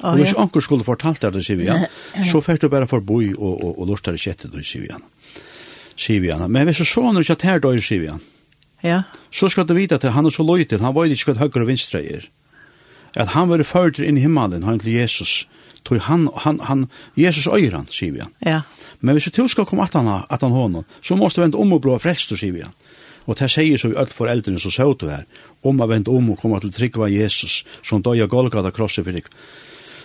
Oh, 0.00 0.10
og 0.10 0.18
hvis 0.18 0.32
ja. 0.32 0.42
anker 0.42 0.64
skulle 0.64 0.84
fortalt 0.84 1.22
deg 1.22 1.36
det, 1.36 1.44
sier 1.46 1.58
vi, 1.60 1.68
ja, 1.68 1.84
så 2.26 2.40
først 2.42 2.62
du 2.64 2.70
bare 2.72 2.88
forboi 2.90 3.32
og, 3.36 3.52
og, 3.52 3.78
og 3.78 3.90
lortar 3.90 4.16
det 4.16 4.22
kjettet, 4.24 4.54
sier 4.66 4.86
vi, 4.86 4.92
han. 4.92 5.04
Sier 5.94 6.22
vi, 6.24 6.32
han. 6.34 6.48
Men 6.50 6.68
hvis 6.68 6.82
du 6.82 6.88
sånner 6.88 7.22
ikke 7.22 7.36
at 7.38 7.46
her 7.46 7.62
døy, 7.62 7.78
sier 7.84 8.02
vi, 8.02 8.08
ja. 8.10 8.18
Ja. 8.84 9.02
Så 9.32 9.48
skal 9.48 9.66
du 9.66 9.74
vite 9.74 9.96
at 9.96 10.04
han 10.12 10.26
er 10.28 10.34
så 10.34 10.44
løy 10.44 10.66
til, 10.68 10.82
han 10.84 10.94
var 10.94 11.08
ikke 11.08 11.32
hva 11.32 11.46
høyre 11.46 11.64
og 11.64 11.70
vinstre 11.72 12.02
er. 12.04 12.28
At 13.16 13.32
han 13.32 13.48
var 13.48 13.62
ført 13.64 13.98
inn 14.02 14.18
i 14.18 14.24
himmelen, 14.24 14.66
han 14.66 14.80
til 14.82 14.96
Jesus. 14.98 15.46
Tog 15.84 16.00
han, 16.08 16.28
han, 16.44 16.60
han, 16.64 16.86
Jesus 17.16 17.46
øyer 17.46 17.76
han, 17.76 17.88
sier 17.92 18.12
vi 18.12 18.22
han. 18.24 18.32
Ja. 18.44 18.60
Men 19.00 19.16
hvis 19.16 19.30
du 19.32 19.44
skal 19.48 19.66
komme 19.68 19.84
at 19.84 19.94
han, 19.96 20.08
at 20.08 20.42
han 20.42 20.52
hånden, 20.52 20.84
så 21.02 21.16
måste 21.16 21.40
du 21.40 21.44
vente 21.44 21.60
om 21.60 21.76
og 21.76 21.82
blå 21.84 21.98
frelst, 22.00 22.32
sier 22.36 22.54
vi 22.56 22.64
han. 22.64 22.72
Og 23.24 23.38
det 23.38 23.48
sier 23.52 23.80
så 23.80 23.88
vi 23.88 23.98
alt 24.00 24.12
foreldrene 24.12 24.60
som 24.60 24.72
så 24.72 24.90
til 24.98 25.12
her, 25.12 25.24
om 25.64 25.80
å 25.80 25.88
vente 25.88 26.12
om 26.12 26.32
og 26.32 26.40
komme 26.40 26.60
til 26.60 26.72
tryggva 26.74 27.08
Jesus, 27.12 27.62
som 27.82 28.02
døg 28.04 28.20
av 28.24 28.32
Golgata 28.32 28.72
krosset 28.74 29.06
for 29.06 29.16
deg 29.16 29.30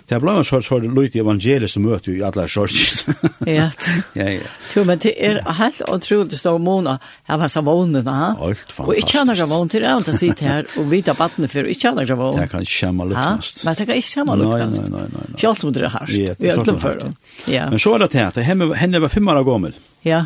det 0.09 0.15
er 0.17 0.21
blant 0.23 0.47
sort 0.47 0.65
sort 0.65 0.85
lut 0.89 1.13
evangelisk 1.13 1.75
som 1.75 1.83
møter 1.85 2.15
i 2.15 2.21
alle 2.25 2.47
sorts. 2.49 3.03
ja. 3.45 3.67
Ja, 4.17 4.25
ja. 4.33 4.47
Jo, 4.73 4.83
men 4.87 4.97
det 5.03 5.11
er 5.21 5.37
helt 5.59 5.81
utrolig 5.85 6.37
stor 6.39 6.57
mona. 6.61 6.95
Jeg 7.29 7.39
var 7.39 7.51
så 7.51 7.61
vånen, 7.65 8.07
ha? 8.07 8.31
Alt 8.33 8.73
fantastisk. 8.73 8.87
Og 8.87 8.97
ikke 8.97 9.19
han 9.19 9.29
har 9.29 9.49
vånen 9.51 9.69
til 9.69 9.85
det, 9.85 9.91
han 9.91 10.17
sitter 10.21 10.47
her 10.49 10.71
og 10.81 10.89
vita 10.89 11.13
battene 11.17 11.49
for, 11.51 11.69
ikke 11.69 11.91
han 11.91 12.01
har 12.01 12.13
vånen. 12.17 12.41
Det 12.41 12.49
kan 12.49 12.65
ikke 12.65 12.73
skjemme 12.73 13.07
luktast. 13.11 13.61
Men 13.67 13.77
det 13.77 13.87
kan 13.89 14.01
ikke 14.01 14.09
skjemme 14.09 14.37
luktast. 14.41 14.81
Nei, 14.81 14.89
nei, 14.95 15.05
nei. 15.13 15.25
nei. 15.29 15.41
Kjalt 15.43 15.67
om 15.67 15.75
det 15.75 15.83
er 15.85 15.93
hardt. 15.93 16.15
Ja, 16.15 16.33
det 16.39 16.55
er 16.55 16.63
klart. 16.63 17.05
Ja. 17.45 17.67
Men 17.69 17.83
så 17.85 17.93
er 17.93 18.05
det 18.05 18.09
til 18.15 18.25
at 18.25 18.41
henne 18.49 19.03
var 19.05 19.13
fem 19.13 19.29
år 19.29 19.43
gammel. 19.45 19.77
Ja. 20.07 20.23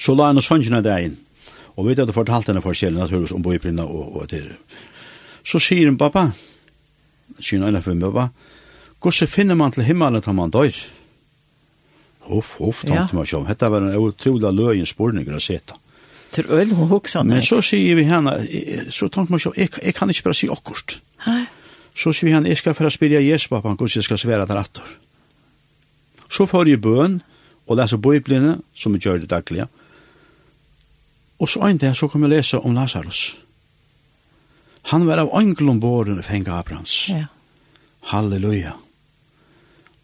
Så 0.00 0.16
la 0.16 0.30
henne 0.32 0.44
sønnen 0.44 0.84
der 0.84 1.04
inn. 1.10 1.18
Og 1.76 1.88
vi 1.88 1.96
hadde 1.96 2.16
fortalt 2.16 2.48
henne 2.48 2.64
forskjellig, 2.64 3.00
naturligvis, 3.00 3.36
om 3.36 3.44
bøyprinna 3.44 3.84
og, 3.84 4.16
og 4.22 4.32
til. 4.32 4.48
Så 5.44 5.60
sier 5.60 5.88
hun, 5.88 6.00
pappa, 6.00 6.30
sier 7.40 7.64
hun, 7.64 7.80
pappa, 7.80 8.28
Hvordan 9.02 9.28
finner 9.28 9.58
man 9.58 9.72
til 9.74 9.82
himmelen 9.82 10.22
til 10.22 10.34
man 10.38 10.52
dør? 10.54 10.76
Huff, 12.30 12.54
huff, 12.62 12.84
tante 12.86 13.10
ja. 13.10 13.18
meg 13.18 13.32
om. 13.34 13.46
Hette 13.48 13.70
var 13.70 13.82
en 13.82 13.96
utrolig 13.98 14.52
løyen 14.54 14.86
spørning 14.86 15.26
å 15.26 15.40
sette. 15.42 15.74
Til 16.32 16.46
øl 16.54 16.70
og 16.76 16.94
hoksa 16.94 17.24
meg. 17.24 17.34
Men 17.34 17.44
så 17.44 17.58
sier 17.66 17.98
vi 17.98 18.06
henne, 18.08 18.36
så 18.94 19.10
tante 19.10 19.34
meg 19.34 19.42
om, 19.50 19.56
jeg, 19.58 19.72
jeg 19.82 19.96
kan 19.96 20.10
ikke 20.10 20.28
bare 20.28 20.38
si 20.38 20.48
akkurat. 20.48 20.94
Hei. 21.26 21.42
Så 21.98 22.14
sier 22.14 22.30
vi 22.30 22.36
henne, 22.36 22.48
jeg 22.48 22.62
skal 22.62 22.76
for 22.78 22.88
å 22.88 22.92
spyrja 22.94 23.20
Jesus, 23.20 23.50
pappa, 23.52 23.74
hvordan 23.74 23.98
jeg 23.98 24.06
skal 24.06 24.20
svære 24.22 24.46
til 24.46 24.56
rattor. 24.56 24.94
Så 26.32 26.46
får 26.48 26.70
jeg 26.70 26.80
bøn, 26.80 27.18
og 27.66 27.78
leser 27.78 28.00
bøyblene, 28.02 28.54
som 28.74 28.94
jeg 28.96 29.04
gjør 29.04 29.20
det 29.24 29.30
daglige. 29.34 29.66
Og 31.42 31.50
så 31.50 31.66
en 31.66 31.82
dag 31.82 31.98
så 31.98 32.06
kom 32.08 32.22
jeg 32.24 32.36
lese 32.36 32.62
om 32.62 32.78
Lazarus. 32.78 33.34
Han 34.94 35.04
var 35.10 35.20
av 35.22 35.34
angel 35.36 35.74
om 35.74 35.82
båren 35.82 36.22
og 36.22 36.26
fengt 36.26 36.48
Abrahams. 36.50 36.96
Ja. 37.10 37.26
Halleluja. 38.14 38.72
Halleluja 38.72 38.78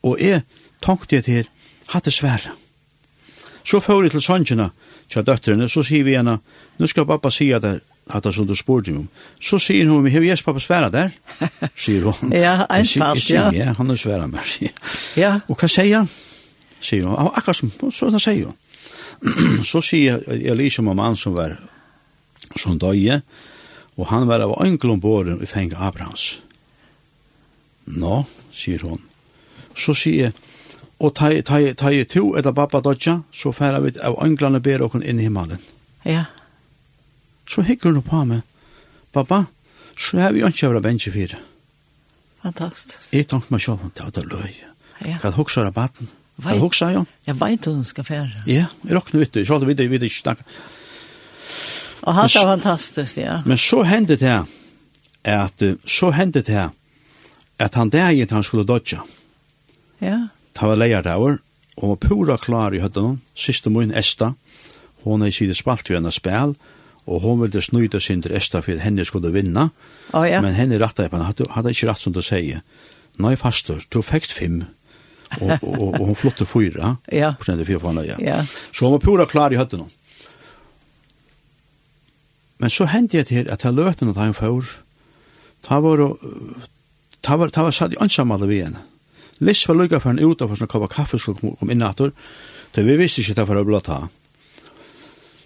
og 0.02 0.20
jeg 0.20 0.42
tenkte 0.84 1.16
jeg 1.16 1.24
til 1.24 1.48
hatt 1.92 2.04
det 2.04 2.14
svære. 2.14 2.54
Så 3.64 3.80
får 3.80 4.02
jeg 4.02 4.14
til 4.16 4.24
sønnsjene 4.24 4.70
til 5.08 5.24
døtterne, 5.24 5.68
så 5.68 5.82
sier 5.82 6.04
vi 6.04 6.16
henne, 6.16 6.38
nå 6.78 6.86
skal 6.88 7.06
pappa 7.08 7.30
si 7.32 7.50
at 7.52 7.62
det 7.62 7.78
at 8.08 8.24
det 8.24 8.34
som 8.34 8.46
du 8.46 8.54
spurte 8.56 8.92
om. 8.96 9.08
Så 9.40 9.58
sier 9.60 9.88
hun, 9.88 10.06
har 10.10 10.24
jeg 10.24 10.40
pappa 10.44 10.60
svære 10.60 10.90
der? 10.90 11.10
Sier 11.76 12.06
hun. 12.08 12.32
ja, 12.32 12.64
einfalt, 12.70 13.30
ja. 13.30 13.50
Ja, 13.52 13.74
han 13.76 13.90
er 13.90 13.96
svære 14.00 14.28
mer. 14.28 14.48
ja. 15.16 15.40
Og 15.48 15.56
hva 15.58 15.68
sier 15.68 15.98
han? 15.98 16.08
Sier 16.80 17.04
hun, 17.04 17.16
akkurat 17.34 17.56
som, 17.56 17.72
så 17.92 18.10
da 18.10 18.20
sier 18.22 18.48
hun. 18.48 18.56
så 19.70 19.82
sier 19.82 20.22
Elise 20.28 20.80
om 20.80 20.92
en 20.92 20.96
mann 20.96 21.16
som 21.18 21.34
var 21.36 21.58
som 22.56 22.78
døye, 22.78 23.20
og 23.98 24.06
han 24.12 24.28
var 24.30 24.44
av 24.46 24.54
englom 24.62 25.00
båren 25.02 25.42
i 25.42 25.48
fengt 25.50 25.74
Abrahams. 25.76 26.38
Nå, 27.98 28.22
sier 28.54 28.84
hun, 28.86 29.02
så 29.78 29.94
sier 29.96 30.28
jeg, 30.28 30.32
og 30.98 31.14
ta 31.14 31.30
tei 31.46 31.74
tei 31.78 32.02
to 32.10 32.32
etter 32.38 32.54
pappa 32.54 32.80
dødja, 32.82 33.20
så 33.32 33.52
færa 33.54 33.80
vi 33.84 33.94
av 34.02 34.18
englane 34.24 34.60
ber 34.60 34.82
okon 34.82 35.04
inn 35.04 35.20
i 35.20 35.28
himmelen. 35.28 35.60
Ja. 36.04 36.24
Så 37.48 37.62
hikker 37.62 37.92
hun 37.92 38.02
på 38.02 38.24
meg. 38.26 38.42
Pappa, 39.14 39.44
så 39.96 40.18
har 40.18 40.34
vi 40.34 40.42
ikke 40.46 40.72
vært 40.72 40.86
bensje 40.88 41.12
fire. 41.14 41.38
Fantastisk. 42.42 43.12
Jeg 43.14 43.28
tenkte 43.30 43.54
meg 43.54 43.62
selv 43.62 43.86
det 43.94 44.04
var 44.04 44.14
det 44.16 44.26
løy. 44.26 44.56
Ja. 45.06 45.20
Hva 45.22 45.30
hoksa 45.36 45.66
av 45.66 45.74
baten? 45.76 46.10
Kan 46.42 46.60
hoksa, 46.62 46.90
jeg? 46.94 47.06
Jeg 47.26 47.34
vet 47.38 47.66
hva 47.66 47.74
hun 47.74 47.86
skal 47.86 48.06
fære. 48.06 48.42
Ja, 48.46 48.66
jeg 48.84 48.94
råkner 48.94 49.22
ut 49.22 49.32
det. 49.34 49.46
Så 49.46 49.54
råkner 49.54 49.70
ut 49.70 49.78
det, 49.78 49.86
jeg 49.86 49.94
vet 49.94 50.06
ikke 50.06 50.22
snakke. 50.22 50.46
Og 52.02 52.14
han 52.14 52.30
var 52.34 52.50
fantastisk, 52.54 53.18
ja. 53.18 53.40
Men 53.46 53.58
så 53.58 53.82
hendte 53.86 54.16
det 54.18 54.36
at 55.28 55.62
så 55.86 56.10
hendte 56.14 56.42
det 56.46 56.68
at 57.58 57.74
han 57.74 57.90
der 57.90 58.12
gitt 58.14 58.30
han 58.30 58.46
skulle 58.46 58.66
dodja. 58.66 59.02
Ja 59.02 59.17
Ja. 60.04 60.28
Ta 60.54 60.70
var 60.70 60.80
leier 60.80 61.04
der, 61.04 61.38
og 61.78 61.92
var 61.92 62.00
pura 62.02 62.36
klar 62.40 62.74
i 62.74 62.82
høtten, 62.82 63.20
siste 63.38 63.70
min 63.70 63.94
Esta, 63.96 64.32
hon 65.04 65.22
er 65.22 65.30
i 65.30 65.34
side 65.34 65.54
spalt 65.56 65.88
ved 65.90 66.00
henne 66.00 66.12
spil, 66.14 66.56
og 67.08 67.22
hon 67.24 67.40
ville 67.40 67.62
snyta 67.62 68.00
sin 68.02 68.22
til 68.22 68.34
Esta 68.36 68.60
for 68.64 68.82
henne 68.82 69.06
skulle 69.06 69.32
vinna, 69.34 69.68
oh, 70.12 70.26
ja. 70.28 70.42
men 70.44 70.58
henne 70.58 70.80
rattet 70.80 71.06
jeg 71.06 71.12
på 71.12 71.18
henne, 71.18 71.30
hadde, 71.30 71.46
hadde 71.54 71.74
ikke 71.74 71.90
rett 71.90 72.02
som 72.02 72.16
du 72.16 72.20
sier, 72.24 72.64
nei 73.18 73.36
fastor, 73.38 73.84
du 73.90 74.02
fekst 74.02 74.34
fem, 74.36 74.64
og, 75.38 75.54
og, 75.60 75.62
og, 75.68 75.88
og 76.00 76.04
hun 76.10 76.18
flotte 76.18 76.48
fyra, 76.48 76.96
ja. 77.12 77.34
prosent 77.38 77.64
fyra 77.68 77.82
for 77.82 77.92
henne, 77.92 78.06
ja. 78.08 78.18
ja. 78.22 78.42
Så 78.72 78.86
hun 78.86 78.96
var 78.98 79.04
pura 79.04 79.28
klar 79.30 79.54
i 79.54 79.60
høtten. 79.60 79.86
Men 82.58 82.72
så 82.74 82.88
hendte 82.90 83.20
jeg 83.20 83.28
til 83.28 83.50
at 83.52 83.62
jeg 83.62 83.76
løten 83.76 84.10
at 84.10 84.18
han 84.18 84.34
får, 84.34 84.72
ta 85.62 85.78
var, 85.78 86.02
ta 87.22 87.36
var, 87.38 87.52
ta 87.54 87.62
var, 87.62 87.76
ta 87.78 87.94
var, 87.94 88.08
ta 88.10 88.24
var, 88.26 88.72
ta 88.74 88.86
Liss 89.44 89.68
var 89.68 89.78
lukka 89.78 90.00
for 90.02 90.14
en 90.14 90.22
ut 90.22 90.42
av 90.42 90.54
sånn 90.58 90.70
koppa 90.70 90.88
kaffe 90.90 91.18
skulle 91.20 91.54
kom 91.58 91.70
inn 91.70 91.84
etter, 91.86 92.10
det 92.74 92.84
vi 92.84 92.96
visste 92.98 93.22
ikke 93.22 93.36
det 93.38 93.46
for 93.48 93.60
å 93.60 93.66
blå 93.66 93.80
ta. 93.84 93.98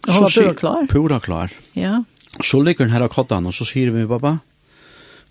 Han 0.09 0.25
var 0.25 0.33
pura 0.35 0.55
klar? 0.59 0.87
Pura 0.91 1.19
klar. 1.23 1.53
Ja. 1.79 2.03
Så 2.41 2.63
ligger 2.63 2.87
den 2.87 2.95
her 2.95 3.05
av 3.05 3.13
kottan, 3.13 3.47
og 3.47 3.55
så 3.55 3.67
sier 3.69 3.93
vi, 3.93 4.07
pappa, 4.09 4.39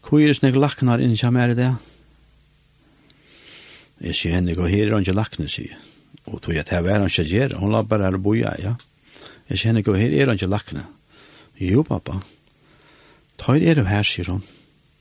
hvor 0.06 0.22
er 0.22 0.32
det 0.32 0.38
snakk 0.38 0.60
laknar 0.60 1.02
inni 1.02 1.18
kjem 1.20 1.40
her 1.42 1.54
i 1.54 1.58
det? 1.58 1.72
Jeg 4.02 4.18
sier 4.18 4.38
henne, 4.38 4.54
og 4.58 4.70
her 4.70 4.88
er 4.88 4.96
han 4.96 5.06
ikke 5.06 5.18
lakne, 5.18 5.50
sier 5.50 5.74
jeg. 5.74 5.82
Og 6.30 6.38
tog 6.42 6.54
jeg, 6.54 6.66
det 6.70 6.80
var 6.86 7.02
han 7.02 7.10
ikke 7.10 7.28
gjør, 7.28 7.58
hun 7.62 7.74
la 7.74 7.82
bare 7.86 8.08
her 8.08 8.18
og 8.18 8.26
boja, 8.26 8.54
ja. 8.62 8.76
Jeg 9.50 9.58
sier 9.58 9.74
henne, 9.74 9.84
og 9.86 10.00
her 10.00 10.14
er 10.14 10.32
han 10.32 10.40
ikke 10.40 10.50
lakne. 10.54 10.86
Jo, 11.62 11.84
pappa. 11.86 12.22
Tøyr 13.42 13.66
er 13.74 13.82
du 13.82 13.86
her, 13.90 14.06
sier 14.06 14.30
hun. 14.32 14.46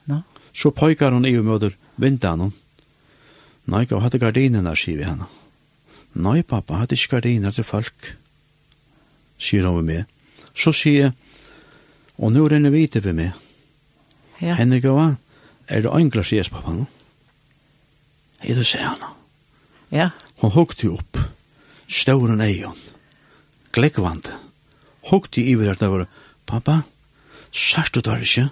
Ja. 0.09 0.23
Så 0.57 0.73
pojkar 0.75 1.15
hun 1.15 1.29
i 1.29 1.37
og 1.39 1.47
møter 1.47 1.77
vindan 2.01 2.47
hun. 2.47 2.53
Nei, 3.71 3.85
gav 3.87 4.03
hadde 4.03 4.19
gardinene, 4.19 4.73
sier 4.75 4.99
vi 4.99 5.07
henne. 5.07 5.29
Nei, 6.19 6.41
pappa, 6.43 6.81
hadde 6.81 6.97
ikke 6.99 7.17
gardiner 7.19 7.55
til 7.55 7.67
folk, 7.67 8.15
sier 9.39 9.69
hun 9.69 9.79
ved 9.79 9.87
meg. 9.87 10.49
Så 10.59 10.73
sier 10.75 11.05
jeg, 11.05 11.13
og 12.19 12.35
nå 12.35 12.49
renner 12.51 12.75
vi 12.75 12.87
til 12.91 13.05
ved 13.05 13.17
meg. 13.21 13.37
Ja. 14.41 14.57
Henne 14.59 14.81
gav, 14.83 14.99
er 15.71 15.85
det 15.85 15.93
engler, 15.95 16.27
sier 16.27 16.51
pappa 16.51 16.75
nå? 16.75 16.89
Hei, 18.43 18.57
du 18.57 18.65
ser 18.67 18.89
henne? 18.89 19.13
Ja. 19.95 20.11
Hun 20.43 20.55
hukte 20.57 20.89
jo 20.89 20.97
opp, 20.99 21.21
stauren 21.87 22.43
eion, 22.43 22.79
glekvante, 23.77 24.35
hukte 25.13 25.43
i 25.43 25.53
iver 25.53 25.75
at 25.75 25.83
det 25.83 26.09
pappa, 26.49 26.81
sært 27.55 27.95
du 27.95 28.03
der 28.03 28.25
ikke? 28.25 28.49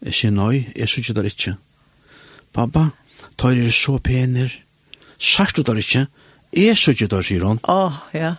Jeg 0.00 0.16
sier 0.16 0.34
nei, 0.34 0.64
jeg 0.74 0.88
sier 0.88 1.04
ikke 1.04 1.18
der 1.20 1.28
ikke. 1.30 1.54
Pappa, 2.56 2.88
tar 3.40 3.56
er 3.56 3.72
så 3.72 3.96
pener. 4.04 4.52
Sagt 5.18 5.56
du 5.56 5.64
der 5.64 5.80
ikke? 5.80 6.06
Jeg 6.52 6.76
så 6.76 6.92
ikke 6.94 7.10
der, 7.10 7.24
sier 7.24 7.44
hun. 7.46 7.60
Å, 7.64 7.76
oh, 7.86 7.98
ja. 8.16 8.34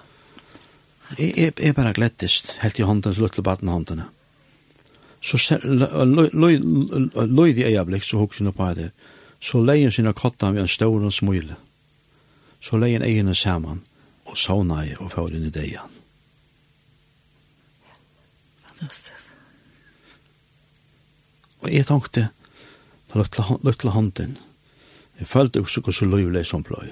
Jeg 1.17 1.31
er, 1.49 1.53
er 1.59 1.75
bare 1.75 1.93
glettest, 1.95 2.57
helt 2.61 2.79
i 2.79 2.85
hånden, 2.87 3.13
så 3.13 3.23
løtte 3.23 3.43
baden 3.43 3.71
håndene. 3.71 4.07
Så 5.21 5.37
løy 5.61 7.53
de 7.53 7.65
eiablikk, 7.67 8.05
så 8.05 8.21
hukk 8.21 8.35
sinne 8.37 8.53
på 8.55 8.69
det. 8.77 8.89
Så 9.41 9.61
leien 9.61 9.93
sine 9.93 10.13
kottan 10.17 10.55
ved 10.55 10.65
en 10.65 10.71
stor 10.71 10.97
og 10.97 11.13
smule. 11.13 11.57
Så 12.61 12.77
leien 12.77 13.05
egene 13.05 13.35
saman, 13.37 13.81
og 14.25 14.37
sauna 14.37 14.83
i 14.85 14.93
og 14.97 15.11
får 15.13 15.35
inn 15.37 15.47
i 15.49 15.53
deian. 15.53 15.97
Og 21.61 21.69
jeg 21.69 21.85
tenkte, 21.85 22.29
på 23.11 23.21
løtla 23.21 23.93
hånden, 23.93 24.37
Jeg 25.21 25.29
følte 25.29 25.61
også 25.61 25.83
hva 25.85 25.93
så 25.93 26.07
løyvlig 26.09 26.41
som 26.49 26.63
bløy. 26.65 26.89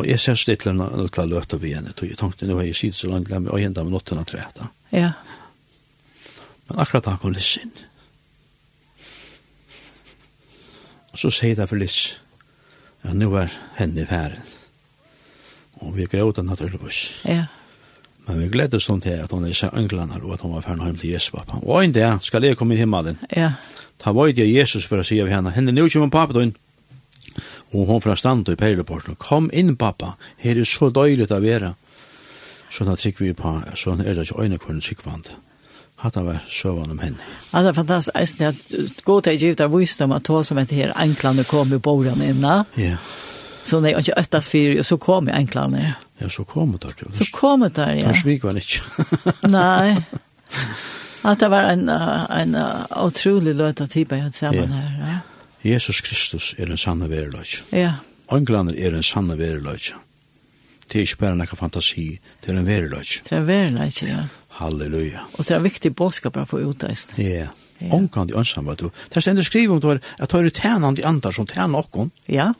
Og 0.00 0.06
jeg 0.08 0.20
ser 0.20 0.36
stittler 0.36 0.76
når 0.76 1.08
jeg 1.08 1.28
løter 1.28 1.60
vi 1.60 1.72
henne, 1.74 1.92
og 1.96 2.08
jeg 2.08 2.18
tenkte, 2.20 2.48
nå 2.48 2.58
har 2.58 2.68
jeg 2.68 2.76
sitt 2.76 2.96
så 2.96 3.08
langt 3.08 3.28
glemme 3.28 3.52
øynene 3.52 3.84
med 3.84 3.92
nottene 3.92 4.24
treta. 4.28 4.68
Ja. 4.92 5.12
Men 6.68 6.82
akkurat 6.84 7.08
da 7.08 7.16
kom 7.20 7.32
Liss 7.32 7.56
inn. 7.60 7.72
Og 11.10 11.18
så 11.18 11.32
sier 11.34 11.56
det 11.58 11.68
for 11.68 11.80
Liss, 11.80 12.20
ja, 13.02 13.14
nå 13.16 13.32
er 13.40 13.52
henne 13.80 14.04
i 14.04 14.08
færen. 14.08 14.44
Og 15.80 15.96
vi 15.96 16.04
gråter 16.04 16.44
naturligvis. 16.44 17.00
Ja. 17.24 17.48
Men 18.30 18.44
vi 18.44 18.48
gledde 18.52 18.78
sånn 18.78 19.02
til 19.02 19.18
at 19.24 19.32
hun 19.34 19.48
er 19.48 19.56
seg 19.58 19.74
englander 19.74 20.22
og 20.22 20.36
at 20.36 20.44
hun 20.46 20.54
var 20.54 20.62
ferdig 20.62 20.86
hjem 20.86 20.98
til 21.00 21.10
Jesus, 21.10 21.32
pappa. 21.34 21.58
Og 21.64 21.82
en 21.82 21.94
dag 21.96 22.22
skal 22.22 22.46
jeg 22.46 22.58
komme 22.58 22.76
inn 22.76 22.78
i 22.78 22.84
himmelen. 22.84 23.18
Ja. 23.34 23.56
Ta 23.98 24.14
var 24.14 24.30
det 24.32 24.46
Jesus 24.46 24.86
for 24.86 25.02
å 25.02 25.06
si 25.06 25.18
av 25.20 25.28
henne. 25.32 25.50
Henne 25.56 25.74
nå 25.74 25.88
kommer 25.90 26.12
pappa 26.14 26.38
din. 26.38 26.54
Og 27.74 27.90
hun 27.90 28.02
fra 28.02 28.14
stand 28.18 28.48
i 28.48 28.56
peileporten. 28.58 29.18
Kom 29.18 29.50
inn 29.52 29.74
pappa. 29.76 30.14
Her 30.38 30.62
er 30.62 30.68
så 30.68 30.92
døylig 30.94 31.26
å 31.30 31.42
være. 31.42 31.74
Så 32.70 32.86
da 32.86 32.94
trykker 32.94 33.26
vi 33.26 33.34
på. 33.34 33.54
Så 33.74 33.96
er 33.98 34.14
det 34.14 34.28
ikke 34.28 34.46
øyne 34.46 34.60
kvarn 34.62 34.82
sikkvand. 34.84 35.32
Hatta 36.00 36.22
var 36.24 36.38
søvann 36.48 36.94
om 36.94 37.02
henne. 37.02 37.18
Ja, 37.50 37.64
det 37.64 37.74
er 37.74 37.80
fantastisk. 37.82 38.14
Jeg 38.16 38.28
synes 38.28 38.62
at 38.62 39.02
gå 39.04 39.18
til 39.20 39.34
å 39.34 39.40
gi 39.40 39.50
ut 39.50 39.64
av 39.66 39.74
visdom 39.74 40.14
at 40.16 40.30
hun 40.32 40.46
som 40.46 40.62
heter 40.62 40.78
her 40.78 40.94
enklene 40.96 41.44
kom 41.44 41.74
i 41.74 41.82
borgen 41.82 42.22
innan. 42.24 42.70
Ja. 42.78 42.94
Yeah. 42.94 43.10
Så 43.64 43.80
när 43.80 43.90
jag 43.90 44.00
inte 44.00 44.12
öttas 44.12 44.48
för 44.48 44.82
så 44.82 44.98
kom 44.98 45.28
jag 45.28 45.36
enklare 45.36 45.68
ner. 45.68 45.94
Ja, 46.18 46.28
så 46.28 46.44
kom 46.44 46.72
det 46.72 46.78
där. 46.78 47.24
Så 47.24 47.24
kom 47.24 47.60
det 47.60 47.68
där, 47.68 47.94
ja. 47.94 48.12
Försvik 48.12 48.42
var 48.42 48.50
inte. 48.50 48.64
Nej. 49.40 50.02
Att 51.22 51.40
det 51.40 51.48
var 51.48 51.62
en 51.62 51.88
en 51.88 52.56
otrolig 52.90 53.54
löta 53.54 53.86
typ 53.86 54.12
jag 54.12 54.34
samman 54.34 54.72
här, 54.72 55.06
ja. 55.10 55.18
Jesus 55.70 56.00
Kristus 56.00 56.54
är 56.58 56.70
en 56.70 56.78
sanna 56.78 57.06
verlöj. 57.06 57.46
Ja. 57.70 57.92
Englander 58.28 58.76
är 58.76 58.92
en 58.92 59.02
sanna 59.02 59.34
verlöj. 59.34 59.80
Det 60.86 60.98
är 60.98 61.00
inte 61.00 61.16
bara 61.18 61.30
en 61.30 61.46
fantasi, 61.46 62.20
det 62.40 62.52
är 62.52 62.56
en 62.56 62.64
verlöj. 62.64 63.06
Det 63.28 63.34
är 63.34 63.38
en 63.38 63.46
verlöj, 63.46 63.90
ja. 64.02 64.24
Halleluja. 64.48 65.20
Och 65.36 65.44
det 65.44 65.54
är 65.54 65.56
en 65.56 65.62
viktig 65.62 65.92
bådskap 65.92 66.36
att 66.36 66.48
få 66.48 66.60
ut 66.60 66.78
det. 66.80 67.48
Ja. 67.78 67.92
Omkant 67.92 68.30
i 68.30 68.34
de 68.54 68.66
vet 68.66 68.78
du. 68.78 68.90
Det 69.08 69.16
er 69.16 69.20
stendig 69.20 69.44
skrivet 69.44 69.84
om 69.84 70.00
att 70.18 70.28
ta 70.28 70.42
det 70.42 70.50
tjänande 70.56 71.00
i 71.00 71.04
andre 71.04 71.32
som 71.32 71.46
tjänar 71.46 71.68
någon. 71.68 72.10
Ja. 72.26 72.54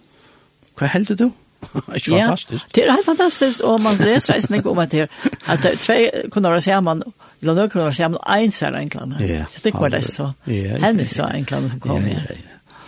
Hva 0.81 0.89
heldur 0.95 1.19
du? 1.21 1.31
Ikke 1.97 2.17
fantastisk. 2.17 2.67
Ja, 2.67 2.75
det 2.75 2.85
er 2.87 2.95
helt 2.97 3.07
fantastisk, 3.07 3.61
og 3.69 3.83
man 3.85 3.99
leser 4.01 4.33
reisen 4.35 4.55
ikke 4.57 4.71
om 4.73 4.79
at 4.81 4.93
det 4.95 5.09
at 5.45 5.61
det 5.63 5.73
er 5.75 5.77
tre 5.77 6.29
kunne 6.33 6.53
være 6.55 6.63
sammen, 6.65 7.03
eller 7.43 7.59
noen 7.59 7.71
kunne 7.71 7.85
være 7.85 7.99
sammen, 7.99 8.21
og 8.23 8.45
en 8.45 8.55
ser 8.57 8.79
enklene. 8.79 9.21
Ja. 9.21 9.45
Det 9.65 9.75
var 9.77 9.93
det 9.93 10.05
så. 10.09 10.31
Henne 10.47 11.09
så 11.09 11.29
enklene 11.37 11.71
som 11.75 11.83
kom 11.85 12.09
her. 12.09 12.33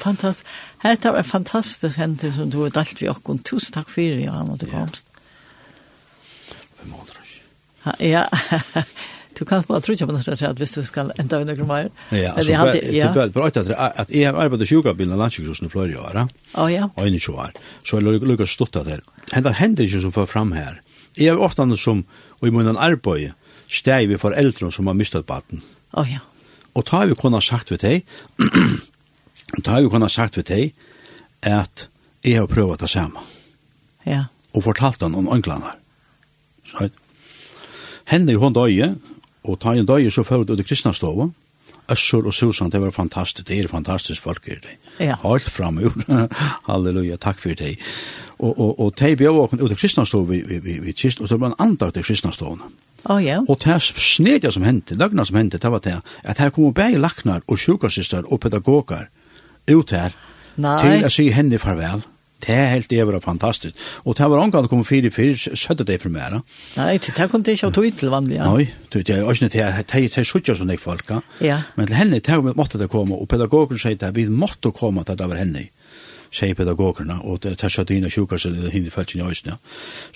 Fantastisk. 0.02 0.46
Hette 0.82 1.12
var 1.14 1.22
fantastisk 1.22 2.00
hente 2.00 2.32
som 2.34 2.50
du 2.50 2.62
har 2.64 2.72
dalt 2.74 3.00
vi 3.00 3.08
okken. 3.12 3.38
Tusen 3.46 3.76
takk 3.76 3.90
for 3.92 4.00
det, 4.00 4.24
Johan, 4.24 4.50
at 4.54 4.64
du 4.64 4.66
komst. 4.72 5.06
Vi 6.82 6.90
må 6.90 7.04
Ja, 8.00 8.24
Du 9.38 9.44
kan 9.44 9.64
bara 9.68 9.80
tro 9.80 9.96
på 9.96 10.12
något 10.12 10.24
sätt 10.24 10.60
visst 10.60 10.74
du 10.74 10.84
ska 10.84 11.10
ända 11.16 11.40
under 11.40 11.56
mer. 11.56 11.90
Ja, 12.08 12.32
alltså, 12.32 12.52
det 12.52 12.58
hade 12.58 12.78
ja. 12.78 13.12
Det 13.12 13.34
bra 13.34 13.46
att 13.46 13.56
att 14.00 14.10
jag 14.10 14.36
arbetar 14.36 14.66
sjukbilen 14.66 15.18
landsjukhusen 15.18 15.70
i 15.74 15.96
år. 15.96 16.14
va? 16.14 16.28
Ja, 16.54 16.70
ja. 16.70 16.90
Och 16.94 17.06
i 17.06 17.20
Sjuar. 17.20 17.52
Så 17.84 17.96
jag 17.96 18.02
lukkar 18.02 18.46
stått 18.46 18.72
där. 18.72 19.02
Hända 19.30 19.50
händer 19.50 19.84
ju 19.84 20.00
som 20.00 20.12
för 20.12 20.26
fram 20.26 20.52
här. 20.52 20.80
Jag 21.16 21.26
är 21.26 21.40
ofta 21.40 21.76
som 21.76 22.04
och 22.40 22.48
i 22.48 22.50
munnen 22.50 22.76
arbete 22.76 23.34
steg 23.66 24.08
vi 24.08 24.18
för 24.18 24.32
äldre 24.32 24.72
som 24.72 24.86
har 24.86 24.94
mistat 24.94 25.26
barnen. 25.26 25.60
Ja, 25.90 26.06
ja. 26.08 26.18
Och 26.72 26.84
tar 26.84 27.06
vi 27.06 27.14
kunna 27.14 27.40
sagt 27.40 27.72
vid 27.72 27.80
dig. 27.80 28.04
tar 29.64 29.82
vi 29.82 29.88
kunna 29.88 30.08
sagt 30.08 30.38
vid 30.38 30.44
dig 30.44 30.74
att 31.40 31.88
jag 32.20 32.40
har 32.42 32.46
provat 32.46 32.80
det 32.80 32.88
samma. 32.88 33.20
Ja. 34.02 34.24
Och 34.52 34.64
fortalt 34.64 35.00
han 35.00 35.14
om 35.14 35.28
änglarna. 35.28 35.74
Så 36.64 36.88
henne 38.04 38.34
hon 38.34 38.52
døye, 38.52 38.94
Og 39.44 39.58
ta 39.60 39.74
en 39.74 39.86
dag 39.86 40.12
så 40.12 40.22
følte 40.22 40.52
ut 40.52 40.60
i 40.60 40.66
kristna 40.66 40.92
stova, 40.92 41.28
og 41.88 42.34
Susan, 42.34 42.70
det 42.70 42.80
var 42.80 42.90
fantastisk. 42.90 43.48
det 43.48 43.64
er 43.64 43.68
fantastisk 43.68 44.22
folk 44.22 44.48
er 44.48 44.60
det. 44.62 44.76
Ja. 45.00 45.16
Halt 45.22 45.42
fram 45.42 45.78
ur, 45.78 45.92
halleluja, 46.68 47.16
takk 47.16 47.38
for 47.38 47.54
det. 47.54 47.76
Og, 48.38 48.60
og, 48.60 48.80
og 48.80 48.94
de 48.98 49.16
bjør 49.16 49.42
åkken 49.42 49.60
ut 49.60 49.72
i 49.72 49.74
kristna 49.74 50.04
stova 50.04 50.30
vi, 50.30 50.42
vi, 50.46 50.58
vi, 50.58 50.78
vi 50.80 50.92
kist, 50.92 51.20
og 51.20 51.28
så 51.28 51.36
var 51.36 51.52
en 51.52 51.58
andakt 51.58 51.96
i 51.96 52.02
kristna 52.02 52.32
stova. 52.32 52.70
Oh, 53.04 53.24
ja. 53.24 53.40
Og 53.48 53.58
det 53.64 53.82
snedja 53.82 54.50
som 54.50 54.62
hendte, 54.62 54.94
løgna 54.94 55.24
som 55.24 55.36
hendte, 55.36 55.58
det 55.58 55.70
var 55.70 55.82
det, 55.82 55.98
at 56.22 56.38
her 56.38 56.50
kom 56.50 56.74
bæg 56.74 56.98
laknar 57.00 57.42
og 57.46 57.58
sjukasistar 57.58 58.22
og 58.30 58.40
pedagogar 58.40 59.08
ut 59.70 59.90
her, 59.90 60.14
Nei. 60.56 60.78
til 60.82 61.06
å 61.06 61.10
si 61.10 61.30
henne 61.34 61.58
farvel. 61.58 62.04
Det 62.42 62.54
er 62.54 62.72
helt 62.72 62.92
var 62.92 63.20
fantastisk. 63.22 63.76
Og 64.04 64.16
det 64.18 64.30
var 64.30 64.38
omgang 64.42 64.68
kom 64.68 64.84
fire 64.84 65.10
fire 65.10 65.36
søtte 65.36 65.84
det 65.84 66.00
for 66.02 66.10
mer. 66.10 66.40
Nei, 66.76 66.98
det 66.98 67.28
kom 67.30 67.42
det 67.42 67.54
ikke 67.56 67.66
av 67.66 67.72
tog 67.72 67.98
til 67.98 68.10
vanlig. 68.10 68.36
Ja. 68.40 68.50
Nei, 68.50 68.68
det 68.90 69.08
er 69.08 69.30
ikke 69.30 69.48
det 69.52 69.60
er 69.60 70.08
det 70.16 70.26
suttjer 70.26 70.56
som 70.58 70.70
jeg 70.70 70.80
folk. 70.80 71.12
Ja. 71.40 71.62
Men 71.76 71.86
til 71.86 71.96
henne, 71.96 72.20
det 72.20 72.56
måtte 72.56 72.78
det 72.78 72.90
komme, 72.90 73.14
og 73.14 73.28
pedagogen 73.28 73.78
sier 73.78 73.96
det, 73.96 74.14
vi 74.16 74.26
måtte 74.26 74.72
komme 74.72 75.04
til 75.04 75.16
det 75.16 75.28
var 75.28 75.38
henne 75.38 75.68
sier 76.32 76.56
pedagogerne, 76.56 77.18
og 77.28 77.42
det 77.44 77.58
er 77.60 77.72
satt 77.72 77.90
inn 77.92 78.06
og 78.08 78.12
sjukker 78.14 78.40
seg 78.40 78.56
hinn 78.72 78.86
i 78.88 78.92
felsen 78.92 79.20
i 79.20 79.26
øyne. 79.26 79.58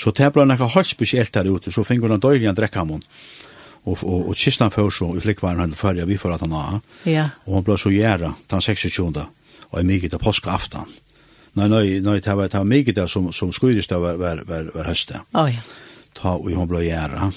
Så 0.01 0.13
det 0.17 0.31
ble 0.33 0.47
noe 0.49 0.71
helt 0.73 0.89
spesielt 0.89 1.35
der 1.35 1.51
ute, 1.51 1.73
så 1.73 1.85
finner 1.85 2.15
han 2.15 2.23
døylig 2.23 2.49
en 2.49 2.57
drekkamon. 2.57 3.03
Og, 3.87 3.99
og, 4.03 4.31
og 4.31 4.35
kistan 4.35 4.73
før 4.75 4.89
så, 4.91 5.13
i 5.15 5.23
flikkvaren 5.23 5.61
han 5.63 5.75
før 5.77 6.01
vi 6.09 6.17
får 6.19 6.39
at 6.39 6.47
han 6.47 6.55
har. 6.57 6.79
Ja. 7.07 7.29
Og 7.47 7.61
han 7.61 7.67
ble 7.69 7.77
så 7.79 7.93
gjerra, 7.95 8.33
den 8.51 8.65
26. 8.65 9.21
Og 9.71 9.77
jeg 9.79 9.87
mye 9.87 10.09
til 10.09 10.23
påske 10.23 10.51
aftan. 10.51 10.89
Nei, 11.57 11.69
nei, 11.73 11.85
nei, 12.05 12.19
det 12.21 12.35
var, 12.37 12.51
det 12.53 12.61
var 12.61 12.69
mye 12.69 12.93
der 12.93 13.09
som, 13.09 13.31
som 13.33 13.53
skudist 13.55 13.93
var, 13.97 14.19
var, 14.21 14.43
var, 14.49 14.71
var 14.75 14.91
høstet. 14.91 15.25
Å, 15.33 15.47
ja. 15.49 15.63
Ta 16.17 16.35
og 16.37 16.51
hun 16.53 16.69
ble 16.69 16.83
gjerra. 16.85 17.31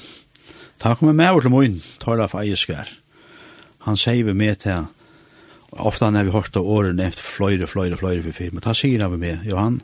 Ta 0.80 0.96
kommer 1.00 1.16
med 1.16 1.32
over 1.32 1.46
til 1.46 1.54
min, 1.54 1.78
tar 2.00 2.20
det 2.20 2.30
for 2.32 2.44
eieskær. 2.44 2.92
Han 3.88 4.00
sier 4.00 4.28
vi 4.28 4.36
med 4.36 4.60
til, 4.64 4.88
ofte 5.72 6.08
han 6.08 6.20
har 6.20 6.28
vi 6.28 6.36
hørt 6.36 6.60
av 6.60 6.68
årene 6.68 7.08
efter 7.08 7.24
fløyre, 7.24 7.68
fløyre, 7.68 8.00
fløyre 8.00 8.24
for 8.28 8.36
firma. 8.36 8.64
Ta 8.64 8.76
sier 8.76 9.04
han 9.04 9.16
vi 9.16 9.22
med, 9.24 9.48
Johan, 9.48 9.80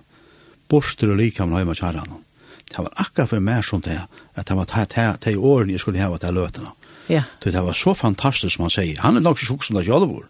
borster 0.72 1.12
og 1.12 1.20
lika 1.20 1.48
med 1.48 1.62
høyma 1.62 1.76
kjæra 1.80 2.04
han. 2.04 2.22
Det 2.66 2.84
var 2.84 2.92
akkurat 3.06 3.32
for 3.32 3.44
meg 3.44 3.64
som 3.64 3.84
det, 3.86 4.02
at 4.36 4.48
det 4.48 4.56
var 4.58 5.20
de 5.24 5.38
årene 5.38 5.76
jeg 5.76 5.84
skulle 5.84 6.02
hava 6.02 6.20
til 6.20 6.36
løtene. 6.36 6.72
Ja. 7.08 7.24
Det 7.40 7.54
var 7.54 7.74
så 7.74 7.94
fantastisk 7.94 8.56
som 8.56 8.66
han 8.66 8.74
sier. 8.74 9.00
Han 9.00 9.16
er 9.16 9.24
nok 9.24 9.40
så 9.40 9.46
sjuk 9.46 9.64
som 9.64 9.76
det 9.78 9.86
ikke 9.86 10.26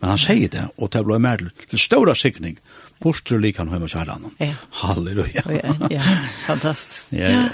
Men 0.00 0.08
han 0.08 0.18
sier 0.18 0.48
det, 0.48 0.68
og 0.76 0.90
det 0.92 1.04
ble 1.04 1.18
mer 1.18 1.40
til 1.70 1.78
stora 1.78 2.14
sikning. 2.14 2.58
Borster 2.98 3.38
lik 3.38 3.58
han 3.58 3.68
hemma 3.68 3.88
kärran. 3.88 4.30
Ja. 4.38 4.54
Halleluja. 4.70 5.42
Ja, 5.62 5.74
ja. 5.90 6.00
Fantastiskt. 6.46 7.06
Ja. 7.10 7.28
ja. 7.28 7.48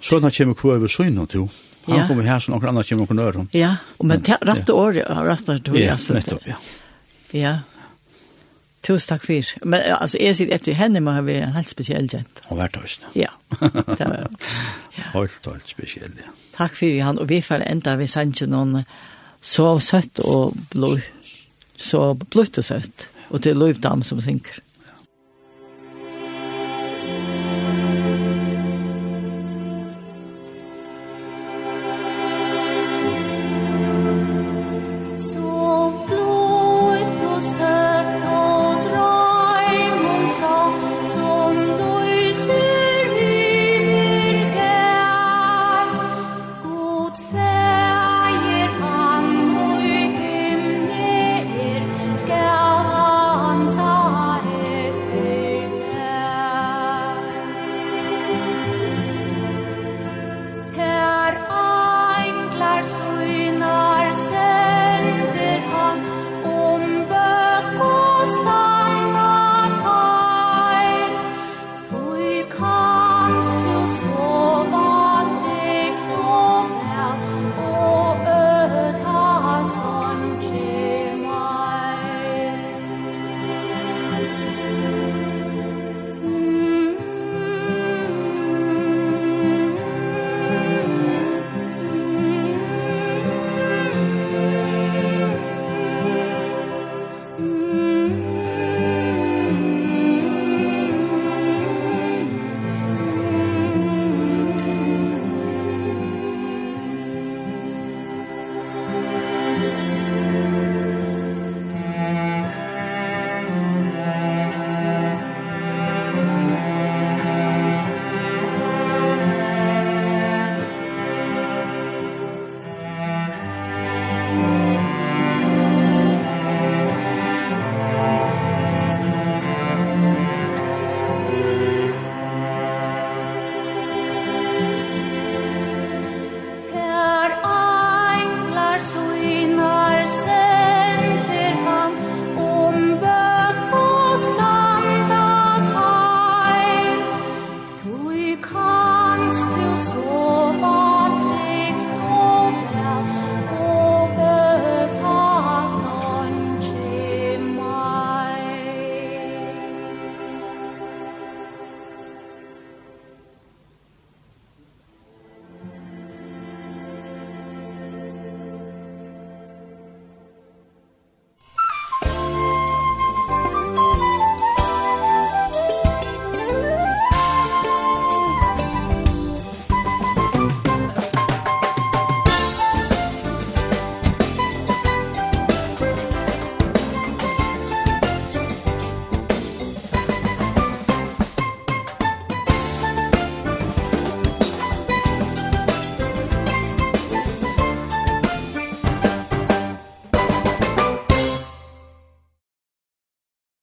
Så 0.00 0.20
när 0.20 0.30
kommer 0.30 0.54
kvar 0.54 0.74
över 0.74 0.88
syn 0.88 1.18
och 1.18 1.28
to. 1.28 1.48
Han 1.84 1.98
ja. 1.98 2.08
kommer 2.08 2.22
här 2.22 2.40
så 2.40 2.50
några 2.50 2.68
andra 2.68 2.82
kommer 2.82 3.06
kunna 3.06 3.22
höra. 3.22 3.46
Ja, 3.50 3.76
och 3.96 4.04
men 4.04 4.24
rätt 4.40 4.70
år 4.70 5.04
har 5.08 5.26
rätt 5.26 5.64
då 5.64 5.78
ja, 5.78 5.98
nettopp, 6.10 6.42
ja. 6.44 6.54
Ja. 7.30 7.58
Tusen 8.80 9.08
takk 9.08 9.24
for. 9.26 9.66
Men 9.66 9.82
altså, 9.92 10.18
jeg 10.22 10.36
sitter 10.38 10.54
etter 10.54 10.76
henne 10.78 11.02
må 11.02 11.12
ha 11.12 11.22
vært 11.26 11.48
en 11.48 11.56
helt 11.58 11.70
spesiell 11.70 12.06
gent. 12.08 12.42
Og 12.48 12.60
vært 12.60 12.78
høyst. 12.78 13.04
Ja. 13.18 13.32
Det 13.58 14.06
var, 14.06 14.28
ja. 14.96 15.08
Helt, 15.12 15.48
helt 15.50 15.68
spesiell, 15.68 16.14
ja. 16.22 16.30
Takk 16.54 16.76
for 16.78 17.02
han, 17.04 17.18
og 17.18 17.28
vi 17.30 17.40
får 17.44 17.66
enda 17.66 17.96
vi 17.98 18.06
sender 18.10 18.50
noen 18.50 18.82
så 19.40 19.76
søtt 19.82 20.22
og 20.24 20.56
blod. 20.72 21.02
Så 21.78 22.14
blod 22.24 22.58
og 22.58 22.66
søtt 22.66 23.08
og 23.30 23.42
til 23.44 23.56
Løvdam 23.56 24.02
som 24.06 24.20
synker. 24.24 24.60